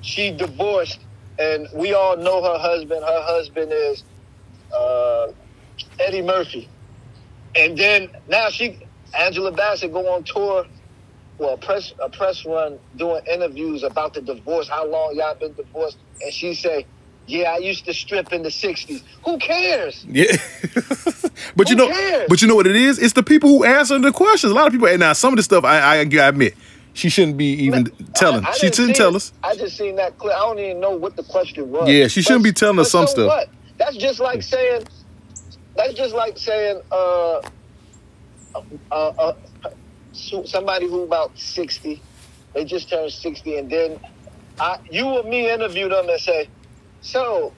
she 0.00 0.30
divorced, 0.32 1.00
and 1.38 1.68
we 1.74 1.94
all 1.94 2.16
know 2.16 2.42
her 2.42 2.58
husband. 2.58 3.02
Her 3.04 3.22
husband 3.22 3.72
is 3.72 4.04
uh, 4.74 5.32
Eddie 6.00 6.22
Murphy. 6.22 6.68
and 7.56 7.76
then 7.76 8.10
now 8.28 8.48
she, 8.50 8.78
Angela 9.18 9.52
Bassett, 9.52 9.92
go 9.92 10.14
on 10.14 10.24
tour, 10.24 10.66
well, 11.38 11.54
a 11.54 11.58
press 11.58 11.92
a 11.98 12.08
press 12.08 12.44
run 12.46 12.78
doing 12.96 13.22
interviews 13.30 13.82
about 13.82 14.14
the 14.14 14.20
divorce, 14.22 14.68
how 14.68 14.86
long 14.86 15.14
y'all 15.16 15.34
been 15.34 15.54
divorced, 15.54 15.98
and 16.22 16.32
she 16.32 16.54
say, 16.54 16.86
"Yeah, 17.26 17.52
I 17.52 17.58
used 17.58 17.84
to 17.86 17.94
strip 17.94 18.32
in 18.32 18.42
the 18.42 18.48
'60s. 18.48 19.02
Who 19.24 19.38
cares? 19.38 20.04
Yeah. 20.08 20.24
but 21.56 21.68
you 21.70 21.76
know, 21.76 21.88
cares? 21.88 22.26
but 22.28 22.42
you 22.42 22.48
know 22.48 22.54
what 22.54 22.66
it 22.66 22.76
is? 22.76 22.98
It's 22.98 23.12
the 23.14 23.22
people 23.22 23.48
who 23.50 23.64
answer 23.64 23.98
the 23.98 24.12
questions. 24.12 24.50
A 24.52 24.54
lot 24.54 24.66
of 24.66 24.72
people. 24.72 24.88
And 24.88 25.00
now 25.00 25.12
some 25.12 25.32
of 25.32 25.36
the 25.36 25.42
stuff, 25.42 25.64
I, 25.64 25.78
I, 25.78 25.96
I 25.98 26.02
admit, 26.28 26.54
she 26.94 27.08
shouldn't 27.08 27.36
be 27.36 27.52
even 27.64 27.86
telling. 28.14 28.44
I- 28.44 28.50
I 28.50 28.52
she 28.52 28.60
didn't 28.66 28.74
shouldn't 28.76 28.96
tell 28.96 29.10
it. 29.10 29.16
us. 29.16 29.32
I 29.42 29.56
just 29.56 29.76
seen 29.76 29.96
that 29.96 30.18
clip. 30.18 30.34
I 30.34 30.40
don't 30.40 30.58
even 30.58 30.80
know 30.80 30.90
what 30.90 31.16
the 31.16 31.22
question 31.24 31.70
was. 31.70 31.88
Yeah, 31.88 32.08
she 32.08 32.22
shouldn't 32.22 32.44
be 32.44 32.52
telling 32.52 32.78
us 32.78 32.90
some 32.90 33.06
so 33.06 33.12
stuff. 33.12 33.28
What? 33.28 33.48
That's 33.78 33.96
just 33.96 34.20
like 34.20 34.42
saying. 34.42 34.84
That's 35.76 35.94
just 35.94 36.14
like 36.14 36.36
saying. 36.38 36.80
Uh, 36.90 37.40
uh, 38.54 38.62
uh, 38.90 39.32
so- 40.12 40.44
somebody 40.44 40.86
who 40.88 41.04
about 41.04 41.38
sixty, 41.38 42.02
they 42.54 42.64
just 42.64 42.90
turned 42.90 43.10
sixty, 43.12 43.56
and 43.56 43.70
then 43.70 43.98
I, 44.60 44.78
you 44.90 45.06
or 45.06 45.22
me 45.22 45.50
interview 45.50 45.88
them 45.88 46.08
and 46.08 46.20
say, 46.20 46.48
"So, 47.02 47.56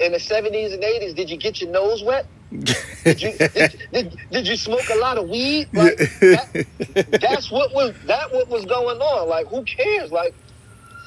in 0.00 0.12
the 0.12 0.20
seventies 0.20 0.74
and 0.74 0.84
eighties, 0.84 1.14
did 1.14 1.30
you 1.30 1.38
get 1.38 1.60
your 1.62 1.72
nose 1.72 2.04
wet? 2.04 2.26
Did 3.04 3.22
you 3.22 3.40
did, 3.54 3.76
did, 3.92 4.16
did 4.32 4.48
you 4.48 4.56
smoke 4.56 4.90
a 4.90 4.98
lot 4.98 5.18
of 5.18 5.28
weed? 5.28 5.68
Like, 5.76 6.00
that, 6.30 6.46
that's 7.20 7.50
what 7.50 7.72
was 7.74 7.94
that 8.06 8.28
what 8.32 8.50
was 8.50 8.66
going 8.66 8.98
on. 8.98 9.28
Like, 9.28 9.46
who 9.50 9.64
cares? 9.64 10.12
Like, 10.12 10.34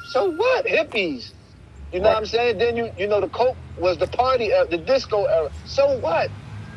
so 0.04 0.32
what? 0.32 0.68
Hippies. 0.68 1.34
You 1.92 2.02
know 2.02 2.10
what 2.10 2.20
I'm 2.20 2.26
saying? 2.28 2.60
Then 2.60 2.78
you 2.78 2.92
you 2.98 3.08
know 3.08 3.22
the 3.22 3.30
coke 3.30 3.60
was 3.78 3.98
the 4.00 4.08
party 4.08 4.54
era, 4.54 4.68
the 4.70 4.80
disco 4.80 5.26
era. 5.26 5.50
So 5.66 6.00
what? 6.00 6.32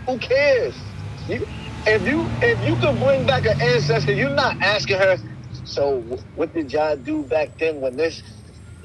Who 0.07 0.19
cares? 0.21 0.97
You, 1.29 1.47
if 1.87 2.07
you 2.07 2.33
if 2.41 2.63
you 2.63 2.79
could 2.79 2.99
bring 3.01 3.27
back 3.27 3.45
an 3.47 3.55
ancestor, 3.75 4.13
you're 4.15 4.35
not 4.35 4.57
asking 4.63 4.99
her. 4.99 5.19
So 5.65 6.19
what 6.35 6.55
did 6.55 6.73
y'all 6.73 6.97
do 6.97 7.25
back 7.27 7.59
then 7.59 7.81
when 7.81 7.97
this 7.97 8.23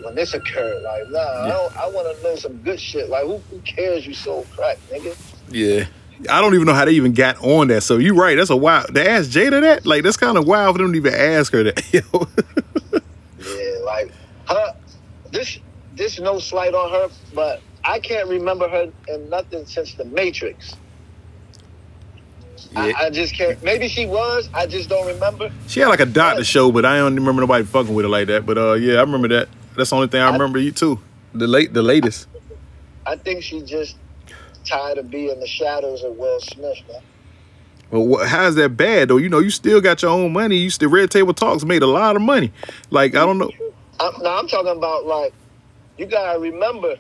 when 0.02 0.16
this 0.16 0.34
occurred? 0.34 0.84
Like, 0.84 1.10
nah, 1.10 1.20
I. 1.20 1.86
I 1.86 1.88
want 1.90 2.16
to 2.16 2.24
know 2.24 2.36
some 2.36 2.58
good 2.58 2.80
shit. 2.80 3.10
Like, 3.10 3.24
who, 3.24 3.38
who 3.50 3.60
cares? 3.60 4.06
You 4.06 4.14
sold 4.14 4.48
crack, 4.52 4.78
nigga. 4.90 5.16
Yeah. 5.50 5.86
I 6.30 6.42
don't 6.42 6.54
even 6.54 6.66
know 6.66 6.74
how 6.74 6.86
they 6.86 6.94
even 6.94 7.14
got 7.14 7.44
on 7.44 7.68
that. 7.68 7.82
So 7.82 7.98
you're 7.98 8.16
right. 8.16 8.36
That's 8.36 8.50
a 8.50 8.56
wild. 8.56 8.94
They 8.94 9.08
asked 9.08 9.32
Jada 9.32 9.62
that. 9.62 9.86
Like 9.86 10.04
that's 10.04 10.18
kind 10.18 10.38
of 10.38 10.48
wild 10.48 10.76
for 10.76 10.82
them 10.82 10.94
to 10.94 10.98
even 10.98 11.14
ask 11.14 11.52
her 11.52 11.64
that. 11.64 11.94
Yo. 11.94 12.28
Yeah, 13.40 13.80
like 13.84 14.12
her. 14.48 14.76
This 15.32 15.60
this 15.96 16.20
no 16.20 16.40
slight 16.40 16.74
on 16.74 16.90
her, 16.92 17.14
but 17.34 17.62
I 17.84 18.00
can't 18.00 18.30
remember 18.30 18.70
her 18.70 18.92
in 19.08 19.30
nothing 19.30 19.66
since 19.66 19.94
The 19.94 20.06
Matrix. 20.06 20.76
I, 22.76 22.94
I 22.98 23.10
just 23.10 23.36
can't. 23.36 23.62
Maybe 23.64 23.88
she 23.88 24.06
was. 24.06 24.50
I 24.54 24.66
just 24.66 24.90
don't 24.90 25.08
remember. 25.08 25.52
She 25.68 25.80
had 25.80 25.88
like 25.88 26.00
a 26.00 26.06
doctor 26.06 26.44
show, 26.44 26.72
but 26.72 26.86
I 26.86 26.98
don't 26.98 27.16
remember 27.16 27.42
nobody 27.42 27.64
fucking 27.64 27.94
with 27.94 28.06
her 28.06 28.10
like 28.10 28.28
that. 28.28 28.46
But 28.46 28.58
uh, 28.58 28.74
yeah, 28.74 28.96
I 28.96 29.02
remember 29.02 29.28
that. 29.30 29.50
That's 29.76 29.90
the 29.90 29.96
only 29.96 30.08
thing 30.08 30.22
I 30.22 30.32
remember 30.32 30.60
you 30.60 30.72
too. 30.72 31.00
The 31.34 31.48
late, 31.48 31.74
the 31.74 31.82
latest. 31.84 32.28
I 33.06 33.16
think 33.18 33.44
she 33.44 33.62
just 33.62 33.98
tired 34.66 34.98
of 34.98 35.12
being 35.12 35.40
the 35.40 35.48
shadows 35.48 36.04
of 36.04 36.16
Will 36.16 36.40
Smith, 36.40 36.78
man. 36.92 37.02
Well, 37.92 38.08
wha- 38.08 38.26
how's 38.26 38.56
that 38.56 38.70
bad 38.78 39.10
though? 39.10 39.18
You 39.18 39.30
know, 39.30 39.40
you 39.40 39.50
still 39.52 39.80
got 39.82 40.02
your 40.02 40.12
own 40.12 40.34
money. 40.34 40.56
You 40.58 40.70
still 40.70 40.90
Red 40.90 41.12
Table 41.12 41.34
Talks 41.34 41.64
made 41.64 41.84
a 41.84 41.88
lot 41.88 42.16
of 42.16 42.22
money. 42.22 42.52
Like 42.90 43.16
I 43.16 43.26
don't 43.26 43.38
know. 43.38 43.52
I'm, 44.00 44.22
now 44.24 44.40
I'm 44.40 44.48
talking 44.48 44.72
about 44.76 45.06
like 45.06 45.34
you 45.98 46.06
gotta 46.06 46.40
remember, 46.40 46.96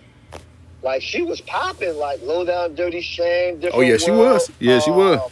like 0.84 1.01
she 1.01 1.21
was 1.23 1.41
popping, 1.41 1.95
like 1.97 2.21
low 2.21 2.45
down, 2.45 2.76
dirty 2.76 3.01
shame. 3.01 3.55
Different 3.55 3.76
Oh, 3.76 3.82
yeah, 3.82 3.97
she 3.97 4.11
World, 4.11 4.34
was. 4.34 4.51
Yeah, 4.59 4.80
she 4.80 4.91
was. 4.91 5.19
um, 5.19 5.32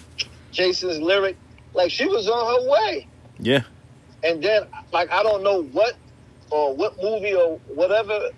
Jason's 0.52 1.00
lyric, 1.00 1.38
like 1.74 1.92
she 1.92 2.06
was 2.06 2.28
on 2.28 2.64
her 2.64 2.70
way. 2.70 3.08
Yeah, 3.40 3.64
And 4.24 4.42
then, 4.44 4.68
like, 4.94 5.12
I 5.12 5.24
don't 5.24 5.44
know 5.44 5.64
what 5.64 5.96
or 6.54 6.76
what 6.76 6.96
movie 7.02 7.34
or 7.34 7.58
whatever 7.68 8.30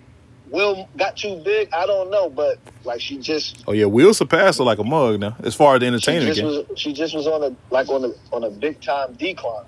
Will 0.50 0.88
got 0.96 1.16
too 1.16 1.42
big. 1.44 1.68
I 1.72 1.86
don't 1.86 2.10
know, 2.10 2.30
but 2.30 2.58
like 2.84 3.00
she 3.00 3.18
just 3.18 3.64
Oh 3.66 3.72
yeah, 3.72 3.86
Will 3.86 4.14
surpassed 4.14 4.58
her 4.58 4.64
like 4.64 4.78
a 4.78 4.84
mug 4.84 5.20
now, 5.20 5.36
as 5.40 5.54
far 5.54 5.74
as 5.74 5.80
the 5.80 6.00
she 6.00 6.20
just 6.20 6.42
was 6.42 6.64
she 6.76 6.92
just 6.92 7.14
was 7.14 7.26
on 7.26 7.42
a 7.42 7.56
like 7.70 7.88
on 7.88 8.04
a 8.04 8.12
on 8.32 8.44
a 8.44 8.50
big 8.50 8.80
time 8.80 9.14
decline. 9.14 9.64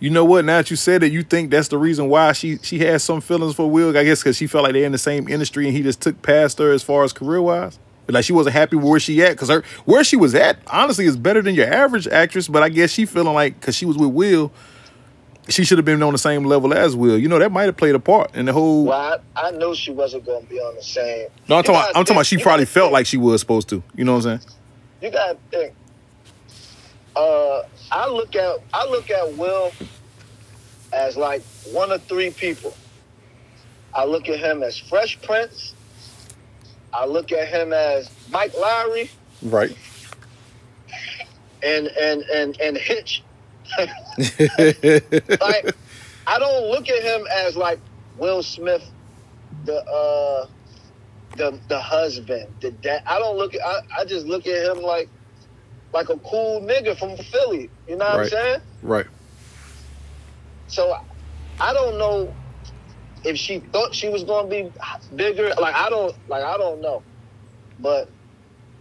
You 0.00 0.10
know 0.10 0.24
what? 0.24 0.44
Now 0.44 0.58
that 0.58 0.70
you 0.70 0.76
said 0.76 1.02
it, 1.04 1.12
you 1.12 1.22
think 1.22 1.50
that's 1.50 1.68
the 1.68 1.78
reason 1.78 2.08
why 2.08 2.32
she 2.32 2.58
she 2.58 2.80
has 2.80 3.04
some 3.04 3.20
feelings 3.20 3.54
for 3.54 3.70
Will. 3.70 3.96
I 3.96 4.04
guess 4.04 4.20
because 4.20 4.36
she 4.36 4.48
felt 4.48 4.64
like 4.64 4.72
they're 4.72 4.84
in 4.84 4.92
the 4.92 4.98
same 4.98 5.28
industry 5.28 5.66
and 5.66 5.76
he 5.76 5.82
just 5.82 6.02
took 6.02 6.20
past 6.22 6.58
her 6.58 6.72
as 6.72 6.82
far 6.82 7.04
as 7.04 7.12
career 7.12 7.40
wise. 7.40 7.78
But 8.06 8.16
Like 8.16 8.24
she 8.24 8.32
wasn't 8.32 8.54
happy 8.54 8.76
where 8.76 9.00
she 9.00 9.22
at 9.22 9.30
because 9.30 9.48
her 9.48 9.62
where 9.84 10.02
she 10.04 10.16
was 10.16 10.34
at 10.34 10.58
honestly 10.66 11.06
is 11.06 11.16
better 11.16 11.40
than 11.40 11.54
your 11.54 11.72
average 11.72 12.08
actress. 12.08 12.48
But 12.48 12.62
I 12.62 12.68
guess 12.68 12.90
she 12.90 13.06
feeling 13.06 13.32
like 13.34 13.60
because 13.60 13.76
she 13.76 13.86
was 13.86 13.96
with 13.96 14.10
Will, 14.10 14.52
she 15.48 15.64
should 15.64 15.78
have 15.78 15.84
been 15.84 16.02
on 16.02 16.12
the 16.12 16.18
same 16.18 16.44
level 16.44 16.72
as 16.74 16.96
Will. 16.96 17.18
You 17.18 17.28
know 17.28 17.38
that 17.38 17.52
might 17.52 17.64
have 17.64 17.76
played 17.76 17.94
a 17.94 17.98
part 18.00 18.34
in 18.34 18.46
the 18.46 18.52
whole. 18.52 18.84
Well, 18.86 19.20
I, 19.36 19.48
I 19.48 19.50
know 19.52 19.74
she 19.74 19.90
wasn't 19.90 20.24
going 20.24 20.42
to 20.44 20.48
be 20.50 20.58
on 20.58 20.74
the 20.74 20.82
same. 20.82 21.28
No, 21.48 21.56
I'm 21.56 21.62
talking. 21.64 21.74
About, 21.76 21.88
I'm 21.88 22.04
talking 22.04 22.16
about. 22.16 22.26
She 22.26 22.38
probably 22.38 22.64
felt 22.66 22.86
think- 22.86 22.92
like 22.94 23.06
she 23.06 23.16
was 23.16 23.40
supposed 23.40 23.68
to. 23.70 23.82
You 23.94 24.04
know 24.04 24.14
what 24.14 24.26
I'm 24.26 24.38
saying? 24.40 24.50
you 25.02 25.10
gotta 25.10 25.36
think. 25.50 25.74
Uh, 27.14 27.62
I 27.92 28.08
look 28.08 28.34
at 28.34 28.58
I 28.72 28.86
look 28.88 29.10
at 29.10 29.34
Will 29.36 29.70
as 30.92 31.16
like 31.16 31.42
one 31.72 31.92
of 31.92 32.02
three 32.04 32.30
people. 32.30 32.74
I 33.94 34.04
look 34.04 34.28
at 34.28 34.38
him 34.40 34.62
as 34.62 34.78
Fresh 34.78 35.20
Prince. 35.22 35.74
I 36.92 37.06
look 37.06 37.32
at 37.32 37.46
him 37.48 37.72
as 37.72 38.10
Mike 38.30 38.52
Lowrey 38.54 39.10
Right. 39.42 39.76
and 41.62 41.86
and 41.88 42.22
and 42.22 42.60
and 42.60 42.76
Hitch. 42.76 43.22
like 45.40 45.74
I 46.26 46.38
don't 46.38 46.70
look 46.70 46.88
at 46.88 47.02
him 47.02 47.26
as 47.44 47.56
like 47.56 47.80
Will 48.16 48.42
Smith, 48.42 48.82
the 49.64 49.76
uh 49.76 50.46
the 51.36 51.60
the 51.68 51.80
husband, 51.80 52.54
the 52.60 52.70
dad. 52.70 53.02
I 53.06 53.18
don't 53.18 53.36
look 53.36 53.54
at 53.54 53.60
I, 53.64 53.80
I 54.00 54.04
just 54.04 54.26
look 54.26 54.46
at 54.46 54.70
him 54.70 54.82
like 54.82 55.08
like 55.92 56.08
a 56.08 56.18
cool 56.18 56.60
nigga 56.60 56.98
from 56.98 57.16
Philly. 57.16 57.70
You 57.86 57.96
know 57.96 58.04
what 58.06 58.20
I'm 58.20 58.28
saying? 58.28 58.60
Right. 58.82 59.06
So 60.66 60.94
I 61.60 61.72
don't 61.72 61.98
know 61.98 62.34
if 63.24 63.38
she 63.38 63.60
thought 63.60 63.94
she 63.94 64.08
was 64.08 64.24
gonna 64.24 64.48
be 64.48 64.70
bigger. 65.14 65.52
Like 65.60 65.74
I 65.74 65.88
don't 65.88 66.14
like 66.28 66.44
I 66.44 66.56
don't 66.56 66.80
know. 66.80 67.02
But 67.78 68.10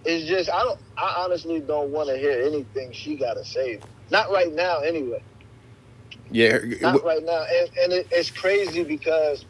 it's 0.05 0.27
just 0.27 0.49
I 0.49 0.59
don't 0.59 0.79
I 0.97 1.23
honestly 1.23 1.59
don't 1.61 1.91
want 1.91 2.09
to 2.09 2.17
hear 2.17 2.41
anything 2.41 2.91
she 2.93 3.15
gotta 3.15 3.43
say. 3.45 3.79
Not 4.11 4.31
right 4.31 4.53
now 4.53 4.79
anyway. 4.79 5.23
Yeah. 6.31 6.57
Not 6.81 7.03
right 7.03 7.23
now. 7.23 7.43
And, 7.43 7.69
and 7.77 7.93
it, 7.93 8.07
it's 8.11 8.31
crazy 8.31 8.83
because 8.83 9.45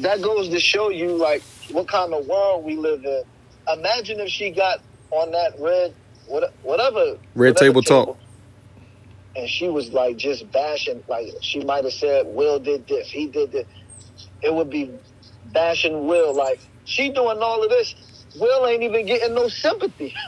that 0.00 0.22
goes 0.22 0.48
to 0.48 0.60
show 0.60 0.90
you 0.90 1.16
like 1.16 1.42
what 1.70 1.88
kind 1.88 2.12
of 2.14 2.26
world 2.26 2.64
we 2.64 2.76
live 2.76 3.04
in. 3.04 3.22
Imagine 3.72 4.20
if 4.20 4.28
she 4.28 4.50
got 4.50 4.80
on 5.10 5.30
that 5.32 5.54
red 5.58 5.94
what, 6.26 6.52
whatever 6.62 7.00
Red 7.00 7.18
whatever 7.34 7.54
Table 7.54 7.82
Talk. 7.82 8.18
and 9.36 9.48
she 9.48 9.68
was 9.68 9.90
like 9.92 10.16
just 10.16 10.50
bashing 10.52 11.02
like 11.08 11.28
she 11.40 11.60
might 11.64 11.84
have 11.84 11.92
said 11.92 12.26
Will 12.26 12.58
did 12.58 12.86
this, 12.86 13.08
he 13.10 13.26
did 13.26 13.52
this. 13.52 13.66
It 14.42 14.52
would 14.52 14.70
be 14.70 14.90
bashing 15.52 16.06
Will 16.06 16.34
like 16.34 16.60
she 16.84 17.10
doing 17.10 17.38
all 17.38 17.62
of 17.62 17.70
this. 17.70 17.94
Will 18.38 18.66
ain't 18.66 18.82
even 18.82 19.04
getting 19.06 19.34
no 19.34 19.48
sympathy. 19.48 20.14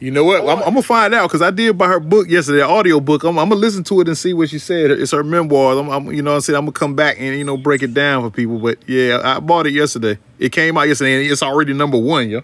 You 0.00 0.12
know 0.12 0.22
what? 0.22 0.42
I'm, 0.42 0.58
I'm 0.58 0.64
gonna 0.74 0.82
find 0.82 1.12
out 1.12 1.26
because 1.26 1.42
I 1.42 1.50
did 1.50 1.76
buy 1.76 1.88
her 1.88 1.98
book 1.98 2.28
yesterday, 2.28 2.60
audio 2.62 3.00
book. 3.00 3.24
I'm, 3.24 3.36
I'm 3.36 3.48
gonna 3.48 3.60
listen 3.60 3.82
to 3.84 4.00
it 4.00 4.06
and 4.06 4.16
see 4.16 4.32
what 4.32 4.48
she 4.48 4.60
said. 4.60 4.92
It's 4.92 5.10
her 5.10 5.24
memoir. 5.24 5.76
I'm, 5.76 5.88
I'm 5.88 6.12
you 6.12 6.22
know, 6.22 6.30
what 6.30 6.34
I'm 6.36 6.40
saying 6.42 6.56
I'm 6.56 6.62
gonna 6.66 6.72
come 6.72 6.94
back 6.94 7.16
and 7.18 7.36
you 7.36 7.42
know 7.42 7.56
break 7.56 7.82
it 7.82 7.94
down 7.94 8.22
for 8.22 8.30
people. 8.30 8.60
But 8.60 8.78
yeah, 8.88 9.20
I 9.24 9.40
bought 9.40 9.66
it 9.66 9.72
yesterday. 9.72 10.16
It 10.38 10.52
came 10.52 10.78
out 10.78 10.82
yesterday 10.86 11.20
and 11.24 11.32
it's 11.32 11.42
already 11.42 11.72
number 11.72 11.98
one, 11.98 12.30
yo. 12.30 12.42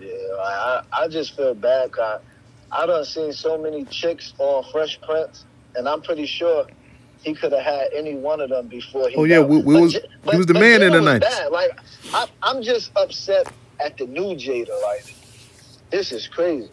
Yeah, 0.00 0.08
I, 0.40 0.82
I 0.92 1.08
just 1.08 1.36
feel 1.36 1.54
bad. 1.54 1.92
Cause 1.92 2.20
I 2.72 2.86
done 2.86 3.04
seen 3.04 3.32
so 3.32 3.56
many 3.56 3.84
chicks 3.84 4.34
on 4.38 4.64
Fresh 4.72 5.00
Prince, 5.02 5.44
and 5.76 5.88
I'm 5.88 6.02
pretty 6.02 6.26
sure 6.26 6.66
he 7.22 7.34
could 7.34 7.52
have 7.52 7.62
had 7.62 7.90
any 7.94 8.16
one 8.16 8.40
of 8.40 8.50
them 8.50 8.66
before 8.66 9.08
he. 9.10 9.14
Oh, 9.14 9.22
yeah, 9.24 9.38
we- 9.40 9.58
we 9.58 9.74
but 9.74 9.82
was- 9.82 9.92
J- 9.92 10.08
he 10.32 10.36
was 10.36 10.46
the 10.46 10.54
man 10.54 10.82
in 10.82 10.90
the 10.92 11.00
night. 11.00 11.22
Like 11.52 11.70
I, 12.12 12.26
I'm 12.42 12.62
just 12.62 12.90
upset 12.96 13.46
at 13.80 13.96
the 13.96 14.06
new 14.06 14.34
Jada. 14.34 14.70
Like 14.82 15.14
this 15.90 16.12
is 16.12 16.26
crazy. 16.26 16.70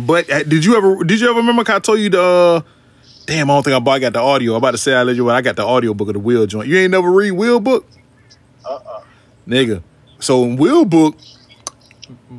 But 0.00 0.30
uh, 0.30 0.42
did 0.44 0.64
you 0.64 0.76
ever 0.76 1.04
did 1.04 1.20
you 1.20 1.28
ever 1.30 1.38
remember? 1.38 1.70
I 1.70 1.78
told 1.78 1.98
you 2.00 2.10
the. 2.10 2.22
Uh, 2.22 2.60
damn, 3.26 3.50
I 3.50 3.54
don't 3.54 3.62
think 3.62 3.76
I 3.76 3.78
bought. 3.78 3.92
I 3.92 3.98
got 3.98 4.12
the 4.12 4.20
audio. 4.20 4.52
I'm 4.52 4.58
about 4.58 4.72
to 4.72 4.78
say 4.78 4.94
I 4.94 5.02
let 5.02 5.16
you. 5.16 5.28
I 5.30 5.40
got 5.40 5.56
the 5.56 5.64
audio 5.66 5.94
book 5.94 6.08
of 6.08 6.14
the 6.14 6.20
Will 6.20 6.46
joint. 6.46 6.68
You 6.68 6.78
ain't 6.78 6.90
never 6.90 7.10
read 7.10 7.32
Will 7.32 7.60
book, 7.60 7.86
Uh 8.64 8.74
uh 8.74 9.00
nigga. 9.46 9.82
So 10.20 10.44
in 10.44 10.56
Will 10.56 10.84
book, 10.84 11.16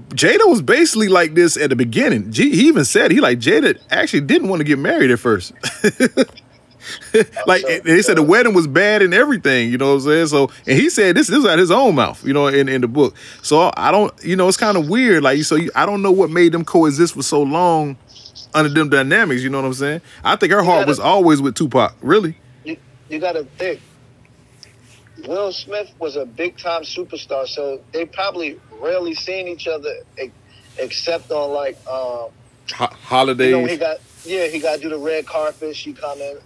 Jada 0.10 0.50
was 0.50 0.62
basically 0.62 1.08
like 1.08 1.34
this 1.36 1.58
at 1.58 1.70
the 1.70 1.76
beginning. 1.76 2.32
G, 2.32 2.50
he 2.52 2.68
even 2.68 2.86
said 2.86 3.12
he 3.12 3.22
like 3.22 3.40
Jada 3.40 3.80
actually 3.90 4.22
didn't 4.22 4.50
want 4.50 4.60
to 4.60 4.64
get 4.64 4.80
married 4.80 5.12
at 5.12 5.20
first. 5.20 5.54
like 7.48 7.62
so- 7.62 7.80
they 7.80 8.02
said 8.02 8.18
the 8.18 8.24
wedding 8.24 8.54
was 8.54 8.68
bad 8.68 9.02
and 9.02 9.14
everything, 9.14 9.72
you 9.72 9.78
know 9.78 9.88
what 9.90 9.94
I'm 10.04 10.10
saying? 10.10 10.28
So 10.28 10.52
and 10.68 10.78
he 10.78 10.90
said 10.90 11.16
this 11.16 11.28
this 11.28 11.38
was 11.38 11.46
out 11.46 11.60
his 11.60 11.72
own 11.72 11.96
mouth, 11.96 12.24
you 12.26 12.34
know, 12.34 12.48
in, 12.48 12.68
in 12.70 12.82
the 12.82 12.88
book. 12.88 13.16
So 13.42 13.72
I 13.76 13.92
don't 13.92 14.14
you 14.24 14.36
know, 14.36 14.48
it's 14.48 14.58
kind 14.58 14.78
of 14.78 14.90
weird. 14.90 15.24
Like 15.24 15.42
so 15.44 15.56
you, 15.56 15.72
I 15.76 15.86
don't 15.86 16.02
know 16.02 16.12
what 16.12 16.30
made 16.30 16.52
them 16.52 16.64
coexist 16.66 17.14
for 17.16 17.24
so 17.24 17.42
long 17.42 17.98
under 18.54 18.70
them 18.70 18.90
dynamics, 18.90 19.42
you 19.44 19.50
know 19.50 19.62
what 19.62 19.68
I'm 19.68 19.74
saying? 19.74 20.02
I 20.24 20.36
think 20.36 20.52
her 20.52 20.64
heart 20.64 20.82
gotta- 20.82 20.90
was 20.90 21.00
always 21.00 21.42
with 21.42 21.56
Tupac, 21.56 21.96
really. 22.02 22.36
you, 22.64 22.78
you 23.10 23.20
got 23.20 23.34
to 23.34 23.44
think. 23.44 23.80
Will 25.28 25.52
Smith 25.52 25.92
was 26.00 26.16
a 26.16 26.26
big 26.26 26.58
time 26.58 26.84
superstar, 26.84 27.46
so 27.48 27.82
they 27.92 28.06
probably 28.06 28.60
rarely 28.80 29.14
seen 29.14 29.48
each 29.50 29.68
other 29.68 29.94
except 30.78 31.30
on 31.30 31.52
like 31.52 31.76
um, 31.88 32.30
Ho- 32.74 32.88
you 32.90 32.98
holidays. 33.04 33.52
know 33.52 33.66
he 33.66 33.76
got 33.78 33.98
yeah 34.24 34.48
he 34.48 34.60
got 34.60 34.78
to 34.78 34.82
do 34.82 34.90
the 34.90 34.98
red 34.98 35.26
carpet. 35.26 35.76
She 35.76 35.92
come 35.94 36.20
in 36.22 36.38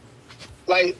like 0.67 0.95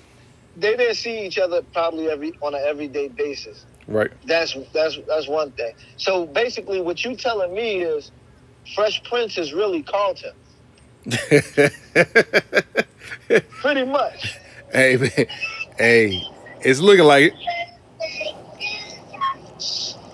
they 0.56 0.76
didn't 0.76 0.96
see 0.96 1.26
each 1.26 1.38
other 1.38 1.62
probably 1.74 2.10
every 2.10 2.34
on 2.42 2.54
an 2.54 2.62
everyday 2.66 3.08
basis. 3.08 3.66
right. 3.88 4.12
That's 4.26 4.56
that's 4.74 5.00
that's 5.08 5.28
one 5.28 5.52
thing. 5.52 5.74
So 5.98 6.26
basically, 6.26 6.82
what 6.82 7.04
you 7.04 7.16
telling 7.16 7.54
me 7.54 7.82
is 7.82 8.12
Fresh 8.76 9.04
Prince 9.04 9.38
is 9.38 9.54
really 9.54 9.84
Carlton, 9.84 10.34
pretty 13.62 13.86
much. 13.86 14.38
Hey, 14.72 14.98
man. 14.98 15.28
hey, 15.78 16.22
it's 16.62 16.80
looking 16.80 17.06
like 17.06 17.26
it. 17.26 17.34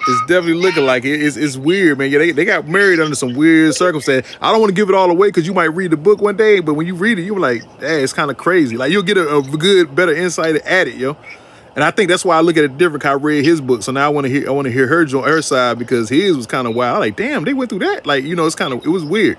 It's 0.10 0.22
definitely 0.28 0.56
looking 0.62 0.86
like 0.86 1.06
it. 1.06 1.22
It's, 1.22 1.38
it's 1.38 1.58
weird, 1.58 1.98
man. 2.00 2.12
Yeah, 2.12 2.20
they, 2.20 2.32
they 2.32 2.46
got 2.46 2.68
married 2.68 3.00
under 3.00 3.16
some 3.16 3.36
weird 3.36 3.76
circumstance. 3.76 4.28
I 4.42 4.52
don't 4.52 4.62
want 4.62 4.72
to 4.72 4.76
give 4.76 4.90
it 4.90 4.96
all 4.96 5.12
away 5.12 5.30
because 5.30 5.48
you 5.48 5.54
might 5.54 5.66
read 5.66 5.92
the 5.92 5.98
book 5.98 6.22
one 6.22 6.38
day, 6.38 6.60
but 6.62 6.76
when 6.76 6.88
you 6.88 6.96
read 6.96 7.20
it, 7.20 7.24
you're 7.24 7.40
like, 7.40 7.64
hey, 7.80 8.04
it's 8.04 8.14
kind 8.14 8.32
of 8.32 8.38
crazy. 8.38 8.78
Like 8.78 8.92
you'll 8.92 9.04
get 9.04 9.18
a, 9.18 9.38
a 9.38 9.42
good, 9.44 9.96
better 9.96 10.14
insight 10.14 10.56
at 10.58 10.88
it, 10.88 10.96
yo. 10.96 11.18
And 11.76 11.84
I 11.84 11.92
think 11.92 12.10
that's 12.10 12.26
why 12.26 12.38
I 12.38 12.42
look 12.42 12.58
at 12.58 12.64
it 12.66 12.78
different. 12.78 13.04
'cause 13.04 13.12
I 13.12 13.14
read 13.14 13.46
his 13.46 13.62
book, 13.62 13.84
so 13.84 13.92
now 13.92 14.06
I 14.06 14.10
want 14.10 14.26
to 14.28 14.32
hear, 14.32 14.48
I 14.50 14.52
want 14.52 14.66
to 14.66 14.72
hear 14.72 14.88
her 14.88 15.06
jo- 15.06 15.22
her 15.22 15.42
side 15.42 15.80
because 15.80 16.10
his 16.10 16.36
was 16.36 16.48
kind 16.48 16.68
of 16.68 16.76
wild. 16.76 16.96
I'm 16.96 17.02
like, 17.02 17.16
damn, 17.16 17.46
they 17.46 17.54
went 17.54 17.70
through 17.70 17.80
that. 17.80 18.06
Like, 18.06 18.24
you 18.26 18.36
know, 18.36 18.46
it's 18.46 18.56
kind 18.56 18.74
of, 18.74 18.86
it 18.86 18.90
was 18.90 19.06
weird. 19.06 19.38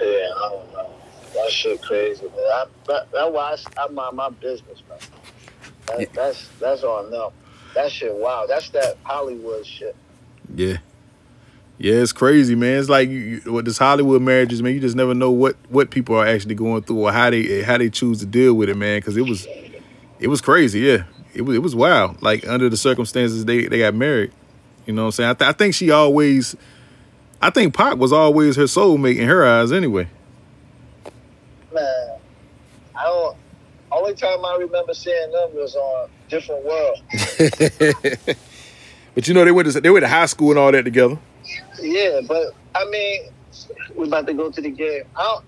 Yeah, 0.00 0.06
I 0.06 0.48
don't 0.50 0.72
know. 0.72 0.90
That 1.34 1.50
shit 1.50 1.82
crazy, 1.82 2.22
man. 2.24 2.32
I, 2.52 2.64
that, 2.88 3.08
that's 3.12 3.30
why 3.32 3.56
I, 3.78 3.84
I 3.84 3.88
mind 3.88 4.16
my 4.16 4.30
business, 4.30 4.82
man. 4.88 4.98
That, 5.88 6.12
That's 6.14 6.48
that's 6.60 6.82
on 6.84 7.10
them. 7.10 7.30
That 7.74 7.90
shit, 7.90 8.14
wow. 8.14 8.46
That's 8.48 8.68
that 8.70 8.96
Hollywood 9.04 9.64
shit. 9.66 9.94
Yeah. 10.54 10.78
Yeah, 11.78 11.94
it's 11.94 12.12
crazy, 12.12 12.54
man. 12.54 12.78
It's 12.78 12.90
like 12.90 13.08
you, 13.08 13.40
with 13.46 13.64
this 13.64 13.78
Hollywood 13.78 14.20
marriages, 14.20 14.62
man. 14.62 14.74
You 14.74 14.80
just 14.80 14.96
never 14.96 15.14
know 15.14 15.30
what 15.30 15.56
what 15.70 15.90
people 15.90 16.14
are 16.14 16.26
actually 16.26 16.54
going 16.54 16.82
through 16.82 16.98
or 16.98 17.12
how 17.12 17.30
they 17.30 17.62
how 17.62 17.78
they 17.78 17.88
choose 17.88 18.20
to 18.20 18.26
deal 18.26 18.52
with 18.52 18.68
it, 18.68 18.76
man. 18.76 18.98
Because 18.98 19.16
it 19.16 19.22
was 19.22 19.46
it 20.18 20.28
was 20.28 20.42
crazy. 20.42 20.80
Yeah, 20.80 21.04
it 21.32 21.40
was 21.42 21.56
it 21.56 21.60
was 21.60 21.74
wild. 21.74 22.20
Like 22.20 22.46
under 22.46 22.68
the 22.68 22.76
circumstances 22.76 23.46
they 23.46 23.66
they 23.66 23.78
got 23.78 23.94
married. 23.94 24.30
You 24.86 24.92
know 24.92 25.02
what 25.02 25.06
I'm 25.06 25.12
saying? 25.12 25.30
I, 25.30 25.34
th- 25.34 25.48
I 25.48 25.52
think 25.52 25.74
she 25.74 25.90
always, 25.90 26.56
I 27.40 27.50
think 27.50 27.74
Pac 27.74 27.96
was 27.98 28.12
always 28.12 28.56
her 28.56 28.64
soulmate 28.64 29.18
in 29.18 29.28
her 29.28 29.46
eyes, 29.46 29.72
anyway. 29.72 30.08
Man, 31.72 32.18
I 32.96 33.04
don't. 33.04 33.36
Only 34.00 34.14
time 34.14 34.44
I 34.44 34.56
remember 34.58 34.94
seeing 34.94 35.30
them 35.30 35.54
was 35.54 35.76
on 35.76 36.08
Different 36.28 36.64
World. 36.64 36.98
But 39.14 39.26
you 39.26 39.34
know 39.34 39.44
they 39.44 39.52
went 39.52 39.70
to 39.70 39.80
they 39.80 39.90
went 39.90 40.04
to 40.04 40.08
high 40.08 40.26
school 40.26 40.50
and 40.50 40.58
all 40.58 40.72
that 40.72 40.84
together. 40.84 41.18
Yeah, 41.80 42.20
but 42.26 42.52
I 42.74 42.84
mean, 42.90 43.30
we 43.96 44.06
about 44.06 44.26
to 44.26 44.34
go 44.34 44.50
to 44.50 44.60
the 44.60 44.70
game. 44.70 45.02
I 45.16 45.22
don't. 45.22 45.44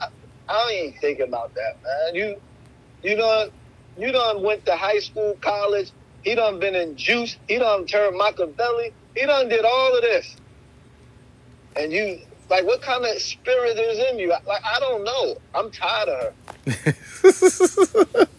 I, 0.00 0.06
I 0.48 0.52
don't 0.52 0.72
even 0.72 1.00
think 1.00 1.20
about 1.20 1.54
that, 1.54 1.76
man. 1.82 2.14
You, 2.14 2.40
you 3.02 3.16
done, 3.16 3.50
you 3.98 4.12
done 4.12 4.42
went 4.42 4.64
to 4.66 4.76
high 4.76 5.00
school, 5.00 5.36
college. 5.40 5.90
He 6.22 6.34
done 6.34 6.60
been 6.60 6.74
in 6.74 6.96
juice. 6.96 7.36
He 7.48 7.58
done 7.58 7.86
turned 7.86 8.16
Machiavelli. 8.16 8.92
He 9.14 9.26
done 9.26 9.48
did 9.48 9.64
all 9.64 9.94
of 9.94 10.02
this. 10.02 10.36
And 11.76 11.92
you, 11.92 12.20
like, 12.50 12.64
what 12.64 12.82
kind 12.82 13.04
of 13.04 13.20
spirit 13.20 13.78
is 13.78 13.98
in 14.10 14.18
you? 14.18 14.28
Like, 14.28 14.64
I 14.64 14.80
don't 14.80 15.04
know. 15.04 15.36
I'm 15.54 15.70
tired 15.70 16.08
of 16.08 16.20
her. 16.20 16.32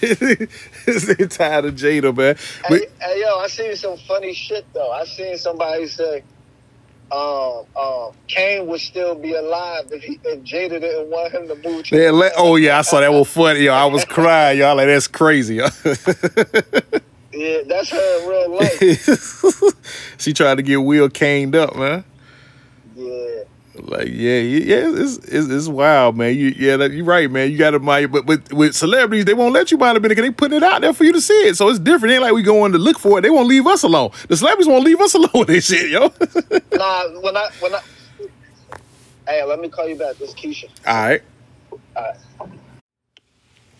they 0.00 1.26
tired 1.26 1.66
of 1.66 1.74
Jada, 1.74 2.16
man. 2.16 2.36
Hey, 2.66 2.86
hey, 3.00 3.20
yo, 3.20 3.38
I 3.38 3.48
seen 3.48 3.76
some 3.76 3.98
funny 3.98 4.32
shit 4.34 4.64
though. 4.72 4.90
I 4.92 5.04
seen 5.04 5.36
somebody 5.36 5.86
say, 5.86 6.22
um, 7.12 7.64
um, 7.76 8.12
Caine 8.28 8.66
would 8.66 8.80
still 8.80 9.14
be 9.14 9.34
alive 9.34 9.84
if, 9.90 10.02
he, 10.02 10.18
if 10.24 10.40
Jada 10.40 10.80
didn't 10.80 11.10
want 11.10 11.32
him 11.32 11.48
to 11.48 11.54
move. 11.56 11.84
To 11.86 12.00
Yeah, 12.00 12.10
let, 12.10 12.32
oh 12.36 12.56
yeah, 12.56 12.78
I 12.78 12.82
saw 12.82 13.00
that 13.00 13.12
was 13.12 13.28
funny, 13.28 13.60
yo. 13.60 13.72
I 13.72 13.86
was 13.86 14.04
crying, 14.04 14.58
y'all. 14.58 14.76
Like 14.76 14.86
that's 14.86 15.08
crazy, 15.08 15.56
yeah, 15.56 15.70
that's 17.66 17.90
her 17.90 18.20
in 18.20 18.28
real 18.28 18.56
life. 18.56 19.74
she 20.18 20.32
tried 20.32 20.56
to 20.56 20.62
get 20.62 20.76
Will 20.76 21.10
caned 21.10 21.56
up, 21.56 21.76
man. 21.76 22.04
Yeah, 23.00 23.42
Like 23.82 24.08
yeah, 24.08 24.38
yeah, 24.40 24.90
it's 25.02 25.18
it's, 25.18 25.48
it's 25.48 25.68
wild, 25.68 26.16
man. 26.16 26.36
You 26.36 26.48
yeah, 26.56 26.76
that- 26.78 26.92
you're 26.92 27.04
right, 27.04 27.30
man. 27.30 27.50
You 27.50 27.58
got 27.58 27.70
to 27.70 27.78
mind, 27.78 28.12
but 28.12 28.26
but 28.26 28.52
with 28.52 28.74
celebrities, 28.74 29.24
they 29.24 29.34
won't 29.34 29.54
let 29.54 29.70
you 29.70 29.78
buy 29.78 29.92
the 29.94 30.00
because 30.00 30.16
they 30.22 30.30
putting 30.30 30.58
it 30.58 30.62
out 30.62 30.80
there 30.82 30.92
for 30.92 31.04
you 31.04 31.12
to 31.12 31.20
see 31.20 31.34
it. 31.48 31.56
So 31.56 31.68
it's 31.68 31.78
different. 31.78 32.12
It 32.12 32.14
ain't 32.16 32.22
like 32.22 32.32
we 32.34 32.42
going 32.42 32.72
to 32.72 32.78
look 32.78 32.98
for 32.98 33.18
it. 33.18 33.22
They 33.22 33.30
won't 33.30 33.48
leave 33.48 33.66
us 33.66 33.82
alone. 33.82 34.10
The 34.28 34.36
celebrities 34.36 34.68
won't 34.68 34.84
leave 34.84 35.00
us 35.00 35.14
alone 35.20 35.30
with 35.34 35.48
this 35.48 35.66
shit, 35.66 35.90
yo. 35.90 36.02
All 36.02 36.10
nah. 36.72 37.20
When 37.20 37.36
I 37.36 37.48
when 37.60 37.74
I, 37.74 37.80
hey, 39.26 39.44
let 39.44 39.60
me 39.60 39.68
call 39.68 39.88
you 39.88 39.96
back. 39.96 40.18
This 40.18 40.34
Keisha. 40.34 40.68
right. 40.86 41.22
All 41.96 42.02
right. 42.02 42.16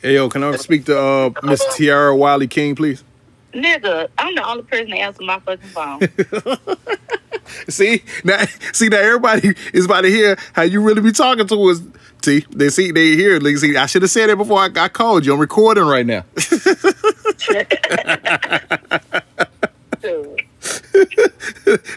Hey 0.02 0.14
yo, 0.14 0.30
can 0.30 0.42
I 0.44 0.56
speak 0.56 0.86
to 0.86 0.98
uh 0.98 1.30
Miss 1.42 1.62
Tiara 1.76 2.16
Wiley 2.16 2.48
King, 2.48 2.74
please? 2.74 3.04
Nigga, 3.52 4.08
I'm 4.18 4.34
the 4.34 4.46
only 4.46 4.62
person 4.62 4.88
to 4.88 4.96
answer 4.96 5.22
my 5.22 5.40
fucking 5.40 5.68
phone. 5.70 6.00
See 7.68 8.02
now, 8.24 8.44
see 8.72 8.88
now 8.88 8.98
everybody 8.98 9.54
is 9.72 9.84
about 9.86 10.02
to 10.02 10.08
hear 10.08 10.36
how 10.52 10.62
you 10.62 10.80
really 10.80 11.00
be 11.00 11.10
talking 11.12 11.46
to 11.48 11.70
us. 11.70 11.80
See, 12.22 12.44
they 12.50 12.68
see 12.68 12.92
they 12.92 13.16
hear. 13.16 13.40
Like, 13.40 13.56
see, 13.56 13.76
I 13.76 13.86
should 13.86 14.02
have 14.02 14.10
said 14.10 14.30
it 14.30 14.38
before 14.38 14.58
I, 14.60 14.68
I 14.76 14.88
called 14.88 15.26
you. 15.26 15.32
I'm 15.32 15.40
recording 15.40 15.84
right 15.84 16.06
now. 16.06 16.24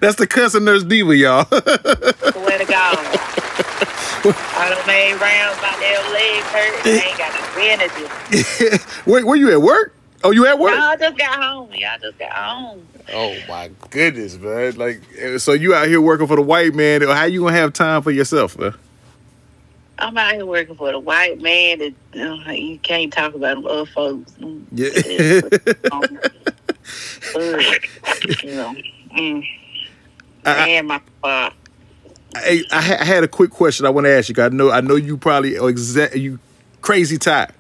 That's 0.02 0.16
the 0.16 0.28
cussing 0.30 0.64
nurse 0.66 0.84
diva, 0.84 1.16
y'all. 1.16 1.46
swear 1.46 2.58
to 2.58 2.66
God. 2.66 2.98
I 4.26 4.70
done 4.70 4.88
made 4.88 5.14
rounds, 5.20 5.62
my 5.62 5.76
damn 5.80 6.14
legs 6.14 6.48
hurt. 6.48 6.82
I 6.86 6.90
ain't 7.10 7.18
got 7.18 7.34
no 7.36 7.46
energy. 7.62 8.06
where, 9.10 9.26
where 9.26 9.36
you 9.36 9.52
at 9.52 9.62
work? 9.62 9.94
Oh, 10.24 10.32
you 10.32 10.46
at 10.48 10.58
work? 10.58 10.74
Y'all 10.74 10.98
just 10.98 11.18
got 11.18 11.42
home. 11.42 11.70
Y'all 11.74 12.00
just 12.02 12.18
got 12.18 12.32
home. 12.32 12.88
Oh 13.12 13.36
my 13.50 13.70
goodness, 13.90 14.38
man! 14.38 14.76
Like, 14.78 15.02
eh, 15.18 15.38
so 15.38 15.52
you 15.52 15.76
out 15.76 15.88
here 15.88 16.00
working 16.00 16.28
for 16.28 16.38
the 16.38 16.42
white 16.42 16.74
man? 16.74 17.02
How 17.02 17.26
you 17.26 17.42
gonna 17.42 17.54
have 17.56 17.74
time 17.74 18.02
for 18.02 18.12
yourself, 18.12 18.58
man? 18.58 18.74
I'm 20.00 20.18
out 20.18 20.34
here 20.34 20.46
working 20.46 20.76
for 20.76 20.92
the 20.92 21.00
white 21.00 21.40
man 21.42 21.80
that 21.80 21.94
uh, 22.48 22.52
you 22.52 22.80
can't 22.80 23.12
talk 23.12 23.36
about 23.36 23.56
them 23.56 23.66
other 23.68 23.86
folks. 23.86 24.34
Yeah. 24.72 25.42
um, 25.92 26.04
uh, 27.36 27.40
you 28.44 28.56
know, 28.56 28.76
mm, 29.18 29.46
I- 30.46 30.70
and 30.70 30.88
my. 30.88 31.02
Hey, 32.36 32.64
I, 32.72 32.78
I 32.78 33.04
had 33.06 33.24
a 33.24 33.28
quick 33.28 33.52
question 33.52 33.86
I 33.86 33.90
want 33.92 34.06
to 34.06 34.12
ask 34.12 34.28
you. 34.30 34.42
I 34.44 34.50
know 34.50 34.72
I 34.72 34.82
know 34.82 34.96
you 34.96 35.18
probably 35.18 35.58
are 35.58 35.70
exact 35.70 36.16
you 36.16 36.40
crazy 36.82 37.18
tired, 37.20 37.52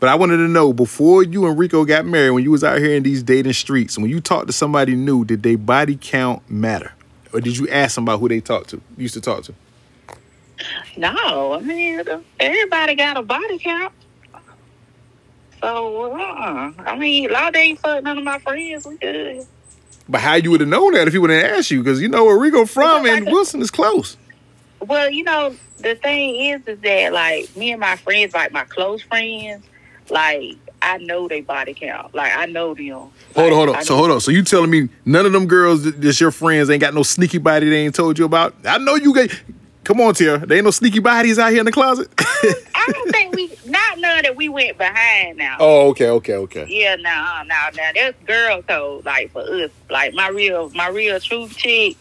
but 0.00 0.08
I 0.08 0.14
wanted 0.14 0.38
to 0.38 0.48
know 0.48 0.72
before 0.72 1.22
you 1.22 1.46
and 1.46 1.58
Rico 1.58 1.84
got 1.84 2.06
married, 2.06 2.30
when 2.30 2.42
you 2.42 2.50
was 2.50 2.64
out 2.64 2.78
here 2.78 2.94
in 2.94 3.02
these 3.02 3.22
dating 3.22 3.52
streets, 3.52 3.98
when 3.98 4.10
you 4.10 4.20
talked 4.20 4.46
to 4.46 4.52
somebody 4.52 4.96
new, 4.96 5.24
did 5.24 5.42
they 5.42 5.56
body 5.56 5.98
count 6.00 6.48
matter, 6.50 6.92
or 7.32 7.40
did 7.40 7.58
you 7.58 7.68
ask 7.68 7.94
them 7.94 8.04
about 8.04 8.18
who 8.18 8.28
they 8.28 8.40
talked 8.40 8.70
to, 8.70 8.80
used 8.96 9.14
to 9.14 9.20
talk 9.20 9.44
to? 9.44 9.54
No, 10.96 11.54
I 11.54 11.60
mean 11.60 12.02
everybody 12.38 12.94
got 12.94 13.16
a 13.16 13.22
body 13.22 13.58
count. 13.58 13.92
So 15.60 16.12
uh, 16.12 16.72
I 16.78 16.96
mean, 16.98 17.30
Law 17.30 17.50
ain't 17.54 17.78
fuck 17.78 18.02
none 18.02 18.18
of 18.18 18.24
my 18.24 18.38
friends. 18.38 18.86
We 18.86 18.96
good. 18.96 19.46
But 20.08 20.22
how 20.22 20.34
you 20.34 20.50
would 20.50 20.60
have 20.60 20.68
known 20.68 20.94
that 20.94 21.06
if 21.06 21.12
he 21.12 21.18
would 21.18 21.30
have 21.30 21.58
asked 21.58 21.70
you? 21.70 21.82
Because 21.82 22.00
you 22.00 22.08
know 22.08 22.24
where 22.24 22.38
Rico 22.38 22.64
from, 22.66 23.06
and 23.06 23.26
Wilson 23.26 23.60
is 23.60 23.70
close. 23.70 24.16
Well, 24.80 25.10
you 25.10 25.24
know, 25.24 25.54
the 25.78 25.94
thing 25.94 26.36
is, 26.36 26.66
is 26.66 26.80
that 26.80 27.12
like 27.12 27.54
me 27.56 27.72
and 27.72 27.80
my 27.80 27.96
friends, 27.96 28.34
like 28.34 28.50
my 28.50 28.64
close 28.64 29.02
friends, 29.02 29.64
like 30.10 30.56
I 30.82 30.96
know 30.98 31.28
they 31.28 31.40
body 31.42 31.74
count. 31.74 32.14
Like 32.14 32.32
I 32.34 32.46
know 32.46 32.74
them. 32.74 32.86
Hold 32.88 33.12
on, 33.36 33.52
hold 33.52 33.68
on. 33.70 33.84
So 33.84 33.96
hold 33.96 34.10
on. 34.10 34.20
So 34.20 34.30
you 34.30 34.42
telling 34.42 34.70
me 34.70 34.88
none 35.04 35.26
of 35.26 35.32
them 35.32 35.46
girls 35.46 35.84
that- 35.84 36.00
that's 36.00 36.20
your 36.20 36.30
friends 36.30 36.70
ain't 36.70 36.80
got 36.80 36.94
no 36.94 37.02
sneaky 37.02 37.38
body 37.38 37.68
they 37.68 37.84
ain't 37.84 37.94
told 37.94 38.18
you 38.18 38.24
about? 38.24 38.54
I 38.64 38.78
know 38.78 38.94
you 38.96 39.14
got. 39.14 39.28
Come 39.84 40.00
on, 40.02 40.14
Tara. 40.14 40.38
There 40.46 40.56
ain't 40.58 40.64
no 40.66 40.70
sneaky 40.70 40.98
bodies 41.00 41.38
out 41.38 41.50
here 41.50 41.60
in 41.60 41.64
the 41.66 41.72
closet. 41.72 42.08
I 42.18 42.86
don't 42.92 43.10
think 43.10 43.34
we 43.34 43.50
not 43.66 43.98
none 43.98 44.22
that 44.22 44.36
we 44.36 44.48
went 44.48 44.76
behind 44.78 45.38
now. 45.38 45.56
oh, 45.58 45.88
okay, 45.88 46.08
okay, 46.10 46.34
okay. 46.34 46.66
Yeah, 46.68 46.96
no, 46.96 47.42
no, 47.46 47.56
no. 47.74 47.82
That's 47.94 48.16
girl 48.24 48.62
code, 48.62 49.04
like 49.06 49.32
for 49.32 49.40
us. 49.42 49.70
Like 49.88 50.12
my 50.14 50.28
real, 50.28 50.70
my 50.74 50.88
real 50.88 51.18
true 51.18 51.48
chicks. 51.48 51.98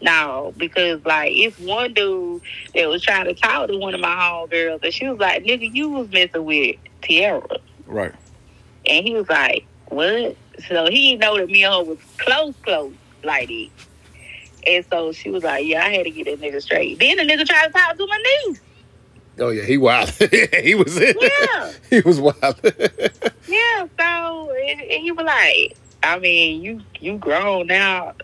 No, 0.00 0.54
because 0.56 1.04
like 1.04 1.32
it's 1.34 1.58
one 1.58 1.92
dude 1.94 2.40
that 2.74 2.88
was 2.88 3.02
trying 3.02 3.24
to 3.26 3.34
talk 3.34 3.68
to 3.68 3.76
one 3.78 3.94
of 3.94 4.00
my 4.00 4.14
homegirls, 4.14 4.82
and 4.84 4.94
she 4.94 5.08
was 5.08 5.18
like, 5.18 5.42
"Nigga, 5.44 5.74
you 5.74 5.88
was 5.90 6.08
messing 6.10 6.44
with 6.44 6.76
Tiara," 7.02 7.58
Right. 7.86 8.12
and 8.86 9.04
he 9.06 9.14
was 9.14 9.28
like, 9.28 9.66
"What?" 9.86 10.36
So 10.68 10.86
he 10.88 11.10
didn't 11.10 11.20
know 11.20 11.36
that 11.38 11.48
me 11.50 11.64
and 11.64 11.74
her 11.74 11.82
was 11.82 11.98
close, 12.18 12.54
close 12.62 12.92
like 13.24 13.48
that. 13.48 13.70
And 14.66 14.84
so 14.90 15.12
she 15.12 15.30
was 15.30 15.42
like, 15.42 15.64
"Yeah, 15.66 15.84
I 15.84 15.92
had 15.94 16.04
to 16.04 16.10
get 16.10 16.26
that 16.26 16.40
nigga 16.40 16.62
straight." 16.62 16.98
Then 17.00 17.16
the 17.16 17.22
nigga 17.24 17.44
tried 17.46 17.66
to 17.66 17.72
talk 17.72 17.96
to 17.96 18.06
my 18.06 18.22
niece. 18.46 18.60
Oh 19.40 19.50
yeah, 19.50 19.62
he 19.64 19.78
wild. 19.78 20.10
he 20.62 20.74
was 20.74 20.96
Yeah. 20.98 21.72
he 21.90 22.00
was 22.02 22.20
wild. 22.20 22.60
Yeah, 23.48 23.86
so 23.98 24.50
and, 24.54 24.80
and 24.80 25.02
he 25.02 25.10
was 25.10 25.24
like, 25.24 25.76
I 26.02 26.18
mean, 26.18 26.60
you 26.62 26.80
you 27.00 27.16
grown 27.16 27.66
now, 27.68 28.14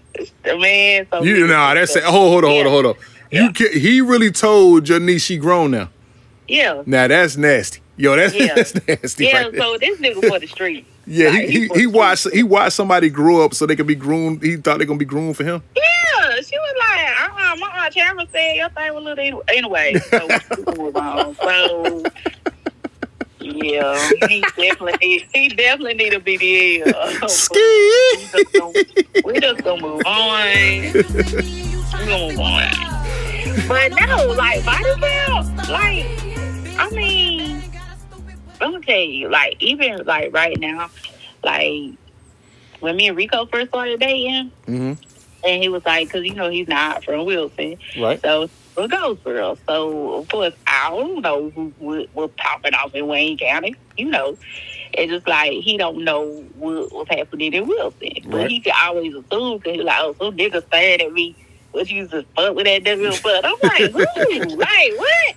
man. 0.45 1.07
So 1.11 1.23
you 1.23 1.47
nah, 1.47 1.75
that's 1.75 1.95
it. 1.97 2.05
Hold, 2.05 2.31
hold 2.31 2.45
on, 2.45 2.51
hold 2.51 2.67
on, 2.67 2.73
hold 2.73 2.87
on. 2.87 2.95
You 3.31 3.43
Yeah. 3.43 3.53
ca 3.53 3.79
he 3.79 4.01
really 4.01 4.31
told 4.31 4.89
your 4.89 5.01
niece 5.01 5.25
she 5.25 5.37
grown 5.39 5.71
now. 5.73 5.91
Yeah, 6.47 6.83
Now 6.87 7.09
that's 7.09 7.37
nasty. 7.37 7.81
Yo, 7.97 8.15
that's, 8.17 8.35
Yeah. 8.39 8.55
that's 8.55 8.75
nasty. 8.87 9.27
yeah. 9.27 9.45
right. 9.45 9.57
So 9.57 9.79
this 9.79 9.99
nigga 9.99 10.29
for 10.29 10.39
the 10.39 10.47
street. 10.47 10.87
yeah, 11.07 11.31
like, 11.31 11.49
he, 11.49 11.69
he, 11.69 11.81
he 11.81 11.87
watched 11.87 12.31
he 12.33 12.43
watched 12.43 12.73
somebody 12.75 13.09
grow 13.11 13.45
up 13.45 13.55
so 13.55 13.67
they 13.67 13.77
could 13.77 13.87
be 13.87 13.95
groomed. 13.95 14.43
He 14.43 14.57
thought 14.57 14.79
they 14.79 14.85
gonna 14.85 14.99
be 14.99 15.05
groomed 15.05 15.37
for 15.37 15.45
him. 15.45 15.63
Yeah, 15.77 16.37
she 16.41 16.59
was 16.59 16.75
like, 16.79 17.31
uh-uh, 17.31 17.57
my 17.57 17.85
aunt 17.85 17.95
Tamara 17.95 18.27
said 18.33 18.57
your 18.57 18.69
thing 18.71 18.95
was 18.95 19.05
little 19.05 19.43
anyway. 19.49 19.95
So 20.11 20.29
we 20.67 20.77
move 20.79 20.97
on. 20.97 21.35
So 21.37 22.03
yeah, 23.45 24.11
he 24.29 24.41
definitely 24.57 25.27
he 25.33 25.49
definitely 25.51 25.95
need 25.95 26.15
a 26.15 26.21
BBL. 26.21 27.29
Ski. 27.31 28.75
we 29.25 29.41
just 29.41 29.63
gonna 29.65 29.83
move 29.83 30.03
on. 30.07 30.93
We 30.93 32.07
gonna 32.07 32.29
move 32.29 32.41
on. 32.41 33.69
But 33.69 33.93
no, 34.01 34.27
like 34.37 34.65
body 34.65 34.85
count, 35.01 35.57
like 35.71 36.07
I 36.79 36.91
mean, 36.93 37.63
I'm 38.61 38.73
gonna 38.73 38.81
tell 38.85 38.99
you, 38.99 39.29
like 39.31 39.57
even 39.63 40.05
like 40.05 40.33
right 40.35 40.59
now, 40.59 40.91
like 41.43 41.93
when 42.81 42.97
me 42.97 43.09
and 43.09 43.17
Rico 43.17 43.47
first 43.47 43.69
started 43.69 44.01
dating, 44.01 44.51
hmm 44.67 44.93
and 45.47 45.63
he 45.63 45.69
was 45.69 45.85
like, 45.85 46.09
because 46.09 46.25
you 46.25 46.35
know 46.35 46.49
he's 46.51 46.69
not 46.69 47.05
from 47.05 47.27
Wilson, 47.27 47.77
Right. 47.99 48.19
so 48.23 48.49
ghost 48.77 49.25
girl. 49.25 49.57
So 49.67 50.15
of 50.15 50.29
course 50.29 50.55
I 50.67 50.91
don't 50.91 51.21
know 51.23 51.51
who 51.51 51.73
was, 51.79 52.07
was 52.15 52.31
popping 52.37 52.75
off 52.75 52.95
in 52.95 53.07
Wayne 53.07 53.39
County, 53.39 53.75
you 53.97 54.07
know. 54.07 54.37
It's 54.93 55.11
just 55.13 55.27
like 55.27 55.53
he 55.53 55.77
don't 55.77 56.05
know 56.05 56.43
what 56.57 56.93
was 56.93 57.07
happening 57.11 57.53
in 57.53 57.67
Wilson, 57.67 58.11
but 58.27 58.35
Right. 58.37 58.51
he 58.51 58.61
can 58.61 58.75
always 58.83 59.13
assume 59.15 59.59
because 59.59 59.75
he's 59.77 59.85
like, 59.85 59.99
oh, 60.01 60.15
some 60.19 60.37
nigga 60.37 60.65
staring 60.69 61.01
at 61.01 61.13
me. 61.13 61.37
What 61.73 61.91
you 61.91 62.07
just 62.07 62.27
fuck 62.37 62.55
with 62.55 62.67
that 62.67 62.85
nigga? 62.85 63.21
But 63.23 63.45
I'm 63.45 63.57
like, 63.63 63.91
who? 63.93 64.57
like 64.57 64.93
what? 64.97 65.37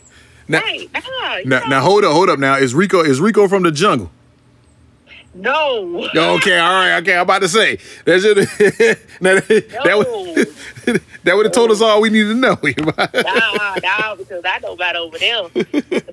Now, 0.50 0.62
Like, 0.62 0.90
nah, 1.46 1.60
now, 1.60 1.66
now 1.68 1.82
hold 1.82 2.04
up, 2.06 2.14
hold 2.14 2.30
up. 2.30 2.38
Now 2.40 2.56
is 2.58 2.74
Rico 2.76 3.02
is 3.04 3.20
Rico 3.20 3.48
from 3.48 3.64
the 3.64 3.72
jungle? 3.72 4.12
No, 5.42 6.36
Okay, 6.38 6.58
all 6.58 6.74
right, 6.74 6.98
okay. 7.02 7.16
I'm 7.16 7.22
about 7.22 7.40
to 7.40 7.50
say 7.50 7.78
that's 8.06 8.24
it. 8.26 8.38
now, 9.22 9.36
that, 9.36 9.70
that 9.84 9.98
would 9.98 11.02
that 11.24 11.36
would 11.36 11.46
have 11.46 11.54
told 11.54 11.72
us 11.72 11.82
all 11.82 12.02
we 12.02 12.10
need 12.10 12.24
to 12.24 12.34
know. 12.34 12.58
nah, 12.64 13.76
nah, 13.84 14.16
because 14.16 14.44
I 14.46 14.60
know 14.60 14.74
about 14.74 14.96
over 14.96 15.18
there. 15.18 15.44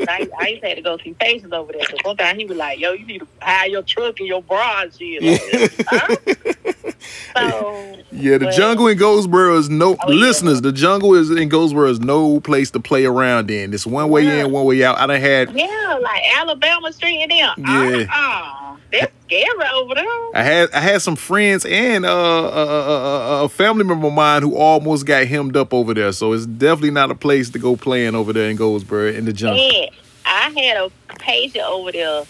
I, 0.09 0.29
I 0.39 0.49
used 0.49 0.63
to 0.63 0.69
have 0.69 0.77
to 0.77 0.83
go 0.83 0.99
see 0.99 1.15
patients 1.15 1.53
over 1.53 1.73
there. 1.73 1.85
So 1.85 1.97
sometimes 2.05 2.39
he 2.39 2.47
was 2.47 2.57
like, 2.57 2.79
yo, 2.79 2.93
you 2.93 3.07
need 3.07 3.21
to 3.21 3.29
hire 3.41 3.69
your 3.69 3.83
truck 3.83 4.19
and 4.19 4.29
your 4.29 4.43
bra 4.43 4.83
and 4.83 4.95
shit. 4.95 5.23
Like, 5.23 5.87
huh? 5.89 6.73
So, 7.37 7.97
Yeah, 8.13 8.39
the 8.39 8.47
well, 8.47 8.57
jungle 8.57 8.87
in 8.87 8.97
Goldsboro 8.97 9.57
is 9.59 9.69
no 9.69 9.97
Oh, 10.01 10.13
yeah. 10.13 10.15
listeners. 10.15 10.61
The 10.63 10.71
jungle 10.73 11.15
is 11.17 11.31
in 11.31 11.49
Goldsboro 11.49 11.91
is 11.91 11.99
no 11.99 12.39
place 12.41 12.71
to 12.73 12.81
play 12.81 13.05
around 13.07 13.51
in. 13.51 13.75
It's 13.75 13.87
one 13.87 14.09
way 14.09 14.23
Yeah. 14.25 14.45
in, 14.45 14.53
one 14.53 14.65
way 14.67 14.85
out. 14.85 14.99
I 14.99 15.07
done 15.09 15.21
had 15.21 15.51
Yeah, 15.59 15.99
like 16.01 16.23
Alabama 16.37 16.93
Street 16.93 17.23
and 17.23 17.31
them. 17.33 17.55
Yeah. 17.59 18.07
Uh-uh. 18.13 18.77
That's 18.93 19.13
scary 19.25 19.49
over 19.75 19.95
there. 19.97 20.05
I 20.35 20.43
had 20.45 20.71
I 20.71 20.79
had 20.81 21.03
some 21.03 21.17
friends 21.17 21.65
and 21.65 22.05
uh, 22.07 22.09
a, 22.09 22.13
a, 22.13 23.41
a, 23.41 23.45
a 23.45 23.49
family 23.49 23.83
member 23.83 24.07
of 24.07 24.13
mine 24.13 24.43
who 24.43 24.55
almost 24.57 25.05
got 25.05 25.27
hemmed 25.27 25.57
up 25.57 25.75
over 25.75 25.93
there. 25.93 26.13
So 26.13 26.33
it's 26.33 26.47
definitely 26.47 26.93
not 26.93 27.11
a 27.11 27.17
place 27.17 27.51
to 27.51 27.59
go 27.59 27.75
playing 27.75 28.15
over 28.15 28.33
there 28.33 28.49
in 28.49 28.57
Goldsboro 28.57 29.09
in 29.09 29.25
the 29.25 29.33
jungle. 29.33 29.61
And 29.61 29.91
I 30.25 30.51
had 30.61 30.77
a 30.77 30.91
patient 31.19 31.65
over 31.65 31.91
there. 31.91 32.23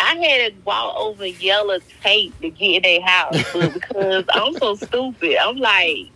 I 0.00 0.14
had 0.16 0.54
to 0.54 0.62
walk 0.64 0.96
over 0.96 1.26
yellow 1.26 1.78
tape 2.02 2.38
to 2.40 2.50
get 2.50 2.76
in 2.76 2.82
their 2.82 3.02
house 3.02 3.36
but 3.52 3.72
because 3.74 4.24
I'm 4.32 4.54
so 4.54 4.74
stupid. 4.74 5.36
I'm 5.40 5.56
like, 5.56 6.10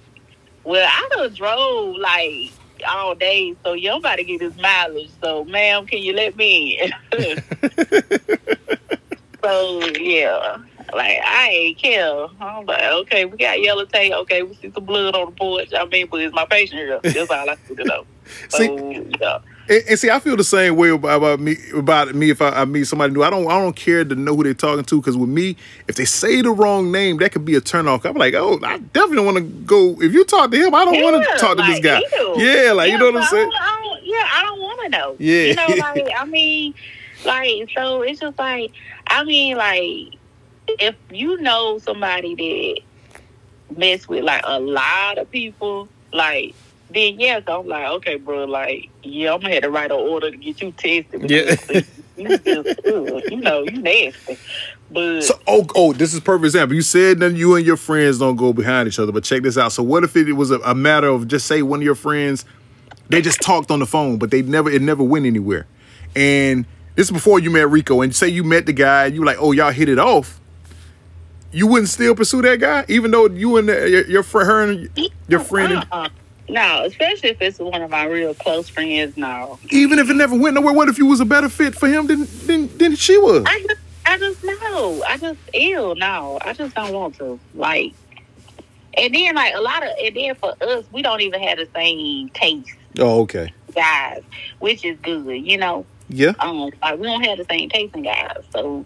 well, 0.65 0.89
I 0.91 1.09
done 1.17 1.35
drove 1.35 1.97
like 1.97 2.53
all 2.89 3.15
day, 3.15 3.55
so 3.65 3.75
you 3.75 3.93
about 3.95 4.17
to 4.17 4.25
get 4.25 4.41
this 4.41 4.57
mileage. 4.57 5.11
So, 5.23 5.45
ma'am, 5.45 5.87
can 5.87 6.01
you 6.01 6.15
let 6.15 6.37
me 6.37 6.81
in? 6.81 6.93
so, 9.43 9.81
yeah. 9.99 10.57
Like, 10.93 11.19
I 11.25 11.49
ain't 11.51 11.79
care. 11.79 12.27
I'm 12.41 12.67
like, 12.67 12.83
okay, 12.83 13.25
we 13.25 13.37
got 13.37 13.61
yellow 13.61 13.85
tape. 13.85 14.13
Okay, 14.13 14.43
we 14.43 14.55
see 14.55 14.71
some 14.73 14.85
blood 14.85 15.15
on 15.15 15.27
the 15.27 15.33
porch. 15.33 15.71
I 15.77 15.85
mean, 15.87 16.09
but 16.11 16.21
it's 16.21 16.35
my 16.35 16.47
patient 16.47 16.81
here. 16.81 17.01
That's 17.03 17.31
all 17.31 17.51
I 17.51 17.57
need 17.69 17.77
to 17.79 17.85
know. 17.85 18.07
So, 18.51 18.59
See- 18.59 19.07
yeah. 19.21 19.39
And, 19.69 19.83
and 19.89 19.99
see, 19.99 20.11
I 20.11 20.19
feel 20.21 20.37
the 20.37 20.45
same 20.45 20.77
way 20.77 20.91
about, 20.91 21.17
about 21.17 21.41
me 21.41 21.57
about 21.75 22.15
me 22.15 22.31
if 22.31 22.43
I, 22.43 22.51
I 22.51 22.65
meet 22.65 22.85
somebody 22.85 23.13
new. 23.15 23.23
I 23.23 23.31
don't 23.31 23.47
I 23.51 23.59
don't 23.59 23.75
care 23.75 24.05
to 24.05 24.15
know 24.15 24.37
who 24.37 24.45
they're 24.45 24.55
talking 24.55 24.85
to 24.85 25.01
because 25.01 25.17
with 25.17 25.29
me, 25.31 25.57
if 25.89 25.97
they 25.97 26.05
say 26.05 26.43
the 26.43 26.51
wrong 26.51 26.93
name, 26.93 27.17
that 27.19 27.33
could 27.33 27.45
be 27.45 27.55
a 27.55 27.61
turnoff. 27.61 28.05
I'm 28.05 28.15
like, 28.17 28.35
oh, 28.35 28.59
I 28.63 28.79
definitely 28.79 29.25
want 29.25 29.37
to 29.39 29.43
go. 29.43 29.97
If 30.03 30.13
you 30.13 30.25
talk 30.25 30.51
to 30.51 30.57
him, 30.57 30.75
I 30.75 30.85
don't 30.85 31.03
want 31.03 31.25
to 31.25 31.39
talk 31.39 31.57
to 31.57 31.63
this 31.63 31.81
guy. 31.81 31.99
ew. 32.01 32.35
Yeah, 32.37 32.73
like 32.73 32.91
you 32.91 32.99
know 32.99 33.07
what 33.07 33.17
I'm 33.17 33.23
so 33.23 33.27
I 33.37 33.41
saying. 33.41 33.51
don't- 33.51 33.61
I 33.63 33.81
don't- 33.83 34.05
yeah, 34.05 34.29
I 34.33 34.43
don't 34.43 34.61
want 34.61 34.81
to 34.83 34.89
know. 34.91 35.17
Yeah. 35.19 35.43
you 35.45 35.55
know, 35.55 35.67
like 35.79 36.09
I 36.17 36.25
mean, 36.27 36.75
like 37.25 37.71
so 37.75 38.03
it's 38.03 38.21
just 38.21 38.39
like 38.39 38.71
I 39.07 39.25
mean, 39.25 39.57
like 39.57 40.15
if 40.69 40.95
you 41.11 41.41
know 41.41 41.79
somebody 41.79 42.35
that 43.69 43.79
mess 43.79 44.07
with 44.09 44.25
like 44.25 44.43
a 44.45 44.61
lot 44.61 45.19
of 45.19 45.31
people, 45.31 45.89
like 46.13 46.55
then 46.91 47.19
yes, 47.19 47.43
I'm 47.47 47.67
like, 47.67 47.87
okay, 47.87 48.17
bro, 48.17 48.45
like 48.45 48.91
yeah, 49.03 49.35
I'm 49.35 49.41
gonna 49.41 49.55
have 49.55 49.63
to 49.63 49.71
write 49.71 49.91
an 49.91 49.99
order 49.99 50.31
to 50.31 50.37
get 50.37 50.61
you 50.61 50.73
tested. 50.73 51.31
Yeah. 51.31 51.57
you 52.17 52.39
just, 52.39 52.81
ugh, 52.87 53.23
you 53.29 53.37
know, 53.41 53.63
you 53.63 53.83
nasty. 53.83 54.39
But 54.91 55.23
So 55.23 55.39
oh 55.47 55.67
oh, 55.75 55.93
this 55.93 56.15
is 56.15 56.21
perfect 56.21 56.47
example. 56.47 56.77
You 56.77 56.83
said 56.83 57.19
that 57.21 57.35
you 57.35 57.57
and 57.57 57.67
your 57.67 57.77
friends 57.77 58.19
don't 58.19 58.37
go 58.37 58.53
behind 58.53 58.87
each 58.87 58.99
other, 58.99 59.13
but 59.13 59.25
check 59.25 59.43
this 59.43 59.59
out. 59.59 59.73
So 59.73 59.83
what 59.83 60.05
if 60.05 60.17
it 60.17 60.33
was 60.33 60.51
a, 60.51 60.61
a 60.61 60.75
matter 60.75 61.09
of 61.09 61.27
just 61.27 61.47
say 61.47 61.63
one 61.63 61.81
of 61.81 61.85
your 61.85 61.95
friends, 61.95 62.45
they 63.09 63.21
just 63.21 63.41
talked 63.41 63.71
on 63.71 63.81
the 63.81 63.87
phone, 63.87 64.19
but 64.19 64.31
they 64.31 64.43
never 64.43 64.71
it 64.71 64.83
never 64.83 65.03
went 65.03 65.27
anywhere, 65.27 65.67
and 66.15 66.65
this 66.95 67.09
is 67.09 67.13
before 67.13 67.41
you 67.41 67.51
met 67.51 67.69
Rico, 67.69 68.03
and 68.03 68.15
say 68.15 68.29
you 68.29 68.45
met 68.45 68.67
the 68.67 68.73
guy, 68.73 69.07
you 69.07 69.25
like, 69.25 69.39
oh 69.41 69.53
y'all 69.53 69.73
hit 69.73 69.89
it 69.89 69.99
off. 69.99 70.41
You 71.51 71.67
wouldn't 71.69 71.89
still 71.89 72.15
pursue 72.17 72.43
that 72.43 72.59
guy, 72.61 72.85
even 72.89 73.11
though 73.13 73.29
you 73.29 73.57
and 73.57 73.69
the, 73.69 73.89
your, 73.89 74.07
your 74.07 74.23
friend, 74.25 74.49
her 74.49 74.63
and 74.63 75.11
your 75.29 75.41
friend, 75.41 75.73
uh-uh. 75.75 76.09
No, 76.49 76.85
especially 76.85 77.31
if 77.31 77.41
it's 77.41 77.59
one 77.59 77.81
of 77.83 77.91
my 77.91 78.05
real 78.05 78.35
close 78.35 78.69
friends. 78.69 79.17
No, 79.17 79.59
even 79.71 79.99
if 79.99 80.11
it 80.11 80.15
never 80.15 80.37
went 80.39 80.55
nowhere. 80.55 80.73
What 80.75 80.89
if 80.89 80.99
you 80.99 81.07
was 81.07 81.21
a 81.21 81.25
better 81.25 81.49
fit 81.49 81.75
for 81.75 81.89
him 81.89 82.07
than 82.07 82.27
than, 82.47 82.77
than 82.79 82.97
she 82.97 83.17
was? 83.19 83.45
I 83.47 83.61
just, 83.67 83.81
I 84.07 84.19
just 84.19 84.45
know. 84.45 85.03
I 85.07 85.17
just 85.17 85.41
ill. 85.53 85.95
No, 85.95 86.39
I 86.43 86.53
just 86.53 86.75
don't 86.75 86.93
want 86.93 87.17
to. 87.17 87.39
Like, 87.55 87.95
and 88.97 89.15
then 89.15 89.35
like 89.35 89.55
a 89.55 89.61
lot 89.61 89.83
of, 89.83 89.91
and 90.03 90.15
then 90.17 90.35
for 90.35 90.55
us, 90.61 90.85
we 90.93 91.03
don't 91.03 91.21
even 91.23 91.43
have 91.43 91.59
the 91.59 91.69
same 91.75 92.29
taste, 92.31 92.77
Oh, 92.99 93.23
okay, 93.23 93.53
guys, 93.75 94.23
which 94.59 94.85
is 94.85 94.99
good. 95.01 95.47
You 95.47 95.57
know, 95.59 95.87
yeah. 96.09 96.33
um, 96.41 96.71
like 96.83 96.99
we 96.99 97.07
don't 97.07 97.25
have 97.25 97.39
the 97.39 97.47
same 97.49 97.69
taste 97.71 97.95
in 97.95 98.03
guys. 98.03 98.37
So, 98.53 98.85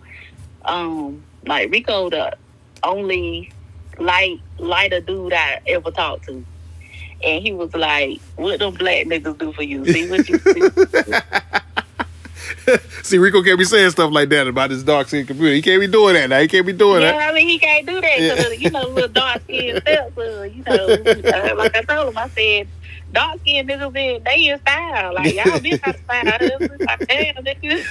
um, 0.64 1.22
like 1.44 1.70
Rico, 1.70 2.08
the 2.08 2.36
only 2.84 3.50
light 3.98 4.40
lighter 4.58 5.00
dude 5.00 5.32
I 5.32 5.60
ever 5.66 5.90
talked 5.90 6.26
to. 6.26 6.44
And 7.22 7.42
he 7.42 7.52
was 7.52 7.74
like, 7.74 8.20
"What 8.36 8.60
them 8.60 8.74
black 8.74 9.06
niggas 9.06 9.38
do 9.38 9.52
for 9.52 9.62
you? 9.62 9.84
See 9.86 10.08
what 10.08 10.28
you 10.28 10.38
see? 10.38 10.62
See, 13.02 13.18
Rico 13.18 13.42
can't 13.42 13.58
be 13.58 13.64
saying 13.64 13.90
stuff 13.90 14.12
like 14.12 14.28
that 14.30 14.46
about 14.46 14.70
his 14.70 14.84
dark 14.84 15.08
skin 15.08 15.26
computer. 15.26 15.54
He 15.54 15.62
can't 15.62 15.80
be 15.80 15.86
doing 15.86 16.14
that 16.14 16.28
now. 16.28 16.40
He 16.40 16.48
can't 16.48 16.66
be 16.66 16.72
doing 16.72 17.02
Yeah, 17.02 17.12
that. 17.12 17.30
I 17.30 17.32
mean, 17.32 17.48
he 17.48 17.58
can't 17.58 17.86
do 17.86 18.00
that 18.00 18.18
because, 18.18 18.60
you 18.60 18.70
know, 18.70 18.88
little 18.88 19.08
dark 19.08 19.42
skinned 19.44 19.80
stepson, 19.82 20.52
you 20.54 20.62
know. 20.64 20.86
uh, 21.32 21.54
like 21.56 21.74
I 21.76 21.82
told 21.82 22.08
him, 22.08 22.18
I 22.18 22.28
said, 22.28 22.68
dark 23.12 23.40
skinned 23.40 23.68
niggas, 23.68 23.96
in, 23.96 24.22
they 24.24 24.48
in 24.48 24.58
style. 24.60 25.14
Like, 25.14 25.34
y'all 25.34 25.60
been 25.60 25.80
out 25.82 25.94
of 25.94 26.02
style. 26.04 26.68
Like, 26.86 27.08
damn, 27.08 27.44
niggas. 27.44 27.86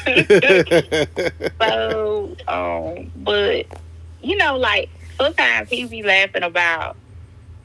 so, 1.62 2.36
um, 2.48 3.12
but, 3.16 3.66
you 4.22 4.38
know, 4.38 4.58
like, 4.58 4.90
sometimes 5.18 5.70
he 5.70 5.86
be 5.86 6.04
laughing 6.04 6.44
about 6.44 6.96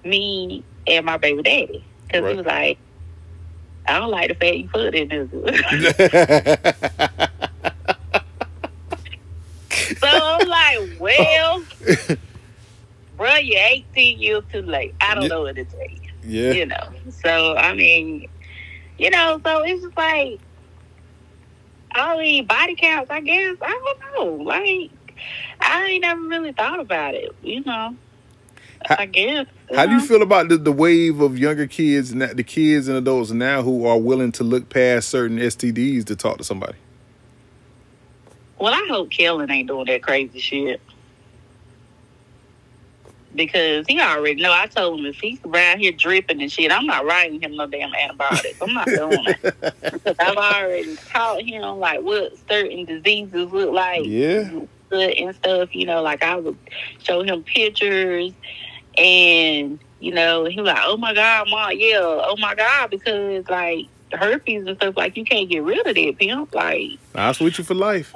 me 0.05 0.65
and 0.87 1.07
my 1.07 1.17
baby 1.19 1.43
daddy. 1.43 1.85
Because 2.07 2.23
Right. 2.25 2.31
he 2.33 2.37
was 2.37 2.47
like, 2.47 2.79
I 3.87 3.99
don't 3.99 4.11
like 4.11 4.29
the 4.29 4.35
fact 4.35 4.57
you 4.57 4.69
put 4.69 4.95
in 4.95 5.09
this. 5.09 5.29
So 9.99 10.09
I'm 10.09 10.47
like, 10.49 10.79
well, 10.99 11.63
bro, 13.17 13.37
you're 13.37 13.61
18 13.61 14.21
years 14.21 14.43
too 14.53 14.63
late. 14.63 14.95
I 15.01 15.15
don't 15.15 15.25
Yeah. 15.25 15.29
know 15.29 15.43
what 15.43 15.57
to 15.57 15.65
tell 15.65 15.81
you. 15.81 15.99
Yeah. 16.25 16.53
You 16.53 16.67
know. 16.67 16.95
So 17.11 17.57
I 17.57 17.75
mean, 17.75 18.29
you 18.99 19.11
know, 19.11 19.41
so 19.45 19.63
it's 19.65 19.83
just 19.83 19.97
like 19.97 20.41
all 21.95 22.19
these 22.19 22.45
body 22.45 22.75
counts, 22.77 23.11
I 23.11 23.21
guess. 23.21 23.57
I 23.63 23.95
don't 24.17 24.39
know. 24.39 24.45
Like 24.45 24.91
I 25.61 25.87
ain't 25.87 26.03
never 26.03 26.21
really 26.23 26.53
thought 26.53 26.81
about 26.81 27.15
it, 27.15 27.31
you 27.43 27.63
know. 27.65 27.97
I 28.91 29.07
guess. 29.07 29.47
How 29.75 29.87
do 29.87 29.93
you 29.93 30.01
feel 30.01 30.23
about 30.23 30.49
the, 30.49 30.57
the 30.57 30.73
wave 30.73 31.21
of 31.21 31.39
younger 31.39 31.67
kids 31.67 32.11
and 32.11 32.23
the 32.23 32.43
kids 32.45 32.89
and 32.89 32.97
adults 32.97 33.31
now 33.31 33.63
who 33.63 33.87
are 33.87 33.99
willing 33.99 34.33
to 34.33 34.45
look 34.45 34.69
past 34.69 35.09
certain 35.09 35.39
STDs 35.39 36.05
to 36.07 36.17
talk 36.17 36.39
to 36.39 36.45
somebody? 36.45 36.75
Well, 38.59 38.73
I 38.73 38.87
hope 38.91 39.11
Kellen 39.11 39.51
ain't 39.51 39.69
doing 39.69 39.87
that 39.87 40.03
crazy 40.03 40.39
shit. 40.39 40.81
Because 43.35 43.87
he 43.89 43.99
already 43.99 44.43
know. 44.43 44.53
I 44.53 44.67
told 44.67 45.01
him 45.01 45.07
if 45.07 45.17
he's 45.17 45.41
around 45.45 45.79
here 45.81 45.93
dripping 45.93 46.43
and 46.43 46.53
shit, 46.53 46.71
I'm 46.71 46.85
not 46.87 47.07
writing 47.07 47.41
him 47.41 47.57
no 47.57 47.67
damn 47.67 47.95
antibiotics. 47.95 48.61
I'm 48.61 48.75
not 48.75 48.87
doing 48.87 49.25
it. 49.27 49.41
because 49.43 50.17
I've 50.21 50.37
already 50.37 50.97
taught 50.97 51.41
him 51.43 51.79
like 51.79 52.03
what 52.03 52.35
certain 52.49 52.85
diseases 52.85 53.51
look 53.51 53.73
like 53.73 54.05
Yeah. 54.05 54.51
and 54.91 55.35
stuff. 55.35 55.75
You 55.75 55.87
know, 55.87 56.03
like 56.03 56.23
I 56.23 56.37
would 56.37 56.59
show 57.03 57.23
him 57.23 57.43
pictures 57.43 58.33
and 58.99 59.79
you 60.01 60.13
know, 60.13 60.45
he 60.45 60.61
was 60.61 60.67
like, 60.67 60.83
Oh 60.83 60.97
my 60.97 61.15
god, 61.15 61.49
mom, 61.49 61.73
yeah, 61.77 62.01
oh 62.03 62.37
my 62.39 62.55
god, 62.55 62.91
because 62.91 63.49
like 63.49 63.87
herpes 64.13 64.67
and 64.67 64.77
stuff 64.77 64.97
like 64.97 65.17
you 65.17 65.25
can't 65.25 65.49
get 65.49 65.63
rid 65.63 65.79
of 65.87 65.95
that 65.95 66.17
pimp. 66.19 66.55
Like 66.55 66.99
I'll 67.15 67.35
switch 67.35 67.59
you 67.59 67.65
for 67.65 67.75
life. 67.75 68.13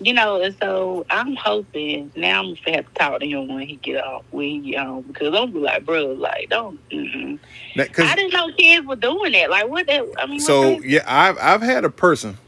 you 0.00 0.14
know, 0.14 0.40
and 0.40 0.56
so 0.60 1.04
I'm 1.10 1.36
hoping 1.36 2.10
now 2.16 2.40
I'm 2.40 2.54
gonna 2.64 2.76
have 2.78 2.86
to 2.86 2.94
talk 2.94 3.20
to 3.20 3.26
him 3.26 3.48
when 3.48 3.66
he 3.66 3.76
get 3.76 4.02
off, 4.02 4.24
when 4.30 4.46
he 4.46 4.72
get 4.72 4.80
home, 4.80 5.02
because 5.02 5.28
I'm 5.28 5.32
gonna 5.32 5.52
be 5.52 5.58
like, 5.58 5.84
bro, 5.84 6.06
like, 6.12 6.48
don't. 6.48 6.78
Mm-mm. 6.90 7.38
I 7.76 8.16
didn't 8.16 8.32
know 8.32 8.50
kids 8.52 8.86
were 8.86 8.96
doing 8.96 9.32
that. 9.32 9.50
Like, 9.50 9.68
what 9.68 9.86
that? 9.86 10.06
I 10.18 10.26
mean, 10.26 10.40
so 10.40 10.80
yeah, 10.80 11.04
I've 11.06 11.38
I've 11.38 11.62
had 11.62 11.84
a 11.84 11.90
person, 11.90 12.38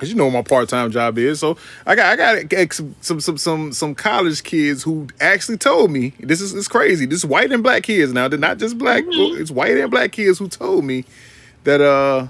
cause 0.00 0.08
you 0.08 0.16
know 0.16 0.24
what 0.24 0.32
my 0.32 0.42
part 0.42 0.68
time 0.68 0.90
job 0.90 1.18
is. 1.18 1.38
So 1.38 1.56
I 1.86 1.94
got 1.94 2.18
I 2.18 2.42
got 2.42 2.72
some 2.72 3.20
some 3.20 3.38
some 3.38 3.72
some 3.72 3.94
college 3.94 4.42
kids 4.42 4.82
who 4.82 5.06
actually 5.20 5.58
told 5.58 5.90
me 5.90 6.14
this 6.18 6.40
is 6.40 6.54
it's 6.54 6.66
crazy. 6.66 7.06
This 7.06 7.18
is 7.20 7.26
white 7.26 7.52
and 7.52 7.62
black 7.62 7.84
kids 7.84 8.12
now. 8.12 8.26
They're 8.26 8.38
not 8.38 8.58
just 8.58 8.78
black. 8.78 9.04
Mm-hmm. 9.04 9.40
It's 9.40 9.50
white 9.50 9.76
and 9.76 9.90
black 9.90 10.12
kids 10.12 10.38
who 10.38 10.48
told 10.48 10.84
me 10.84 11.04
that 11.64 11.80
uh. 11.80 12.28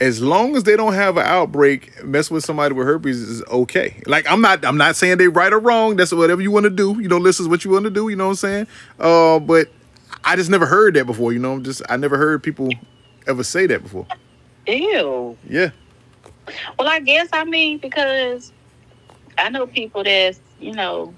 As 0.00 0.22
long 0.22 0.54
as 0.54 0.62
they 0.62 0.76
don't 0.76 0.92
have 0.92 1.16
an 1.16 1.26
outbreak, 1.26 2.04
mess 2.04 2.30
with 2.30 2.44
somebody 2.44 2.72
with 2.72 2.86
herpes 2.86 3.20
is 3.20 3.42
okay. 3.46 4.00
Like 4.06 4.30
I'm 4.30 4.40
not, 4.40 4.64
I'm 4.64 4.76
not 4.76 4.94
saying 4.94 5.18
they 5.18 5.26
right 5.26 5.52
or 5.52 5.58
wrong. 5.58 5.96
That's 5.96 6.12
whatever 6.12 6.40
you 6.40 6.52
want 6.52 6.64
to 6.64 6.70
do. 6.70 7.00
You 7.00 7.08
know, 7.08 7.20
this 7.20 7.40
is 7.40 7.48
what 7.48 7.64
you 7.64 7.72
want 7.72 7.82
to 7.82 7.90
do. 7.90 8.08
You 8.08 8.14
know 8.14 8.26
what 8.26 8.30
I'm 8.30 8.36
saying? 8.36 8.66
Uh, 9.00 9.40
but 9.40 9.66
I 10.22 10.36
just 10.36 10.50
never 10.50 10.66
heard 10.66 10.94
that 10.94 11.04
before. 11.04 11.32
You 11.32 11.40
know, 11.40 11.58
just 11.58 11.82
I 11.88 11.96
never 11.96 12.16
heard 12.16 12.44
people 12.44 12.70
ever 13.26 13.42
say 13.42 13.66
that 13.66 13.82
before. 13.82 14.06
ew. 14.68 15.36
Yeah. 15.48 15.70
Well, 16.78 16.88
I 16.88 17.00
guess 17.00 17.28
I 17.32 17.44
mean 17.44 17.78
because 17.78 18.52
I 19.38 19.50
know 19.50 19.66
people 19.66 20.04
that's 20.04 20.40
you 20.58 20.72
know 20.72 21.14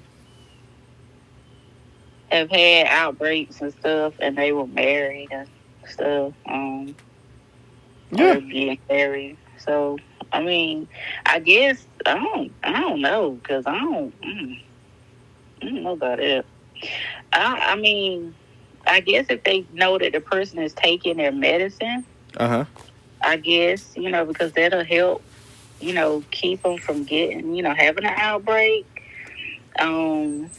have 2.31 2.51
had 2.51 2.87
outbreaks 2.87 3.61
and 3.61 3.73
stuff, 3.73 4.15
and 4.21 4.37
they 4.37 4.53
were 4.53 4.67
married 4.67 5.29
and 5.33 5.49
stuff. 5.87 6.33
Um, 6.49 6.97
Yeah. 8.13 8.39
being 8.41 8.79
married. 8.89 9.39
So 9.59 9.97
I 10.33 10.43
mean, 10.43 10.89
I 11.27 11.41
guess 11.41 11.87
I 12.07 12.15
don't. 12.15 12.55
I 12.63 12.81
don't 12.81 13.01
know 13.01 13.33
because 13.43 13.65
I 13.67 13.79
don't. 13.79 14.15
Mm, 14.23 14.55
I 15.63 15.67
don't 15.67 15.83
know 15.83 15.93
about 15.93 16.21
it. 16.21 16.47
I, 17.33 17.73
I 17.73 17.77
mean, 17.77 18.35
I 18.87 19.01
guess 19.01 19.27
if 19.29 19.45
they 19.45 19.67
know 19.73 19.99
that 19.99 20.13
the 20.13 20.21
person 20.21 20.61
is 20.61 20.73
taking 20.75 21.17
their 21.19 21.33
medicine, 21.33 22.07
Uh 22.37 22.49
huh. 22.49 22.65
I 23.23 23.37
guess 23.37 23.93
you 23.97 24.11
know 24.11 24.25
because 24.25 24.53
that'll 24.53 24.85
help. 24.85 25.23
You 25.81 25.95
know, 25.95 26.23
keep 26.31 26.63
them 26.63 26.77
from 26.79 27.05
getting. 27.05 27.55
You 27.55 27.63
know, 27.63 27.75
having 27.75 28.05
an 28.05 28.15
outbreak. 28.17 28.87
Um. 29.79 30.51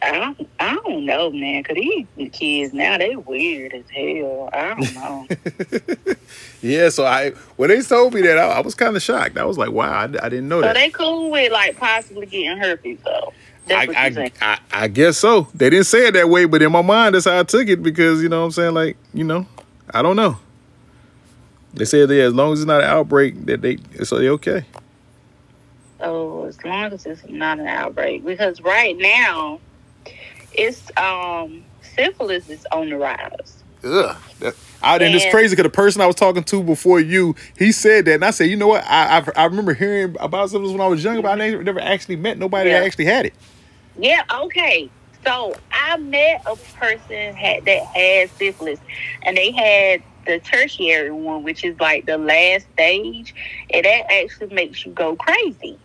I 0.00 0.10
don't, 0.18 0.48
I 0.58 0.74
don't 0.74 1.04
know, 1.04 1.30
man. 1.30 1.62
Cause 1.62 1.76
these 1.76 2.30
kids 2.32 2.72
now 2.72 2.96
they 2.98 3.14
weird 3.14 3.74
as 3.74 3.84
hell. 3.90 4.48
I 4.52 4.74
don't 4.74 4.94
know. 4.94 5.26
Yeah. 6.62 6.88
So 6.88 7.04
I 7.04 7.30
when 7.56 7.68
they 7.68 7.82
told 7.82 8.14
me 8.14 8.22
that, 8.22 8.38
I, 8.38 8.48
I 8.52 8.60
was 8.60 8.74
kind 8.74 8.96
of 8.96 9.02
shocked. 9.02 9.36
I 9.36 9.44
was 9.44 9.58
like, 9.58 9.70
wow, 9.70 9.90
I, 9.92 10.04
I 10.04 10.06
didn't 10.28 10.48
know 10.48 10.60
So 10.60 10.68
that. 10.68 10.74
they 10.74 10.90
cool 10.90 11.30
with 11.30 11.52
like 11.52 11.76
possibly 11.76 12.26
getting 12.26 12.56
herpes 12.56 12.98
though. 13.04 13.32
I. 13.68 13.86
I, 13.96 14.30
I, 14.40 14.58
I 14.72 14.88
guess 14.88 15.18
so. 15.18 15.48
They 15.54 15.70
didn't 15.70 15.86
say 15.86 16.06
it 16.08 16.12
that 16.14 16.28
way, 16.28 16.46
but 16.46 16.62
in 16.62 16.72
my 16.72 16.82
mind, 16.82 17.14
that's 17.14 17.26
how 17.26 17.38
I 17.38 17.42
took 17.42 17.68
it 17.68 17.82
because 17.82 18.22
you 18.22 18.28
know 18.28 18.40
what 18.40 18.46
I'm 18.46 18.52
saying. 18.52 18.74
Like 18.74 18.96
you 19.12 19.24
know, 19.24 19.46
I 19.92 20.02
don't 20.02 20.16
know. 20.16 20.38
They 21.74 21.84
said 21.84 22.08
that 22.08 22.20
as 22.20 22.34
long 22.34 22.52
as 22.52 22.60
it's 22.60 22.66
not 22.66 22.82
an 22.82 22.88
outbreak, 22.88 23.46
that 23.46 23.62
they 23.62 23.78
so 24.04 24.18
they 24.18 24.28
okay. 24.30 24.64
So 25.98 26.44
as 26.44 26.62
long 26.64 26.92
as 26.92 27.06
it's 27.06 27.24
not 27.28 27.58
an 27.58 27.66
outbreak, 27.66 28.24
because 28.24 28.60
right 28.60 28.96
now, 28.98 29.60
it's 30.52 30.90
um 30.96 31.64
syphilis 31.94 32.48
is 32.48 32.66
on 32.72 32.90
the 32.90 32.96
rise. 32.96 33.62
Ugh. 33.84 34.16
That, 34.40 34.54
I, 34.82 34.96
and 34.96 35.14
it's 35.14 35.30
crazy 35.30 35.54
because 35.54 35.62
the 35.62 35.70
person 35.70 36.00
I 36.00 36.06
was 36.06 36.16
talking 36.16 36.42
to 36.42 36.62
before 36.62 36.98
you, 36.98 37.36
he 37.56 37.70
said 37.70 38.04
that, 38.06 38.14
and 38.14 38.24
I 38.24 38.32
said, 38.32 38.50
you 38.50 38.56
know 38.56 38.66
what? 38.66 38.84
I 38.84 39.16
I've, 39.16 39.30
I 39.36 39.44
remember 39.44 39.74
hearing 39.74 40.16
about 40.18 40.50
syphilis 40.50 40.72
when 40.72 40.80
I 40.80 40.88
was 40.88 41.04
young, 41.04 41.22
but 41.22 41.30
I 41.30 41.34
never, 41.36 41.62
never 41.62 41.80
actually 41.80 42.16
met 42.16 42.36
nobody 42.36 42.70
that 42.70 42.82
actually 42.84 43.04
had 43.04 43.26
it. 43.26 43.34
Yeah, 43.96 44.22
okay. 44.32 44.90
So 45.24 45.54
I 45.70 45.96
met 45.98 46.42
a 46.46 46.56
person 46.56 47.36
had 47.36 47.64
that 47.64 47.84
had 47.94 48.30
syphilis, 48.30 48.80
and 49.22 49.36
they 49.36 49.52
had 49.52 50.02
the 50.26 50.38
tertiary 50.40 51.10
one, 51.10 51.42
which 51.42 51.64
is 51.64 51.78
like 51.80 52.06
the 52.06 52.18
last 52.18 52.66
stage, 52.74 53.34
and 53.70 53.84
that 53.84 54.12
actually 54.12 54.54
makes 54.54 54.84
you 54.84 54.92
go 54.92 55.16
crazy. 55.16 55.78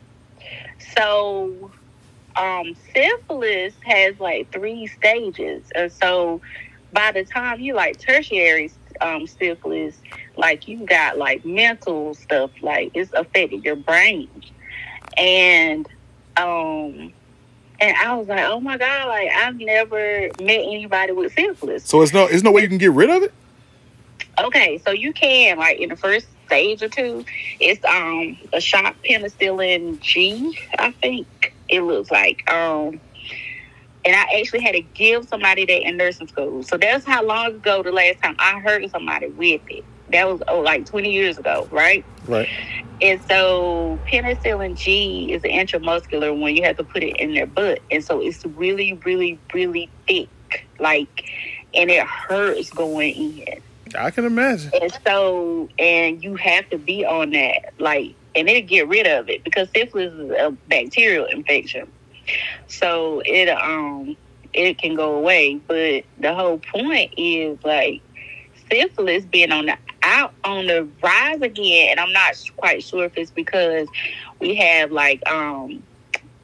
So, 0.96 1.72
um, 2.36 2.76
syphilis 2.94 3.74
has 3.84 4.20
like 4.20 4.52
three 4.52 4.88
stages, 4.88 5.64
and 5.76 5.92
so 5.92 6.42
by 6.94 7.12
the 7.12 7.26
time 7.26 7.60
you 7.60 7.74
like 7.74 8.00
tertiary 8.00 8.72
um, 9.02 9.28
syphilis, 9.28 9.98
like 10.38 10.68
you 10.68 10.86
got 10.86 11.18
like 11.18 11.46
mental 11.46 12.14
stuff, 12.14 12.52
like 12.62 12.92
it's 12.94 13.12
affecting 13.14 13.64
your 13.64 13.76
brain, 13.76 14.30
and 15.18 15.88
um 16.38 17.14
and 17.80 17.96
I 17.98 18.16
was 18.16 18.28
like, 18.28 18.44
oh 18.46 18.60
my 18.60 18.78
God, 18.78 19.08
like 19.08 19.30
I've 19.30 19.58
never 19.58 20.30
met 20.42 20.62
anybody 20.62 21.12
with 21.12 21.34
syphilis. 21.34 21.86
So 21.86 22.02
it's 22.02 22.14
no, 22.14 22.26
it's 22.28 22.44
no 22.44 22.52
way 22.52 22.62
you 22.62 22.68
can 22.68 22.78
get 22.78 22.92
rid 22.92 23.10
of 23.10 23.24
it. 23.24 23.34
Okay, 24.40 24.78
so 24.86 24.92
you 24.92 25.14
can, 25.14 25.58
like 25.58 25.80
in 25.80 25.90
the 25.90 25.96
first 25.96 26.28
stage 26.46 26.84
or 26.84 26.90
two, 26.90 27.26
it's 27.60 27.84
um 27.86 28.38
a 28.54 28.62
shot 28.62 28.96
penicillin 29.04 30.00
G, 30.00 30.58
I 30.78 30.92
think 30.92 31.54
it 31.70 31.82
looks 31.82 32.12
like. 32.12 32.50
Um 32.52 33.02
and 34.06 34.16
I 34.16 34.40
actually 34.40 34.62
had 34.62 34.74
to 34.74 34.82
give 34.82 35.28
somebody 35.28 35.66
that 35.66 35.88
in 35.88 35.98
nursing 35.98 36.28
school. 36.28 36.64
So 36.64 36.78
that's 36.78 37.06
how 37.06 37.24
long 37.24 37.48
ago 37.56 37.84
the 37.84 37.92
last 37.92 38.22
time 38.22 38.36
I 38.40 38.60
heard 38.60 38.90
somebody 38.90 39.28
with 39.28 39.62
it. 39.70 39.84
That 40.12 40.28
was 40.28 40.42
oh 40.48 40.62
like 40.62 40.86
twenty 40.86 41.12
years 41.12 41.38
ago, 41.38 41.68
right? 41.72 42.06
Right. 42.26 42.48
And 43.02 43.22
so 43.24 44.00
penicillin 44.12 44.76
G 44.76 45.34
is 45.34 45.44
an 45.44 45.52
intramuscular 45.52 46.38
one. 46.38 46.56
You 46.56 46.64
have 46.64 46.78
to 46.78 46.84
put 46.84 47.04
it 47.04 47.18
in 47.18 47.34
their 47.34 47.46
butt. 47.48 47.80
And 47.92 48.04
so 48.04 48.22
it's 48.22 48.46
really, 48.46 48.94
really, 49.06 49.40
really 49.54 49.90
thick. 50.08 50.30
Like, 50.80 51.26
and 51.74 51.92
it 51.92 52.06
hurts 52.06 52.70
going 52.70 53.14
in. 53.16 53.62
I 53.96 54.12
can 54.12 54.26
imagine. 54.26 54.72
And 54.82 54.98
so, 55.06 55.70
and 55.80 56.24
you 56.24 56.36
have 56.36 56.70
to 56.70 56.78
be 56.78 57.06
on 57.06 57.32
that. 57.32 57.74
Like, 57.80 58.14
and 58.36 58.50
it 58.50 58.64
get 58.68 58.88
rid 58.88 59.08
of 59.08 59.30
it 59.30 59.44
because 59.44 59.70
syphilis 59.76 60.14
is 60.14 60.32
a 60.32 60.52
bacterial 60.68 61.26
infection. 61.26 61.92
So 62.68 63.22
it, 63.26 63.50
um, 63.50 64.16
it 64.54 64.78
can 64.78 64.96
go 64.96 65.16
away. 65.16 65.56
But 65.68 66.04
the 66.20 66.34
whole 66.34 66.60
point 66.60 67.14
is 67.18 67.58
like 67.64 68.02
syphilis 68.72 69.26
being 69.26 69.52
on 69.52 69.68
the 69.68 69.78
out 70.04 70.34
on 70.44 70.68
the 70.68 70.88
rise 71.04 71.42
again, 71.42 71.90
and 71.92 72.00
I'm 72.00 72.14
not 72.14 72.34
quite 72.58 72.84
sure 72.84 73.06
if 73.06 73.18
it's 73.18 73.32
because 73.32 73.88
we 74.40 74.56
have 74.56 74.92
like 74.92 75.28
um 75.30 75.84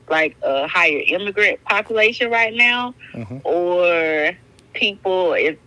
like 0.10 0.36
a 0.44 0.68
higher 0.68 1.02
immigrant 1.08 1.64
population 1.64 2.30
right 2.30 2.54
now, 2.54 2.94
Mhm. 3.14 3.42
or 3.46 4.38
people 4.74 5.34
if 5.34 5.58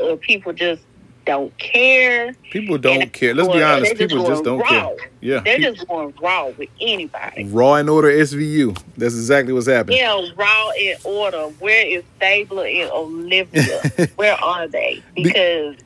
or 0.00 0.16
people 0.16 0.52
just 0.52 0.82
don't 1.28 1.56
care. 1.58 2.32
People 2.50 2.78
don't 2.78 3.02
And- 3.02 3.12
care. 3.12 3.34
Let's 3.34 3.52
be 3.52 3.62
honest. 3.62 3.96
People 3.96 4.26
just 4.26 4.44
don't 4.44 4.60
raw. 4.60 4.66
care. 4.68 4.96
Yeah. 5.20 5.40
They're 5.40 5.58
just 5.58 5.86
going 5.86 6.14
raw 6.22 6.46
with 6.56 6.70
anybody. 6.80 7.44
Raw 7.44 7.74
and 7.74 7.90
order 7.90 8.08
SVU. 8.08 8.74
That's 8.96 9.14
exactly 9.14 9.52
what's 9.52 9.66
happening. 9.66 9.98
Yeah, 9.98 10.26
raw 10.36 10.70
in 10.80 10.96
order. 11.04 11.42
Where 11.60 11.86
is 11.86 12.02
Stabler 12.16 12.66
and 12.66 12.90
Olivia? 12.90 14.08
Where 14.16 14.42
are 14.42 14.66
they? 14.68 15.02
Because 15.14 15.76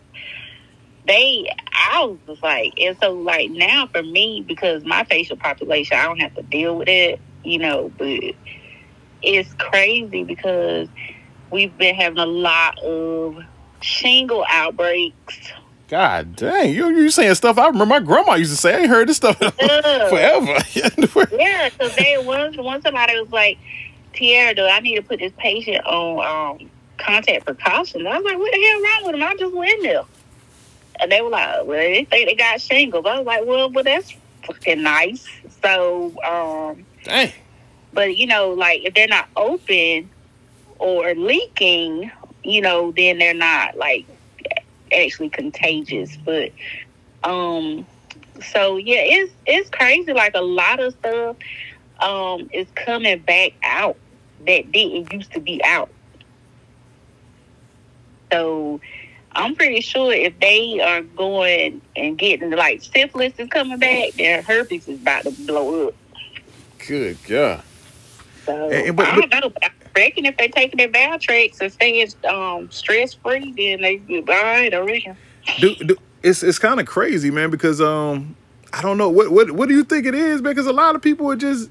they, 1.08 1.52
I 1.72 2.04
was 2.04 2.18
just 2.28 2.42
like, 2.44 2.74
and 2.80 2.96
so 3.02 3.12
like 3.12 3.50
now 3.50 3.88
for 3.88 4.04
me, 4.04 4.44
because 4.46 4.84
my 4.84 5.02
facial 5.02 5.36
population, 5.36 5.96
I 5.98 6.04
don't 6.04 6.20
have 6.20 6.36
to 6.36 6.42
deal 6.42 6.76
with 6.78 6.88
it, 6.88 7.18
you 7.42 7.58
know, 7.58 7.90
but 7.98 8.20
it's 9.22 9.52
crazy 9.54 10.22
because 10.22 10.86
we've 11.50 11.76
been 11.76 11.96
having 11.96 12.18
a 12.20 12.26
lot 12.26 12.78
of 12.78 13.42
shingle 13.82 14.44
outbreaks. 14.48 15.52
God 15.88 16.36
dang, 16.36 16.72
you 16.72 16.88
you 16.88 17.10
saying 17.10 17.34
stuff 17.34 17.58
I 17.58 17.66
remember 17.66 17.84
my 17.86 18.00
grandma 18.00 18.34
used 18.34 18.52
to 18.52 18.56
say. 18.56 18.74
I 18.74 18.78
ain't 18.80 18.88
heard 18.88 19.08
this 19.08 19.18
stuff 19.18 19.36
forever. 20.08 20.58
Yeah, 21.38 21.68
because 21.68 21.94
they 21.96 22.16
once 22.24 22.56
once 22.56 22.82
somebody 22.84 23.18
was 23.20 23.30
like, 23.30 23.58
Tierra, 24.14 24.54
do 24.54 24.64
I 24.64 24.80
need 24.80 24.96
to 24.96 25.02
put 25.02 25.18
this 25.18 25.32
patient 25.36 25.84
on 25.84 26.60
um, 26.60 26.70
contact 26.98 27.44
precautions? 27.44 28.06
I 28.06 28.16
was 28.16 28.24
like, 28.24 28.38
what 28.38 28.52
the 28.52 28.62
hell 28.62 28.80
wrong 28.80 29.00
with 29.04 29.12
them? 29.12 29.22
I 29.22 29.34
just 29.38 29.54
went 29.54 29.82
there. 29.82 30.02
And 31.00 31.10
they 31.10 31.20
were 31.20 31.30
like, 31.30 31.66
well, 31.66 31.78
they 31.78 32.04
think 32.04 32.28
they 32.28 32.34
got 32.36 32.60
shingles. 32.60 33.04
I 33.06 33.18
was 33.18 33.26
like, 33.26 33.44
well, 33.44 33.70
well, 33.70 33.84
that's 33.84 34.14
fucking 34.44 34.82
nice. 34.82 35.26
So, 35.62 36.12
um, 36.24 36.86
dang. 37.04 37.32
but 37.92 38.16
you 38.16 38.26
know, 38.26 38.50
like 38.50 38.82
if 38.84 38.94
they're 38.94 39.08
not 39.08 39.28
open 39.36 40.08
or 40.78 41.14
leaking, 41.14 42.10
you 42.44 42.60
know, 42.60 42.92
then 42.92 43.18
they're 43.18 43.34
not 43.34 43.76
like 43.76 44.06
actually 44.92 45.30
contagious. 45.30 46.16
But 46.16 46.52
um, 47.24 47.86
so 48.52 48.76
yeah, 48.76 49.00
it's 49.02 49.32
it's 49.46 49.70
crazy. 49.70 50.12
Like 50.12 50.34
a 50.34 50.40
lot 50.40 50.80
of 50.80 50.94
stuff 50.94 51.36
um 52.00 52.50
is 52.52 52.66
coming 52.74 53.18
back 53.20 53.52
out 53.62 53.96
that 54.46 54.72
didn't 54.72 55.12
used 55.12 55.32
to 55.32 55.40
be 55.40 55.62
out. 55.64 55.90
So 58.32 58.80
I'm 59.32 59.54
pretty 59.54 59.80
sure 59.80 60.12
if 60.12 60.38
they 60.40 60.80
are 60.80 61.02
going 61.02 61.80
and 61.96 62.18
getting 62.18 62.50
like 62.50 62.82
syphilis 62.82 63.32
is 63.38 63.48
coming 63.48 63.78
back, 63.78 64.12
their 64.14 64.42
herpes 64.42 64.88
is 64.88 65.00
about 65.00 65.24
to 65.24 65.30
blow 65.30 65.88
up. 65.88 65.94
Good 66.86 67.18
God. 67.28 67.62
So 68.46 68.70
And- 68.70 68.88
and- 68.88 68.96
but- 68.96 69.06
I 69.08 69.16
don't 69.20 69.30
know. 69.30 69.50
But 69.50 69.64
I 69.64 69.70
reckon 69.96 70.26
if 70.26 70.36
they 70.36 70.48
taking 70.48 70.78
their 70.78 70.88
Valtrex 70.88 71.60
and 71.60 71.72
staying 71.72 72.08
um, 72.28 72.70
stress 72.70 73.14
free, 73.14 73.52
then 73.56 73.80
they 73.82 73.96
be 73.96 74.18
all 74.20 74.24
right. 74.26 74.72
I 74.72 74.78
reckon. 74.78 75.16
do, 75.60 75.74
do, 75.76 75.96
it's 76.22 76.42
it's 76.42 76.58
kind 76.58 76.80
of 76.80 76.86
crazy, 76.86 77.30
man, 77.30 77.50
because 77.50 77.80
um 77.80 78.36
I 78.72 78.80
don't 78.82 78.96
know 78.98 79.08
what 79.08 79.30
what 79.30 79.50
what 79.50 79.68
do 79.68 79.74
you 79.74 79.84
think 79.84 80.06
it 80.06 80.14
is. 80.14 80.40
Because 80.40 80.66
a 80.66 80.72
lot 80.72 80.94
of 80.94 81.02
people 81.02 81.30
are 81.30 81.36
just 81.36 81.70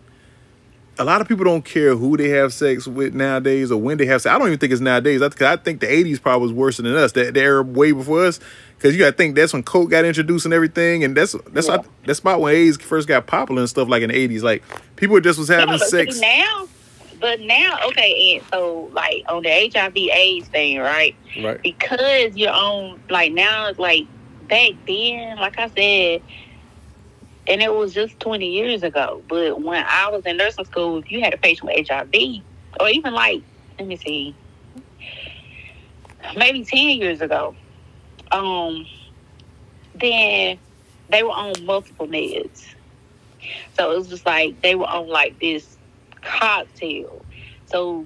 a 0.99 1.05
lot 1.05 1.21
of 1.21 1.27
people 1.27 1.45
don't 1.45 1.63
care 1.63 1.95
who 1.95 2.17
they 2.17 2.27
have 2.29 2.53
sex 2.53 2.85
with 2.85 3.15
nowadays 3.15 3.71
or 3.71 3.79
when 3.81 3.97
they 3.97 4.05
have 4.05 4.21
sex. 4.21 4.35
I 4.35 4.37
don't 4.37 4.47
even 4.47 4.59
think 4.59 4.73
it's 4.73 4.81
nowadays. 4.81 5.21
I, 5.21 5.27
I 5.51 5.55
think 5.55 5.79
the 5.79 5.87
'80s 5.87 6.21
probably 6.21 6.43
was 6.43 6.53
worse 6.53 6.77
than 6.77 6.85
us. 6.87 7.13
That 7.13 7.33
the 7.33 7.39
era 7.41 7.63
way 7.63 7.91
before 7.93 8.25
us, 8.25 8.39
because 8.77 8.93
you 8.93 8.99
got 8.99 9.11
to 9.11 9.17
think 9.17 9.35
that's 9.35 9.53
when 9.53 9.63
coke 9.63 9.89
got 9.89 10.03
introduced 10.05 10.45
and 10.45 10.53
everything, 10.53 11.03
and 11.03 11.15
that's 11.15 11.33
that's 11.51 11.67
Yeah. 11.69 11.81
that's 12.05 12.19
about 12.19 12.41
when 12.41 12.53
AIDS 12.53 12.77
first 12.77 13.07
got 13.07 13.25
popular 13.25 13.61
and 13.61 13.69
stuff 13.69 13.87
like 13.87 14.03
in 14.03 14.09
the 14.09 14.27
'80s. 14.27 14.43
Like 14.43 14.63
people 14.97 15.19
just 15.21 15.39
was 15.39 15.47
having 15.47 15.69
Yeah, 15.69 15.77
sex. 15.77 16.19
now, 16.19 16.67
but 17.21 17.39
now, 17.39 17.77
okay, 17.87 18.35
and 18.35 18.45
so 18.51 18.89
like 18.93 19.23
on 19.29 19.43
the 19.43 19.71
HIV/AIDS 19.73 20.49
thing, 20.49 20.79
right? 20.79 21.15
Right. 21.41 21.61
because 21.61 22.35
you're 22.35 22.51
on 22.51 22.99
like 23.09 23.31
now 23.31 23.67
it's 23.67 23.79
like 23.79 24.05
back 24.49 24.71
then 24.85 25.37
like 25.37 25.57
i 25.57 25.69
said 25.69 26.21
and 27.47 27.61
it 27.61 27.73
was 27.73 27.93
just 27.93 28.19
20 28.19 28.45
years 28.51 28.83
ago 28.83 29.23
but 29.29 29.61
when 29.61 29.83
i 29.87 30.09
was 30.09 30.25
in 30.25 30.35
nursing 30.35 30.65
school 30.65 30.97
if 30.97 31.09
you 31.09 31.21
had 31.21 31.33
a 31.33 31.37
patient 31.37 31.71
with 31.73 31.87
hiv 31.87 32.43
or 32.81 32.89
even 32.89 33.13
like 33.13 33.41
let 33.79 33.87
me 33.87 33.95
see 33.95 34.35
maybe 36.35 36.65
10 36.65 36.79
years 36.99 37.21
ago 37.21 37.55
um 38.33 38.85
then 39.95 40.59
they 41.09 41.23
were 41.23 41.29
on 41.31 41.53
multiple 41.65 42.07
meds 42.07 42.65
so 43.77 43.89
it 43.91 43.97
was 43.97 44.09
just 44.09 44.25
like 44.25 44.61
they 44.61 44.75
were 44.75 44.85
on 44.87 45.07
like 45.07 45.39
this 45.39 45.70
cocktail 46.21 47.23
so 47.65 48.05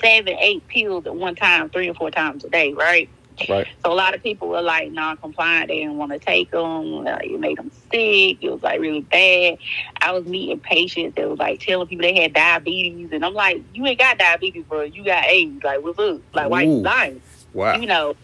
seven 0.00 0.36
eight 0.38 0.66
pills 0.68 1.06
at 1.06 1.14
one 1.14 1.34
time 1.34 1.68
three 1.70 1.88
or 1.88 1.94
four 1.94 2.10
times 2.10 2.44
a 2.44 2.50
day 2.50 2.72
right 2.72 3.08
Right. 3.50 3.66
so 3.84 3.92
a 3.92 3.94
lot 3.94 4.14
of 4.14 4.22
people 4.22 4.48
were 4.48 4.62
like 4.62 4.90
non-compliant. 4.92 5.68
They 5.68 5.80
didn't 5.80 5.98
want 5.98 6.10
to 6.12 6.18
take 6.18 6.52
them. 6.52 7.06
Uh, 7.06 7.18
it 7.22 7.38
made 7.38 7.58
them 7.58 7.70
sick. 7.92 8.38
It 8.42 8.50
was 8.50 8.62
like 8.62 8.80
really 8.80 9.02
bad. 9.02 9.58
I 10.00 10.12
was 10.12 10.24
meeting 10.24 10.58
patients 10.58 11.16
that 11.16 11.28
was 11.28 11.38
like 11.38 11.60
telling 11.60 11.86
people 11.86 12.02
they 12.04 12.18
had 12.18 12.32
diabetes, 12.32 13.10
and 13.12 13.22
I'm 13.22 13.34
like, 13.34 13.62
you 13.74 13.84
ain't 13.84 13.98
got 13.98 14.16
diabetes, 14.16 14.64
bro. 14.64 14.84
You 14.84 15.04
got 15.04 15.26
AIDS. 15.26 15.62
Like, 15.62 15.82
what's 15.82 15.98
up? 15.98 16.22
Like, 16.34 16.48
why 16.48 16.64
Ooh. 16.64 16.76
you 16.76 16.78
lying? 16.78 17.20
Wow. 17.52 17.76
You 17.76 17.86
know. 17.86 18.16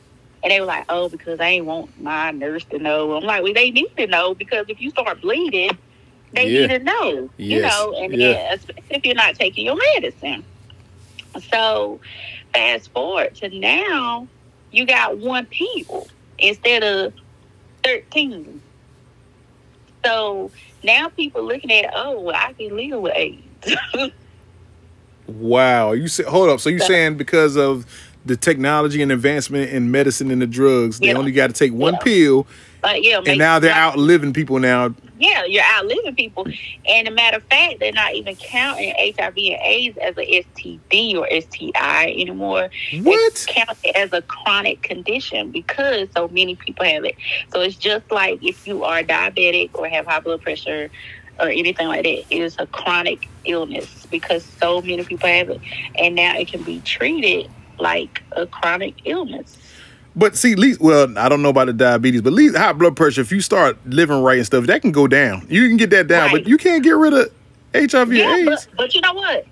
And 0.43 0.51
they 0.51 0.61
were 0.61 0.67
like, 0.67 0.87
oh, 0.89 1.11
because 1.11 1.39
I 1.41 1.49
ain't 1.49 1.67
want 1.67 2.01
my 2.01 2.31
nurse 2.31 2.65
to 2.71 2.79
know. 2.79 3.13
I'm 3.15 3.23
like, 3.23 3.43
well, 3.43 3.53
they 3.53 3.71
need 3.71 3.95
to 3.99 4.07
know 4.07 4.35
because 4.35 4.65
if 4.71 4.81
you 4.81 4.89
start 4.89 5.21
bleeding, 5.21 5.77
they 6.35 6.49
Yeah. 6.49 6.61
need 6.67 6.69
to 6.71 6.79
know. 6.81 7.31
You 7.37 7.61
Yes. 7.61 7.73
know, 7.79 7.93
and 7.95 8.15
Yeah. 8.15 8.57
if 8.91 9.05
you're 9.05 9.15
not 9.15 9.35
taking 9.37 9.67
your 9.67 9.77
medicine. 9.95 10.45
So 11.51 12.01
fast 12.53 12.91
forward 12.93 13.35
to 13.37 13.49
now, 13.59 14.27
you 14.71 14.85
got 14.87 15.19
one 15.19 15.47
pill 15.47 16.07
instead 16.39 16.83
of 16.83 17.13
13. 17.85 18.61
So 20.05 20.51
now 20.83 21.09
people 21.09 21.43
looking 21.45 21.71
at, 21.73 21.93
oh, 21.95 22.21
well, 22.21 22.37
I 22.37 22.53
can 22.55 22.77
live 22.77 23.01
with 23.01 23.13
AIDS. 23.15 23.77
Wow. 25.29 25.93
You 25.93 26.09
say 26.09 26.25
hold 26.25 26.49
up. 26.51 26.61
So 26.61 26.69
you 26.69 26.81
So- 26.81 26.87
saying 26.89 27.17
because 27.17 27.57
of 27.57 27.87
the 28.27 28.37
technology 28.37 29.03
and 29.03 29.11
advancement 29.13 29.71
in 29.71 29.91
medicine 29.91 30.31
and 30.31 30.43
the 30.43 30.47
drugs, 30.47 30.99
they 30.99 31.07
Yeah. 31.09 31.15
only 31.17 31.33
got 31.33 31.47
to 31.47 31.53
take 31.53 31.73
one 31.73 31.95
Yeah. 31.95 31.99
pill, 32.01 32.47
but 32.83 33.05
yeah, 33.05 33.21
and 33.25 33.39
now 33.39 33.61
they're 33.61 33.73
outliving 33.73 34.33
people 34.33 34.59
now. 34.59 34.93
Yeah, 35.17 35.45
you're 35.45 35.63
outliving 35.63 36.17
people. 36.17 36.49
And 36.85 37.07
a 37.07 37.13
matter 37.13 37.37
of 37.37 37.45
fact, 37.45 37.79
they're 37.79 37.93
not 37.93 38.15
even 38.15 38.35
counting 38.35 38.93
HIV 38.99 39.37
and 39.37 39.61
AIDS 39.63 39.97
as 39.99 40.19
a 40.19 40.43
STD 40.43 41.15
or 41.15 41.29
STI 41.31 42.07
anymore. 42.07 42.71
What? 43.03 43.35
They 43.35 43.53
count 43.53 43.79
it 43.85 43.95
as 43.95 44.13
a 44.13 44.21
chronic 44.23 44.83
condition 44.83 45.53
because 45.53 46.09
so 46.13 46.27
many 46.27 46.57
people 46.57 46.85
have 46.85 47.05
it. 47.05 47.15
So 47.53 47.61
it's 47.61 47.77
just 47.77 48.11
like 48.11 48.43
if 48.43 48.67
you 48.67 48.83
are 48.83 49.05
diabetic 49.05 49.71
or 49.75 49.87
have 49.87 50.07
high 50.07 50.19
blood 50.19 50.43
pressure 50.43 50.91
or 51.39 51.49
anything 51.49 51.87
like 51.87 52.03
that, 52.03 52.09
it 52.09 52.27
is 52.31 52.57
a 52.59 52.67
chronic 52.67 53.29
illness 53.45 54.07
because 54.11 54.45
so 54.45 54.83
many 54.83 55.05
people 55.05 55.29
have 55.29 55.51
it. 55.51 55.61
And 55.97 56.17
now 56.17 56.37
it 56.37 56.49
can 56.49 56.65
be 56.65 56.81
treated 56.81 57.49
like 57.79 58.23
a 58.33 58.47
chronic 58.47 58.95
illness. 59.05 59.57
But 60.15 60.37
see, 60.37 60.55
least 60.55 60.81
well, 60.81 61.17
I 61.19 61.29
don't 61.29 61.41
know 61.43 61.49
about 61.49 61.67
the 61.69 61.73
diabetes, 61.73 62.21
but 62.21 62.33
least 62.35 62.57
high 62.57 62.73
blood 62.75 62.97
pressure. 62.97 63.23
If 63.23 63.33
you 63.33 63.41
start 63.41 63.79
living 63.87 64.23
right 64.23 64.37
and 64.39 64.47
stuff, 64.47 64.67
that 64.67 64.83
can 64.83 64.93
go 64.93 65.07
down. 65.07 65.47
You 65.49 65.67
can 65.69 65.77
get 65.79 65.91
that 65.91 66.07
down, 66.07 66.25
Right. 66.25 66.43
but 66.43 66.47
you 66.49 66.59
can't 66.59 66.83
get 66.85 66.93
rid 66.97 67.15
of 67.15 67.33
HIV 67.75 68.13
Yeah, 68.13 68.37
and 68.37 68.47
but, 68.47 68.67
but 68.77 68.95
you 68.95 69.01
know 69.01 69.15
what? 69.15 69.47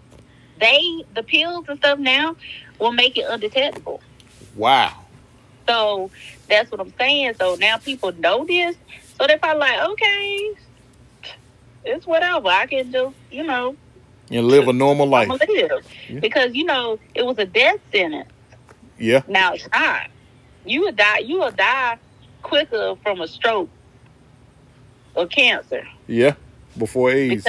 They 0.61 1.04
the 1.14 1.22
pills 1.22 1.64
and 1.68 1.78
stuff 1.78 1.98
now 1.98 2.36
will 2.78 2.92
make 2.92 3.16
it 3.16 3.24
undetectable. 3.28 4.02
Wow. 4.54 4.94
So 5.66 6.11
that's 6.48 6.70
what 6.70 6.80
I'm 6.80 6.92
saying. 6.98 7.34
So 7.38 7.54
now 7.54 7.78
people 7.78 8.12
know 8.12 8.44
this. 8.44 8.76
So 9.18 9.26
they're 9.26 9.38
probably 9.38 9.61
like, 9.61 9.80
okay, 9.90 10.50
it's 11.86 12.06
whatever. 12.06 12.48
I 12.48 12.66
can 12.66 12.92
just, 12.92 13.14
you 13.30 13.44
know, 13.44 13.76
And 14.30 14.46
live 14.46 14.68
a 14.68 14.72
normal 14.74 15.06
life. 15.06 15.28
Live 15.28 15.42
Yeah. 16.08 16.20
because 16.20 16.54
you 16.54 16.64
know 16.64 16.98
it 17.14 17.24
was 17.24 17.38
a 17.38 17.46
death 17.46 17.78
sentence. 17.92 18.28
Yeah. 18.98 19.22
Now 19.26 19.54
it's 19.54 19.66
not. 19.72 20.08
You 20.64 20.82
would 20.82 20.96
die. 20.96 21.18
You 21.18 21.40
will 21.40 21.50
die 21.50 21.98
quicker 22.42 22.96
from 23.02 23.20
a 23.20 23.28
stroke 23.28 23.70
or 25.14 25.26
cancer. 25.26 25.86
Yeah. 26.06 26.34
Before 26.76 27.11
AIDS. 27.11 27.46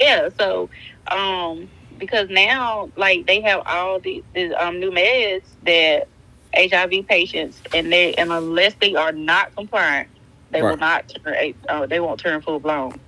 Yeah, 0.00 0.28
so 0.38 0.70
um 1.10 1.68
because 1.98 2.28
now 2.30 2.90
like 2.96 3.26
they 3.26 3.40
have 3.40 3.62
all 3.66 3.98
these, 4.00 4.22
these 4.34 4.52
um 4.58 4.80
new 4.80 4.90
meds 4.90 5.42
that 5.64 6.08
HIV 6.54 7.06
patients 7.08 7.60
and 7.74 7.92
they 7.92 8.14
and 8.14 8.32
unless 8.32 8.74
they 8.80 8.94
are 8.94 9.12
not 9.12 9.54
compliant, 9.56 10.08
they 10.50 10.62
will 10.62 10.76
not 10.76 11.12
turn 11.24 11.54
uh, 11.68 11.86
they 11.86 12.00
won't 12.00 12.20
turn 12.20 12.40
full 12.42 12.60
blown. 12.60 12.98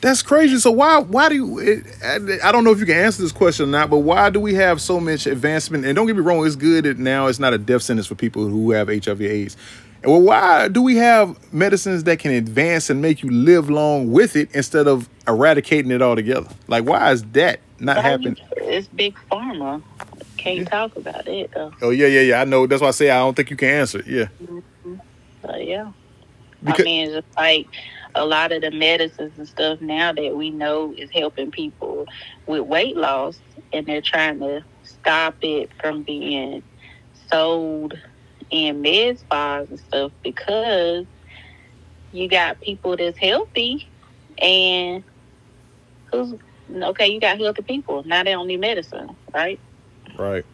That's 0.00 0.22
crazy. 0.22 0.58
So 0.58 0.70
why 0.70 0.98
why 0.98 1.28
do 1.28 1.34
you, 1.34 1.58
it, 1.58 1.84
I 2.04 2.48
I 2.48 2.52
don't 2.52 2.62
know 2.62 2.70
if 2.70 2.78
you 2.78 2.86
can 2.86 2.96
answer 2.96 3.20
this 3.20 3.32
question 3.32 3.66
or 3.68 3.72
not, 3.72 3.90
but 3.90 3.98
why 3.98 4.30
do 4.30 4.38
we 4.38 4.54
have 4.54 4.80
so 4.80 5.00
much 5.00 5.26
advancement? 5.26 5.84
And 5.84 5.96
don't 5.96 6.06
get 6.06 6.14
me 6.14 6.22
wrong, 6.22 6.46
it's 6.46 6.56
good 6.56 6.84
that 6.84 6.98
now 6.98 7.26
it's 7.26 7.40
not 7.40 7.52
a 7.52 7.58
death 7.58 7.82
sentence 7.82 8.06
for 8.06 8.14
people 8.14 8.46
who 8.46 8.70
have 8.70 8.88
HIV 8.88 9.22
AIDS. 9.22 9.56
And 10.02 10.12
well, 10.12 10.22
why 10.22 10.68
do 10.68 10.80
we 10.82 10.96
have 10.96 11.52
medicines 11.52 12.04
that 12.04 12.20
can 12.20 12.30
advance 12.30 12.88
and 12.88 13.02
make 13.02 13.22
you 13.24 13.30
live 13.30 13.68
long 13.68 14.12
with 14.12 14.36
it 14.36 14.48
instead 14.54 14.86
of 14.86 15.08
eradicating 15.26 15.90
it 15.90 16.00
altogether? 16.00 16.48
Like, 16.68 16.84
why 16.84 17.10
is 17.10 17.24
that 17.32 17.58
not 17.80 17.96
Why 17.96 18.02
you- 18.02 18.08
happening? 18.08 18.36
It's 18.58 18.86
big 18.88 19.16
pharma. 19.30 19.82
Can't 20.36 20.60
mm-hmm. 20.60 20.68
talk 20.68 20.94
about 20.94 21.26
it 21.26 21.50
though. 21.52 21.72
Oh 21.82 21.90
yeah, 21.90 22.06
yeah, 22.06 22.20
yeah. 22.20 22.40
I 22.40 22.44
know. 22.44 22.68
That's 22.68 22.80
why 22.80 22.88
I 22.88 22.92
say 22.92 23.10
I 23.10 23.18
don't 23.18 23.34
think 23.34 23.50
you 23.50 23.56
can 23.56 23.70
answer. 23.70 23.98
it. 23.98 24.06
Yeah, 24.06 24.26
mm-hmm. 24.40 24.94
But 25.42 25.66
yeah. 25.66 25.90
Because- 26.62 26.80
I 26.80 26.84
mean, 26.84 27.04
it's 27.06 27.14
just 27.26 27.36
like 27.36 27.66
a 28.18 28.24
lot 28.24 28.52
of 28.52 28.62
the 28.62 28.70
medicines 28.70 29.32
and 29.38 29.48
stuff 29.48 29.80
now 29.80 30.12
that 30.12 30.36
we 30.36 30.50
know 30.50 30.92
is 30.96 31.10
helping 31.12 31.50
people 31.50 32.04
with 32.46 32.62
weight 32.62 32.96
loss, 32.96 33.40
and 33.72 33.86
they're 33.86 34.02
trying 34.02 34.40
to 34.40 34.64
stop 34.82 35.36
it 35.42 35.70
from 35.80 36.02
being 36.02 36.62
sold 37.30 37.94
in 38.50 38.82
med 38.82 39.18
spas 39.18 39.68
and 39.68 39.78
stuff 39.80 40.12
because 40.22 41.06
you 42.12 42.28
got 42.28 42.60
people 42.60 42.96
that's 42.96 43.18
healthy 43.18 43.86
and 44.40 45.04
who's 46.10 46.34
okay, 46.70 47.08
you 47.08 47.20
got 47.20 47.38
healthy 47.38 47.62
people. 47.62 48.02
Now 48.04 48.24
they 48.24 48.32
don't 48.32 48.46
need 48.46 48.60
medicine, 48.60 49.16
right? 49.34 49.60
right. 50.18 50.44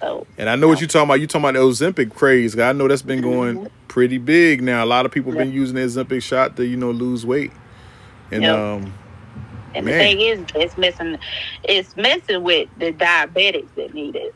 So 0.00 0.26
And 0.38 0.48
I 0.50 0.56
know 0.56 0.68
what 0.68 0.80
you're 0.80 0.88
talking 0.88 1.08
about. 1.08 1.20
You're 1.20 1.26
talking 1.26 1.48
about 1.48 1.54
the 1.54 1.66
Ozempic 1.66 2.14
craze. 2.14 2.58
I 2.58 2.72
know 2.72 2.86
that's 2.88 3.02
been 3.02 3.22
going 3.22 3.68
pretty 3.88 4.18
big 4.18 4.62
now. 4.62 4.84
A 4.84 4.86
lot 4.86 5.06
of 5.06 5.12
people 5.12 5.32
been 5.32 5.52
using 5.52 5.76
the 5.76 5.82
Ozempic 5.82 6.22
shot 6.22 6.56
to 6.56 6.66
you 6.66 6.76
know 6.76 6.90
lose 6.90 7.24
weight. 7.24 7.52
And 8.30 8.42
Yep. 8.42 8.58
um, 8.58 8.92
And 9.74 9.84
Man. 9.84 9.98
the 9.98 10.04
thing 10.04 10.20
is, 10.20 10.40
it's 10.54 10.76
messing, 10.78 11.18
it's 11.64 11.96
messing 11.96 12.42
with 12.42 12.68
the 12.78 12.92
diabetics 12.92 13.68
that 13.76 13.92
need 13.94 14.16
it. 14.16 14.34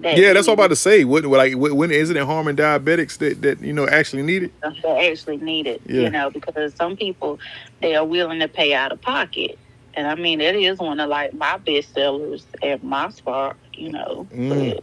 That 0.00 0.16
yeah, 0.18 0.32
that's 0.34 0.46
what 0.46 0.52
I'm 0.54 0.58
about 0.60 0.68
to 0.68 0.76
say. 0.76 1.04
What 1.04 1.24
like 1.24 1.54
what- 1.54 1.72
when 1.72 1.90
isn't 1.90 2.16
it 2.16 2.24
harming 2.24 2.56
diabetics 2.56 3.16
that 3.18 3.40
that 3.42 3.60
you 3.62 3.72
know 3.72 3.88
actually 3.88 4.22
need 4.22 4.44
it? 4.44 4.52
That 4.60 4.84
actually 4.84 5.38
need 5.38 5.66
it. 5.66 5.80
Yeah. 5.86 6.02
You 6.02 6.10
know, 6.10 6.30
because 6.30 6.74
some 6.74 6.96
people 6.96 7.38
they 7.80 7.94
are 7.96 8.04
willing 8.04 8.40
to 8.40 8.48
pay 8.48 8.74
out 8.74 8.92
of 8.92 9.00
pocket, 9.00 9.58
and 9.94 10.06
I 10.06 10.14
mean 10.14 10.40
it 10.42 10.54
is 10.54 10.78
one 10.78 11.00
of 11.00 11.08
like 11.08 11.32
my 11.34 11.56
best 11.58 11.94
sellers 11.94 12.44
at 12.62 12.84
my 12.84 13.08
spark. 13.10 13.56
You 13.78 13.90
know, 13.90 14.28
Mm. 14.32 14.80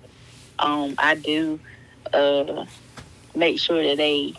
but 0.57 0.65
um, 0.65 0.95
I 0.97 1.15
do 1.15 1.59
uh 2.13 2.65
make 3.35 3.59
sure 3.59 3.83
that 3.83 3.97
they 3.97 4.33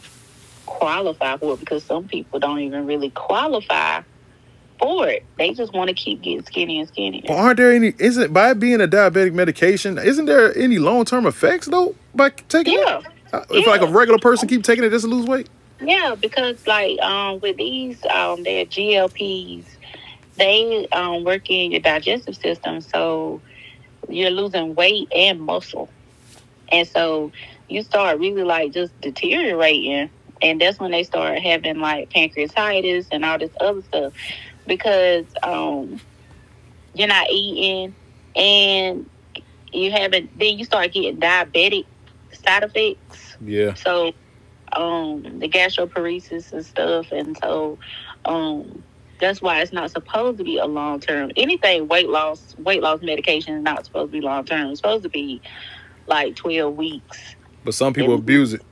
qualify 0.66 1.36
for 1.36 1.54
it 1.54 1.60
because 1.60 1.84
some 1.84 2.08
people 2.08 2.40
don't 2.40 2.60
even 2.60 2.86
really 2.86 3.10
qualify 3.10 4.02
for 4.78 5.08
it. 5.08 5.24
They 5.38 5.52
just 5.52 5.72
want 5.72 5.88
to 5.88 5.94
keep 5.94 6.22
getting 6.22 6.44
skinny 6.44 6.78
and 6.80 6.88
skinnier. 6.88 7.22
But 7.26 7.34
aren't 7.36 7.56
there 7.58 7.72
any? 7.72 7.92
Isn't 7.98 8.32
by 8.32 8.54
being 8.54 8.80
a 8.80 8.88
diabetic 8.88 9.32
medication? 9.34 9.98
Isn't 9.98 10.26
there 10.26 10.56
any 10.56 10.78
long 10.78 11.04
term 11.04 11.26
effects 11.26 11.66
though 11.66 11.94
by 12.14 12.30
taking 12.30 12.74
Yeah. 12.74 12.98
it? 13.00 13.06
Uh, 13.32 13.44
If 13.50 13.66
like 13.66 13.82
a 13.82 13.86
regular 13.86 14.18
person 14.18 14.48
keep 14.48 14.62
taking 14.62 14.84
it 14.84 14.90
just 14.90 15.04
to 15.04 15.10
lose 15.10 15.26
weight? 15.26 15.48
Yeah, 15.80 16.14
because 16.18 16.56
like 16.66 16.98
um 17.00 17.40
with 17.40 17.56
these 17.56 17.98
um 18.06 18.42
their 18.42 18.64
GLPs, 18.64 19.66
they 20.36 20.88
um 20.92 21.24
work 21.24 21.50
in 21.50 21.72
your 21.72 21.80
digestive 21.80 22.36
system, 22.36 22.80
so 22.80 23.42
you're 24.08 24.30
losing 24.30 24.74
weight 24.74 25.08
and 25.14 25.40
muscle, 25.40 25.88
and 26.70 26.86
so 26.86 27.32
you 27.68 27.82
start 27.82 28.18
really 28.18 28.44
like 28.44 28.72
just 28.72 28.98
deteriorating, 29.00 30.10
and 30.42 30.60
that's 30.60 30.78
when 30.78 30.90
they 30.90 31.02
start 31.02 31.38
having 31.38 31.80
like 31.80 32.10
pancreatitis 32.10 33.08
and 33.10 33.24
all 33.24 33.38
this 33.38 33.50
other 33.60 33.82
stuff 33.82 34.12
because 34.66 35.24
um 35.42 36.00
you're 36.94 37.06
not 37.06 37.30
eating 37.30 37.94
and 38.34 39.08
you 39.72 39.90
haven't 39.90 40.36
then 40.38 40.58
you 40.58 40.64
start 40.64 40.92
getting 40.92 41.18
diabetic 41.18 41.84
side 42.32 42.62
effects. 42.64 43.36
Yeah. 43.40 43.74
So, 43.74 44.12
um, 44.72 45.22
the 45.38 45.48
gastroparesis 45.48 46.52
and 46.52 46.64
stuff, 46.64 47.12
and 47.12 47.36
so, 47.38 47.78
um, 48.24 48.82
that's 49.18 49.40
why 49.42 49.60
it's 49.60 49.72
not 49.72 49.90
supposed 49.90 50.38
to 50.38 50.44
be 50.44 50.58
a 50.58 50.66
long 50.66 51.00
term. 51.00 51.30
Anything 51.36 51.88
weight 51.88 52.08
loss, 52.08 52.54
weight 52.58 52.82
loss 52.82 53.00
medication 53.02 53.54
is 53.56 53.62
not 53.62 53.84
supposed 53.84 54.12
to 54.12 54.18
be 54.18 54.24
long 54.24 54.44
term. 54.44 54.70
It's 54.70 54.80
supposed 54.80 55.02
to 55.04 55.08
be 55.08 55.40
like 56.06 56.36
twelve 56.36 56.76
weeks. 56.76 57.34
But 57.64 57.74
some 57.74 57.92
people 57.92 58.14
Mhm. 58.14 58.20
abuse 58.20 58.52
it. 58.54 58.62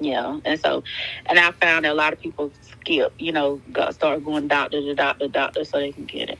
Yeah, 0.00 0.40
and 0.44 0.58
so, 0.60 0.82
and 1.26 1.38
I 1.38 1.52
found 1.52 1.84
that 1.84 1.92
a 1.92 1.94
lot 1.94 2.12
of 2.12 2.20
people 2.20 2.52
skip. 2.62 3.12
You 3.18 3.32
know, 3.32 3.60
got 3.72 3.94
start 3.94 4.24
going 4.24 4.48
doctor 4.48 4.80
to 4.80 4.94
doctor, 4.94 5.28
doctor, 5.28 5.64
so 5.64 5.78
they 5.78 5.92
can 5.92 6.04
get 6.04 6.30
it. 6.30 6.38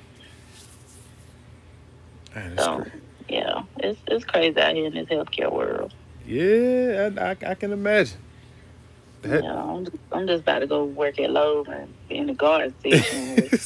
Man, 2.34 2.58
So, 2.58 2.76
crazy. 2.80 2.90
yeah, 3.28 3.62
it's 3.78 4.00
it's 4.08 4.24
crazy 4.24 4.60
out 4.60 4.74
here 4.74 4.86
in 4.86 4.94
this 4.94 5.06
healthcare 5.08 5.52
world. 5.52 5.94
Yeah, 6.26 7.10
I, 7.16 7.30
I, 7.30 7.36
I 7.52 7.54
can 7.54 7.72
imagine. 7.72 8.18
That- 9.24 9.42
Yeah, 9.44 9.54
I'm 9.62 9.84
just, 9.84 9.96
I'm 10.12 10.26
just 10.26 10.42
about 10.42 10.58
to 10.60 10.66
go 10.66 10.84
work 10.84 11.18
at 11.20 11.30
Lowe's 11.30 11.66
and 11.68 11.92
be 12.08 12.16
in 12.18 12.26
the 12.28 12.34
garden 12.34 12.74
section. 12.82 13.38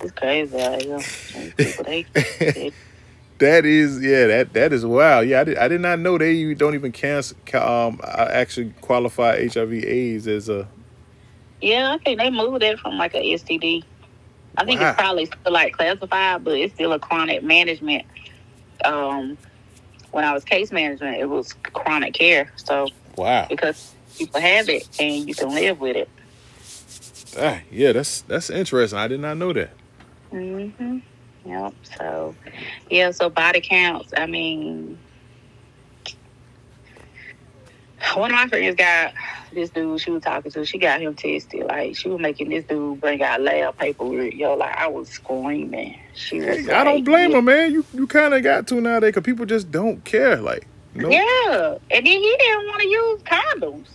it's 0.00 0.12
crazy 0.16 0.60
out 0.60 0.82
here. 0.82 0.98
People, 1.56 1.84
they, 1.84 2.06
they, 2.40 2.72
That 3.38 3.66
is, 3.66 4.02
yeah, 4.02 4.26
that 4.28 4.52
that 4.54 4.72
is 4.72 4.84
wow 4.86 5.20
Yeah, 5.20 5.40
I 5.40 5.44
did, 5.44 5.58
I 5.58 5.68
did 5.68 5.80
not 5.82 5.98
know 5.98 6.16
they 6.18 6.54
don't 6.54 6.74
even 6.74 6.92
cancel, 6.92 7.36
um, 7.54 8.00
I 8.02 8.24
actually 8.32 8.72
qualify 8.80 9.46
HIV/AIDS 9.46 10.26
as 10.26 10.48
a. 10.48 10.66
yeah, 11.60 11.92
I 11.92 11.98
think 11.98 12.18
they 12.18 12.30
moved 12.30 12.62
it 12.62 12.78
from 12.78 12.96
like 12.98 13.14
a 13.14 13.18
STD. 13.34 13.82
I 14.56 14.64
think 14.64 14.80
Wow. 14.80 14.88
it's 14.90 14.98
probably 14.98 15.26
still 15.26 15.52
like 15.52 15.74
classified, 15.74 16.44
but 16.44 16.54
it's 16.56 16.72
still 16.74 16.92
a 16.94 16.98
chronic 16.98 17.42
management. 17.42 18.06
Um, 18.86 19.36
when 20.12 20.24
I 20.24 20.32
was 20.32 20.44
case 20.44 20.72
management, 20.72 21.18
it 21.18 21.26
was 21.26 21.52
chronic 21.72 22.14
care. 22.14 22.50
So 22.56 22.88
Wow. 23.16 23.46
because 23.48 23.94
people 24.18 24.40
have 24.40 24.68
it 24.68 24.84
and 24.98 25.28
you 25.28 25.34
can 25.34 25.54
live 25.54 25.78
with 25.80 25.96
it. 25.96 26.10
Ah, 27.38 27.60
yeah, 27.70 27.92
that's 27.92 28.22
that's 28.22 28.50
interesting. 28.50 28.98
I 28.98 29.08
did 29.08 29.20
not 29.20 29.36
know 29.36 29.52
that. 29.52 29.70
hmm 30.30 30.98
Yep. 31.44 31.74
So, 31.98 32.36
yeah. 32.90 33.12
So 33.12 33.30
body 33.30 33.60
counts. 33.60 34.12
I 34.16 34.26
mean, 34.26 35.00
one 38.14 38.30
of 38.30 38.36
my 38.36 38.46
friends 38.48 38.76
got 38.76 39.14
this 39.52 39.70
dude 39.70 40.00
she 40.00 40.10
was 40.10 40.22
talking 40.22 40.50
to. 40.52 40.64
She 40.64 40.78
got 40.78 41.00
him 41.00 41.14
tested. 41.14 41.64
Like 41.64 41.96
she 41.96 42.08
was 42.08 42.20
making 42.20 42.50
this 42.50 42.64
dude 42.64 43.00
bring 43.00 43.22
out 43.22 43.40
lab 43.40 43.76
paperwork. 43.78 44.34
Yo, 44.34 44.54
like 44.54 44.76
I 44.76 44.86
was 44.86 45.08
screaming. 45.08 45.98
She 46.14 46.40
was. 46.40 46.66
Hey, 46.66 46.72
I 46.72 46.84
don't 46.84 47.04
blame 47.04 47.30
yeah. 47.30 47.36
them, 47.36 47.44
man. 47.46 47.72
You 47.72 47.84
you 47.94 48.06
kind 48.06 48.34
of 48.34 48.42
got 48.42 48.66
to 48.68 48.80
nowadays 48.80 49.08
because 49.08 49.24
people 49.24 49.46
just 49.46 49.70
don't 49.70 50.04
care. 50.04 50.36
Like, 50.36 50.66
no, 50.94 51.08
Yeah, 51.08 51.78
and 51.90 52.06
then 52.06 52.20
he 52.20 52.36
didn't 52.38 52.66
want 52.66 52.82
to 52.82 52.88
use 52.88 53.22
condoms. 53.22 53.86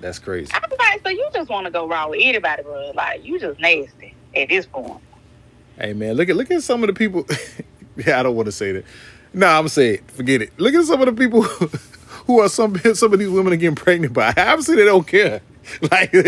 that's 0.00 0.18
crazy. 0.18 0.52
I 0.52 0.60
was 0.68 0.78
like, 0.78 1.02
so 1.02 1.10
you 1.10 1.28
just 1.32 1.50
want 1.50 1.66
to 1.66 1.70
go 1.70 1.88
wrong 1.88 2.10
with 2.10 2.20
anybody, 2.22 2.62
bro? 2.62 2.92
Like 2.94 3.24
you 3.24 3.38
just 3.38 3.60
nasty 3.60 4.14
at 4.34 4.48
this 4.48 4.66
point. 4.66 5.00
Hey, 5.78 5.94
man, 5.94 6.14
look 6.14 6.28
at 6.28 6.36
look 6.36 6.50
at 6.50 6.62
some 6.62 6.82
of 6.82 6.88
the 6.88 6.94
people. 6.94 7.26
yeah, 7.96 8.20
I 8.20 8.22
don't 8.22 8.36
want 8.36 8.46
to 8.46 8.52
say 8.52 8.72
that. 8.72 8.84
No, 9.32 9.46
I'm 9.46 9.60
gonna 9.60 9.68
say 9.68 9.94
it. 9.94 10.10
Forget 10.10 10.42
it. 10.42 10.58
Look 10.58 10.74
at 10.74 10.84
some 10.84 11.00
of 11.00 11.06
the 11.06 11.12
people 11.12 11.42
who 12.30 12.40
are 12.40 12.48
some 12.48 12.76
some 12.94 13.12
of 13.12 13.18
these 13.18 13.28
women 13.28 13.52
are 13.52 13.56
getting 13.56 13.74
pregnant 13.76 14.12
by. 14.12 14.28
Obviously, 14.36 14.76
they 14.76 14.84
don't 14.84 15.06
care. 15.06 15.40
Like 15.92 16.10
they, 16.10 16.22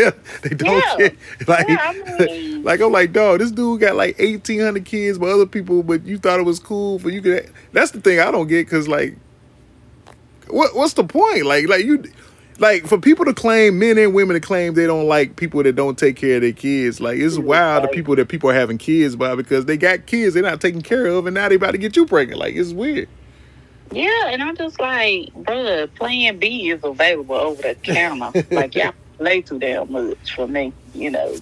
don't 0.55 0.77
Yeah. 0.77 0.97
care. 0.97 1.13
Like, 1.49 1.69
Yeah, 1.69 1.79
I 1.81 2.27
mean- 2.27 2.63
like 2.63 2.81
I'm 2.81 2.93
like, 2.93 3.13
dog, 3.13 3.41
this 3.41 3.51
dude 3.51 3.81
got 3.81 3.97
like 3.97 4.17
1,800 4.19 4.85
kids 4.85 5.19
by 5.19 5.29
other 5.29 5.47
people, 5.47 5.83
but 5.83 6.05
you 6.05 6.19
thought 6.19 6.39
it 6.39 6.45
was 6.45 6.61
cool 6.61 6.99
for 7.01 7.11
you 7.11 7.21
could. 7.23 7.51
That's 7.73 7.91
the 7.91 8.01
thing 8.01 8.21
I 8.21 8.31
don't 8.31 8.47
get 8.47 8.67
because 8.67 8.87
like, 8.89 9.17
what 10.49 10.75
what's 10.77 10.93
the 10.95 11.05
point? 11.05 11.47
Like 11.47 11.69
like 11.69 11.85
you. 11.85 12.05
Like 12.59 12.87
for 12.87 12.99
people 12.99 13.25
to 13.25 13.33
claim 13.35 13.79
men 13.79 13.97
and 13.99 14.15
women 14.15 14.35
to 14.35 14.41
claim 14.41 14.75
they 14.75 14.87
don't 14.87 15.09
like 15.09 15.35
people 15.37 15.63
that 15.65 15.75
don't 15.75 15.99
take 15.99 16.15
care 16.17 16.37
of 16.37 16.43
their 16.43 16.53
kids, 16.53 17.01
like 17.01 17.19
it's 17.19 17.37
mm, 17.39 17.45
wild 17.45 17.83
the 17.85 17.89
people 17.89 18.15
that 18.15 18.29
people 18.29 18.51
are 18.51 18.55
having 18.55 18.79
kids 18.79 19.17
by 19.17 19.35
because 19.35 19.65
they 19.65 19.77
got 19.79 20.07
kids 20.07 20.35
they're 20.35 20.43
not 20.45 20.61
taking 20.61 20.83
care 20.83 21.07
of 21.07 21.27
and 21.27 21.35
now 21.35 21.49
they 21.49 21.57
about 21.57 21.73
to 21.73 21.79
get 21.79 21.97
you 21.97 22.07
pregnant. 22.07 22.39
Like 22.39 22.55
it's 22.55 22.73
weird. 22.73 23.09
Yeah, 23.93 24.29
and 24.29 24.43
I'm 24.43 24.57
just 24.57 24.81
like, 24.81 25.33
bruh, 25.35 25.93
Plan 25.95 26.39
B 26.39 26.71
is 26.71 26.81
available 26.83 27.35
over 27.35 27.63
the 27.63 27.75
counter. 27.83 28.45
like 28.51 28.75
y'all 28.75 28.95
play 29.19 29.43
too 29.43 29.59
damn 29.59 29.91
much 29.91 30.35
for 30.35 30.49
me, 30.49 30.73
you 30.95 31.11
know. 31.11 31.37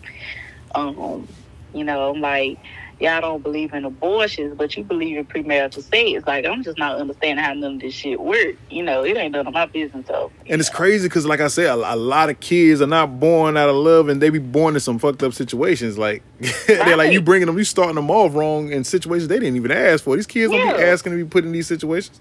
Um, 0.74 1.28
you 1.72 1.84
know, 1.84 2.10
I'm 2.10 2.20
like, 2.20 2.58
y'all 3.00 3.20
don't 3.20 3.42
believe 3.42 3.72
in 3.72 3.84
abortions, 3.84 4.54
but 4.56 4.76
you 4.76 4.84
believe 4.84 5.16
in 5.16 5.24
premarital 5.24 5.82
sex. 5.82 6.26
Like 6.26 6.44
I'm 6.44 6.62
just 6.62 6.78
not 6.78 6.96
understanding 6.96 7.42
how 7.44 7.54
none 7.54 7.74
of 7.74 7.80
this 7.80 7.94
shit 7.94 8.20
work. 8.20 8.56
You 8.68 8.82
know, 8.82 9.04
it 9.04 9.16
ain't 9.16 9.32
none 9.32 9.46
of 9.46 9.54
my 9.54 9.66
business. 9.66 10.06
So, 10.06 10.30
you 10.44 10.52
And 10.52 10.60
it's 10.60 10.68
crazy 10.68 11.08
because, 11.08 11.26
like 11.26 11.40
I 11.40 11.48
said, 11.48 11.66
a, 11.66 11.94
a 11.94 11.96
lot 11.96 12.30
of 12.30 12.38
kids 12.40 12.80
are 12.80 12.86
not 12.86 13.18
born 13.18 13.56
out 13.56 13.68
of 13.68 13.76
love, 13.76 14.08
and 14.08 14.20
they 14.20 14.30
be 14.30 14.38
born 14.38 14.74
in 14.74 14.80
some 14.80 14.98
fucked 14.98 15.22
up 15.22 15.32
situations. 15.32 15.98
Like 15.98 16.22
they're 16.66 16.96
like 16.96 17.12
you 17.12 17.20
bringing 17.20 17.46
them, 17.46 17.58
you 17.58 17.64
starting 17.64 17.96
them 17.96 18.10
off 18.10 18.34
wrong 18.34 18.70
in 18.70 18.84
situations 18.84 19.28
they 19.28 19.38
didn't 19.38 19.56
even 19.56 19.70
ask 19.70 20.04
for. 20.04 20.16
These 20.16 20.26
kids 20.26 20.52
don't 20.52 20.76
be 20.76 20.82
asking 20.82 21.12
to 21.12 21.16
be 21.16 21.28
put 21.28 21.44
in 21.44 21.52
these 21.52 21.66
situations. 21.66 22.20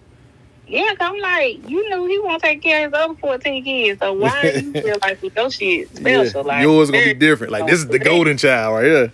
Yeah, 0.70 0.94
I'm 1.00 1.20
like, 1.20 1.68
you 1.68 1.90
knew 1.90 2.06
he 2.06 2.20
won't 2.20 2.44
take 2.44 2.62
care 2.62 2.86
of 2.86 2.94
his 2.94 3.02
other 3.02 3.16
14 3.16 3.64
kids, 3.64 4.00
so 4.00 4.14
why 4.14 4.52
do 4.52 4.60
you 4.66 4.74
feel 4.74 4.98
like 5.02 5.20
with 5.20 5.36
your 5.36 5.50
shit 5.50 5.96
special? 5.96 6.44
like 6.44 6.62
yours 6.62 6.92
gonna 6.92 7.06
be 7.06 7.14
different. 7.16 7.52
Like 7.52 7.66
this 7.66 7.80
is 7.80 7.88
the 7.88 7.98
golden 7.98 8.38
child 8.38 8.76
right 8.76 8.86
here. 8.86 9.12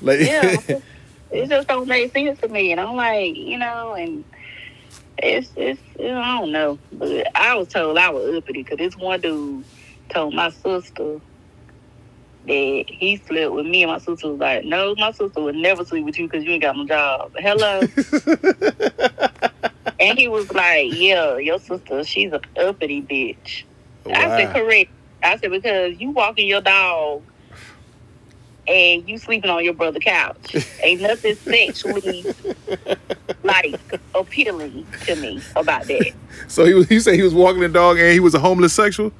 Like 0.00 0.20
yeah, 0.20 0.56
it 1.30 1.48
just 1.48 1.68
don't 1.68 1.86
make 1.88 2.10
sense 2.14 2.40
to 2.40 2.48
me. 2.48 2.72
And 2.72 2.80
I'm 2.80 2.96
like, 2.96 3.36
you 3.36 3.58
know, 3.58 3.92
and 3.92 4.24
it's 5.18 5.50
it's 5.56 5.80
you 5.98 6.08
know, 6.08 6.20
I 6.20 6.40
don't 6.40 6.52
know, 6.52 6.78
but 6.92 7.26
I 7.36 7.54
was 7.54 7.68
told 7.68 7.98
I 7.98 8.08
was 8.08 8.36
uppity 8.36 8.62
because 8.62 8.78
this 8.78 8.96
one 8.96 9.20
dude 9.20 9.62
told 10.08 10.32
my 10.32 10.48
sister 10.48 11.20
that 12.46 12.84
he 12.88 13.20
slept 13.26 13.52
with 13.52 13.66
me, 13.66 13.82
and 13.82 13.92
my 13.92 13.98
sister 13.98 14.30
was 14.30 14.40
like, 14.40 14.64
"No, 14.64 14.94
my 14.96 15.10
sister 15.10 15.42
would 15.42 15.54
never 15.54 15.84
sleep 15.84 16.06
with 16.06 16.18
you 16.18 16.28
because 16.28 16.44
you 16.44 16.52
ain't 16.52 16.62
got 16.62 16.78
no 16.78 16.86
job." 16.86 17.32
Hello. 17.36 17.82
and 20.00 20.18
he 20.18 20.28
was 20.28 20.50
like, 20.52 20.92
"Yeah, 20.92 21.36
your 21.38 21.58
sister, 21.58 22.04
she's 22.04 22.32
a 22.32 22.40
uppity 22.56 23.02
bitch." 23.02 23.64
I 24.12 24.28
said, 24.28 24.54
correct. 24.54 24.90
I 25.22 25.38
said, 25.38 25.50
because 25.50 25.98
you 25.98 26.10
walking 26.10 26.46
your 26.46 26.60
dog 26.60 27.22
and 28.66 29.08
you 29.08 29.18
sleeping 29.18 29.50
on 29.50 29.64
your 29.64 29.74
brother's 29.74 30.02
couch. 30.02 30.56
Ain't 30.82 31.00
nothing 31.00 31.36
sexually 31.36 32.24
like 33.42 33.80
appealing 34.14 34.86
to 35.06 35.16
me 35.16 35.42
about 35.56 35.84
that. 35.84 36.12
So 36.48 36.64
he 36.64 36.74
was. 36.74 36.88
He 36.88 37.00
said 37.00 37.14
he 37.14 37.22
was 37.22 37.34
walking 37.34 37.60
the 37.60 37.68
dog 37.68 37.98
and 37.98 38.12
he 38.12 38.20
was 38.20 38.34
a 38.34 38.38
homeless 38.38 38.72
sexual. 38.72 39.12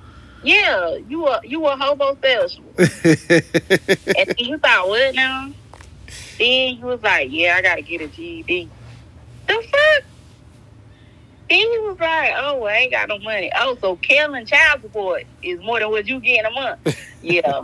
Yeah, 0.43 0.97
you 1.09 1.23
were 1.23 1.41
you 1.43 1.61
were 1.61 1.77
homosexual. 1.77 2.69
and 2.79 4.35
you 4.39 4.59
thought 4.59 4.89
what 4.89 5.15
now? 5.15 5.51
Then 6.39 6.77
you 6.77 6.85
was 6.85 7.03
like, 7.03 7.29
yeah, 7.31 7.57
I 7.57 7.63
gotta 7.63 7.83
get 7.83 8.03
a 8.03 8.09
GED. 8.09 8.69
The 9.47 9.55
fuck? 9.55 10.05
Then 11.49 11.59
he 11.59 11.79
was 11.81 11.99
like, 12.01 12.33
oh, 12.37 12.59
well, 12.59 12.73
I 12.73 12.79
ain't 12.79 12.93
got 12.93 13.09
no 13.09 13.19
money. 13.19 13.51
Oh, 13.57 13.77
so 13.81 13.97
killing 13.97 14.47
child 14.47 14.83
support 14.83 15.25
is 15.43 15.61
more 15.61 15.79
than 15.79 15.91
what 15.91 16.07
you 16.07 16.21
get 16.21 16.41
in 16.41 16.47
a 16.47 16.51
month. 16.51 16.79
yeah. 17.23 17.63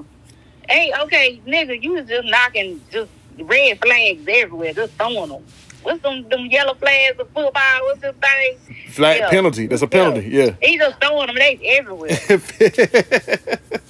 Hey, 0.69 0.93
okay, 1.03 1.41
nigga, 1.47 1.83
you 1.83 1.93
was 1.95 2.07
just 2.07 2.29
knocking 2.29 2.81
just 2.93 3.11
red 3.41 3.81
flags 3.81 4.23
everywhere, 4.29 4.75
just 4.75 4.93
throwing 4.95 5.31
them. 5.31 5.45
What's 5.83 6.03
them, 6.03 6.29
them 6.29 6.47
yellow 6.47 6.75
flags 6.75 7.19
of 7.19 7.27
football? 7.31 7.81
What's 7.85 8.03
this 8.03 8.15
thing? 8.21 8.77
Flag 8.93 9.19
Yeah. 9.21 9.31
penalty. 9.31 9.67
That's 9.67 9.83
a 9.83 9.87
penalty. 9.89 10.29
Yeah. 10.29 10.55
He 10.61 10.77
just 10.77 11.01
throwing 11.01 11.27
them. 11.29 11.37
They 11.37 11.59
everywhere. 11.79 12.11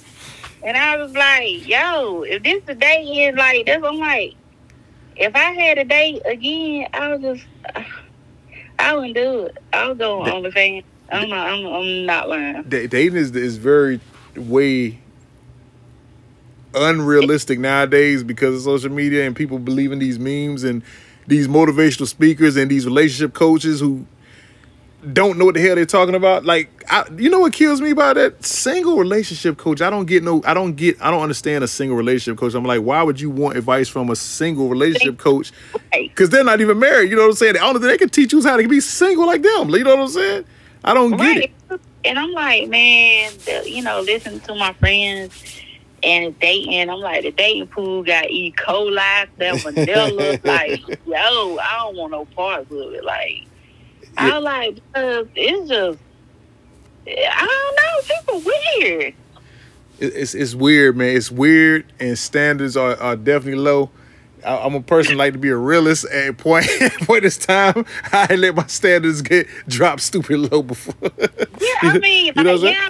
And 0.63 0.77
I 0.77 0.95
was 0.97 1.11
like, 1.13 1.67
yo, 1.67 2.21
if 2.21 2.43
this 2.43 2.63
the 2.65 2.75
day 2.75 3.03
is 3.03 3.35
like 3.35 3.65
this, 3.65 3.81
I'm 3.83 3.97
like, 3.97 4.35
if 5.15 5.35
I 5.35 5.51
had 5.53 5.79
a 5.79 5.83
date 5.85 6.21
again, 6.25 6.87
I 6.93 7.15
would 7.15 7.21
just, 7.21 7.45
I 8.81 8.95
wouldn't 8.95 9.15
do 9.15 9.45
it. 9.45 9.57
I 9.71 9.87
would 9.87 9.97
go 9.99 10.21
on 10.21 10.29
OnlyFans. 10.29 10.83
I'm 11.11 11.29
not, 11.29 11.47
I'm, 11.47 11.65
I'm 11.65 12.05
not 12.05 12.29
lying. 12.29 12.63
Da- 12.63 12.87
dating 12.87 13.17
is 13.17 13.35
is 13.35 13.57
very 13.57 13.99
way 14.35 14.99
unrealistic 16.73 17.59
nowadays 17.59 18.23
because 18.23 18.55
of 18.55 18.61
social 18.63 18.89
media 18.89 19.25
and 19.27 19.35
people 19.35 19.59
believe 19.59 19.91
in 19.91 19.99
these 19.99 20.17
memes 20.17 20.63
and 20.63 20.83
these 21.27 21.47
motivational 21.47 22.07
speakers 22.07 22.55
and 22.55 22.71
these 22.71 22.85
relationship 22.85 23.33
coaches 23.33 23.79
who 23.81 24.05
don't 25.13 25.37
know 25.37 25.45
what 25.45 25.55
the 25.55 25.61
hell 25.61 25.75
they're 25.75 25.85
talking 25.85 26.15
about. 26.15 26.45
Like, 26.45 26.83
I, 26.89 27.05
you 27.17 27.29
know 27.29 27.39
what 27.39 27.53
kills 27.53 27.81
me 27.81 27.91
about 27.91 28.15
that 28.15 28.43
single 28.43 28.97
relationship 28.97 29.57
coach? 29.57 29.81
I 29.81 29.89
don't 29.89 30.05
get 30.05 30.23
no, 30.23 30.41
I 30.45 30.53
don't 30.53 30.73
get, 30.75 31.01
I 31.01 31.09
don't 31.11 31.21
understand 31.21 31.63
a 31.63 31.67
single 31.67 31.97
relationship 31.97 32.39
coach. 32.39 32.53
I'm 32.53 32.63
like, 32.63 32.81
why 32.81 33.01
would 33.01 33.19
you 33.19 33.29
want 33.29 33.57
advice 33.57 33.89
from 33.89 34.09
a 34.09 34.15
single 34.15 34.69
relationship 34.69 35.17
coach? 35.17 35.51
Because 35.91 36.29
they're 36.29 36.43
not 36.43 36.61
even 36.61 36.79
married. 36.79 37.09
You 37.09 37.15
know 37.15 37.23
what 37.23 37.29
I'm 37.29 37.35
saying? 37.35 37.53
The 37.53 37.61
only 37.61 37.79
thing 37.79 37.89
they 37.89 37.97
can 37.97 38.09
teach 38.09 38.31
you 38.31 38.39
is 38.39 38.45
how 38.45 38.57
to 38.57 38.67
be 38.67 38.79
single 38.79 39.25
like 39.25 39.41
them. 39.41 39.69
You 39.69 39.83
know 39.83 39.95
what 39.95 40.03
I'm 40.03 40.09
saying? 40.09 40.45
I 40.83 40.93
don't 40.93 41.17
get 41.17 41.37
it. 41.37 41.81
And 42.03 42.17
I'm 42.17 42.31
like, 42.31 42.67
man, 42.69 43.31
the, 43.45 43.69
you 43.69 43.83
know, 43.83 44.01
listen 44.01 44.39
to 44.41 44.55
my 44.55 44.73
friends 44.73 45.61
and 46.03 46.37
dating. 46.39 46.89
I'm 46.89 46.99
like, 46.99 47.23
the 47.23 47.31
dating 47.31 47.67
pool 47.67 48.03
got 48.03 48.29
E. 48.29 48.51
coli, 48.57 49.27
salmonella. 49.39 50.43
like, 50.45 50.79
yo, 51.05 51.57
I 51.59 51.77
don't 51.79 51.97
want 51.97 52.11
no 52.11 52.25
parts 52.25 52.71
of 52.71 52.77
it. 52.93 53.03
Like, 53.03 53.45
I 54.17 54.35
was 54.35 54.43
like, 54.43 54.75
because 54.75 55.27
it's 55.35 55.69
just, 55.69 55.99
I 57.07 57.47
don't 57.47 58.39
know, 58.39 58.41
people 58.41 58.51
weird. 58.79 59.13
It's 59.99 60.33
it's 60.33 60.55
weird, 60.55 60.97
man. 60.97 61.15
It's 61.15 61.29
weird, 61.31 61.85
and 61.99 62.17
standards 62.17 62.75
are, 62.75 62.95
are 62.99 63.15
definitely 63.15 63.61
low. 63.61 63.91
I, 64.43 64.57
I'm 64.57 64.73
a 64.73 64.81
person 64.81 65.15
like 65.17 65.33
to 65.33 65.39
be 65.39 65.49
a 65.49 65.55
realist. 65.55 66.05
At 66.05 66.37
point 66.37 66.65
point 67.01 67.21
this 67.23 67.37
time, 67.37 67.85
I 68.11 68.33
let 68.35 68.55
my 68.55 68.65
standards 68.65 69.21
get 69.21 69.47
drop 69.67 69.99
stupid 69.99 70.51
low 70.51 70.63
before. 70.63 70.95
Yeah, 71.61 71.91
I 71.91 71.99
mean, 71.99 72.33
you 72.35 72.43
know 72.43 72.55
like, 72.55 72.73
yeah, 72.73 72.89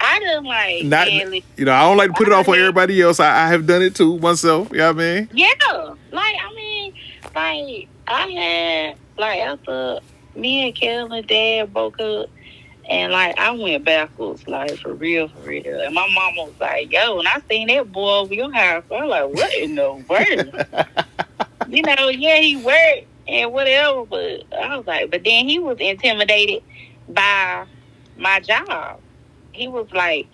I 0.00 0.18
just 0.20 0.44
like, 0.44 0.84
Not, 0.84 1.06
li- 1.06 1.44
you 1.56 1.64
know, 1.64 1.72
I 1.72 1.82
don't 1.82 1.96
like 1.96 2.10
to 2.10 2.14
put 2.16 2.26
it 2.26 2.32
off 2.32 2.48
on 2.48 2.58
everybody 2.58 3.00
else. 3.00 3.20
I, 3.20 3.44
I 3.44 3.48
have 3.48 3.66
done 3.68 3.82
it 3.82 3.94
too 3.94 4.18
myself. 4.18 4.70
You 4.72 4.78
know 4.78 4.92
what 4.92 5.02
I 5.02 5.14
mean? 5.20 5.28
yeah, 5.32 5.94
like, 6.10 6.34
I 6.42 6.54
mean, 6.56 6.94
like, 7.34 7.88
I 8.08 8.28
had, 8.30 8.96
like, 9.16 9.38
after 9.40 10.00
me 10.36 10.66
and 10.66 10.74
Kelly 10.74 11.22
dad 11.22 11.72
broke 11.72 12.00
up, 12.00 12.30
and 12.88 13.12
like, 13.12 13.38
I 13.38 13.50
went 13.52 13.84
backwards, 13.84 14.46
like, 14.46 14.76
for 14.78 14.94
real, 14.94 15.28
for 15.28 15.40
real. 15.40 15.80
And 15.80 15.94
my 15.94 16.06
mama 16.14 16.44
was 16.50 16.54
like, 16.60 16.92
yo, 16.92 17.18
and 17.18 17.28
I 17.28 17.40
seen 17.50 17.68
that 17.68 17.90
boy 17.90 18.18
over 18.18 18.34
your 18.34 18.52
house. 18.52 18.84
I 18.90 19.04
was 19.04 19.10
like, 19.10 19.34
what 19.34 19.54
in 19.54 19.74
the 19.74 19.94
world? 20.08 20.86
you 21.68 21.82
know, 21.82 22.08
yeah, 22.08 22.38
he 22.38 22.56
worked 22.56 23.08
and 23.26 23.52
whatever, 23.52 24.04
but 24.06 24.44
I 24.58 24.76
was 24.76 24.86
like, 24.86 25.10
but 25.10 25.24
then 25.24 25.48
he 25.48 25.58
was 25.58 25.78
intimidated 25.80 26.62
by 27.08 27.66
my 28.16 28.40
job. 28.40 29.00
He 29.52 29.68
was 29.68 29.86
like, 29.92 30.28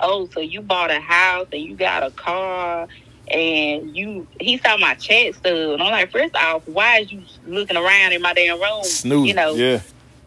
"Oh, 0.00 0.28
so 0.32 0.40
you 0.40 0.60
bought 0.60 0.90
a 0.90 1.00
house 1.00 1.48
and 1.52 1.62
you 1.62 1.76
got 1.76 2.02
a 2.02 2.10
car." 2.10 2.88
And 3.28 3.96
you, 3.96 4.26
he 4.40 4.58
saw 4.58 4.76
my 4.76 4.94
chat 4.94 5.34
stub, 5.34 5.72
and 5.72 5.82
I'm 5.82 5.90
like, 5.90 6.12
first 6.12 6.36
off, 6.36 6.62
why 6.66 6.98
is 7.00 7.10
you 7.10 7.22
looking 7.46 7.76
around 7.76 8.12
in 8.12 8.22
my 8.22 8.32
damn 8.32 8.60
room? 8.60 8.84
Snooze. 8.84 9.26
You 9.26 9.34
know, 9.34 9.54
Yeah. 9.54 9.80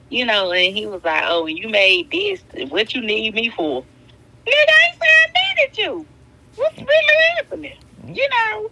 you 0.10 0.26
know. 0.26 0.52
And 0.52 0.76
he 0.76 0.86
was 0.86 1.04
like, 1.04 1.24
"Oh, 1.26 1.46
and 1.46 1.58
you 1.58 1.70
made 1.70 2.12
this. 2.12 2.42
What 2.70 2.94
you 2.94 3.02
need 3.02 3.34
me 3.34 3.50
for?" 3.50 3.84
Nigga, 4.46 4.54
I 4.54 4.90
ain't 4.90 5.02
say 5.02 5.08
I 5.08 5.56
needed 5.56 5.78
you. 5.78 6.06
What's 6.56 6.76
mm. 6.76 6.88
really 6.88 7.36
happening? 7.38 7.78
Mm. 8.06 8.16
You 8.18 8.30
know. 8.30 8.72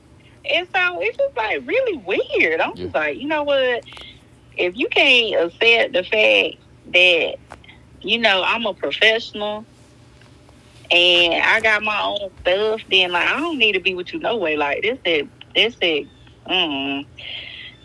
And 0.49 0.67
so 0.73 1.01
it's 1.01 1.17
just 1.17 1.35
like 1.35 1.65
really 1.65 1.97
weird. 1.97 2.61
I'm 2.61 2.75
just 2.75 2.93
like, 2.93 3.17
you 3.17 3.27
know 3.27 3.43
what? 3.43 3.83
If 4.57 4.77
you 4.77 4.87
can't 4.89 5.45
accept 5.45 5.93
the 5.93 6.03
fact 6.03 6.57
that, 6.93 7.35
you 8.01 8.17
know, 8.17 8.43
I'm 8.43 8.65
a 8.65 8.73
professional 8.73 9.65
and 10.91 11.43
I 11.43 11.59
got 11.61 11.83
my 11.83 12.01
own 12.01 12.29
stuff, 12.41 12.81
then 12.89 13.11
like 13.11 13.27
I 13.27 13.39
don't 13.39 13.57
need 13.57 13.73
to 13.73 13.79
be 13.79 13.93
with 13.95 14.13
you 14.13 14.19
no 14.19 14.37
way. 14.37 14.55
Like 14.57 14.81
this 14.81 14.97
said 15.05 15.29
this 15.55 15.75
said, 15.81 16.07
mm, 16.49 17.05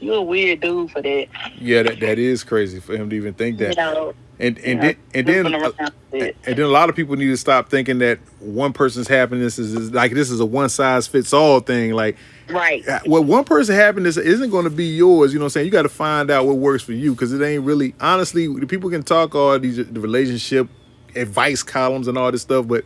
you 0.00 0.14
a 0.14 0.22
weird 0.22 0.60
dude 0.60 0.90
for 0.90 1.00
that. 1.02 1.26
Yeah, 1.58 1.82
that, 1.84 2.00
that 2.00 2.18
is 2.18 2.44
crazy 2.44 2.80
for 2.80 2.94
him 2.96 3.08
to 3.10 3.16
even 3.16 3.34
think 3.34 3.58
You 3.60 3.66
that. 3.68 3.76
know. 3.76 4.14
And 4.38 4.58
and 4.58 4.66
you 4.66 4.74
know, 4.74 4.80
then 4.82 4.96
and 5.14 5.26
then 5.28 5.54
uh, 5.54 5.58
around 5.58 5.92
with 6.10 6.22
it. 6.22 6.36
and 6.46 6.56
then 6.56 6.64
a 6.64 6.68
lot 6.68 6.88
of 6.88 6.96
people 6.96 7.14
need 7.14 7.26
to 7.26 7.36
stop 7.36 7.68
thinking 7.68 7.98
that 7.98 8.18
one 8.40 8.72
person's 8.72 9.06
happiness 9.06 9.58
is, 9.58 9.72
is 9.74 9.92
like 9.92 10.12
this 10.12 10.30
is 10.30 10.40
a 10.40 10.46
one 10.46 10.68
size 10.68 11.06
fits 11.06 11.32
all 11.32 11.60
thing. 11.60 11.92
Like 11.92 12.16
Right. 12.48 12.86
uh, 12.88 12.98
what 13.06 13.24
one 13.24 13.44
person 13.44 13.76
happiness 13.76 14.16
isn't 14.16 14.50
going 14.50 14.64
to 14.64 14.70
be 14.70 14.86
yours. 14.86 15.32
You 15.32 15.38
know 15.38 15.44
what 15.44 15.46
I'm 15.46 15.50
saying? 15.50 15.66
You 15.66 15.72
got 15.72 15.82
to 15.82 15.88
find 15.88 16.30
out 16.30 16.44
what 16.46 16.56
works 16.56 16.82
for 16.82 16.92
you 16.92 17.12
because 17.12 17.32
it 17.32 17.40
ain't 17.40 17.62
really 17.64 17.94
honestly. 18.00 18.52
People 18.66 18.90
can 18.90 19.02
talk 19.04 19.34
all 19.36 19.56
these 19.60 19.76
the 19.76 20.00
relationship 20.00 20.66
advice 21.16 21.62
columns 21.62 22.08
and 22.08 22.16
all 22.18 22.30
this 22.32 22.42
stuff, 22.42 22.66
but 22.68 22.84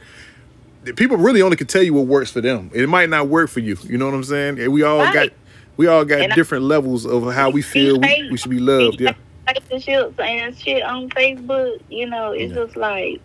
people 0.96 1.16
really 1.16 1.42
only 1.42 1.56
can 1.56 1.66
tell 1.66 1.82
you 1.82 1.92
what 1.94 2.06
works 2.06 2.30
for 2.30 2.40
them. 2.40 2.70
It 2.74 2.88
might 2.88 3.08
not 3.10 3.28
work 3.28 3.50
for 3.50 3.60
you. 3.60 3.76
You 3.84 3.98
know 3.98 4.06
what 4.06 4.14
I'm 4.14 4.24
saying? 4.24 4.60
And 4.60 4.72
we 4.72 4.82
all 4.82 5.12
got 5.12 5.30
we 5.76 5.86
all 5.88 6.04
got 6.04 6.20
And 6.20 6.32
I- 6.32 6.36
different 6.36 6.64
levels 6.64 7.04
of 7.04 7.32
how 7.34 7.50
we 7.50 7.60
feel 7.62 7.98
we, 8.00 8.28
we 8.30 8.36
should 8.38 8.50
be 8.50 8.58
loved. 8.60 9.00
Yeah. 9.00 9.12
relationships 9.48 10.14
and 10.18 10.56
shit 10.58 10.82
on 10.82 11.08
Facebook, 11.10 11.80
you 11.90 12.06
know, 12.08 12.32
it's 12.32 12.52
Yeah. 12.54 12.64
just 12.64 12.76
like 12.76 13.20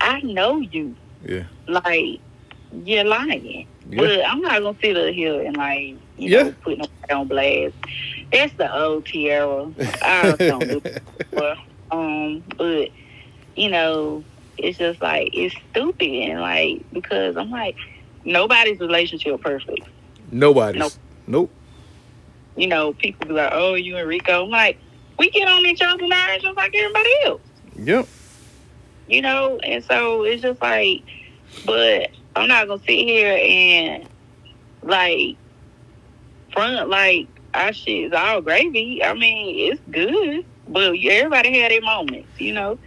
I 0.00 0.20
know 0.22 0.58
you. 0.60 0.94
Yeah. 1.24 1.44
Like 1.68 2.20
you're 2.84 3.04
lying. 3.04 3.66
Yeah. 3.88 3.98
But 3.98 4.24
I'm 4.26 4.40
not 4.40 4.60
gonna 4.62 4.76
sit 4.82 4.96
up 4.96 5.14
here 5.14 5.40
and 5.42 5.56
like, 5.56 5.96
you 6.18 6.30
Yeah. 6.30 6.42
know, 6.44 6.54
put 6.62 6.78
nobody 6.78 7.12
on 7.12 7.28
blast. 7.28 7.74
That's 8.32 8.52
the 8.54 8.74
old 8.76 9.06
Tierra. 9.06 9.70
I 10.02 10.32
don't 10.38 10.60
do. 10.68 10.82
Well, 11.32 11.56
um, 11.92 12.42
but 12.58 12.88
you 13.56 13.68
know, 13.70 14.24
it's 14.58 14.78
just 14.78 15.00
like 15.02 15.30
it's 15.34 15.54
stupid 15.70 16.30
and 16.30 16.40
like 16.40 16.84
because 16.92 17.36
I'm 17.36 17.50
like 17.50 17.76
nobody's 18.24 18.80
relationship 18.80 19.40
perfect. 19.40 19.88
Nobody's. 20.30 20.80
Nope. 20.80 20.92
Nope. 21.26 21.50
You 22.56 22.68
know, 22.68 22.92
people 22.92 23.26
be 23.28 23.34
like, 23.34 23.50
"Oh, 23.52 23.74
you 23.74 23.96
and 23.96 24.08
Rico." 24.08 24.44
I'm 24.44 24.50
like, 24.50 24.78
we 25.18 25.30
get 25.30 25.48
on 25.48 25.64
each 25.66 25.82
other's 25.82 26.08
nerves 26.08 26.42
just 26.42 26.56
like 26.56 26.74
everybody 26.74 27.10
else. 27.24 27.40
Yep. 27.76 28.08
you 29.08 29.22
know, 29.22 29.58
and 29.58 29.84
so 29.84 30.22
it's 30.22 30.42
just 30.42 30.60
like, 30.62 31.02
but 31.66 32.10
I'm 32.36 32.48
not 32.48 32.68
gonna 32.68 32.80
sit 32.80 33.00
here 33.00 33.36
and 33.40 34.08
like 34.82 35.36
front 36.52 36.88
like 36.88 37.28
our 37.52 37.72
shit 37.72 38.06
is 38.06 38.12
all 38.12 38.40
gravy. 38.40 39.02
I 39.02 39.14
mean, 39.14 39.72
it's 39.72 39.80
good, 39.90 40.44
but 40.68 40.94
everybody 40.96 41.60
had 41.60 41.70
their 41.72 41.80
moments, 41.80 42.28
you 42.38 42.52
know. 42.52 42.78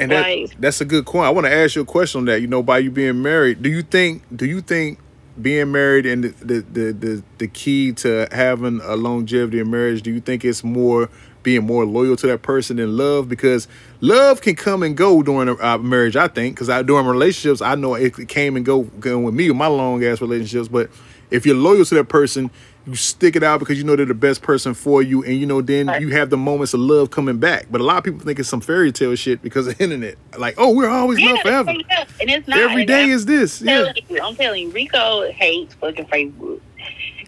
And 0.00 0.10
that, 0.10 0.22
Right. 0.22 0.54
that's 0.58 0.80
a 0.80 0.84
good 0.84 1.06
point. 1.06 1.26
I 1.26 1.30
want 1.30 1.46
to 1.46 1.52
ask 1.52 1.76
you 1.76 1.82
a 1.82 1.84
question 1.84 2.20
on 2.20 2.24
that. 2.26 2.40
You 2.40 2.46
know, 2.46 2.62
by 2.62 2.78
you 2.78 2.90
being 2.90 3.22
married, 3.22 3.62
do 3.62 3.68
you 3.70 3.82
think 3.82 4.22
do 4.34 4.46
you 4.46 4.60
think 4.60 4.98
being 5.40 5.70
married 5.70 6.06
and 6.06 6.24
the 6.24 6.28
the 6.44 6.60
the 6.72 6.92
the, 6.92 7.22
the 7.38 7.46
key 7.46 7.92
to 7.92 8.26
having 8.32 8.80
a 8.82 8.96
longevity 8.96 9.60
in 9.60 9.70
marriage, 9.70 10.02
do 10.02 10.10
you 10.10 10.20
think 10.20 10.44
it's 10.44 10.64
more 10.64 11.08
being 11.42 11.64
more 11.64 11.86
loyal 11.86 12.16
to 12.16 12.26
that 12.26 12.42
person 12.42 12.76
than 12.76 12.96
love? 12.96 13.28
Because 13.28 13.68
love 14.00 14.40
can 14.40 14.56
come 14.56 14.82
and 14.82 14.96
go 14.96 15.22
during 15.22 15.48
a 15.48 15.54
uh, 15.62 15.78
marriage. 15.78 16.16
I 16.16 16.28
think 16.28 16.54
because 16.56 16.68
I 16.68 16.82
during 16.82 17.06
relationships, 17.06 17.60
I 17.60 17.74
know 17.74 17.94
it 17.94 18.28
came 18.28 18.56
and 18.56 18.64
go 18.64 18.82
going 18.82 19.24
with 19.24 19.34
me 19.34 19.48
with 19.48 19.56
my 19.56 19.66
long 19.68 20.02
ass 20.04 20.20
relationships. 20.20 20.68
But 20.68 20.90
if 21.30 21.46
you're 21.46 21.56
loyal 21.56 21.84
to 21.84 21.94
that 21.96 22.08
person, 22.08 22.50
you 22.86 22.94
stick 22.96 23.36
it 23.36 23.42
out 23.42 23.60
because 23.60 23.76
you 23.78 23.84
know 23.84 23.94
they're 23.94 24.06
the 24.06 24.14
best 24.14 24.42
person 24.42 24.74
for 24.74 25.02
you, 25.02 25.22
and 25.24 25.36
you 25.38 25.46
know 25.46 25.60
then 25.60 25.86
Right. 25.88 26.00
you 26.00 26.08
have 26.08 26.30
the 26.30 26.36
moments 26.36 26.72
of 26.74 26.80
love 26.80 27.10
coming 27.10 27.38
back. 27.38 27.66
But 27.70 27.80
a 27.80 27.84
lot 27.84 27.98
of 27.98 28.04
people 28.04 28.20
think 28.20 28.38
it's 28.38 28.48
some 28.48 28.60
fairy 28.60 28.90
tale 28.92 29.14
shit 29.16 29.42
because 29.42 29.66
of 29.66 29.76
the 29.78 29.84
internet. 29.84 30.16
Like, 30.38 30.54
oh, 30.58 30.74
we're 30.74 30.88
always 30.88 31.18
Yeah, 31.20 31.32
love 31.32 31.40
forever. 31.40 31.70
and 31.70 31.84
it's 32.30 32.48
not 32.48 32.58
Every 32.58 32.84
day 32.86 33.04
I'm 33.04 33.10
is 33.10 33.26
this. 33.26 33.60
Yeah. 33.60 33.92
you, 34.08 34.20
I'm 34.22 34.34
telling 34.34 34.62
you, 34.64 34.70
Rico 34.70 35.30
hates 35.32 35.74
fucking 35.74 36.06
Facebook. 36.06 36.60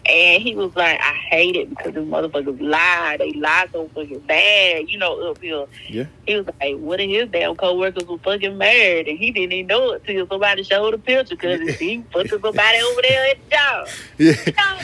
And 0.05 0.43
he 0.43 0.53
was 0.55 0.75
like, 0.75 0.99
I 0.99 1.13
hate 1.13 1.55
it 1.55 1.69
because 1.69 1.93
the 1.93 2.01
motherfuckers 2.01 2.59
lie. 2.61 3.15
They 3.17 3.31
lie 3.33 3.67
so 3.71 3.89
fucking 3.95 4.19
bad, 4.19 4.89
you 4.89 4.97
know, 4.97 5.29
up 5.29 5.41
here. 5.41 5.65
Yeah. 5.87 6.05
He 6.27 6.35
was 6.35 6.45
like, 6.59 6.75
what 6.77 6.99
if 6.99 7.09
his 7.09 7.29
damn 7.29 7.55
co-workers 7.55 8.05
were 8.05 8.17
fucking 8.17 8.57
married? 8.57 9.07
And 9.07 9.17
he 9.17 9.31
didn't 9.31 9.53
even 9.53 9.67
know 9.67 9.91
it 9.93 10.03
till 10.05 10.27
somebody 10.27 10.63
showed 10.63 10.93
a 10.93 10.97
picture 10.97 11.35
because 11.37 11.61
he 11.77 12.03
fucking 12.11 12.29
somebody 12.41 12.79
over 12.81 13.01
there 13.01 13.31
at 13.31 13.37
the 13.43 13.49
job. 13.55 13.87
Yeah. 14.17 14.33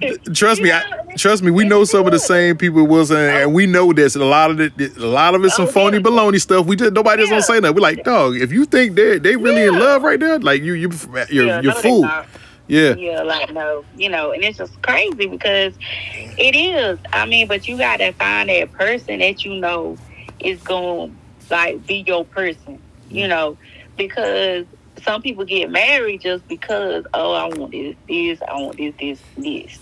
Trust 0.34 0.60
me, 0.60 0.72
I, 0.72 0.82
trust 1.16 1.42
me. 1.42 1.50
We 1.50 1.64
know 1.64 1.84
some 1.84 2.06
of 2.06 2.12
the 2.12 2.18
same 2.18 2.56
people 2.56 2.86
was, 2.86 3.10
and, 3.10 3.20
and 3.20 3.54
we 3.54 3.66
know 3.66 3.92
this. 3.92 4.16
A 4.16 4.24
lot 4.24 4.50
of 4.50 4.60
it, 4.60 4.72
a 4.96 5.06
lot 5.06 5.34
of 5.34 5.44
it's 5.44 5.56
some 5.56 5.66
Oh, 5.66 5.70
phony 5.70 5.98
baloney 5.98 6.40
stuff. 6.40 6.66
We 6.66 6.76
just 6.76 6.92
nobody 6.92 7.22
just 7.22 7.30
Yeah. 7.30 7.36
don't 7.36 7.42
say 7.42 7.60
that. 7.60 7.74
We're 7.74 7.80
like, 7.80 8.04
dog. 8.04 8.36
If 8.36 8.52
you 8.52 8.64
think 8.64 8.96
they 8.96 9.18
they 9.18 9.36
really 9.36 9.64
in 9.64 9.78
love 9.78 10.02
right 10.02 10.18
there, 10.18 10.38
like 10.38 10.62
you 10.62 10.74
you 10.74 10.90
you're 11.30 11.46
Yeah, 11.46 11.60
you're 11.60 11.82
no. 11.82 12.24
Yeah. 12.66 12.94
Yeah, 12.94 13.22
like 13.22 13.52
no, 13.52 13.84
you 13.96 14.08
know, 14.08 14.32
and 14.32 14.42
it's 14.42 14.58
just 14.58 14.80
crazy 14.82 15.26
because 15.26 15.74
it 16.12 16.56
is. 16.56 16.98
I 17.12 17.26
mean, 17.26 17.46
but 17.46 17.68
you 17.68 17.76
gotta 17.76 18.12
find 18.14 18.48
that 18.48 18.72
person 18.72 19.18
that 19.20 19.44
you 19.44 19.54
know 19.54 19.98
is 20.40 20.60
gonna 20.62 21.12
like 21.50 21.86
be 21.86 22.04
your 22.06 22.24
person, 22.24 22.80
you 23.10 23.26
mm. 23.26 23.28
know, 23.28 23.58
because 23.96 24.64
some 25.02 25.20
people 25.20 25.44
get 25.44 25.70
married 25.70 26.22
just 26.22 26.46
because 26.48 27.04
oh 27.12 27.32
I 27.32 27.46
want 27.46 27.72
this, 27.72 27.96
this, 28.08 28.40
I 28.48 28.54
want 28.54 28.78
this, 28.78 28.94
this, 28.98 29.20
this. 29.36 29.78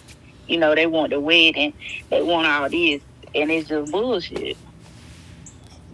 You 0.52 0.58
know, 0.58 0.74
they 0.74 0.86
want 0.86 1.10
the 1.10 1.18
wedding, 1.18 1.72
they 2.10 2.20
want 2.20 2.46
all 2.46 2.68
this, 2.68 3.00
and 3.34 3.50
it's 3.50 3.70
just 3.70 3.90
bullshit. 3.90 4.58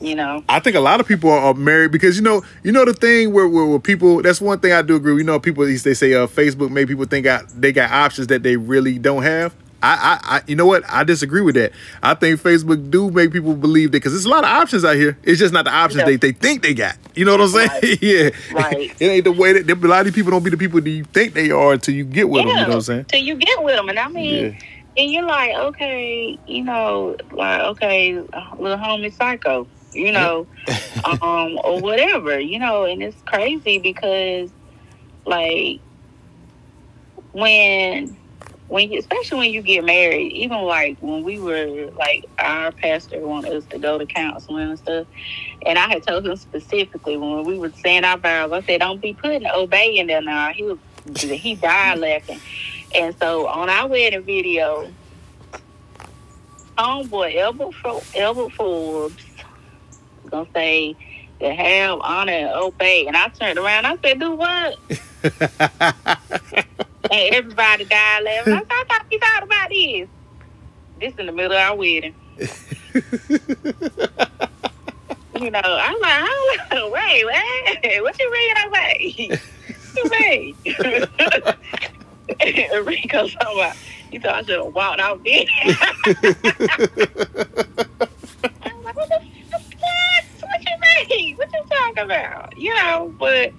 You 0.00 0.16
know. 0.16 0.42
I 0.48 0.58
think 0.58 0.74
a 0.74 0.80
lot 0.80 0.98
of 0.98 1.06
people 1.06 1.30
are, 1.30 1.54
married 1.54 1.92
because 1.92 2.16
you 2.16 2.22
know, 2.22 2.42
you 2.64 2.72
know 2.72 2.84
the 2.84 2.92
thing 2.92 3.32
where, 3.32 3.48
where, 3.48 3.66
where 3.66 3.78
people. 3.78 4.20
That's 4.20 4.40
one 4.40 4.58
thing 4.58 4.72
I 4.72 4.82
do 4.82 4.96
agree. 4.96 5.12
with. 5.12 5.20
You 5.20 5.26
know, 5.26 5.38
people 5.38 5.64
they 5.64 5.76
say 5.76 6.12
uh, 6.12 6.26
Facebook 6.26 6.70
made 6.70 6.88
people 6.88 7.04
think 7.04 7.26
they 7.54 7.70
got 7.70 7.90
options 7.92 8.26
that 8.26 8.42
they 8.42 8.56
really 8.56 8.98
don't 8.98 9.22
have. 9.22 9.54
I, 9.80 10.18
I, 10.24 10.36
I, 10.36 10.42
you 10.48 10.56
know 10.56 10.66
what? 10.66 10.82
I 10.88 11.04
disagree 11.04 11.40
with 11.40 11.54
that. 11.54 11.70
I 12.02 12.14
think 12.14 12.40
Facebook 12.40 12.90
do 12.90 13.10
make 13.12 13.32
people 13.32 13.54
believe 13.54 13.92
that 13.92 13.98
because 13.98 14.12
there's 14.12 14.24
a 14.24 14.28
lot 14.28 14.42
of 14.42 14.50
options 14.50 14.84
out 14.84 14.96
here. 14.96 15.16
It's 15.22 15.38
just 15.38 15.54
not 15.54 15.64
the 15.66 15.70
options 15.72 16.00
Yeah. 16.00 16.06
they, 16.06 16.16
they 16.16 16.32
think 16.32 16.62
they 16.62 16.74
got. 16.74 16.96
You 17.14 17.24
know 17.24 17.32
what 17.32 17.42
I'm 17.42 17.48
saying? 17.48 17.68
Right. 17.68 18.02
yeah. 18.02 18.30
Right. 18.52 18.96
it 19.00 19.06
ain't 19.06 19.24
the 19.24 19.32
way 19.32 19.52
that 19.60 19.70
a 19.70 19.86
lot 19.86 20.00
of 20.00 20.06
these 20.06 20.14
people 20.14 20.32
don't 20.32 20.42
be 20.42 20.50
the 20.50 20.56
people 20.56 20.80
that 20.80 20.90
you 20.90 21.04
think 21.04 21.34
they 21.34 21.50
are 21.52 21.74
until 21.74 21.94
you 21.94 22.04
get 22.04 22.28
with 22.28 22.40
them. 22.42 22.48
You 22.48 22.54
know 22.54 22.68
what 22.68 22.74
I'm 22.74 22.80
saying? 22.80 23.04
Till 23.04 23.20
you 23.20 23.36
get 23.36 23.62
with 23.62 23.76
them, 23.76 23.88
and 23.88 23.98
I 24.00 24.08
mean, 24.08 24.44
Yeah. 24.46 25.02
and 25.04 25.12
you're 25.12 25.26
like, 25.26 25.54
okay, 25.54 26.38
you 26.48 26.64
know, 26.64 27.16
like 27.30 27.60
okay, 27.60 28.14
little 28.14 28.78
homie 28.78 29.12
psycho, 29.12 29.68
you 29.92 30.10
know, 30.10 30.46
um, 31.22 31.58
or 31.62 31.80
whatever, 31.80 32.40
you 32.40 32.58
know, 32.58 32.82
and 32.84 33.00
it's 33.00 33.20
crazy 33.22 33.78
because, 33.78 34.50
like, 35.24 35.78
when. 37.32 38.16
When 38.68 38.92
you, 38.92 38.98
especially 38.98 39.38
when 39.38 39.50
you 39.50 39.62
get 39.62 39.84
married, 39.84 40.32
even 40.32 40.58
like 40.58 40.98
when 41.00 41.22
we 41.24 41.38
were 41.38 41.90
like 41.96 42.26
our 42.38 42.70
pastor 42.72 43.18
wanted 43.26 43.52
us 43.52 43.64
to 43.70 43.78
go 43.78 43.98
to 43.98 44.04
counseling 44.04 44.68
and 44.70 44.78
stuff, 44.78 45.06
and 45.64 45.78
I 45.78 45.88
had 45.88 46.02
told 46.06 46.26
him 46.26 46.36
specifically 46.36 47.16
when 47.16 47.44
we 47.44 47.58
were 47.58 47.72
saying 47.82 48.04
our 48.04 48.18
vows, 48.18 48.52
I 48.52 48.60
said, 48.62 48.80
"Don't 48.80 49.00
be 49.00 49.14
putting 49.14 49.46
obey 49.46 49.96
in 49.96 50.06
there 50.06 50.20
now." 50.20 50.52
He 50.52 50.64
was 50.64 50.78
he 51.16 51.54
died 51.54 51.98
laughing. 51.98 52.40
And 52.94 53.14
so 53.18 53.46
on 53.46 53.68
our 53.70 53.86
wedding 53.86 54.22
video, 54.22 54.90
homeboy 56.76 57.36
Elbert, 57.36 57.74
Elbert 58.14 58.52
Forbes 58.52 59.24
gonna 60.30 60.48
say 60.54 60.94
to 61.40 61.54
have 61.54 62.00
honor 62.00 62.32
and 62.32 62.50
obey. 62.50 63.06
And 63.06 63.16
I 63.16 63.28
turned 63.28 63.58
around, 63.58 63.86
I 63.86 63.96
said, 64.02 64.20
do 64.20 64.34
what? 64.34 64.78
and 67.04 67.34
everybody 67.34 67.84
died 67.84 68.24
laughing. 68.24 68.54
I 68.54 68.62
I 68.68 68.84
thought 68.88 69.06
you 69.10 69.18
thought 69.18 69.42
about 69.42 69.68
this. 69.70 70.08
This 71.00 71.14
in 71.18 71.26
the 71.26 71.32
middle 71.32 71.52
of 71.52 71.58
our 71.58 71.76
wedding. 71.76 72.14
you 75.40 75.50
know, 75.50 75.60
I'm 75.64 76.00
like, 76.00 76.24
hold 76.28 76.84
on, 76.84 76.92
wait, 76.92 77.24
wait, 77.24 78.02
what 78.02 78.18
you 78.18 78.32
mean 78.32 78.54
obey? 78.66 79.38
What 79.94 80.12
you 80.12 80.20
mean? 80.20 80.54
and 82.40 82.86
Rico's 82.86 83.34
talking 83.34 83.58
about, 83.58 83.76
you 84.12 84.20
thought 84.20 84.34
I 84.34 84.42
should 84.42 84.64
have 84.64 84.74
walked 84.74 85.00
out 85.00 85.24
there. 85.24 85.44
I'm 88.62 88.82
like, 88.84 88.96
what 88.96 89.08
the 89.08 89.20
fuck? 89.50 90.24
What 90.40 90.60
you 90.62 90.76
mean? 91.08 91.36
What 91.36 91.50
you 91.52 91.64
talking 91.68 92.04
about? 92.04 92.56
You 92.56 92.74
know, 92.74 93.14
but 93.18 93.52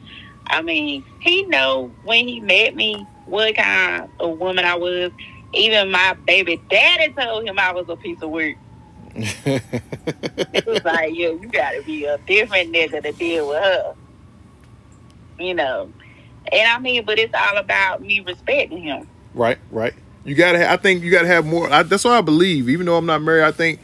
I 0.47 0.61
mean, 0.61 1.03
he 1.19 1.43
know 1.43 1.91
when 2.03 2.27
he 2.27 2.39
met 2.39 2.75
me 2.75 3.05
what 3.29 3.55
kind 3.55 4.09
of 4.19 4.37
woman 4.39 4.65
I 4.65 4.75
was. 4.75 5.11
Even 5.53 5.91
my 5.91 6.15
baby 6.27 6.61
daddy 6.69 7.11
told 7.13 7.47
him 7.47 7.57
I 7.57 7.71
was 7.71 7.89
a 7.89 7.95
piece 7.95 8.21
of 8.21 8.29
work. 8.29 8.55
It 9.15 10.65
was 10.65 10.83
like, 10.85 11.15
yeah, 11.15 11.29
you 11.29 11.49
gotta 11.51 11.81
be 11.83 12.05
a 12.05 12.17
different 12.19 12.71
nigga 12.71 13.01
to 13.01 13.11
deal 13.13 13.49
with 13.49 13.63
her. 13.63 13.95
You 15.39 15.53
know. 15.55 15.91
And 16.51 16.69
I 16.69 16.79
mean, 16.79 17.05
but 17.05 17.19
it's 17.19 17.33
all 17.33 17.57
about 17.57 18.01
me 18.01 18.19
respecting 18.21 18.83
him. 18.83 19.07
Right, 19.33 19.57
right. 19.71 19.93
You 20.23 20.35
gotta. 20.35 20.59
Ha- 20.65 20.73
I 20.73 20.77
think 20.77 21.03
you 21.03 21.11
gotta 21.11 21.27
have 21.27 21.45
more. 21.45 21.71
I, 21.71 21.83
that's 21.83 22.03
what 22.03 22.13
I 22.13 22.21
believe. 22.21 22.69
Even 22.69 22.85
though 22.85 22.97
I'm 22.97 23.05
not 23.05 23.21
married, 23.21 23.43
I 23.43 23.51
think 23.51 23.79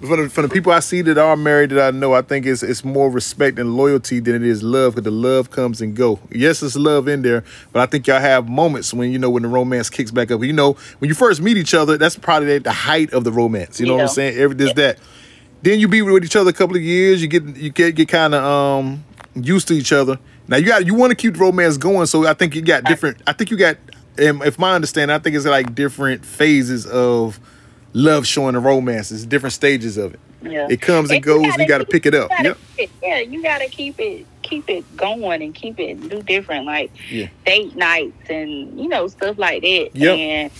for 0.00 0.16
the, 0.16 0.28
for 0.28 0.42
the 0.42 0.48
people 0.48 0.72
I 0.72 0.80
see 0.80 1.00
that 1.02 1.16
are 1.16 1.36
married 1.36 1.70
that 1.70 1.94
I 1.94 1.96
know, 1.96 2.12
I 2.12 2.22
think 2.22 2.44
it's 2.44 2.62
it's 2.62 2.84
more 2.84 3.10
respect 3.10 3.58
and 3.58 3.76
loyalty 3.76 4.20
than 4.20 4.34
it 4.34 4.42
is 4.42 4.62
love. 4.62 4.94
Because 4.94 5.04
the 5.04 5.10
love 5.10 5.50
comes 5.50 5.80
and 5.80 5.96
go. 5.96 6.20
Yes, 6.30 6.60
there's 6.60 6.76
love 6.76 7.08
in 7.08 7.22
there, 7.22 7.44
but 7.72 7.80
I 7.80 7.86
think 7.86 8.06
y'all 8.06 8.20
have 8.20 8.48
moments 8.48 8.92
when 8.92 9.10
you 9.10 9.18
know 9.18 9.30
when 9.30 9.42
the 9.42 9.48
romance 9.48 9.88
kicks 9.88 10.10
back 10.10 10.30
up. 10.30 10.42
You 10.42 10.52
know, 10.52 10.74
when 10.98 11.08
you 11.08 11.14
first 11.14 11.40
meet 11.40 11.56
each 11.56 11.74
other, 11.74 11.96
that's 11.96 12.16
probably 12.16 12.56
at 12.56 12.64
the 12.64 12.72
height 12.72 13.12
of 13.12 13.24
the 13.24 13.32
romance. 13.32 13.80
You 13.80 13.86
know 13.86 13.94
what 13.94 14.02
I'm 14.02 14.08
saying? 14.08 14.38
Every 14.38 14.54
there's 14.56 14.74
that. 14.74 14.98
Then 15.62 15.80
you 15.80 15.88
be 15.88 16.02
with 16.02 16.24
each 16.24 16.36
other 16.36 16.50
a 16.50 16.52
couple 16.52 16.76
of 16.76 16.82
years. 16.82 17.22
You 17.22 17.28
get 17.28 17.44
you 17.56 17.70
get 17.70 17.94
get 17.94 18.08
kind 18.08 18.34
of 18.34 18.44
um 18.44 19.04
used 19.34 19.68
to 19.68 19.74
each 19.74 19.92
other. 19.92 20.18
Now 20.48 20.58
you 20.58 20.66
got 20.66 20.86
you 20.86 20.94
want 20.94 21.10
to 21.10 21.16
keep 21.16 21.34
the 21.34 21.40
romance 21.40 21.76
going, 21.76 22.06
so 22.06 22.26
I 22.26 22.34
think 22.34 22.54
you 22.54 22.62
got 22.62 22.84
different. 22.84 23.20
I 23.26 23.32
think 23.32 23.50
you 23.50 23.56
got, 23.56 23.76
if 24.16 24.58
my 24.58 24.74
understanding, 24.74 25.14
I 25.14 25.18
think 25.18 25.36
it's 25.36 25.44
like 25.44 25.74
different 25.74 26.24
phases 26.24 26.86
of 26.86 27.40
love 27.96 28.26
showing 28.26 28.52
the 28.52 28.60
romance. 28.60 29.10
It's 29.10 29.24
different 29.24 29.54
stages 29.54 29.96
of 29.96 30.14
it. 30.14 30.20
Yeah. 30.42 30.66
It 30.70 30.80
comes 30.82 31.08
and 31.10 31.16
And 31.16 31.24
goes. 31.24 31.44
and 31.44 31.56
You 31.58 31.66
got 31.66 31.78
to 31.78 31.86
pick 31.86 32.04
it 32.06 32.14
up. 32.14 32.28
gotta 32.28 32.48
Yep. 32.50 32.58
keep 32.76 32.84
it- 32.84 32.90
yeah, 33.02 33.18
you 33.20 33.42
gotta 33.42 33.66
keep 33.68 33.98
it 33.98 34.26
keep 34.42 34.70
it 34.70 34.84
going 34.96 35.42
and 35.42 35.52
keep 35.56 35.80
it 35.80 36.08
do 36.08 36.22
different 36.22 36.66
like 36.66 36.92
Yeah. 37.10 37.26
date 37.44 37.74
nights 37.74 38.30
and 38.30 38.78
you 38.78 38.88
know 38.88 39.08
stuff 39.08 39.36
like 39.38 39.62
that. 39.62 39.90
Yep. 39.94 40.18
And 40.18 40.50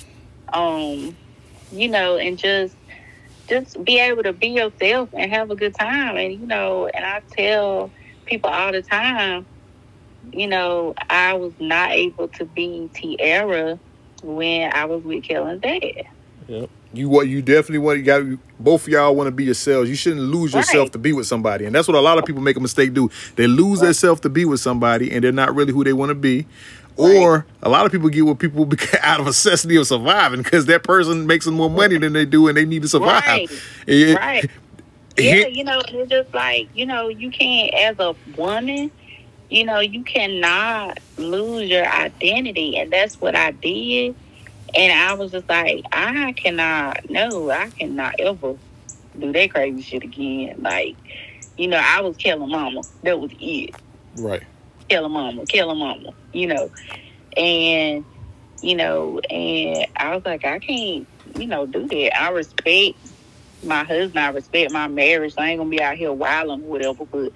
um, 0.53 1.17
you 1.73 1.89
know, 1.89 2.17
and 2.17 2.37
just 2.39 2.75
just 3.49 3.85
be 3.85 3.99
able 4.01 4.23
to 4.25 4.33
be 4.33 4.49
yourself 4.49 5.11
and 5.13 5.31
have 5.31 5.51
a 5.51 5.55
good 5.55 5.75
time. 5.77 6.17
And 6.17 6.33
you 6.33 6.47
know, 6.47 6.89
and 6.93 7.05
I 7.05 7.21
tell 7.37 7.91
people 8.25 8.51
all 8.51 8.73
the 8.73 8.83
time, 8.83 9.47
you 10.33 10.47
know, 10.49 10.95
I 11.11 11.35
was 11.35 11.53
not 11.61 11.93
able 11.93 12.27
to 12.29 12.45
be 12.45 12.89
Tiara 12.95 13.79
when 14.25 14.73
I 14.73 14.87
was 14.87 15.05
with 15.05 15.23
Kellen's 15.23 15.61
dad. 15.61 16.07
You 16.93 17.09
what 17.09 17.29
you 17.29 17.43
definitely 17.43 17.79
want. 17.79 17.99
to 17.99 18.03
got 18.03 18.41
both 18.59 18.83
of 18.83 18.89
y'all 18.89 19.15
want 19.15 19.27
to 19.27 19.31
be 19.33 19.45
yourselves. 19.45 19.91
You 19.91 19.97
shouldn't 19.97 20.23
lose 20.23 20.55
yourself 20.55 20.85
Right. 20.87 20.93
to 20.93 20.99
be 20.99 21.13
with 21.13 21.27
somebody, 21.27 21.65
and 21.67 21.75
that's 21.75 21.87
what 21.89 21.95
a 21.97 22.01
lot 22.01 22.17
of 22.19 22.25
people 22.25 22.41
make 22.43 22.57
a 22.57 22.61
mistake 22.61 22.95
do. 22.95 23.11
They 23.37 23.47
lose 23.47 23.81
themselves 23.81 24.21
to 24.23 24.29
be 24.29 24.45
with 24.45 24.61
somebody, 24.61 25.11
and 25.11 25.23
they're 25.23 25.33
not 25.33 25.55
really 25.55 25.73
who 25.73 25.85
they 25.85 25.93
want 25.93 26.11
to 26.11 26.15
be. 26.15 26.47
Or 26.97 27.45
a 27.63 27.69
lot 27.69 27.85
of 27.85 27.93
people 27.93 28.09
get 28.09 28.23
with 28.25 28.39
people 28.39 28.65
because- 28.67 28.99
out 29.03 29.21
of 29.21 29.27
necessity 29.27 29.77
of 29.77 29.87
surviving 29.87 30.43
because 30.43 30.65
that 30.67 30.83
person 30.85 31.27
makes 31.27 31.45
them 31.45 31.55
more 31.55 31.69
money 31.69 31.99
than 31.99 32.15
they 32.15 32.25
do, 32.25 32.49
and 32.49 32.57
they 32.57 32.65
need 32.65 32.83
to 32.83 32.89
survive. 32.89 33.23
Right. 33.25 33.51
It- 33.87 34.17
Right. 34.17 34.45
it- 35.17 35.25
Yeah, 35.25 35.47
you 35.49 35.65
know, 35.65 35.81
it's 35.89 36.11
just 36.11 36.33
like, 36.33 36.69
you 36.75 36.87
know, 36.87 37.09
you 37.09 37.31
can't, 37.31 37.75
as 37.75 37.99
a 37.99 38.15
woman, 38.37 38.91
you 39.51 39.65
know, 39.65 39.81
you 39.81 40.03
cannot 40.03 40.99
lose 41.19 41.69
your 41.69 41.87
identity. 41.87 42.79
And 42.79 42.91
that's 42.91 43.21
what 43.21 43.37
I 43.37 43.51
did. 43.51 44.15
And 44.77 44.93
I 44.93 45.15
was 45.15 45.33
just 45.33 45.49
like, 45.49 45.85
I 45.91 46.33
cannot, 46.33 47.09
no, 47.09 47.51
I 47.51 47.71
cannot 47.71 48.17
ever 48.19 48.57
do 49.19 49.33
that 49.33 49.51
crazy 49.51 49.81
shit 49.81 50.05
again. 50.05 50.57
Like, 50.61 50.97
you 51.57 51.69
know, 51.69 51.81
I 51.83 52.03
was 52.03 52.17
killing 52.17 52.51
mama. 52.51 52.83
That 53.03 53.19
was 53.19 53.31
it. 53.41 53.75
right. 54.17 54.43
Kill 54.89 55.05
a 55.05 55.09
mama, 55.09 55.47
kill 55.47 55.71
a 55.71 55.75
mama, 55.75 56.11
you 56.33 56.47
know. 56.47 56.71
And, 57.37 58.05
you 58.61 58.77
know, 58.77 59.19
and 59.31 59.87
I 59.97 60.15
was 60.15 60.25
like, 60.25 60.45
I 60.45 60.59
can't, 60.59 61.07
you 61.37 61.47
know, 61.47 61.67
do 61.67 61.89
that. 61.89 62.21
I 62.21 62.31
respect 62.31 62.99
my 63.63 63.83
husband, 63.83 64.19
I 64.19 64.29
respect 64.31 64.71
my 64.73 64.89
marriage. 64.89 65.35
I 65.39 65.51
ain't 65.51 65.59
gonna 65.59 65.71
be 65.71 65.83
out 65.83 65.97
here 65.97 66.13
wilding 66.13 66.65
or 66.65 66.69
whatever, 66.69 67.05
but 67.07 67.33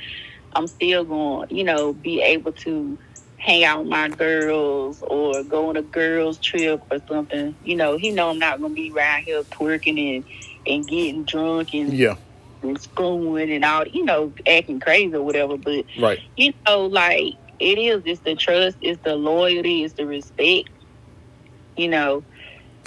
I'm 0.53 0.69
still 0.69 1.05
going, 1.05 1.49
to, 1.49 1.55
you 1.55 1.65
know, 1.65 1.93
be 1.93 2.21
able 2.21 2.53
to 2.53 2.99
hang 3.41 3.65
out 3.65 3.81
with 3.81 3.89
my 3.89 4.09
girls 4.09 5.03
or 5.03 5.43
go 5.43 5.71
on 5.71 5.77
a 5.77 5.83
girls 5.83 6.39
trip 6.39 6.83
or 6.91 6.99
something. 7.09 7.57
You 7.63 7.77
know, 7.77 7.97
he 7.97 8.11
know 8.11 8.31
I'm 8.31 8.39
not 8.39 8.61
gonna 8.61 8.75
be 8.75 8.93
around 8.95 9.23
here 9.23 9.43
twerking 9.45 10.17
and 10.17 10.25
and 10.67 10.87
getting 10.87 11.25
drunk 11.25 11.71
and, 11.73 11.93
Yeah. 11.93 12.17
and 12.63 12.79
screwing 12.81 13.51
and 13.51 13.65
all, 13.65 13.87
you 13.87 14.05
know, 14.05 14.33
acting 14.47 14.79
crazy 14.79 15.15
or 15.15 15.23
whatever. 15.23 15.57
But 15.57 15.87
Right. 15.99 16.21
you 16.37 16.53
know, 16.69 16.87
like 16.87 17.35
it 17.59 17.79
is. 17.79 18.03
It's 18.05 18.21
the 18.23 18.35
trust. 18.35 18.77
It's 18.83 19.01
the 19.05 19.17
loyalty. 19.17 19.85
It's 19.85 19.95
the 19.95 20.07
respect. 20.07 20.69
You 21.77 21.89
know, 21.89 22.25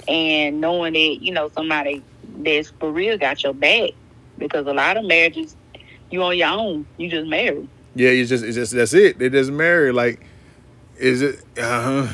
and 0.06 0.60
knowing 0.60 0.92
that 0.92 1.18
you 1.20 1.32
know 1.32 1.50
somebody 1.56 2.04
that's 2.38 2.72
for 2.78 2.92
real 2.92 3.18
got 3.18 3.42
your 3.42 3.54
back 3.54 3.90
because 4.38 4.66
a 4.66 4.72
lot 4.72 4.96
of 4.96 5.04
marriages 5.04 5.56
you 6.10 6.22
on 6.22 6.36
your 6.38 6.48
own. 6.48 6.86
You 6.96 7.10
just 7.10 7.26
married. 7.26 7.68
Yeah, 7.96 8.10
you 8.10 8.24
just 8.24 8.44
it's 8.44 8.54
just 8.56 8.72
that's 8.72 8.94
it. 8.94 9.18
They 9.18 9.28
just 9.30 9.50
marry. 9.50 9.92
Like, 9.92 10.24
is 10.98 11.22
it? 11.22 11.42
Uh 11.58 11.82
huh. 12.06 12.12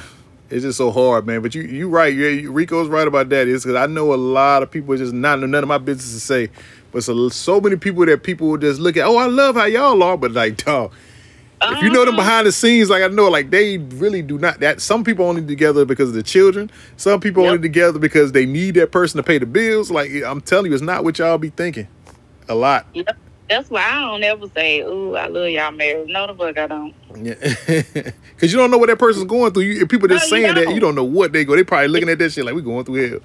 it's 0.51 0.62
just 0.62 0.78
so 0.78 0.90
hard, 0.90 1.27
man. 1.27 1.43
But 1.43 1.55
you 1.55 1.62
you 1.62 1.89
right. 1.89 2.12
You- 2.12 2.51
Rico's 2.52 2.89
right 2.89 3.07
about 3.07 3.28
that. 3.31 3.48
Is 3.48 3.65
because 3.65 3.77
I 3.77 3.86
know 3.86 4.12
a 4.12 4.16
lot 4.16 4.62
of 4.62 4.70
people 4.70 4.97
just 4.97 5.12
not 5.12 5.39
none 5.40 5.55
of 5.55 5.69
my 5.69 5.78
business 5.78 6.12
to 6.15 6.20
say, 6.20 6.48
but 6.93 7.02
so 7.02 7.28
so 7.28 7.61
many 7.61 7.77
people 7.77 8.05
that 8.07 8.23
people 8.23 8.48
will 8.48 8.59
just 8.59 8.81
look 8.81 8.97
at. 8.97 9.07
Oh, 9.07 9.16
I 9.19 9.27
love 9.27 9.57
how 9.57 9.66
y'all 9.66 10.02
are, 10.02 10.16
but 10.16 10.32
like, 10.32 10.57
dog. 10.65 10.93
If 11.62 11.82
you 11.82 11.90
know 11.90 12.07
them 12.07 12.15
Uh-huh. 12.15 12.23
behind 12.23 12.47
the 12.47 12.52
scenes, 12.52 12.89
like 12.89 13.02
I 13.02 13.09
know, 13.09 13.28
like 13.28 13.51
they 13.51 13.77
really 13.77 14.23
do 14.23 14.39
not. 14.39 14.61
That 14.61 14.81
some 14.81 15.05
people 15.05 15.27
only 15.27 15.44
together 15.44 15.85
because 15.85 16.09
of 16.09 16.15
the 16.15 16.23
children. 16.23 16.70
Some 16.97 17.20
people 17.20 17.44
only 17.44 17.59
together 17.59 17.98
because 17.98 18.32
they 18.32 18.47
need 18.47 18.77
that 18.77 18.93
person 18.93 19.19
to 19.19 19.23
pay 19.23 19.36
the 19.36 19.44
bills. 19.44 19.90
Like 19.90 20.11
I'm 20.24 20.40
telling 20.40 20.66
you, 20.70 20.73
it's 20.74 20.82
not 20.82 21.05
what 21.05 21.19
y'all 21.19 21.36
be 21.36 21.51
thinking. 21.51 21.86
A 22.48 22.55
lot. 22.55 22.86
Yep. 22.94 23.15
That's 23.51 23.69
why 23.69 23.82
I 23.82 24.01
don't 24.01 24.23
ever 24.24 24.47
say, 24.55 24.81
"Ooh, 24.81 25.15
I 25.16 25.27
love 25.27 25.51
y'all 25.51 25.70
married." 25.70 26.09
No, 26.09 26.27
the 26.28 26.35
fuck 26.35 26.57
I 26.57 26.66
don't. 26.66 26.94
Yeah, 27.16 27.35
because 27.66 28.53
you 28.53 28.59
don't 28.59 28.70
know 28.70 28.78
what 28.78 28.89
that 28.89 28.99
person's 28.99 29.27
going 29.27 29.53
through. 29.53 29.65
You, 29.65 29.82
if 29.82 29.89
people 29.89 30.09
just 30.09 30.31
No, 30.31 30.37
you 30.37 30.45
saying 30.45 30.55
that, 30.55 30.74
you 30.74 30.81
don't 30.81 30.95
know 30.95 31.05
what 31.05 31.32
they 31.32 31.45
go. 31.45 31.57
They 31.57 31.65
probably 31.65 31.89
looking 31.89 32.09
at 32.09 32.19
that 32.19 32.31
shit 32.32 32.45
like 32.45 32.55
we 32.55 32.62
going 32.62 32.85
through 32.85 33.11
hell. 33.11 33.20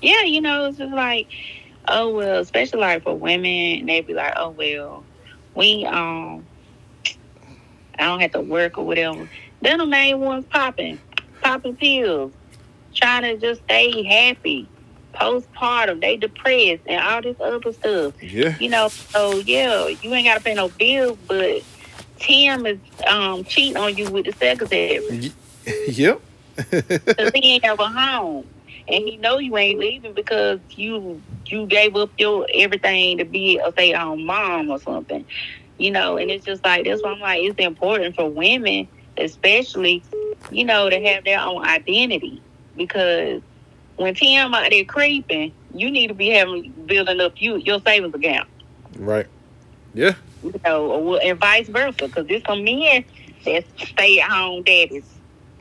Yeah, 0.00 0.22
you 0.22 0.40
know, 0.40 0.66
it's 0.66 0.78
just 0.78 0.92
like, 0.92 1.28
oh 1.88 2.14
well, 2.14 2.40
especially 2.40 2.80
like 2.80 3.02
for 3.02 3.16
women, 3.16 3.86
they 3.86 4.00
be 4.00 4.14
like, 4.14 4.34
oh 4.36 4.50
well, 4.50 5.04
we 5.54 5.84
um, 5.86 6.44
I 7.98 8.04
don't 8.04 8.20
have 8.20 8.32
to 8.32 8.40
work 8.40 8.78
or 8.78 8.84
whatever. 8.84 9.28
Then 9.60 9.78
the 9.78 9.86
main 9.86 10.20
ones 10.20 10.44
popping, 10.50 10.98
popping 11.42 11.76
pills, 11.76 12.32
trying 12.94 13.22
to 13.22 13.36
just 13.38 13.62
stay 13.64 14.02
happy, 14.02 14.68
postpartum, 15.14 16.00
they 16.00 16.16
depressed 16.16 16.82
and 16.86 17.02
all 17.02 17.22
this 17.22 17.36
other 17.40 17.72
stuff. 17.72 18.22
Yeah, 18.22 18.56
You 18.58 18.68
know, 18.68 18.88
so 18.88 19.36
yeah, 19.38 19.88
you 19.88 20.12
ain't 20.12 20.26
gotta 20.26 20.42
pay 20.42 20.54
no 20.54 20.68
bills, 20.68 21.18
but 21.26 21.62
Tim 22.18 22.66
is 22.66 22.78
um 23.06 23.44
cheating 23.44 23.76
on 23.76 23.96
you 23.96 24.10
with 24.10 24.26
the 24.26 24.32
secretary. 24.32 25.32
yep. 25.88 26.20
Cause 26.56 27.30
he 27.34 27.54
ain't 27.54 27.64
have 27.64 27.80
a 27.80 27.88
home, 27.88 28.46
and 28.88 29.04
he 29.04 29.16
know 29.16 29.38
you 29.38 29.56
ain't 29.56 29.78
leaving 29.78 30.14
because 30.14 30.60
you 30.76 31.20
you 31.46 31.66
gave 31.66 31.96
up 31.96 32.10
your 32.18 32.46
everything 32.54 33.18
to 33.18 33.24
be 33.24 33.58
a 33.58 33.72
stay 33.72 33.92
at 33.92 34.00
home 34.00 34.24
mom 34.24 34.70
or 34.70 34.78
something, 34.78 35.24
you 35.78 35.90
know. 35.90 36.16
And 36.16 36.30
it's 36.30 36.44
just 36.44 36.64
like 36.64 36.84
that's 36.84 37.02
why 37.02 37.12
I'm 37.12 37.20
like 37.20 37.42
it's 37.42 37.58
important 37.58 38.14
for 38.14 38.28
women, 38.28 38.88
especially, 39.16 40.04
you 40.50 40.64
know, 40.64 40.88
to 40.88 41.00
have 41.00 41.24
their 41.24 41.40
own 41.40 41.64
identity 41.64 42.40
because 42.76 43.42
when 43.96 44.14
Tim 44.14 44.54
out 44.54 44.70
there 44.70 44.84
creeping, 44.84 45.52
you 45.72 45.90
need 45.90 46.08
to 46.08 46.14
be 46.14 46.28
having 46.30 46.72
building 46.86 47.20
up 47.20 47.34
you 47.36 47.56
your 47.56 47.80
savings 47.80 48.14
account, 48.14 48.48
Right. 48.96 49.26
Yeah. 49.92 50.14
You 50.44 50.60
know, 50.64 51.16
and 51.16 51.38
vice 51.38 51.68
versa. 51.68 52.06
Because 52.06 52.26
there's 52.26 52.44
some 52.44 52.64
men 52.64 53.04
that 53.44 53.64
stay 53.78 54.20
at 54.20 54.30
home 54.30 54.62
daddies 54.62 55.04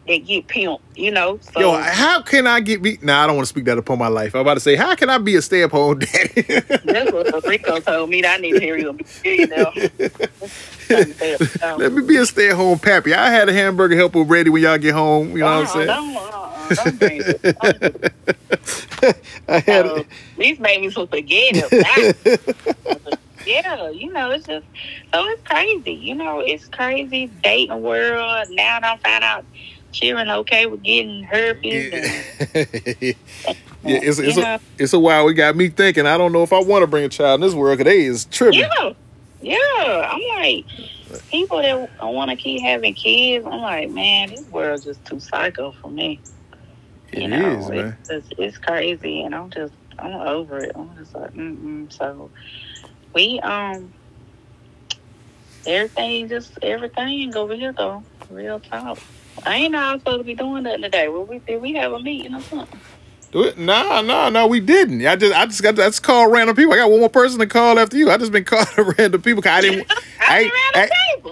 that 0.07 0.18
get 0.26 0.47
pimped, 0.47 0.81
you 0.95 1.11
know. 1.11 1.39
So 1.53 1.60
Yo, 1.60 1.72
how 1.81 2.22
can 2.22 2.45
I 2.45 2.60
get 2.60 2.81
me? 2.81 2.97
Nah, 3.01 3.23
I 3.23 3.27
don't 3.27 3.35
want 3.38 3.47
to 3.47 3.49
speak 3.49 3.65
that 3.65 3.77
upon 3.77 3.99
my 3.99 4.07
life. 4.07 4.35
I'm 4.35 4.41
about 4.41 4.55
to 4.55 4.60
say, 4.60 4.76
how 4.76 4.95
can 4.95 5.10
I 5.10 5.18
be 5.18 5.35
a 5.35 5.41
stay 5.41 5.64
at 5.64 5.72
home 5.72 5.99
daddy? 5.99 6.41
That's 6.41 7.11
what 7.11 7.45
Rico 7.45 7.80
told 7.80 8.10
me. 8.10 8.22
That 8.22 8.39
I 8.39 8.41
need 8.41 8.53
to 8.53 8.60
hear 8.60 8.77
you. 8.77 8.97
You 9.23 9.47
know. 9.47 9.72
Let 11.77 11.93
me 11.93 12.03
be 12.03 12.18
a 12.18 12.26
stay 12.26 12.49
at 12.49 12.55
home 12.55 12.80
pappy. 12.80 13.14
I 13.14 13.30
had 13.30 13.47
a 13.47 13.53
hamburger 13.53 13.95
helper 13.95 14.23
ready 14.23 14.49
when 14.49 14.61
y'all 14.64 14.77
get 14.77 14.93
home. 14.93 15.31
You 15.31 15.39
know 15.39 15.61
what 15.61 15.68
I'm 15.68 15.88
saying? 15.88 15.88
Don't, 15.88 16.18
uh, 16.18 16.84
don't 16.84 16.99
bring 16.99 17.22
it. 17.22 17.41
Don't. 17.41 19.18
I 19.47 19.60
had. 19.60 19.85
So, 19.85 20.05
these 20.38 20.60
made 20.60 20.81
me 20.81 20.89
so 20.89 21.07
forget 21.07 21.57
about. 21.72 23.19
Yeah, 23.45 23.90
you 23.90 24.11
know, 24.11 24.32
it's 24.32 24.45
just 24.48 24.65
so 25.14 25.26
it's 25.28 25.44
crazy. 25.44 25.94
You 25.94 26.15
know, 26.15 26.40
it's 26.40 26.68
crazy 26.68 27.28
dating 27.28 27.82
world. 27.82 28.48
Now 28.52 28.80
I 28.82 28.98
found 28.98 29.24
out 29.24 29.45
children 29.91 30.30
okay 30.30 30.65
with 30.65 30.84
getting 30.84 31.24
herpes. 31.24 31.94
And, 31.94 32.06
yeah, 32.56 33.14
it's 33.84 34.20
it's 34.20 34.38
Yeah. 34.38 34.57
a 34.57 34.82
it's 34.82 34.94
a 34.94 34.99
while. 34.99 35.28
It 35.30 35.34
got 35.34 35.56
me 35.56 35.70
thinking. 35.70 36.06
I 36.06 36.18
don't 36.18 36.32
know 36.32 36.44
if 36.44 36.53
I 36.53 36.61
want 36.61 36.84
to 36.84 36.88
bring 36.88 37.06
a 37.06 37.10
child 37.10 37.41
in 37.41 37.48
this 37.48 37.53
world 37.56 37.78
because 37.78 37.91
they 37.91 38.03
is 38.06 38.26
tripping. 38.26 38.60
yeah, 38.61 38.94
yeah. 39.41 40.11
I'm 40.11 40.22
like 40.41 40.65
people 41.30 41.61
that 41.61 41.90
want 42.02 42.32
to 42.32 42.36
keep 42.36 42.61
having 42.61 42.94
kids. 42.94 43.45
I'm 43.45 43.61
like, 43.61 43.90
man, 43.90 44.30
this 44.30 44.45
world's 44.49 44.86
just 44.86 45.03
too 45.06 45.20
psycho 45.20 45.72
for 45.82 45.90
me. 45.90 46.20
It 47.11 47.24
you 47.24 47.26
is, 47.26 47.70
know, 47.70 47.70
man. 47.70 47.98
It's, 47.99 48.10
just, 48.10 48.34
it's 48.40 48.57
crazy, 48.57 49.22
and 49.22 49.36
I'm 49.36 49.49
just 49.52 49.74
I'm 49.99 50.14
over 50.14 50.64
it. 50.64 50.72
I'm 50.76 50.95
just 50.98 51.14
like, 51.14 51.34
mm-mm. 51.34 51.91
So 51.94 52.32
we 53.14 53.40
um 53.40 53.94
everything 55.65 56.30
just 56.30 56.57
everything 56.61 57.35
over 57.35 57.56
here 57.56 57.73
though. 57.73 58.03
Real 58.30 58.60
talk. 58.60 58.99
I 59.45 59.56
ain't 59.57 59.72
know 59.72 59.80
I 59.80 59.94
was 59.94 60.02
supposed 60.02 60.19
to 60.19 60.23
be 60.23 60.35
doing 60.35 60.64
nothing 60.64 60.84
today. 60.84 61.07
Well, 61.07 61.26
we 61.26 61.40
did 61.40 61.61
we 61.61 61.73
have 61.73 61.94
a 61.94 61.99
meeting 61.99 62.35
or 62.35 62.41
something? 62.41 62.81
Do 63.34 63.43
it? 63.45 63.57
Nah, 63.57 64.01
nah, 64.01 64.30
nah. 64.30 64.45
We 64.45 64.60
didn't. 64.60 65.05
I 65.07 65.15
just, 65.15 65.34
I 65.35 65.45
just 65.47 65.64
got. 65.64 65.76
That's 65.76 65.99
call 65.99 66.30
random 66.30 66.55
people. 66.55 66.72
I 66.73 66.77
got 66.77 66.91
one 66.91 66.99
more 66.99 67.10
person 67.10 67.39
to 67.39 67.47
call 67.47 67.80
after 67.80 67.97
you. 67.97 68.11
I 68.11 68.18
just 68.18 68.31
been 68.31 68.43
calling 68.45 68.93
random 68.97 69.22
people. 69.23 69.41
'cause 69.41 69.51
I 69.51 69.61
didn't. 69.61 69.91
I, 70.19 70.49
I- 70.76 70.81
I- 70.84 70.89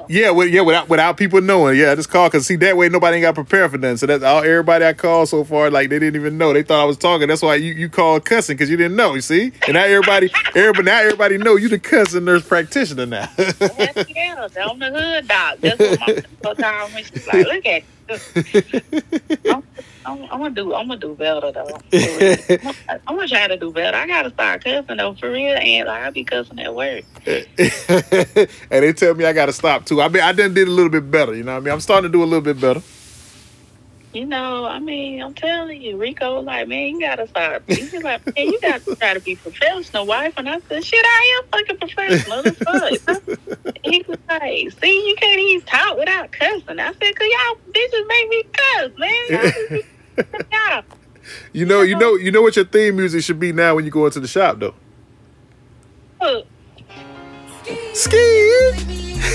Yeah, 0.08 0.32
well, 0.32 0.48
yeah, 0.48 0.62
without 0.62 0.90
without 0.90 1.16
people 1.16 1.42
knowing. 1.42 1.78
Yeah, 1.78 1.92
I 1.92 1.96
just 1.96 2.10
call 2.10 2.28
because 2.28 2.46
see 2.48 2.56
that 2.58 2.76
way 2.76 2.90
nobody 2.90 3.18
ain't 3.18 3.22
got 3.24 3.36
prepared 3.36 3.72
for 3.72 3.78
nothing. 3.78 3.98
So 3.98 4.08
that's 4.08 4.24
all 4.24 4.40
everybody 4.44 4.84
I 4.84 4.94
called 4.94 5.30
so 5.30 5.44
far. 5.44 5.70
Like 5.70 5.90
they 5.90 6.00
didn't 6.00 6.20
even 6.20 6.38
know. 6.40 6.54
They 6.54 6.64
thought 6.64 6.82
I 6.82 6.86
was 6.86 6.98
talking. 6.98 7.28
That's 7.28 7.42
why 7.44 7.56
you, 7.56 7.72
you 7.74 7.88
called 7.88 8.26
cussing 8.26 8.56
because 8.58 8.70
you 8.70 8.78
didn't 8.78 8.98
know. 8.98 9.14
You 9.14 9.22
see, 9.22 9.52
and 9.68 9.76
now 9.76 9.84
everybody, 9.86 10.30
everybody 10.56 10.84
now 10.86 11.00
everybody 11.02 11.38
know 11.38 11.56
you 11.56 11.70
the 11.70 11.78
cussing 11.80 12.26
nurse 12.26 12.46
practitioner 12.46 13.06
now. 13.06 13.30
Yeah, 13.38 14.48
on 14.70 14.80
the 14.80 14.90
hood 14.92 15.28
dog. 15.28 15.60
That's 15.62 15.80
what 15.80 16.60
my 16.60 16.88
me. 16.96 17.04
She's 17.04 17.28
like, 17.28 17.46
look 17.48 17.66
at 17.66 17.84
this. 18.08 19.84
I'm, 20.06 20.24
I'm, 20.24 20.24
I'm 20.32 20.40
gonna 20.40 20.50
do. 20.52 20.74
I'm 20.74 20.88
gonna 20.88 21.00
do 21.00 21.16
better 21.16 21.52
though. 21.52 21.80
Real. 21.92 22.74
I'm 23.08 23.16
gonna 23.16 23.28
try 23.28 23.48
to 23.48 23.58
do 23.58 23.72
better. 23.72 23.98
I 23.98 24.08
gotta 24.08 24.30
start 24.32 24.64
cussing 24.64 24.98
though, 24.98 25.14
for 25.14 25.32
real. 25.32 25.58
And 25.58 25.88
like 25.88 26.04
I 26.04 26.10
be 26.10 26.24
cussing 26.24 26.60
at 26.60 26.74
work. 26.74 27.04
and 27.26 28.48
they 28.70 28.94
tell 28.94 29.14
me 29.14 29.26
I 29.26 29.34
got 29.34 29.48
to 29.48 29.54
stop 29.54 29.86
too. 29.86 30.02
I 30.02 30.08
mean, 30.08 30.24
I 30.24 30.32
done 30.32 30.54
did 30.54 30.68
a 30.68 30.72
little 30.72 30.90
bit 30.90 31.10
better. 31.10 31.36
You 31.36 31.44
know 31.44 31.54
what 31.54 31.62
I 31.62 31.66
mean? 31.66 31.74
I'm 31.74 31.82
starting 31.82 32.12
to 32.12 32.18
do 32.18 32.24
a 32.24 32.26
little 32.26 32.42
bit 32.42 32.60
better. 32.60 32.82
You 34.14 34.26
know, 34.26 34.66
I 34.66 34.80
mean, 34.80 35.22
I'm 35.22 35.34
telling 35.34 35.82
you, 35.82 35.96
Rico 35.96 36.38
was 36.38 36.46
like, 36.46 36.68
man, 36.68 36.90
you 36.90 37.00
gotta 37.00 37.28
start. 37.28 37.64
He's 37.68 37.94
like, 37.94 38.26
man, 38.26 38.48
you 38.48 38.60
gotta 38.62 38.96
try 38.96 39.14
to 39.14 39.22
be 39.22 39.38
professional, 39.38 40.06
wife. 40.06 40.34
And 40.36 40.50
I 40.50 40.60
said, 40.68 40.84
shit, 40.84 41.06
I 41.06 41.42
am 41.42 41.50
fucking 41.50 41.78
professional. 41.78 42.44
Fuck? 42.44 43.74
he 43.86 44.04
was 44.08 44.18
like, 44.28 44.72
see, 44.82 45.08
you 45.08 45.16
can't 45.16 45.40
even 45.40 45.66
talk 45.66 45.98
without 45.98 46.32
cussing. 46.34 46.80
I 46.80 46.92
said, 46.92 47.16
cause 47.16 47.28
y'all 47.30 47.58
bitches 47.72 48.08
make 48.08 48.30
me 48.30 48.44
cuss, 48.54 48.92
man. 48.98 50.84
You 51.54 51.66
know, 51.66 51.82
you 51.82 51.98
know, 51.98 52.16
you 52.16 52.32
know 52.32 52.42
what 52.42 52.56
your 52.56 52.66
theme 52.66 52.96
music 52.96 53.24
should 53.24 53.40
be 53.40 53.52
now 53.54 53.76
when 53.76 53.86
you 53.86 53.92
go 53.92 54.06
into 54.06 54.20
the 54.20 54.28
shop 54.28 54.60
though. 54.60 54.74
Look, 56.20 56.48
Ski. 57.94 58.18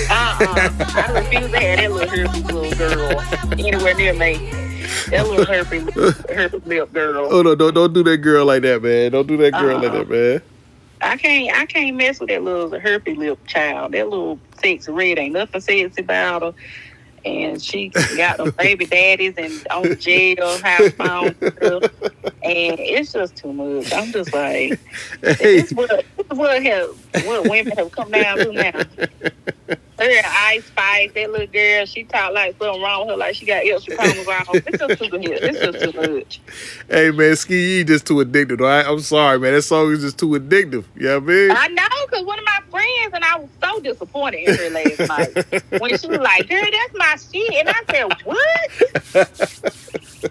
Uh-uh. 0.09 0.70
I 0.94 1.12
refuse 1.12 1.51
to 1.51 1.59
have 1.59 1.78
that 1.78 1.93
little 1.93 2.70
girl 2.77 3.20
anywhere 3.53 3.94
near 3.94 4.15
me. 4.15 4.65
That 5.10 5.27
little 5.28 5.44
herpes, 5.44 5.89
herpes 6.28 6.62
lip 6.64 6.93
girl. 6.93 7.28
Oh 7.31 7.43
no, 7.43 7.55
don't 7.55 7.74
don't 7.74 7.93
do 7.93 8.02
that 8.05 8.18
girl 8.18 8.44
like 8.47 8.62
that, 8.62 8.82
man. 8.82 9.12
Don't 9.12 9.27
do 9.27 9.36
that 9.39 9.52
girl 9.52 9.77
like 9.78 9.93
Uh-uh. 9.93 9.98
that, 10.05 10.09
man. 10.10 10.43
I 11.02 11.16
can't 11.16 11.56
I 11.56 11.66
can't 11.66 11.97
mess 11.97 12.20
with 12.20 12.28
that 12.31 12.43
little 12.43 12.78
herpes 12.81 13.16
lip 13.16 13.39
child. 13.47 13.93
That 13.93 14.09
little 14.09 14.40
Sexyy 14.62 14.97
Red 14.97 15.18
ain't 15.18 15.35
nothing 15.35 15.60
sexy 15.60 16.02
about 16.02 16.43
her. 16.43 16.55
And 17.24 17.62
she 17.62 17.93
got 18.16 18.39
them 18.39 18.51
baby 18.59 18.86
daddies 18.86 19.35
and 19.36 19.66
on 19.70 19.97
jail 19.98 20.59
house 20.62 20.93
phone. 20.98 21.35
And 21.60 21.82
it's 22.78 23.12
just 23.12 23.36
too 23.36 23.52
much. 23.52 23.93
I'm 23.93 24.12
just 24.12 24.32
like 24.32 24.81
Hey, 25.23 25.60
this 25.60 25.73
what 25.73 25.90
this 25.90 26.27
what 26.39 26.62
have 26.62 26.89
what 27.20 27.47
women 27.48 27.77
have 27.77 27.90
come 27.93 28.10
down 28.10 28.39
to 28.40 28.52
now. 28.52 28.73
Her 29.98 30.20
ice 30.24 30.64
spice, 30.66 31.10
that 31.14 31.31
little 31.31 31.47
girl, 31.47 31.86
she 31.86 32.05
talk 32.05 32.32
like 32.35 32.55
something 32.59 32.82
wrong 32.82 33.06
with 33.06 33.14
her, 33.14 33.16
like 33.16 33.35
she 33.35 33.47
got 33.47 33.64
extra 33.66 33.97
chromosomes. 33.97 34.62
It's 34.66 34.78
just 34.78 34.98
too 34.98 35.09
much. 35.18 35.27
It's 35.31 35.59
just 35.59 35.81
too 35.94 36.14
much. 36.14 36.40
hey, 36.90 37.10
man, 37.10 37.35
Ski, 37.36 37.82
just 37.85 38.06
too 38.06 38.16
addictive. 38.16 38.60
All 38.60 38.66
right? 38.66 38.85
I'm 38.86 39.01
sorry, 39.01 39.39
man. 39.39 39.55
That 39.55 39.62
song 39.62 39.90
is 39.93 40.02
just 40.02 40.18
too 40.18 40.28
addictive. 40.31 40.85
You 40.97 41.05
know 41.06 41.18
what 41.20 41.31
I 41.31 41.32
mean? 41.32 41.51
I 41.51 41.68
know, 41.68 41.89
because 42.06 42.24
one 42.27 42.39
of 42.39 42.44
my 42.44 42.60
friends 42.70 43.14
and 43.14 43.24
I 43.24 43.39
was 43.39 43.48
so 43.62 43.81
disappointed 43.81 44.47
in 44.48 44.55
her 44.56 44.70
last 44.70 44.98
night 45.09 45.32
when 45.81 45.97
she 45.97 46.06
was 46.09 46.18
like, 46.18 46.47
"Girl, 46.48 46.62
that's 46.62 46.94
my 46.94 47.16
shit," 47.32 47.55
and 47.55 47.68
I 47.70 47.82
said, 47.90 48.12
"What?" 48.24 48.70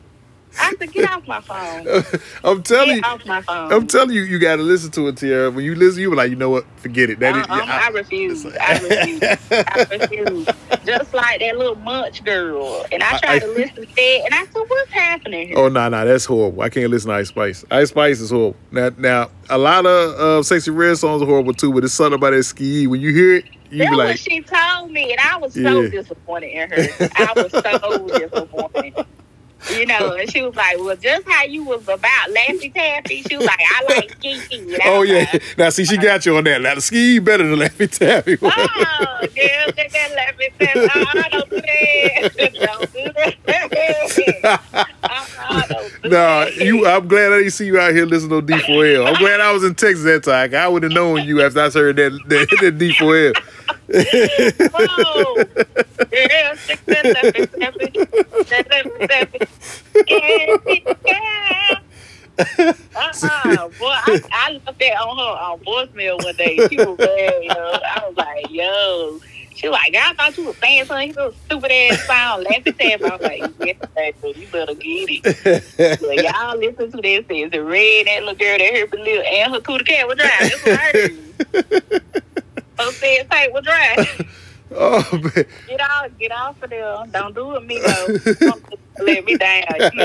I 0.60 0.74
said, 0.80 0.92
"Get 0.94 1.10
off 1.12 1.28
my 1.28 1.42
phone. 1.42 1.88
I'm 2.44 2.64
telling 2.64 2.90
you. 2.98 3.02
Get 3.02 3.06
off 3.12 3.26
my 3.26 3.42
phone. 3.42 3.72
I'm 3.74 3.88
telling 3.88 4.12
you, 4.12 4.22
you 4.22 4.40
got 4.40 4.56
to 4.58 4.62
listen 4.64 4.92
to 4.92 5.08
it, 5.08 5.18
Tiara. 5.18 5.52
When 5.52 5.66
you 5.66 5.76
listen, 5.76 6.02
you 6.02 6.10
were 6.10 6.16
like, 6.16 6.30
you 6.30 6.36
know 6.36 6.50
what? 6.50 6.66
Forget 6.78 7.10
it. 7.10 7.20
That 7.20 7.36
is, 7.36 7.46
Uh-uh, 7.48 7.62
I, 7.66 7.86
I- 7.86 7.90
refuse. 7.90 8.46
I 8.46 8.80
refuse. 8.80 9.24
I 9.52 9.88
refuse. 10.00 10.48
Just 10.86 11.14
like 11.14 11.40
that 11.40 11.58
little 11.58 11.76
munch 11.76 12.24
girl. 12.24 12.86
And 12.92 13.02
I 13.04 13.18
tried 13.20 13.36
I- 13.36 13.40
to 13.40 13.48
listen 13.48 13.76
to 13.76 13.88
it, 13.98 14.26
and 14.26 14.34
I 14.34 14.46
said, 14.46 14.64
"What's 14.68 14.92
happening 14.92 15.48
here?" 15.50 15.58
Oh 15.58 15.68
no, 15.70 15.90
no, 15.90 16.06
that's 16.06 16.26
horrible. 16.26 16.62
I 16.62 16.70
can't 16.70 16.90
listen 16.90 17.10
to 17.10 17.16
Ice 17.18 17.30
Spice. 17.30 17.66
Ice 17.72 17.90
Spice 17.90 18.20
is 18.22 18.30
horrible. 18.32 18.56
Now, 18.72 18.90
now 18.98 19.30
a 19.50 19.58
lot 19.58 19.86
of 19.86 20.14
uh, 20.16 20.42
Sexyy 20.44 20.76
Red 20.76 20.98
songs 20.98 21.22
are 21.22 21.26
horrible 21.26 21.54
too, 21.54 21.74
but 21.74 21.84
it's 21.84 21.94
something 21.94 22.16
about 22.16 22.32
that 22.32 22.44
ski. 22.44 22.88
When 22.88 23.02
you 23.02 23.14
hear 23.14 23.36
it, 23.36 23.46
you 23.72 23.80
That's 23.80 23.90
be 23.92 23.96
what 23.98 24.06
like, 24.08 24.18
she 24.18 24.42
told 24.42 24.92
me, 24.92 25.12
and 25.12 25.20
I 25.20 25.38
was 25.38 25.54
so 25.54 25.82
Yeah. 25.82 25.90
disappointed 25.90 26.48
in 26.48 26.70
her. 26.70 27.10
I 27.16 27.34
was 27.36 27.52
so 27.52 28.08
disappointed. 28.20 29.06
You 29.72 29.86
know, 29.86 30.14
and 30.14 30.32
she 30.32 30.42
was 30.42 30.56
like, 30.56 30.78
"Well, 30.78 30.96
just 30.96 31.28
how 31.28 31.44
you 31.44 31.64
was 31.64 31.84
about 31.84 32.30
Laffy 32.30 32.74
Taffy." 32.74 33.24
She 33.24 33.38
was 33.38 33.46
like, 33.46 33.60
"I 33.60 33.84
like 33.90 34.20
Kiki." 34.22 34.60
And 34.60 34.80
oh 34.86 35.02
yeah. 35.02 35.28
like, 35.32 35.44
Now 35.58 35.70
see, 35.70 35.86
she 35.86 35.98
got 35.98 36.26
you 36.26 36.38
on 36.38 36.44
that. 36.44 36.62
Now 36.62 36.76
the 36.76 36.82
ski 36.82 37.20
better 37.20 37.48
than 37.48 37.58
Laffy 37.60 37.84
oh, 37.84 37.88
Taffy. 37.88 38.38
Oh, 38.42 38.48
girl, 39.22 39.74
take 39.74 39.92
that 39.92 40.12
Laffy 40.12 40.50
Taffy. 40.60 40.80
Uh-uh, 40.80 41.30
don't 41.30 41.50
do 41.50 41.62
that. 41.62 41.72
Don't 42.56 42.94
do 42.94 43.12
that. 43.14 43.36
Don't 45.70 46.04
do 46.04 46.10
that. 46.10 46.56
you. 46.58 46.86
I'm 46.88 47.08
glad 47.08 47.34
I 47.34 47.38
didn't 47.40 47.52
see 47.52 47.66
you 47.68 47.80
out 47.80 47.94
here 47.94 48.06
listening 48.06 48.46
to 48.46 48.54
D4L. 48.54 49.08
I'm 49.08 49.16
glad 49.16 49.40
I 49.42 49.52
was 49.52 49.64
in 49.64 49.76
Texas 49.76 50.04
that 50.04 50.24
time. 50.24 50.54
I 50.54 50.68
would 50.68 50.84
have 50.84 50.92
known 50.92 51.24
you 51.24 51.42
after 51.42 51.62
I 51.62 51.70
heard 51.70 51.96
that 51.98 52.12
that, 52.28 52.50
that 52.62 52.78
D4L. 52.78 53.36
That. 53.88 54.98
That 59.08 59.30
yeah. 60.08 61.80
Uh-uh. 62.96 63.68
Boy, 63.70 63.86
I, 63.88 64.22
I 64.32 64.52
left 64.52 64.80
that 64.80 64.98
on 64.98 65.18
her 65.18 65.24
on 65.24 65.60
voicemail 65.60 66.24
one 66.24 66.36
day. 66.36 66.58
She 66.70 66.78
was 66.78 66.98
mad, 66.98 67.44
yo. 67.44 67.54
I 67.56 68.04
was 68.08 68.16
like, 68.18 68.50
yo. 68.50 69.20
She 69.56 69.70
was 69.70 69.74
like, 69.74 69.96
I 69.96 70.14
thought 70.16 70.38
you 70.38 70.46
was 70.46 70.58
saying 70.58 70.86
something. 70.86 71.08
You 71.10 71.14
little 71.16 71.34
stupid 71.46 71.72
ass 71.72 72.06
sound. 72.06 72.44
Laughing 72.44 72.92
at 72.92 73.02
I 73.02 73.10
was 73.16 73.22
like, 73.22 73.44
yes, 73.62 73.78
baby, 73.96 74.40
you 74.42 74.48
better 74.48 74.74
get 74.74 75.10
it. 75.10 76.02
But 76.02 76.18
y'all 76.24 76.58
listen 76.58 76.92
to 76.92 77.02
this. 77.02 77.26
Says 77.28 77.52
the 77.52 77.64
red, 77.64 78.08
that 78.08 78.24
little 78.24 78.36
girl, 78.36 78.58
that 78.58 78.74
herpy 78.74 79.00
lip, 79.04 79.26
and 79.26 79.54
her 79.54 79.62
cootie 79.62 79.86
cat 79.86 80.08
was 80.08 80.18
dry. 80.18 80.50
That's. 80.66 82.26
Oh, 82.78 82.92
said 82.92 83.28
was 83.52 83.64
dry. 83.64 84.26
Oh 84.72 85.08
man. 85.12 85.46
Get 85.68 85.80
off, 85.80 86.10
get 86.20 86.32
off 86.32 86.62
of 86.64 86.70
there. 86.70 86.98
Don't 87.12 87.36
do 87.36 87.56
it, 87.56 87.66
me 87.66 87.80
though. 87.80 88.60
Let 89.00 89.24
me 89.24 89.38
down. 89.38 89.64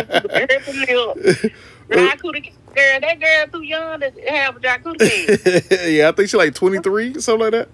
Dry 1.90 2.12
oh. 2.12 2.16
cootie. 2.18 2.52
Girl, 2.74 3.01
that 3.01 3.20
girl 3.20 3.47
too 3.52 3.62
young 3.62 4.01
to 4.01 4.12
have 4.28 4.56
a 4.56 4.78
cootie 4.78 5.90
yeah, 5.97 6.09
I 6.09 6.12
think 6.12 6.28
she 6.28 6.36
like 6.36 6.55
23, 6.55 7.20
something 7.20 7.40
like 7.40 7.52
that. 7.52 7.68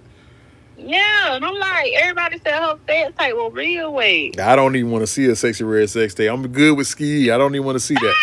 Yeah, 0.78 1.35
and 1.35 1.44
I'm 1.44 1.55
like, 1.55 1.93
everybody 1.97 2.39
said 2.39 2.59
her 2.59 2.78
sex 2.86 3.12
tape 3.18 3.35
was 3.35 3.52
real 3.52 3.93
weight. 3.93 4.40
I 4.40 4.56
don't 4.56 4.74
even 4.77 4.90
want 4.90 5.02
to 5.02 5.06
see 5.06 5.27
a 5.27 5.32
Sexyy 5.32 5.70
Red 5.70 5.90
sex 5.90 6.14
tape. 6.14 6.31
I'm 6.31 6.47
good 6.48 6.77
with 6.77 6.86
ski. 6.86 7.31
I 7.31 7.36
don't 7.36 7.55
even 7.55 7.66
want 7.66 7.77
to 7.77 7.81
see 7.81 7.94
that. 7.94 8.14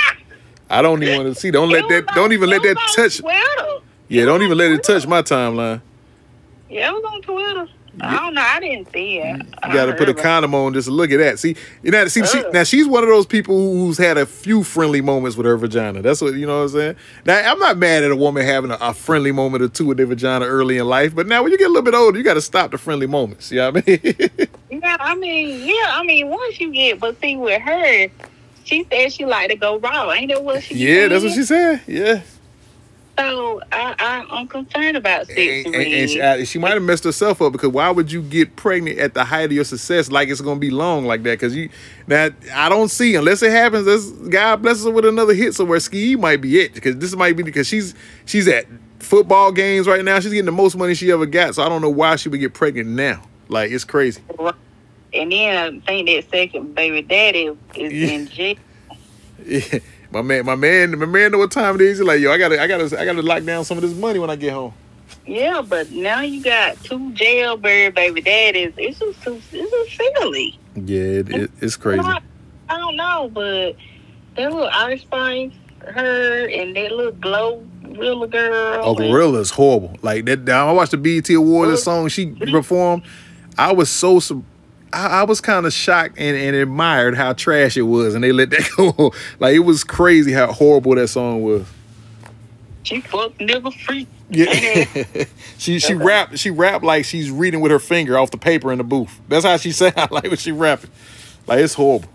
I 0.69 0.81
don't 0.81 1.03
even 1.03 1.23
want 1.23 1.35
to 1.35 1.39
see. 1.39 1.51
Don't 1.51 1.69
let 1.69 1.87
that. 1.89 2.07
Don't 2.15 2.31
even 2.31 2.49
let 2.49 2.63
that 2.63 2.77
touch. 2.95 3.19
Twitter. 3.19 3.79
Yeah, 4.07 4.25
don't 4.25 4.41
even 4.41 4.57
let 4.57 4.71
it 4.71 4.83
touch 4.83 5.05
my 5.05 5.21
timeline. 5.21 5.81
Yeah, 6.69 6.89
it 6.89 6.93
was 6.93 7.03
on 7.05 7.21
Twitter. 7.21 7.67
I 8.01 8.15
don't 8.17 8.33
know. 8.33 8.41
I 8.41 8.59
didn't 8.59 8.91
see 8.91 9.19
it. 9.19 9.37
You 9.37 9.73
got 9.73 9.85
to 9.85 9.93
put 9.93 10.09
a 10.09 10.15
condom 10.15 10.55
on 10.55 10.73
just 10.73 10.87
to 10.87 10.91
look 10.93 11.11
at 11.11 11.17
that. 11.17 11.37
See, 11.37 11.55
you 11.83 11.91
know, 11.91 12.07
see, 12.07 12.25
she, 12.25 12.41
now 12.51 12.63
she's 12.63 12.87
one 12.87 13.03
of 13.03 13.09
those 13.09 13.27
people 13.27 13.55
who's 13.55 13.99
had 13.99 14.17
a 14.17 14.25
few 14.25 14.63
friendly 14.63 15.01
moments 15.01 15.37
with 15.37 15.45
her 15.45 15.55
vagina. 15.57 16.01
That's 16.01 16.19
what 16.19 16.33
you 16.33 16.47
know 16.47 16.57
what 16.57 16.63
I'm 16.63 16.69
saying. 16.69 16.95
Now, 17.25 17.51
I'm 17.51 17.59
not 17.59 17.77
mad 17.77 18.03
at 18.03 18.09
a 18.09 18.15
woman 18.15 18.45
having 18.45 18.71
a, 18.71 18.77
a 18.81 18.93
friendly 18.95 19.31
moment 19.31 19.63
or 19.63 19.67
two 19.67 19.85
with 19.85 19.97
their 19.97 20.07
vagina 20.07 20.45
early 20.45 20.79
in 20.79 20.87
life, 20.87 21.13
but 21.13 21.27
now 21.27 21.43
when 21.43 21.51
you 21.51 21.57
get 21.57 21.65
a 21.65 21.69
little 21.69 21.83
bit 21.83 21.93
older, 21.93 22.17
you 22.17 22.23
got 22.23 22.33
to 22.33 22.41
stop 22.41 22.71
the 22.71 22.79
friendly 22.79 23.05
moments. 23.05 23.51
You 23.51 23.57
know 23.57 23.71
what 23.71 23.83
I 23.87 23.99
mean? 24.03 24.47
Yeah, 24.73 24.97
I 24.99 25.13
mean, 25.15 25.67
yeah, 25.67 25.91
I 25.91 26.03
mean, 26.03 26.29
once 26.29 26.59
you 26.59 26.71
get, 26.73 26.99
but 26.99 27.21
see, 27.21 27.37
with 27.37 27.61
her, 27.61 28.07
she 28.63 28.85
said 28.91 29.13
she 29.13 29.23
like 29.23 29.49
to 29.51 29.55
go 29.55 29.77
raw. 29.77 30.11
Ain't 30.11 30.31
that 30.31 30.43
what 30.43 30.63
she? 30.63 30.75
yeah, 30.75 31.07
that's 31.07 31.23
what 31.23 31.33
she 31.33 31.43
said. 31.43 31.81
Yeah, 31.85 32.21
So 33.17 33.61
I, 33.71 33.95
I, 33.99 34.25
I'm 34.39 34.47
concerned 34.47 34.97
about 34.97 35.27
sex. 35.27 35.39
and, 35.65 35.75
and- 35.75 35.85
and 35.85 36.09
she, 36.39 36.45
she 36.45 36.57
might 36.59 36.73
have 36.73 36.81
messed 36.81 37.03
herself 37.03 37.41
up 37.43 37.51
because 37.51 37.69
why 37.69 37.91
would 37.91 38.11
you 38.11 38.21
get 38.23 38.55
pregnant 38.55 38.97
at 38.97 39.13
the 39.13 39.23
height 39.23 39.45
of 39.45 39.51
your 39.51 39.63
success 39.65 40.09
like 40.11 40.29
it's 40.29 40.41
gonna 40.41 40.59
be 40.59 40.71
long 40.71 41.05
like 41.05 41.21
that? 41.23 41.31
Because 41.33 41.55
you 41.55 41.69
now 42.07 42.29
I 42.53 42.69
don't 42.69 42.89
see 42.89 43.13
unless 43.15 43.43
it 43.43 43.51
happens. 43.51 43.85
This 43.85 44.09
God 44.29 44.63
blesses 44.63 44.85
her 44.85 44.91
with 44.91 45.05
another 45.05 45.33
hit 45.35 45.53
somewhere. 45.53 45.79
Ski 45.79 46.15
might 46.15 46.41
be 46.41 46.59
it 46.59 46.73
because 46.73 46.97
this 46.97 47.15
might 47.15 47.37
be 47.37 47.43
because 47.43 47.67
she's 47.67 47.93
she's 48.25 48.47
at 48.47 48.65
football 48.99 49.51
games 49.51 49.85
right 49.85 50.03
now. 50.03 50.19
She's 50.19 50.31
getting 50.31 50.45
the 50.45 50.51
most 50.51 50.75
money 50.75 50.95
she 50.95 51.11
ever 51.11 51.27
got. 51.27 51.53
So 51.55 51.63
I 51.63 51.69
don't 51.69 51.81
know 51.83 51.89
why 51.91 52.15
she 52.15 52.29
would 52.29 52.39
get 52.39 52.53
pregnant 52.55 52.89
now. 52.89 53.21
Like 53.47 53.69
it's 53.71 53.83
crazy. 53.83 54.21
and 55.13 55.31
then 55.31 55.83
I 55.83 55.85
think 55.85 56.07
that 56.07 56.25
second 56.31 56.73
baby 56.73 57.03
daddy 57.03 57.51
is 57.75 57.93
Yeah. 57.93 58.07
in 58.15 58.27
jail. 58.27 58.55
Yeah. 59.45 59.79
My 60.13 60.21
man, 60.21 60.45
my 60.45 60.55
man, 60.55 60.99
my 60.99 61.07
man 61.07 61.31
know 61.31 61.39
what 61.39 61.51
time 61.51 61.73
it 61.75 61.81
is. 61.81 61.97
He's 61.97 62.07
like, 62.07 62.19
yo, 62.19 62.31
I 62.31 62.37
gotta, 62.37 62.61
I 62.61 62.67
gotta, 62.67 62.99
I 62.99 63.03
gotta 63.03 63.23
lock 63.23 63.43
down 63.43 63.65
some 63.65 63.77
of 63.77 63.81
this 63.81 63.95
money 63.95 64.19
when 64.19 64.29
I 64.29 64.35
get 64.35 64.53
home. 64.53 64.73
Yeah, 65.25 65.61
but 65.61 65.91
now 65.91 66.21
you 66.21 66.43
got 66.43 66.81
two 66.83 67.11
jailbird 67.13 67.95
baby 67.95 68.21
daddies. 68.21 68.73
It's 68.77 68.99
just 68.99 69.23
too, 69.23 69.41
it's 69.51 69.71
just 69.71 69.97
silly. 69.97 70.59
Yeah, 70.75 71.01
it, 71.01 71.29
it, 71.29 71.51
it's 71.61 71.75
crazy. 71.75 72.01
I, 72.01 72.19
I 72.69 72.77
don't 72.77 72.95
know, 72.95 73.31
but 73.33 73.75
that 74.35 74.51
little 74.51 74.69
Ice 74.71 75.01
Spice, 75.01 75.51
her, 75.79 76.47
and 76.47 76.75
that 76.75 76.91
little 76.91 77.13
glow 77.13 77.65
little 77.83 78.27
girl. 78.27 78.81
Oh, 78.83 78.95
Glorilla 78.95 79.39
is 79.39 79.49
horrible. 79.51 79.97
Like 80.03 80.25
that. 80.25 80.47
I 80.47 80.71
watched 80.71 80.91
the 80.91 80.97
BET 80.97 81.29
Awards. 81.31 81.69
The 81.69 81.73
oh, 81.73 81.77
song 81.77 82.07
she 82.09 82.27
performed, 82.27 83.03
I 83.57 83.71
was 83.73 83.89
so. 83.89 84.19
I, 84.93 85.21
I 85.21 85.23
was 85.23 85.41
kind 85.41 85.65
of 85.65 85.73
shocked 85.73 86.15
and, 86.17 86.37
and 86.37 86.55
admired 86.55 87.15
how 87.15 87.33
trash 87.33 87.75
it 87.77 87.83
was, 87.83 88.15
and 88.15 88.23
they 88.23 88.31
let 88.31 88.51
that 88.51 88.69
go. 88.77 89.13
like 89.39 89.55
it 89.55 89.59
was 89.59 89.83
crazy 89.83 90.31
how 90.31 90.51
horrible 90.51 90.95
that 90.95 91.07
song 91.07 91.41
was. 91.41 91.65
She 92.83 92.99
fuck 93.01 93.33
nigga 93.37 93.73
freak. 93.81 94.07
Yeah, 94.29 95.25
she 95.57 95.79
she 95.79 95.93
rap 95.93 96.35
she 96.37 96.49
rapped 96.49 96.83
like 96.83 97.05
she's 97.05 97.31
reading 97.31 97.61
with 97.61 97.71
her 97.71 97.79
finger 97.79 98.17
off 98.17 98.31
the 98.31 98.37
paper 98.37 98.71
in 98.71 98.77
the 98.77 98.83
booth. 98.83 99.19
That's 99.27 99.45
how 99.45 99.57
she 99.57 99.71
sound 99.73 100.11
like 100.11 100.23
when 100.23 100.37
she 100.37 100.51
rapping. 100.51 100.89
Like 101.47 101.59
it's 101.59 101.73
horrible. 101.73 102.09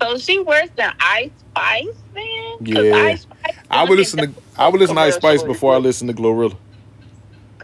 So 0.00 0.18
she 0.18 0.38
worse 0.38 0.68
than 0.76 0.92
Ice 1.00 1.30
Spice, 1.50 1.86
man. 2.14 2.56
Yeah. 2.60 2.94
Ice 2.96 3.22
Spice 3.22 3.54
I 3.70 3.84
would 3.84 3.98
listen 3.98 4.18
to 4.20 4.42
I 4.56 4.68
would 4.68 4.80
listen 4.80 4.96
to 4.96 5.02
Ice 5.02 5.16
Spice 5.16 5.42
before 5.42 5.74
I 5.74 5.78
listen 5.78 6.06
to 6.08 6.14
Glorilla. 6.14 6.56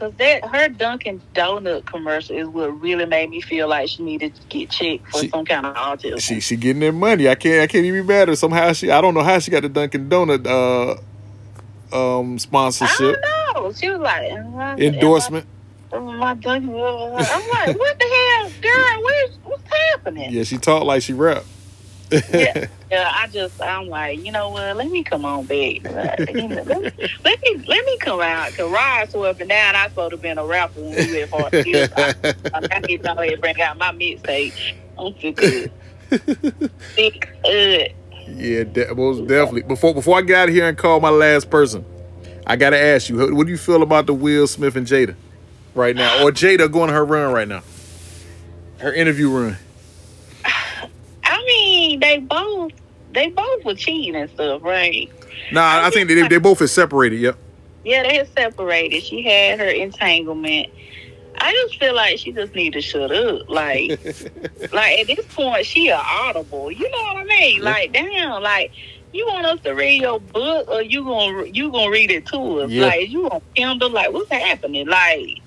Cause 0.01 0.13
that 0.19 0.45
her 0.47 0.69
Dunkin' 0.71 1.21
Donut 1.35 1.85
commercial 1.85 2.35
is 2.37 2.49
what 2.49 2.69
really 2.81 3.05
made 3.05 3.29
me 3.29 3.41
feel 3.43 3.69
like 3.69 3.89
she 3.91 4.03
needed 4.03 4.35
to 4.35 4.41
get 4.49 4.71
checked 4.71 5.07
for 5.11 5.21
She- 5.21 5.29
some 5.29 5.45
kind 5.45 5.67
of 5.67 5.77
autism. 5.77 6.19
She 6.21 6.41
she 6.41 6.57
getting 6.57 6.81
that 6.81 6.93
money. 6.93 7.29
I 7.29 7.35
can't 7.35 7.63
I 7.63 7.67
can't 7.67 7.85
even 7.85 8.03
be 8.03 8.09
mad 8.09 8.23
at 8.23 8.29
her. 8.29 8.37
Somehow 8.37 8.73
she 8.73 8.91
I 8.91 9.01
don't 9.03 9.13
know 9.13 9.23
how 9.23 9.39
she 9.39 9.51
got 9.51 9.61
the 9.63 9.69
Dunkin' 9.69 10.09
Donut 10.09 10.47
uh 11.93 12.17
um 12.21 12.39
sponsorship. 12.39 12.99
I 12.99 13.53
don't 13.55 13.63
know. 13.65 13.73
She 13.75 13.91
was 13.91 14.01
like 14.01 14.31
am 14.33 14.57
I- 14.57 14.77
endorsement. 14.77 15.47
am 15.93 16.09
I- 16.09 16.13
am 16.15 16.23
I 16.23 16.35
Dunkin'? 16.35 16.71
I'm 16.75 17.13
like, 17.13 17.79
what 17.79 17.99
the 17.99 18.05
hell, 18.07 18.51
girl? 18.63 19.03
Where's 19.05 19.39
what's 19.45 19.63
happening? 19.91 20.33
Yeah, 20.33 20.45
she 20.45 20.57
talked 20.57 20.87
like 20.87 21.03
she 21.03 21.13
rap. 21.13 21.45
Yeah, 22.33 22.67
yeah, 22.91 23.13
I 23.15 23.29
just, 23.29 23.61
I'm 23.63 23.89
like, 23.89 24.25
you 24.25 24.33
know 24.33 24.51
what? 24.51 24.77
Let 24.77 24.91
me 24.91 25.03
come 25.05 25.25
on 25.25 25.47
back. 25.47 25.83
let, 25.85 26.19
me, 26.29 27.65
let 27.67 27.87
me, 27.87 27.99
come 27.99 28.21
out. 28.21 28.53
Cause 28.55 28.71
Rod 28.71 29.11
swore 29.11 29.29
up 29.29 29.41
and 29.41 29.49
down. 29.49 29.77
I 29.77 29.89
supposed 29.89 30.13
to 30.13 30.17
been 30.17 30.39
a 30.39 30.45
rapper 30.45 30.81
when 30.81 30.95
we 30.95 31.13
went 31.13 31.31
for 31.31 31.47
I, 31.47 32.15
I 32.71 32.79
need 32.81 33.03
to 33.03 33.39
bring 33.41 33.61
out 33.61 33.79
my 33.79 33.93
mixtape. 33.93 34.53
I'm 34.99 35.15
too 35.15 35.33
good. 35.33 35.71
Thick, 36.97 37.29
uh, 37.45 37.95
Yeah, 38.27 38.65
de- 38.65 38.95
most 38.95 39.27
definitely. 39.29 39.63
Before 39.63 39.95
before 39.95 40.19
I 40.19 40.23
get 40.23 40.37
out 40.39 40.49
of 40.49 40.55
here 40.55 40.69
and 40.69 40.77
call 40.77 41.01
my 41.01 41.11
last 41.11 41.51
person, 41.51 41.85
I 42.47 42.57
gotta 42.57 42.79
ask 42.79 43.09
you, 43.09 43.35
what 43.35 43.47
do 43.47 43.53
you 43.53 43.59
feel 43.59 43.83
about 43.83 44.07
the 44.07 44.15
Will 44.15 44.47
Smith 44.47 44.75
and 44.77 44.87
Jada 44.87 45.15
right 45.75 45.95
now, 45.95 46.25
or 46.25 46.33
Jada 46.33 46.71
going 46.71 46.91
her 46.91 47.05
run 47.05 47.33
right 47.33 47.47
now, 47.47 47.63
her 48.79 48.93
interview 48.93 49.31
run? 49.31 49.57
Mean, 51.81 52.01
they 52.01 52.19
both, 52.19 52.73
they 53.13 53.29
both 53.29 53.65
were 53.65 53.75
cheating 53.75 54.15
and 54.15 54.31
stuff, 54.31 54.63
right? 54.63 55.11
Nah, 55.51 55.87
I 55.87 55.91
think 55.91 56.09
they 56.09 56.29
they 56.29 56.39
both 56.39 56.61
is 56.61 56.73
separated. 56.73 57.21
Yep. 57.21 57.39
Yeah, 57.85 58.03
they 58.03 58.17
had 58.19 58.29
separated. 58.35 59.03
She 59.03 59.23
had 59.23 59.59
her 59.59 59.69
entanglement. 59.69 60.69
I 61.39 61.53
just 61.53 61.79
feel 61.81 61.95
like 61.95 62.19
she 62.19 62.33
just 62.33 62.55
need 62.55 62.75
to 62.75 62.83
shut 62.83 63.11
up. 63.11 63.49
Like, 63.49 63.91
like 64.73 64.99
at 64.99 65.07
this 65.07 65.25
point, 65.35 65.65
she 65.65 65.89
a 65.89 65.97
audible. 65.97 66.71
You 66.71 66.91
know 66.91 66.99
what 66.99 67.17
I 67.17 67.25
mean? 67.25 67.63
Like, 67.63 67.93
damn, 67.95 68.43
like 68.43 68.73
you 69.13 69.27
want 69.27 69.47
us 69.47 69.61
to 69.61 69.73
read 69.73 70.03
your 70.03 70.21
book, 70.21 70.69
or 70.69 70.83
you 70.83 71.03
gonna 71.03 71.47
you 71.47 71.73
gonna 71.73 71.91
read 71.91 72.11
it 72.11 72.27
to 72.27 72.61
us? 72.61 72.71
Yeah. 72.71 72.87
Like, 72.87 73.09
you 73.09 73.27
gonna 73.27 73.41
Kindle? 73.55 73.89
Like, 73.89 74.13
what's 74.13 74.31
happening? 74.31 74.87
Like, 74.87 75.41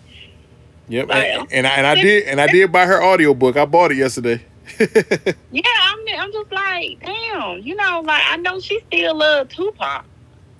Yep. 0.89 1.09
Like, 1.09 1.25
And, 1.25 1.51
and 1.51 1.67
I 1.67 1.69
and 1.69 1.87
I 1.87 1.95
did 1.95 2.23
and 2.23 2.41
I 2.41 2.47
did 2.47 2.71
buy 2.71 2.87
her 2.87 3.03
audiobook. 3.03 3.55
I 3.55 3.65
bought 3.65 3.91
it 3.91 3.97
yesterday. 3.97 4.43
Yeah, 4.79 5.61
I'm, 5.65 5.99
I'm 6.19 6.31
just 6.31 6.51
like, 6.51 6.99
damn, 7.01 7.59
you 7.59 7.75
know, 7.75 8.01
like 8.05 8.23
I 8.27 8.37
know 8.37 8.59
she 8.59 8.79
still 8.87 9.15
love 9.15 9.49
Tupac. 9.49 10.05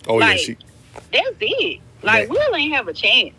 Oh 0.07 0.19
yeah, 0.19 0.35
she 0.35 0.57
That's 1.11 1.35
it. 1.39 1.79
Like 2.01 2.29
Man. 2.29 2.37
Will 2.37 2.55
ain't 2.55 2.73
have 2.73 2.87
a 2.87 2.93
chance. 2.93 3.33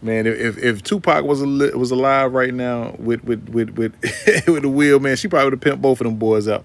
man. 0.00 0.26
If 0.26 0.56
if 0.58 0.82
Tupac 0.82 1.24
was 1.24 1.42
a, 1.42 1.46
was 1.46 1.90
alive 1.90 2.32
right 2.32 2.54
now 2.54 2.94
with 2.98 3.22
with 3.24 3.48
with 3.50 3.70
with 3.70 3.92
with 4.48 4.62
the 4.62 4.68
wheel, 4.68 4.98
man, 4.98 5.16
she 5.16 5.28
probably 5.28 5.50
would 5.50 5.64
have 5.64 5.78
pimped 5.78 5.82
both 5.82 6.00
of 6.00 6.06
them 6.06 6.16
boys 6.16 6.48
out. 6.48 6.64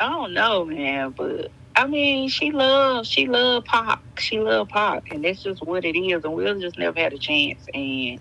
I 0.00 0.08
don't 0.08 0.34
know, 0.34 0.64
man, 0.64 1.10
but 1.10 1.52
I 1.76 1.86
mean, 1.86 2.28
she 2.28 2.50
loves 2.50 3.08
she 3.08 3.26
love 3.26 3.64
Pac. 3.64 4.00
She 4.18 4.40
love 4.40 4.68
Pac, 4.68 5.12
and 5.12 5.24
that's 5.24 5.42
just 5.42 5.62
what 5.62 5.84
it 5.84 5.96
is. 5.96 6.24
And 6.24 6.34
Will 6.34 6.60
just 6.60 6.78
never 6.78 6.98
had 6.98 7.12
a 7.12 7.18
chance. 7.18 7.64
And 7.72 8.18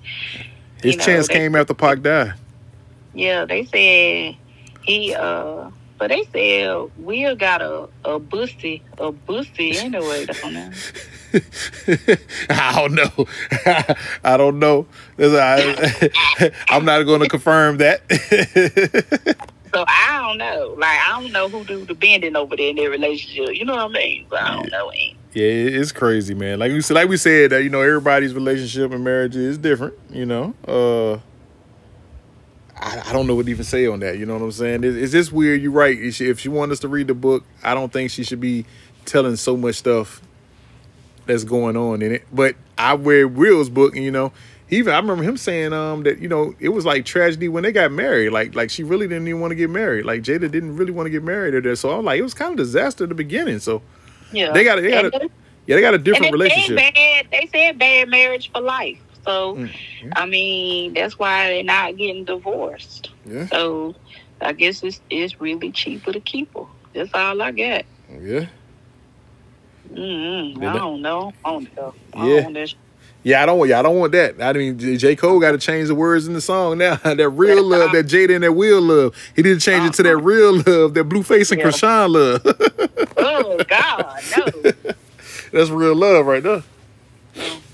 His 0.84 0.98
know, 0.98 1.04
chance 1.04 1.28
came 1.28 1.56
after 1.56 1.74
Pac 1.74 2.02
died. 2.02 2.36
Yeah, 3.14 3.46
they 3.46 3.66
said 3.66 4.36
he 4.84 5.14
uh, 5.14 5.70
but 5.98 6.10
they 6.10 6.24
said 6.34 6.90
Will 6.98 7.36
got 7.36 7.62
a 7.62 7.88
a 8.06 8.20
bussy 8.20 8.82
a 8.98 9.12
bussy 9.12 9.78
anyway. 9.78 10.26
Don't 10.26 10.54
know. 10.54 10.72
I 12.50 12.74
don't 12.76 12.96
know. 12.96 13.28
I 14.24 14.38
don't 14.38 14.60
know. 14.60 14.88
I, 15.20 16.52
I'm 16.70 16.86
not 16.86 17.04
going 17.04 17.22
to 17.22 17.30
confirm 17.30 17.78
that. 17.78 18.02
So 19.74 19.86
I 19.88 20.22
don't 20.22 20.38
know. 20.38 20.76
Like 20.78 21.00
I 21.00 21.22
don't 21.22 21.32
know 21.32 21.48
who 21.48 21.64
do 21.64 21.86
the 21.86 21.94
bending 21.94 22.36
over 22.36 22.56
there 22.56 22.70
in 22.70 22.76
their 22.76 22.90
relationship. 22.90 23.56
You 23.56 23.66
know 23.66 23.76
what 23.76 23.92
I 23.92 23.94
mean? 23.94 24.26
So 24.30 24.36
I 24.36 24.56
don't 24.56 24.72
know. 24.72 24.92
Ain't. 24.92 25.18
yeah, 25.34 25.46
it's 25.46 25.92
crazy, 25.92 26.34
man. 26.34 26.60
Like 26.60 26.72
we 26.72 26.82
said, 26.82 26.96
like 26.96 27.08
we 27.08 27.18
said, 27.18 27.52
that 27.52 27.64
you 27.64 27.70
know 27.70 27.82
everybody's 27.82 28.34
relationship 28.34 28.92
and 28.92 29.04
marriage 29.04 29.36
is 29.36 29.58
different. 29.58 29.94
You 30.10 30.26
know, 30.26 30.54
uh, 30.68 31.20
I, 32.82 33.02
I 33.10 33.14
don't 33.14 33.28
know 33.28 33.36
what 33.36 33.46
to 33.46 33.52
even 33.52 33.64
say 33.64 33.86
on 33.88 34.00
that. 34.00 34.18
You 34.18 34.26
know 34.26 34.34
what 34.34 34.42
I'm 34.44 34.52
saying? 34.52 34.84
Is, 34.84 34.96
is 34.96 35.12
this 35.12 35.32
weird? 35.32 35.62
You're 35.62 35.72
right. 35.72 35.98
If 35.98 36.16
she, 36.16 36.30
if 36.30 36.40
she 36.40 36.50
wanted 36.50 36.74
us 36.74 36.80
to 36.80 36.88
read 36.88 37.08
the 37.08 37.14
book, 37.14 37.44
I 37.64 37.74
don't 37.74 37.94
think 37.94 38.12
she 38.12 38.24
should 38.24 38.42
be 38.42 38.66
telling 39.06 39.36
so 39.36 39.56
much 39.56 39.76
stuff 39.76 40.22
that's 41.26 41.44
going 41.44 41.78
on 41.78 42.02
in 42.02 42.12
it. 42.14 42.26
But 42.34 42.56
I 42.78 42.96
read 42.96 43.26
Will's 43.36 43.70
book, 43.70 43.96
and 43.96 44.04
you 44.04 44.12
know, 44.12 44.34
he 44.68 44.78
even 44.78 44.94
I 44.94 44.98
remember 44.98 45.24
him 45.24 45.38
saying 45.38 45.74
um 45.74 46.04
that 46.04 46.20
you 46.20 46.28
know 46.30 46.56
it 46.60 46.70
was 46.70 46.86
like 46.86 47.06
tragedy 47.06 47.48
when 47.50 47.64
they 47.64 47.72
got 47.72 47.92
married. 47.92 48.30
Like 48.32 48.56
like 48.56 48.70
she 48.70 48.84
really 48.84 49.08
didn't 49.08 49.28
even 49.28 49.42
want 49.42 49.52
to 49.52 49.56
get 49.56 49.70
married. 49.70 50.06
Like 50.06 50.24
Jada 50.24 50.50
didn't 50.50 50.76
really 50.78 50.92
want 50.92 51.06
to 51.08 51.12
get 51.12 51.24
married 51.24 51.54
or 51.54 51.62
there. 51.62 51.76
So 51.76 51.92
I'm 51.92 52.06
like 52.06 52.20
it 52.20 52.24
was 52.24 52.34
kind 52.34 52.52
of 52.52 52.58
disaster 52.58 53.04
at 53.04 53.10
the 53.10 53.16
beginning. 53.16 53.60
So 53.60 53.82
Yeah. 54.32 54.52
They 54.54 54.64
gotta- 54.64 54.82
they 54.82 54.90
gotta- 54.92 55.30
yeah, 55.68 55.76
they 55.76 55.82
got 55.82 55.94
a 55.94 55.98
different 56.00 56.32
and 56.34 56.42
they 56.42 56.46
relationship. 56.46 56.80
Said 56.80 56.94
bad, 56.96 57.28
they 57.32 57.50
said 57.54 57.78
bad 57.80 58.10
marriage 58.10 58.52
for 58.52 58.62
life. 58.62 58.98
So, 59.26 59.56
Mm, 59.56 59.70
I 60.16 60.26
mean, 60.26 60.94
that's 60.94 61.18
why 61.20 61.50
they're 61.50 61.64
not 61.64 61.96
getting 61.98 62.26
divorced. 62.26 63.10
Yeah, 63.26 63.46
So, 63.48 63.96
I 64.42 64.54
guess 64.54 64.82
it's 64.84 65.00
it's 65.10 65.40
really 65.40 65.72
cheaper 65.72 66.12
to 66.12 66.20
keep 66.20 66.54
her. 66.56 66.64
That's 66.94 67.12
all 67.14 67.42
I 67.42 67.52
got. 67.52 67.86
yeah, 68.10 68.46
Mm-hmm. 69.92 70.64
I 70.64 70.78
don't 70.78 71.02
know. 71.02 71.34
I 71.44 71.52
don't 71.52 71.76
know. 71.76 71.94
I 72.14 72.28
Yeah. 72.28 72.42
don't 72.42 72.54
know. 72.54 72.66
yeah. 73.24 73.44
I 73.44 73.46
don't 73.46 73.58
want. 73.60 73.70
Yeah, 73.70 73.80
I 73.80 73.84
don't 73.84 74.00
want 74.00 74.12
that. 74.14 74.42
I 74.42 74.54
mean, 74.54 74.78
J. 74.98 75.16
Cole 75.16 75.40
got 75.40 75.52
to 75.52 75.58
change 75.58 75.88
the 75.88 75.96
words 75.96 76.28
in 76.28 76.34
the 76.34 76.42
song 76.42 76.78
now. 76.78 76.96
that 77.04 77.30
real 77.30 77.64
love, 77.64 77.92
that 77.92 78.06
Jada 78.08 78.36
and 78.36 78.44
that 78.44 78.54
Will 78.54 78.82
love. 78.82 79.16
He 79.36 79.42
didn't 79.42 79.60
change 79.60 79.86
it 79.86 79.94
to 79.96 80.04
that 80.04 80.18
real 80.18 80.54
love, 80.54 80.94
that 80.94 81.08
Blueface 81.10 81.52
and 81.52 81.62
Uh-huh. 81.62 81.70
Yeah. 81.70 81.72
Chrisean 81.72 82.10
love. 82.10 83.08
Oh 83.18 83.64
God, 83.68 84.24
no. 84.38 84.72
That's 85.54 85.70
real 85.70 85.94
love 85.96 86.26
right 86.26 86.42
there. 86.42 86.64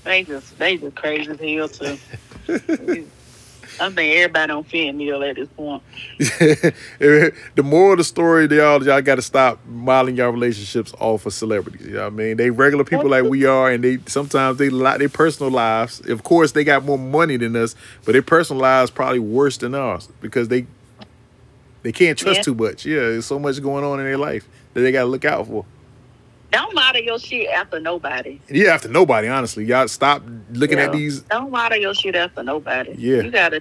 They 0.08 0.24
just 0.24 0.58
they 0.58 0.78
just 0.78 0.96
crazy 0.96 1.30
as 1.30 1.38
hell 1.38 1.68
too. 1.68 1.98
I 3.78 3.90
think 3.90 4.16
everybody 4.16 4.46
don't 4.46 4.56
on 4.56 4.64
fentanyl 4.64 5.28
at 5.28 5.36
this 5.36 5.48
point. 5.48 5.82
the 6.98 7.62
moral 7.62 7.92
of 7.92 7.98
the 7.98 8.04
story, 8.04 8.46
y'all, 8.46 8.82
y'all 8.82 9.02
got 9.02 9.16
to 9.16 9.22
stop 9.22 9.60
modeling 9.66 10.16
your 10.16 10.32
relationships 10.32 10.94
off 10.98 11.26
of 11.26 11.34
celebrities. 11.34 11.86
You 11.86 11.92
know 11.92 12.04
what 12.04 12.06
I 12.14 12.16
mean? 12.16 12.38
They 12.38 12.48
regular 12.48 12.84
people 12.84 13.10
like 13.10 13.24
we 13.24 13.44
are, 13.44 13.70
and 13.70 13.84
they 13.84 13.98
sometimes 14.06 14.56
they 14.56 14.70
li- 14.70 14.96
their 14.96 15.10
personal 15.10 15.52
lives. 15.52 16.00
Of 16.08 16.22
course, 16.22 16.52
they 16.52 16.64
got 16.64 16.86
more 16.86 16.98
money 16.98 17.36
than 17.36 17.54
us, 17.54 17.76
but 18.06 18.12
their 18.12 18.22
personal 18.22 18.62
lives 18.62 18.90
probably 18.90 19.18
worse 19.18 19.58
than 19.58 19.74
ours 19.74 20.08
because 20.22 20.48
they 20.48 20.64
they 21.82 21.92
can't 21.92 22.16
trust 22.18 22.38
Yeah. 22.38 22.42
too 22.44 22.54
much. 22.54 22.86
Yeah, 22.86 23.00
there's 23.00 23.26
so 23.26 23.38
much 23.38 23.62
going 23.62 23.84
on 23.84 24.00
in 24.00 24.06
their 24.06 24.16
life 24.16 24.48
that 24.72 24.80
they 24.80 24.90
got 24.90 25.02
to 25.02 25.08
look 25.08 25.26
out 25.26 25.46
for. 25.46 25.66
Don't 26.50 26.74
model 26.74 27.02
your 27.02 27.18
shit 27.18 27.48
after 27.50 27.78
nobody. 27.78 28.40
Yeah, 28.48 28.72
after 28.72 28.88
nobody, 28.88 29.28
honestly, 29.28 29.64
y'all 29.64 29.86
stop 29.88 30.22
looking 30.52 30.78
at 30.78 30.92
these. 30.92 31.20
Don't 31.22 31.50
model 31.50 31.78
your 31.78 31.94
shit 31.94 32.14
after 32.14 32.42
nobody. 32.42 32.94
Yeah. 32.96 33.20
You 33.22 33.30
gotta 33.30 33.60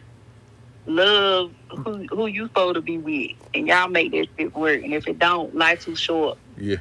love 0.86 1.52
who 1.70 2.06
who 2.08 2.28
you 2.28 2.48
supposed 2.48 2.76
to 2.76 2.82
be 2.82 2.98
with, 2.98 3.32
and 3.54 3.68
y'all 3.68 3.90
make 3.90 4.12
that 4.12 4.28
shit 4.38 4.56
work. 4.56 4.84
And 4.84 4.94
if 4.94 5.08
it 5.08 5.20
don't, 5.20 5.54
life 5.54 5.84
too 5.84 5.96
short. 5.96 6.38
Yeah, 6.58 6.78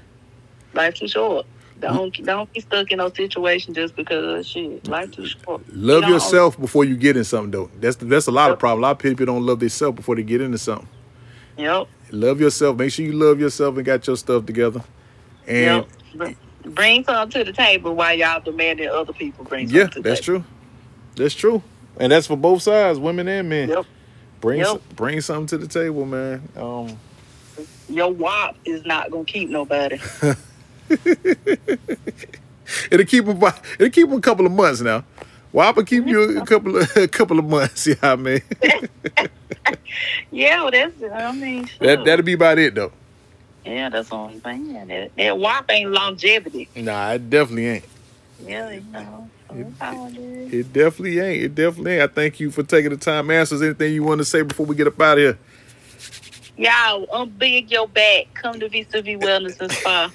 Life 0.75 0.95
too 0.95 1.09
short. 1.09 1.47
Don't 1.81 2.15
don't 2.25 2.51
be 2.53 2.61
stuck 2.61 2.91
in 2.91 2.99
no 2.99 3.13
situation 3.13 3.75
just 3.75 3.97
because 3.97 4.47
shit. 4.47 4.87
Life 4.89 5.11
too 5.11 5.27
short. 5.27 5.63
love 5.73 6.05
You 6.05 6.15
yourself 6.15 6.59
before 6.59 6.85
you 6.85 6.97
get 6.97 7.17
in 7.17 7.25
something. 7.25 7.51
Though 7.51 7.71
that's 7.81 7.97
that's 7.97 8.29
a 8.29 8.33
lot 8.33 8.51
of 8.51 8.59
problem. 8.59 8.81
A 8.81 8.87
lot 8.87 8.91
of 8.93 8.99
people 8.99 9.27
don't 9.27 9.45
love 9.45 9.59
themselves 9.61 9.97
before 9.97 10.15
they 10.17 10.23
get 10.23 10.41
into 10.41 10.59
something. 10.59 10.89
Yep. 11.59 11.89
Love 12.13 12.41
yourself. 12.41 12.77
Make 12.77 12.93
sure 12.93 13.05
you 13.05 13.13
love 13.13 13.41
yourself 13.41 13.77
and 13.77 13.85
got 13.85 14.07
your 14.07 14.17
stuff 14.17 14.47
together. 14.47 14.83
And 15.47 15.87
Yep. 16.15 16.37
Bring 16.65 17.05
something 17.05 17.45
to 17.45 17.45
the 17.51 17.57
table 17.57 17.95
while 17.95 18.13
y'all 18.15 18.41
demanding 18.41 18.89
other 18.89 19.13
people 19.13 19.45
bring 19.45 19.69
something 19.69 19.81
yeah, 19.81 19.87
to 19.87 19.89
the 19.91 19.95
table. 20.03 20.11
that's 20.11 20.21
true. 20.21 20.45
That's 21.15 21.35
true. 21.35 21.63
And 21.99 22.11
that's 22.11 22.27
for 22.27 22.37
both 22.37 22.63
sides, 22.63 22.99
women 22.99 23.29
and 23.29 23.49
men. 23.49 23.69
Yep. 23.69 23.85
Bring 24.41 24.59
Yep. 24.61 24.67
s- 24.69 24.79
bring 24.97 25.21
something 25.21 25.47
to 25.47 25.59
the 25.59 25.69
table, 25.69 26.05
man. 26.05 26.43
Um, 26.57 26.99
Your 27.89 28.11
WAP 28.13 28.57
is 28.65 28.85
not 28.85 29.11
gonna 29.13 29.25
keep 29.25 29.49
nobody. 29.49 29.99
it'll 32.91 33.07
keep 33.07 33.25
them. 33.27 33.43
It'll 33.79 33.91
keep 33.91 34.11
a 34.11 34.21
couple 34.21 34.47
of 34.47 34.53
months 34.53 34.81
now. 34.81 35.05
Well, 35.53 35.73
I 35.77 35.83
keep 35.85 36.07
you 36.07 36.39
a 36.39 36.45
couple 36.47 36.77
of 36.77 36.97
a 36.97 37.09
couple 37.09 37.39
of 37.39 37.45
months. 37.45 37.87
Yeah, 37.87 37.95
I 38.03 38.17
mean 38.17 38.43
yeah, 40.31 40.63
well, 40.63 40.71
that's 40.73 40.95
I 41.15 41.33
mean 41.33 41.69
that 41.81 42.05
that'll 42.05 42.25
be 42.25 42.33
about 42.35 42.59
it 42.59 42.75
though. 42.75 42.93
Yeah, 43.67 43.89
that's 43.89 44.11
what 44.11 44.31
I'm 44.31 44.41
saying. 44.43 44.87
That, 44.89 45.11
that 45.17 45.39
WAP 45.39 45.71
ain't 45.71 45.91
longevity. 45.91 46.69
Nah, 46.77 47.13
it 47.13 47.29
definitely 47.29 47.67
ain't. 47.67 47.85
Yeah, 48.45 48.71
you 48.71 48.81
know. 48.93 49.29
so 49.49 49.55
that's 49.55 49.79
how 49.79 50.07
it. 50.07 50.55
It 50.55 50.73
definitely 50.73 51.19
ain't. 51.19 51.43
It 51.43 51.55
definitely 51.55 51.93
ain't. 51.95 52.03
I 52.03 52.07
thank 52.07 52.39
you 52.39 52.51
for 52.51 52.63
taking 52.63 52.91
the 52.91 52.97
time. 52.97 53.31
Answers 53.31 53.63
anything 53.63 53.93
you 53.93 54.05
want 54.05 54.19
to 54.19 54.25
say 54.25 54.43
before 54.43 54.67
we 54.67 54.77
get 54.77 54.87
up 54.87 55.01
out 55.01 55.19
of 55.19 55.25
here. 55.25 55.39
Y'all, 56.57 57.07
unbig 57.09 57.71
your 57.71 57.89
back. 57.89 58.27
Come 58.35 58.61
to 58.61 58.69
Vista 58.69 59.03
V 59.03 59.17
Wellness 59.17 59.61
and 59.61 59.73
Spa. 59.73 60.11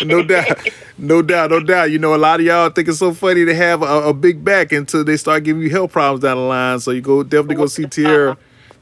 no 0.04 0.22
doubt, 0.22 0.68
no 0.96 1.20
doubt, 1.20 1.50
no 1.50 1.60
doubt. 1.60 1.90
You 1.90 1.98
know, 1.98 2.14
a 2.14 2.16
lot 2.16 2.40
of 2.40 2.46
y'all 2.46 2.70
think 2.70 2.88
it's 2.88 2.98
so 2.98 3.12
funny 3.12 3.44
to 3.44 3.54
have 3.54 3.82
a, 3.82 4.08
a 4.08 4.14
big 4.14 4.42
back 4.44 4.72
until 4.72 5.04
they 5.04 5.16
start 5.16 5.44
giving 5.44 5.62
you 5.62 5.68
health 5.70 5.92
problems 5.92 6.22
down 6.22 6.36
the 6.36 6.42
line. 6.42 6.80
So 6.80 6.90
you 6.92 7.02
go 7.02 7.22
definitely 7.22 7.56
go 7.56 7.66
see 7.66 7.86
Tierra. 7.86 8.38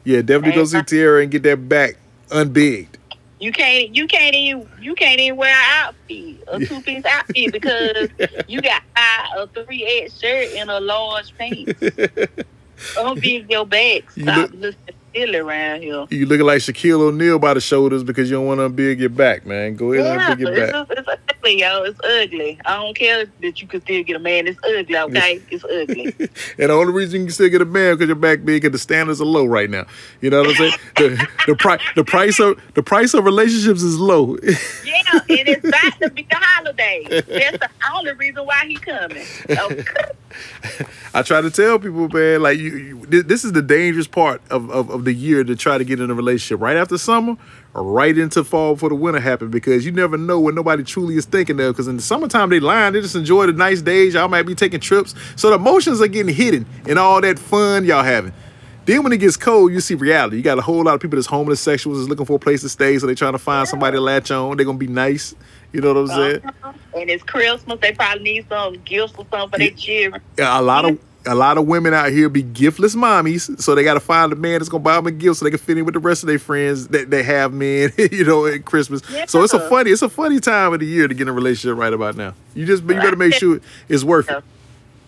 Yeah, 0.09 0.23
definitely 0.23 0.53
go 0.55 0.65
see 0.65 0.83
Tierra 0.85 1.21
and 1.21 1.31
get 1.31 1.43
that 1.43 1.69
back 1.69 1.97
unbigged. 2.31 2.97
You 3.41 3.53
can't 3.53 3.95
you 3.95 4.07
can't 4.09 4.35
even 4.35 4.67
you 4.81 4.95
can't 4.95 5.21
even 5.21 5.37
wear 5.37 5.55
an 5.55 5.67
outfit, 5.87 6.43
a 6.49 6.65
two 6.65 6.81
piece 6.81 7.05
outfit 7.05 7.53
because 7.53 8.09
you 8.49 8.63
got 8.63 8.83
a 8.97 9.47
three 9.49 9.85
X 10.03 10.19
shirt 10.19 10.49
and 10.57 10.71
a 10.71 10.81
large 10.81 11.37
pants. 11.37 11.73
Unbig 12.97 13.51
your 13.51 13.67
back. 13.67 14.05
You 14.17 14.23
Stop 14.23 14.37
look- 14.53 14.55
looking 14.61 14.95
silly 15.15 15.37
around 15.39 15.83
here. 15.83 16.07
You 16.11 16.25
looking 16.27 16.47
like 16.47 16.61
Shaquille 16.63 17.01
O'Neal 17.01 17.39
by 17.39 17.53
the 17.55 17.61
shoulders 17.61 18.03
because 18.03 18.31
you 18.31 18.37
don't 18.39 18.47
want 18.47 18.61
to 18.61 18.71
unbig 18.71 18.99
your 19.01 19.09
back, 19.11 19.45
man. 19.45 19.77
Go 19.77 19.93
ahead 19.93 20.07
Yeah, 20.07 20.31
and 20.33 20.41
unbig 20.41 20.41
your 20.41 20.53
it's, 20.57 20.73
back. 20.73 20.87
it's 21.31 21.38
ugly, 21.39 21.61
yo. 21.61 21.83
It's 21.83 22.01
ugly. 22.05 22.61
I 22.65 22.77
don't 22.77 22.97
care 22.97 23.27
that 23.41 23.61
you 23.61 23.69
can 23.69 23.81
still 23.81 24.03
get 24.03 24.17
a 24.17 24.19
man. 24.19 24.47
It's 24.47 24.59
ugly, 24.65 24.97
okay? 24.97 25.43
It's 25.51 25.65
ugly. 25.65 26.15
And 26.59 26.71
the 26.71 26.73
only 26.73 26.93
reason 26.93 27.21
you 27.21 27.27
can 27.27 27.35
still 27.35 27.49
get 27.49 27.63
a 27.63 27.65
man 27.65 27.95
because 27.95 28.09
your 28.09 28.17
back 28.17 28.45
big 28.45 28.65
and 28.65 28.75
the 28.75 28.79
standards 28.79 29.21
are 29.21 29.25
low 29.25 29.47
right 29.47 29.71
now. 29.71 29.87
You 30.21 30.31
know 30.31 30.41
what 30.41 30.51
I'm 30.51 30.57
saying? 30.57 30.73
the 30.97 31.29
the 31.47 31.57
price 31.57 31.81
the 31.97 32.05
price 32.05 32.39
of 32.41 32.61
the 32.75 32.83
price 32.83 33.15
of 33.15 33.25
relationships 33.25 33.83
is 33.83 33.99
low. 33.99 34.37
Yeah, 34.85 35.13
and 35.13 35.49
it's 35.49 35.65
about 35.67 36.01
to 36.01 36.11
be 36.11 36.23
the 36.23 36.37
holiday. 36.37 37.07
That's 37.09 37.59
the 37.59 37.71
only 37.95 38.13
reason 38.13 38.45
why 38.45 38.65
he 38.67 38.75
coming. 38.77 39.25
Okay. 39.49 39.85
I 41.15 41.23
try 41.23 41.41
to 41.41 41.51
tell 41.51 41.79
people, 41.79 42.09
man, 42.09 42.43
like 42.43 42.59
you, 42.59 42.77
you 42.77 43.23
this 43.23 43.45
is 43.45 43.53
the 43.53 43.63
dangerous 43.63 44.07
part 44.07 44.43
of, 44.51 44.71
of, 44.71 44.91
of 44.91 45.05
the 45.05 45.13
year 45.13 45.45
to 45.45 45.57
try 45.57 45.79
to 45.79 45.85
get 45.85 46.01
in 46.01 46.11
a 46.11 46.15
relationship 46.15 46.61
right 46.61 46.77
after 46.77 46.99
summer 46.99 47.37
right 47.75 48.17
into 48.17 48.45
fall 48.45 48.75
before 48.75 48.89
the 48.89 48.95
winter 48.95 49.21
happen 49.21 49.51
because 49.51 49.85
you 49.87 49.93
never 49.93 50.17
know 50.17 50.41
what 50.41 50.55
nobody 50.55 50.83
truly 50.83 51.17
is 51.17 51.25
thinking 51.25 51.61
of. 51.61 51.75
Because 51.75 51.89
in 51.89 51.97
the 51.97 52.03
summertime 52.03 52.51
they 52.51 52.61
lying, 52.61 52.93
they 52.93 53.01
just 53.01 53.17
enjoy 53.17 53.47
the 53.47 53.53
nice 53.53 53.83
days. 53.83 54.15
Y'all 54.15 54.29
might 54.29 54.43
be 54.43 54.55
taking 54.55 54.81
trips, 54.81 55.15
so 55.37 55.51
the 55.51 55.57
emotions 55.57 56.01
are 56.01 56.09
getting 56.09 56.35
hidden 56.35 56.67
in 56.87 56.99
all 56.99 57.21
that 57.21 57.39
fun 57.39 57.85
y'all 57.85 58.03
having. 58.03 58.33
Then 58.87 59.03
when 59.03 59.13
it 59.13 59.19
gets 59.19 59.37
cold, 59.37 59.71
you 59.71 59.81
see 59.81 59.95
reality. 59.95 60.39
You 60.39 60.43
got 60.43 60.59
a 60.59 60.63
whole 60.63 60.83
lot 60.83 60.95
of 60.95 61.01
people 61.03 61.17
that's 61.17 61.27
homeless, 61.27 61.63
sexuals, 61.63 62.01
is 62.01 62.09
looking 62.09 62.25
for 62.25 62.37
a 62.37 62.39
place 62.39 62.63
to 62.63 62.71
stay, 62.71 62.99
so 62.99 63.07
they 63.07 63.15
trying 63.15 63.33
to 63.33 63.39
find 63.39 63.69
somebody 63.69 63.99
to 63.99 64.01
latch 64.01 64.31
on. 64.31 64.57
They're 64.57 64.65
gonna 64.65 64.79
be 64.79 64.87
nice. 64.87 65.35
You 65.73 65.83
know 65.83 65.93
what 65.93 66.11
I'm 66.11 66.17
saying? 66.17 66.41
Uh-huh. 66.43 66.73
And 66.97 67.11
it's 67.11 67.23
Christmas. 67.23 67.79
They 67.81 67.93
probably 67.93 68.23
need 68.23 68.49
some 68.49 68.73
gifts 68.87 69.13
or 69.19 69.27
something 69.31 69.51
for 69.51 69.59
their 69.59 69.71
children. 69.73 70.23
Yeah, 70.39 70.59
a 70.59 70.63
lot 70.63 70.87
of 70.87 70.99
a 71.29 71.35
lot 71.35 71.59
of 71.59 71.67
women 71.67 71.95
out 71.95 72.11
here 72.11 72.29
be 72.29 72.43
giftless 72.43 72.97
mommies, 72.97 73.61
so 73.61 73.75
they 73.75 73.85
got 73.85 73.95
to 73.95 74.01
find 74.01 74.33
a 74.33 74.37
man 74.37 74.59
that's 74.59 74.69
gonna 74.69 74.83
buy 74.83 74.97
them 74.97 75.07
a 75.07 75.11
gift 75.11 75.37
so 75.39 75.45
they 75.45 75.51
can 75.51 75.59
fit 75.59 75.79
in 75.79 75.85
with 75.85 75.95
the 75.95 76.01
rest 76.01 76.23
of 76.23 76.27
their 76.29 76.39
friends 76.39 76.89
that 76.89 77.11
they 77.11 77.23
have 77.23 77.53
men, 77.53 77.93
you 78.13 78.25
know, 78.25 78.47
at 78.47 78.65
Christmas. 78.65 79.03
So 79.27 79.43
it's 79.43 79.53
a 79.55 79.69
funny, 79.69 79.91
it's 79.91 80.03
a 80.03 80.09
funny 80.09 80.41
time 80.41 80.73
of 80.73 80.81
the 80.81 80.87
year 80.87 81.07
to 81.07 81.15
get 81.15 81.23
in 81.23 81.29
a 81.29 81.33
relationship 81.33 81.79
right 81.79 81.93
about 81.93 82.17
now. 82.17 82.35
You 82.55 82.67
just, 82.67 82.83
you 82.83 82.89
better 82.89 83.17
make 83.17 83.35
sure 83.35 83.61
it's 83.89 84.05
worth 84.05 84.31
it. 84.31 84.43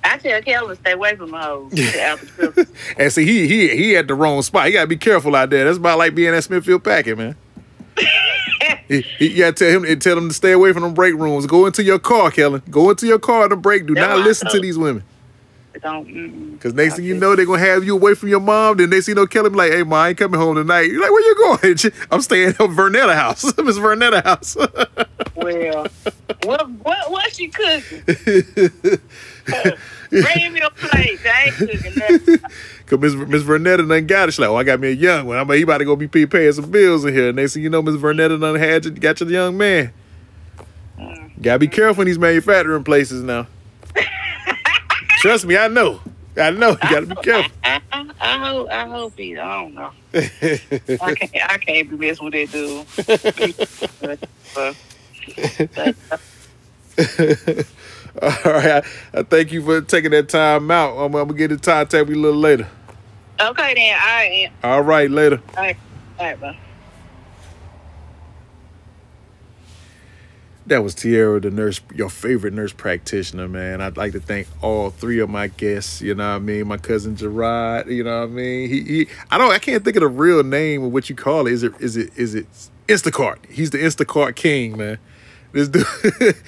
I 0.02 0.16
tell 0.16 0.40
Kelvin 0.42 0.76
stay 0.76 0.92
away 0.92 1.14
from 1.16 1.32
hoes. 1.32 1.72
And 2.96 3.12
see, 3.12 3.24
he 3.26 3.46
he 3.48 3.68
he 3.76 3.96
at 3.96 4.08
the 4.08 4.14
wrong 4.14 4.40
spot. 4.42 4.66
You 4.68 4.72
gotta 4.72 4.86
be 4.86 4.96
careful 4.96 5.36
out 5.36 5.50
there. 5.50 5.64
That's 5.64 5.76
about 5.78 5.98
like 5.98 6.14
being 6.14 6.34
at 6.34 6.42
Smithfield 6.44 6.84
Packet, 6.84 7.18
man. 7.18 7.36
He- 8.88 9.02
he- 9.18 9.28
you 9.32 9.38
gotta 9.38 9.52
tell 9.52 9.68
him 9.70 9.84
and 9.84 10.00
tell 10.02 10.18
him 10.18 10.28
to 10.28 10.34
stay 10.34 10.52
away 10.52 10.72
from 10.72 10.82
them 10.82 10.94
break 10.94 11.14
rooms. 11.14 11.46
Go 11.46 11.66
into 11.66 11.82
your 11.84 11.98
car, 11.98 12.30
Kellen. 12.30 12.62
Go 12.70 12.90
into 12.90 13.06
your 13.06 13.18
car 13.20 13.44
in 13.44 13.50
the 13.50 13.56
break. 13.56 13.86
Do 13.86 13.94
That's 13.94 14.08
not 14.16 14.24
listen 14.24 14.50
to 14.50 14.58
these 14.60 14.76
women. 14.76 15.04
Don't. 15.78 16.58
Cause 16.58 16.74
next 16.74 16.96
thing 16.96 17.04
you 17.04 17.14
know, 17.14 17.36
they're 17.36 17.46
gonna 17.46 17.60
have 17.60 17.84
you 17.84 17.94
away 17.96 18.14
from 18.14 18.28
your 18.28 18.40
mom. 18.40 18.76
Then 18.78 18.90
they 18.90 19.00
see 19.00 19.14
no 19.14 19.26
Kelly 19.26 19.50
be 19.50 19.56
like, 19.56 19.72
"Hey, 19.72 19.82
mom, 19.82 19.94
I 19.94 20.08
ain't 20.10 20.18
coming 20.18 20.38
home 20.38 20.56
tonight." 20.56 20.90
You're 20.90 21.00
like, 21.00 21.10
"Where 21.10 21.22
you 21.22 21.34
going?" 21.36 21.76
I'm 22.10 22.20
staying 22.20 22.48
at 22.48 22.56
Vernetta 22.56 23.14
house. 23.14 23.44
Miss 23.58 23.78
Vernetta 23.78 24.22
house. 24.24 24.56
Well, 25.36 25.86
what 26.44 26.68
what 26.70 27.10
what 27.10 27.34
she 27.34 27.48
cooking? 27.48 28.02
Bring 30.10 30.52
me 30.52 30.60
a 30.60 30.68
plate. 30.70 31.20
I 31.24 31.44
ain't 31.46 31.54
cooking 31.54 31.94
nothing. 31.96 32.38
Cause 32.86 32.98
Miss 32.98 33.14
Miss 33.14 33.42
Vernetta 33.42 33.88
done 33.88 34.06
got 34.06 34.28
it. 34.28 34.32
She's 34.32 34.40
like, 34.40 34.50
"Oh, 34.50 34.56
I 34.56 34.64
got 34.64 34.80
me 34.80 34.88
a 34.88 34.92
young 34.92 35.26
one. 35.26 35.38
I'm 35.38 35.48
like, 35.48 35.56
he 35.56 35.62
about 35.62 35.78
to 35.78 35.86
go 35.86 35.96
be 35.96 36.08
pay- 36.08 36.26
paying 36.26 36.52
some 36.52 36.70
bills 36.70 37.06
in 37.06 37.14
here." 37.14 37.32
Next 37.32 37.54
thing 37.54 37.62
you 37.62 37.70
know, 37.70 37.80
Miss 37.80 37.96
Vernetta 37.96 38.38
done 38.38 38.56
had 38.56 38.84
you, 38.84 38.90
got 38.90 39.18
your 39.20 39.30
young 39.30 39.56
man. 39.56 39.92
Mm. 40.98 41.40
Gotta 41.40 41.58
be 41.58 41.68
careful 41.68 42.02
in 42.02 42.06
these 42.08 42.18
manufacturing 42.18 42.84
places 42.84 43.22
now. 43.22 43.46
Trust 45.20 45.44
me, 45.44 45.54
I 45.58 45.68
know. 45.68 46.00
I 46.34 46.50
know. 46.50 46.70
You 46.70 46.88
gotta 46.88 47.04
be 47.06 47.14
careful. 47.16 47.52
I, 47.62 47.82
I, 47.92 48.10
I 48.20 48.38
hope 48.38 48.68
I 48.70 48.88
hope 48.88 49.12
he. 49.18 49.36
I 49.36 49.60
don't 49.60 49.74
know. 49.74 49.90
I 50.14 51.14
can't 51.14 51.52
I 51.52 51.58
can't 51.58 51.90
be 51.90 51.96
messing 51.96 52.24
with 52.24 52.32
that 52.32 52.50
dude. 52.50 52.86
But, 54.00 54.18
but, 55.74 55.96
All 58.22 58.52
right. 58.52 58.82
I, 59.14 59.18
I 59.18 59.22
thank 59.24 59.52
you 59.52 59.62
for 59.62 59.82
taking 59.82 60.12
that 60.12 60.30
time 60.30 60.70
out. 60.70 60.96
I'm, 60.96 61.14
I'm 61.14 61.28
gonna 61.28 61.34
get 61.34 61.52
in 61.52 61.58
contact 61.58 62.08
with 62.08 62.16
you 62.16 62.22
a 62.22 62.24
little 62.24 62.40
later. 62.40 62.66
okay 63.38 63.74
then. 63.74 63.94
All 63.94 64.06
right. 64.06 64.50
All 64.64 64.82
right, 64.82 65.10
later. 65.10 65.42
All 65.56 65.64
right. 65.64 65.76
All 66.18 66.24
right, 66.24 66.40
bro. 66.40 66.54
That 70.70 70.84
was 70.84 70.94
Tierra, 70.94 71.40
the 71.40 71.50
nurse, 71.50 71.80
your 71.96 72.08
favorite 72.08 72.54
nurse 72.54 72.72
practitioner, 72.72 73.48
man. 73.48 73.80
I'd 73.80 73.96
like 73.96 74.12
to 74.12 74.20
thank 74.20 74.46
all 74.62 74.90
three 74.90 75.18
of 75.18 75.28
my 75.28 75.48
guests. 75.48 76.00
You 76.00 76.14
know 76.14 76.28
what 76.28 76.36
I 76.36 76.38
mean? 76.38 76.68
My 76.68 76.76
cousin 76.76 77.16
Gerard. 77.16 77.88
You 77.88 78.04
know 78.04 78.20
what 78.20 78.28
I 78.28 78.32
mean? 78.32 78.70
He, 78.70 78.82
he 78.82 79.08
I 79.32 79.38
don't, 79.38 79.50
I 79.50 79.58
can't 79.58 79.82
think 79.82 79.96
of 79.96 80.02
the 80.02 80.06
real 80.06 80.44
name 80.44 80.84
of 80.84 80.92
what 80.92 81.10
you 81.10 81.16
call 81.16 81.48
it. 81.48 81.54
Is 81.54 81.64
it, 81.64 81.72
is 81.80 81.96
it, 81.96 82.16
is 82.16 82.36
it 82.36 82.46
Instacart? 82.86 83.50
He's 83.50 83.70
the 83.70 83.78
Instacart 83.78 84.36
king, 84.36 84.78
man. 84.78 85.00
This 85.50 85.66
dude, 85.66 85.84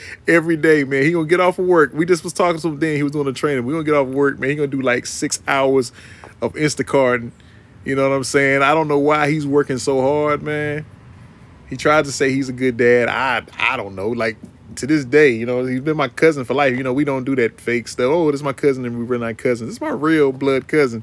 every 0.28 0.56
day, 0.56 0.84
man. 0.84 1.02
He 1.02 1.10
gonna 1.10 1.26
get 1.26 1.40
off 1.40 1.58
of 1.58 1.66
work. 1.66 1.92
We 1.92 2.06
just 2.06 2.22
was 2.22 2.32
talking 2.32 2.60
to 2.60 2.68
him 2.68 2.78
then. 2.78 2.94
He 2.94 3.02
was 3.02 3.10
doing 3.10 3.26
the 3.26 3.32
training. 3.32 3.66
We 3.66 3.72
gonna 3.72 3.82
get 3.82 3.94
off 3.94 4.06
of 4.06 4.14
work, 4.14 4.38
man. 4.38 4.50
He 4.50 4.54
gonna 4.54 4.68
do 4.68 4.82
like 4.82 5.04
six 5.04 5.42
hours 5.48 5.90
of 6.40 6.52
Instacart. 6.52 7.28
You 7.84 7.96
know 7.96 8.08
what 8.08 8.14
I'm 8.14 8.22
saying? 8.22 8.62
I 8.62 8.72
don't 8.72 8.86
know 8.86 9.00
why 9.00 9.32
he's 9.32 9.48
working 9.48 9.78
so 9.78 10.00
hard, 10.00 10.44
man. 10.44 10.86
He 11.72 11.78
tried 11.78 12.04
to 12.04 12.12
say 12.12 12.30
he's 12.30 12.50
a 12.50 12.52
good 12.52 12.76
dad. 12.76 13.08
I 13.08 13.42
I 13.58 13.78
don't 13.78 13.94
know. 13.94 14.10
Like 14.10 14.36
to 14.76 14.86
this 14.86 15.06
day, 15.06 15.30
you 15.30 15.46
know, 15.46 15.64
he's 15.64 15.80
been 15.80 15.96
my 15.96 16.08
cousin 16.08 16.44
for 16.44 16.52
life. 16.52 16.76
You 16.76 16.82
know, 16.82 16.92
we 16.92 17.02
don't 17.02 17.24
do 17.24 17.34
that 17.36 17.58
fake 17.58 17.88
stuff. 17.88 18.10
Oh, 18.10 18.30
this 18.30 18.40
is 18.40 18.44
my 18.44 18.52
cousin 18.52 18.84
and 18.84 18.98
we 18.98 19.06
really 19.06 19.24
not 19.24 19.38
cousins. 19.38 19.68
This 19.68 19.76
is 19.76 19.80
my 19.80 19.88
real 19.88 20.32
blood 20.32 20.68
cousin. 20.68 21.02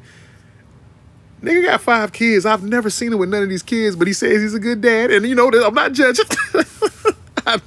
Nigga 1.41 1.65
got 1.65 1.81
five 1.81 2.11
kids. 2.11 2.45
I've 2.45 2.61
never 2.61 2.91
seen 2.91 3.11
him 3.11 3.17
with 3.17 3.29
none 3.29 3.41
of 3.41 3.49
these 3.49 3.63
kids, 3.63 3.95
but 3.95 4.05
he 4.05 4.13
says 4.13 4.43
he's 4.43 4.53
a 4.53 4.59
good 4.59 4.79
dad. 4.79 5.09
And 5.09 5.25
you 5.25 5.33
know, 5.33 5.49
that 5.49 5.65
I'm 5.65 5.73
not 5.73 5.93
judging. 5.93 6.25
I 7.47 7.59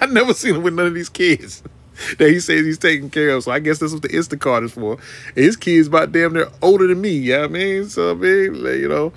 I 0.00 0.06
never 0.06 0.32
seen 0.32 0.54
him 0.54 0.62
with 0.62 0.74
none 0.74 0.86
of 0.86 0.94
these 0.94 1.08
kids 1.08 1.60
that 2.18 2.28
he 2.28 2.38
says 2.38 2.64
he's 2.64 2.78
taking 2.78 3.10
care 3.10 3.30
of. 3.30 3.42
So 3.42 3.50
I 3.50 3.58
guess 3.58 3.80
that's 3.80 3.92
what 3.92 4.02
the 4.02 4.10
Instacart 4.10 4.62
is 4.64 4.70
for. 4.74 4.92
And 5.34 5.44
his 5.44 5.56
kids 5.56 5.88
about 5.88 6.12
damn 6.12 6.34
near 6.34 6.50
older 6.62 6.86
than 6.86 7.00
me. 7.00 7.10
You 7.10 7.36
know 7.36 7.44
I 7.46 7.48
mean? 7.48 7.88
So 7.88 8.12
I 8.12 8.14
mean, 8.14 8.54
you 8.54 8.88
know. 8.88 9.12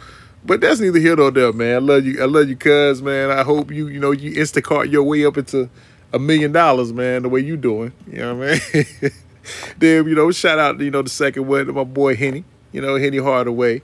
But 0.48 0.62
that's 0.62 0.80
neither 0.80 0.98
here 0.98 1.18
nor 1.18 1.30
there, 1.30 1.52
man. 1.52 1.76
I 1.76 1.80
love 1.80 2.06
you. 2.06 2.22
I 2.22 2.26
love 2.26 2.48
you, 2.48 2.56
cuz, 2.56 3.02
man. 3.02 3.30
I 3.30 3.44
hope 3.44 3.70
you, 3.70 3.90
you 3.90 4.00
know, 4.00 4.12
you 4.12 4.32
Instacart 4.32 4.90
your 4.90 5.04
way 5.04 5.26
up 5.26 5.38
into 5.38 5.70
a 6.14 6.20
million 6.20 6.54
dollars, 6.54 6.94
man, 6.94 7.24
the 7.24 7.30
way 7.30 7.42
you 7.42 7.58
doing. 7.58 7.92
You 8.10 8.20
know 8.20 8.36
what 8.36 8.48
I 8.50 8.74
mean? 8.74 9.12
then, 9.78 10.08
you 10.08 10.16
know, 10.16 10.32
shout 10.32 10.58
out, 10.58 10.80
you 10.80 10.90
know, 10.90 11.02
the 11.02 11.10
second 11.10 11.48
one 11.48 11.66
to 11.66 11.74
my 11.74 11.84
boy 11.84 12.16
Henny, 12.16 12.46
you 12.72 12.80
know, 12.80 12.96
Henny 12.96 13.18
Hardaway. 13.18 13.82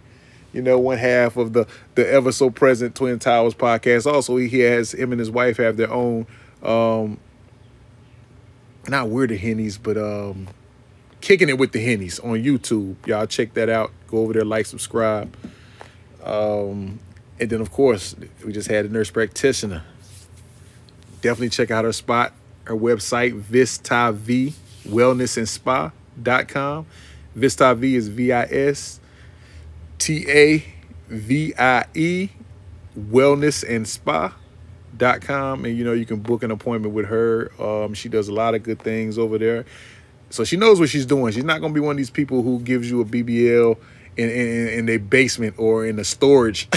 You 0.53 0.61
know, 0.61 0.79
one 0.79 0.99
half 0.99 1.35
of 1.35 1.51
the 1.51 1.65
the 1.95 2.07
ever 2.07 2.31
so 2.31 2.49
present 2.49 2.95
Twin 2.95 3.19
Towers 3.19 3.55
podcast. 3.55 4.05
Also, 4.05 4.37
he 4.37 4.59
has 4.59 4.93
him 4.93 5.11
and 5.11 5.19
his 5.19 5.31
wife 5.31 5.57
have 5.57 5.77
their 5.77 5.91
own 5.91 6.27
um 6.61 7.19
not 8.87 9.09
we're 9.09 9.27
the 9.27 9.37
Hennies, 9.37 9.77
but 9.81 9.97
um 9.97 10.47
kicking 11.19 11.49
it 11.49 11.57
with 11.57 11.71
the 11.73 11.85
Hennies 11.85 12.23
on 12.23 12.43
YouTube. 12.43 12.95
Y'all 13.05 13.25
check 13.25 13.53
that 13.55 13.67
out. 13.67 13.91
Go 14.07 14.19
over 14.19 14.33
there, 14.33 14.45
like, 14.45 14.65
subscribe. 14.65 15.35
Um, 16.23 16.99
and 17.39 17.49
then 17.49 17.61
of 17.61 17.71
course, 17.71 18.15
we 18.45 18.53
just 18.53 18.69
had 18.69 18.85
a 18.85 18.89
nurse 18.89 19.11
practitioner. 19.11 19.83
Definitely 21.21 21.49
check 21.49 21.71
out 21.71 21.85
her 21.85 21.93
spot, 21.93 22.33
her 22.65 22.75
website, 22.75 23.41
VistaVie 23.41 24.53
Wellness 24.85 25.37
and. 25.37 26.85
VistaVie 27.35 27.93
is 27.93 28.09
V-I-S 28.09 28.99
T-A-V-I-E 30.03 30.69
Wellness 32.99 33.63
and 33.75 33.87
Spa.com. 33.87 35.65
And 35.65 35.77
you 35.77 35.85
know, 35.85 35.93
you 35.93 36.05
can 36.05 36.19
book 36.19 36.43
an 36.43 36.51
appointment 36.51 36.93
with 36.93 37.05
her. 37.05 37.51
Um, 37.61 37.93
she 37.93 38.09
does 38.09 38.27
a 38.27 38.33
lot 38.33 38.53
of 38.53 38.63
good 38.63 38.81
things 38.81 39.17
over 39.17 39.37
there. 39.37 39.63
So 40.29 40.43
she 40.43 40.57
knows 40.57 40.79
what 40.79 40.89
she's 40.89 41.05
doing. 41.05 41.31
She's 41.31 41.45
not 41.45 41.61
gonna 41.61 41.73
be 41.73 41.79
one 41.79 41.91
of 41.91 41.97
these 41.97 42.09
people 42.09 42.43
who 42.43 42.59
gives 42.59 42.89
you 42.89 42.99
a 42.99 43.05
BBL 43.05 43.77
in 44.17 44.29
in, 44.29 44.67
in 44.67 44.85
their 44.85 44.99
basement 44.99 45.55
or 45.57 45.85
in 45.85 45.99
a 45.99 46.03
storage 46.03 46.67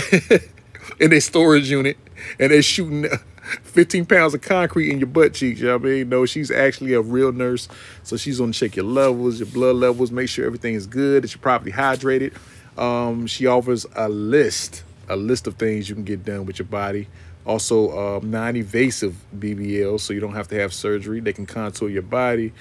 in 1.00 1.12
a 1.12 1.20
storage 1.20 1.70
unit 1.70 1.96
and 2.38 2.52
they're 2.52 2.62
shooting 2.62 3.06
15 3.62 4.06
pounds 4.06 4.34
of 4.34 4.40
concrete 4.40 4.90
in 4.90 4.98
your 4.98 5.06
butt 5.06 5.34
cheeks. 5.34 5.60
You 5.60 5.66
know 5.66 5.78
what 5.78 5.86
I 5.86 5.90
mean? 5.90 6.08
No, 6.08 6.26
she's 6.26 6.50
actually 6.50 6.94
a 6.94 7.00
real 7.00 7.32
nurse. 7.32 7.68
So 8.02 8.16
she's 8.16 8.38
gonna 8.38 8.52
check 8.52 8.76
your 8.76 8.84
levels, 8.84 9.38
your 9.38 9.48
blood 9.48 9.76
levels, 9.76 10.10
make 10.10 10.28
sure 10.28 10.44
everything 10.44 10.74
is 10.74 10.86
good, 10.86 11.22
that 11.22 11.32
you're 11.32 11.40
properly 11.40 11.72
hydrated. 11.72 12.34
Um, 12.76 13.26
she 13.26 13.46
offers 13.46 13.86
a 13.94 14.08
list, 14.08 14.82
a 15.08 15.16
list 15.16 15.46
of 15.46 15.54
things 15.54 15.88
you 15.88 15.94
can 15.94 16.04
get 16.04 16.24
done 16.24 16.46
with 16.46 16.58
your 16.58 16.66
body. 16.66 17.08
Also, 17.46 17.96
um, 17.96 18.30
non-invasive 18.30 19.14
BBL, 19.38 20.00
so 20.00 20.12
you 20.12 20.18
don't 20.18 20.34
have 20.34 20.48
to 20.48 20.58
have 20.58 20.74
surgery. 20.74 21.20
They 21.20 21.32
can 21.32 21.46
contour 21.46 21.88
your 21.88 22.02
body. 22.02 22.52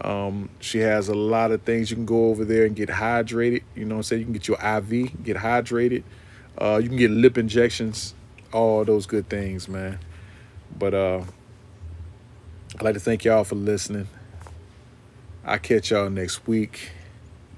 Um, 0.00 0.48
she 0.60 0.78
has 0.78 1.08
a 1.08 1.14
lot 1.14 1.50
of 1.50 1.62
things 1.62 1.90
you 1.90 1.96
can 1.96 2.06
go 2.06 2.26
over 2.30 2.44
there 2.44 2.64
and 2.64 2.74
get 2.74 2.88
hydrated. 2.88 3.62
You 3.74 3.84
know 3.84 3.96
what 3.96 4.00
I'm 4.00 4.02
saying? 4.04 4.20
You 4.20 4.26
can 4.26 4.32
get 4.32 4.48
your 4.48 4.56
IV, 4.56 5.22
get 5.22 5.36
hydrated. 5.36 6.02
Uh, 6.58 6.80
you 6.82 6.88
can 6.88 6.98
get 6.98 7.10
lip 7.10 7.38
injections, 7.38 8.14
all 8.52 8.84
those 8.84 9.06
good 9.06 9.28
things, 9.28 9.68
man. 9.68 9.98
But 10.78 10.94
uh, 10.94 11.24
I'd 12.76 12.82
like 12.82 12.94
to 12.94 13.00
thank 13.00 13.24
y'all 13.24 13.44
for 13.44 13.54
listening. 13.54 14.08
I'll 15.44 15.58
catch 15.58 15.90
y'all 15.90 16.08
next 16.08 16.46
week. 16.46 16.90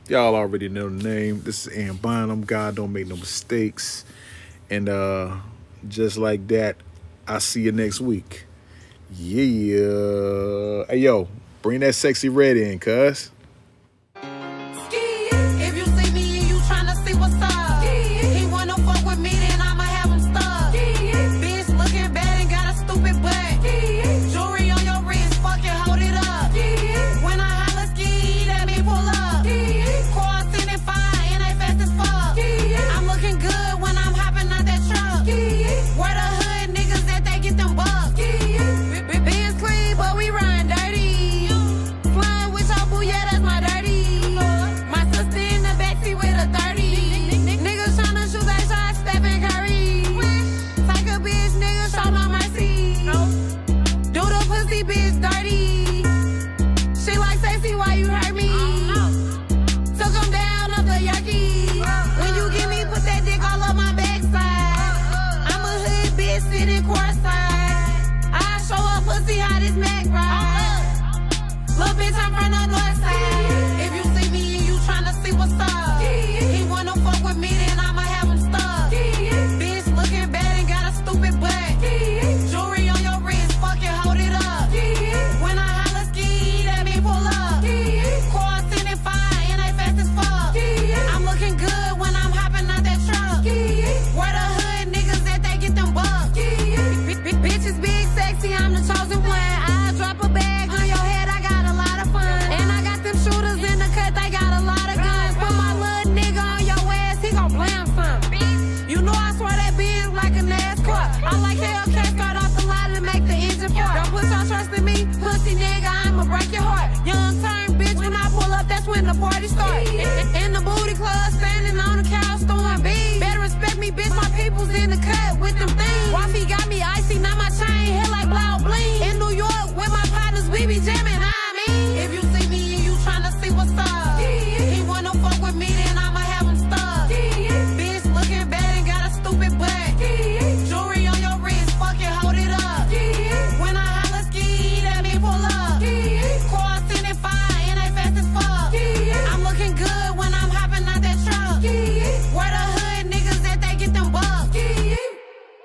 Y'all 0.08 0.34
already 0.34 0.68
know 0.68 0.88
the 0.88 1.02
name. 1.02 1.42
This 1.42 1.66
is 1.66 1.72
Ann 1.72 1.96
Bonham. 1.96 2.42
God 2.42 2.76
don't 2.76 2.92
make 2.92 3.06
no 3.06 3.16
mistakes. 3.16 4.04
And 4.68 4.88
uh, 4.88 5.36
just 5.88 6.16
like 6.16 6.46
that, 6.48 6.76
I'll 7.26 7.40
see 7.40 7.62
you 7.62 7.72
next 7.72 8.00
week. 8.00 8.46
Yeah. 9.16 10.84
Hey, 10.88 10.98
yo, 10.98 11.28
bring 11.64 11.80
that 11.80 11.94
Sexyy 11.94 12.28
Red 12.30 12.58
in, 12.58 12.78
cuz. 12.78 13.30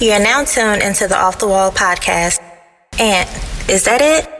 You 0.09 0.15
are 0.15 0.19
now 0.19 0.43
tuned 0.43 0.81
into 0.81 1.07
the 1.07 1.15
Off 1.15 1.37
the 1.37 1.47
Wall 1.47 1.71
podcast. 1.71 2.41
Ant, 2.99 3.29
is 3.69 3.85
that 3.85 4.01
it? 4.01 4.38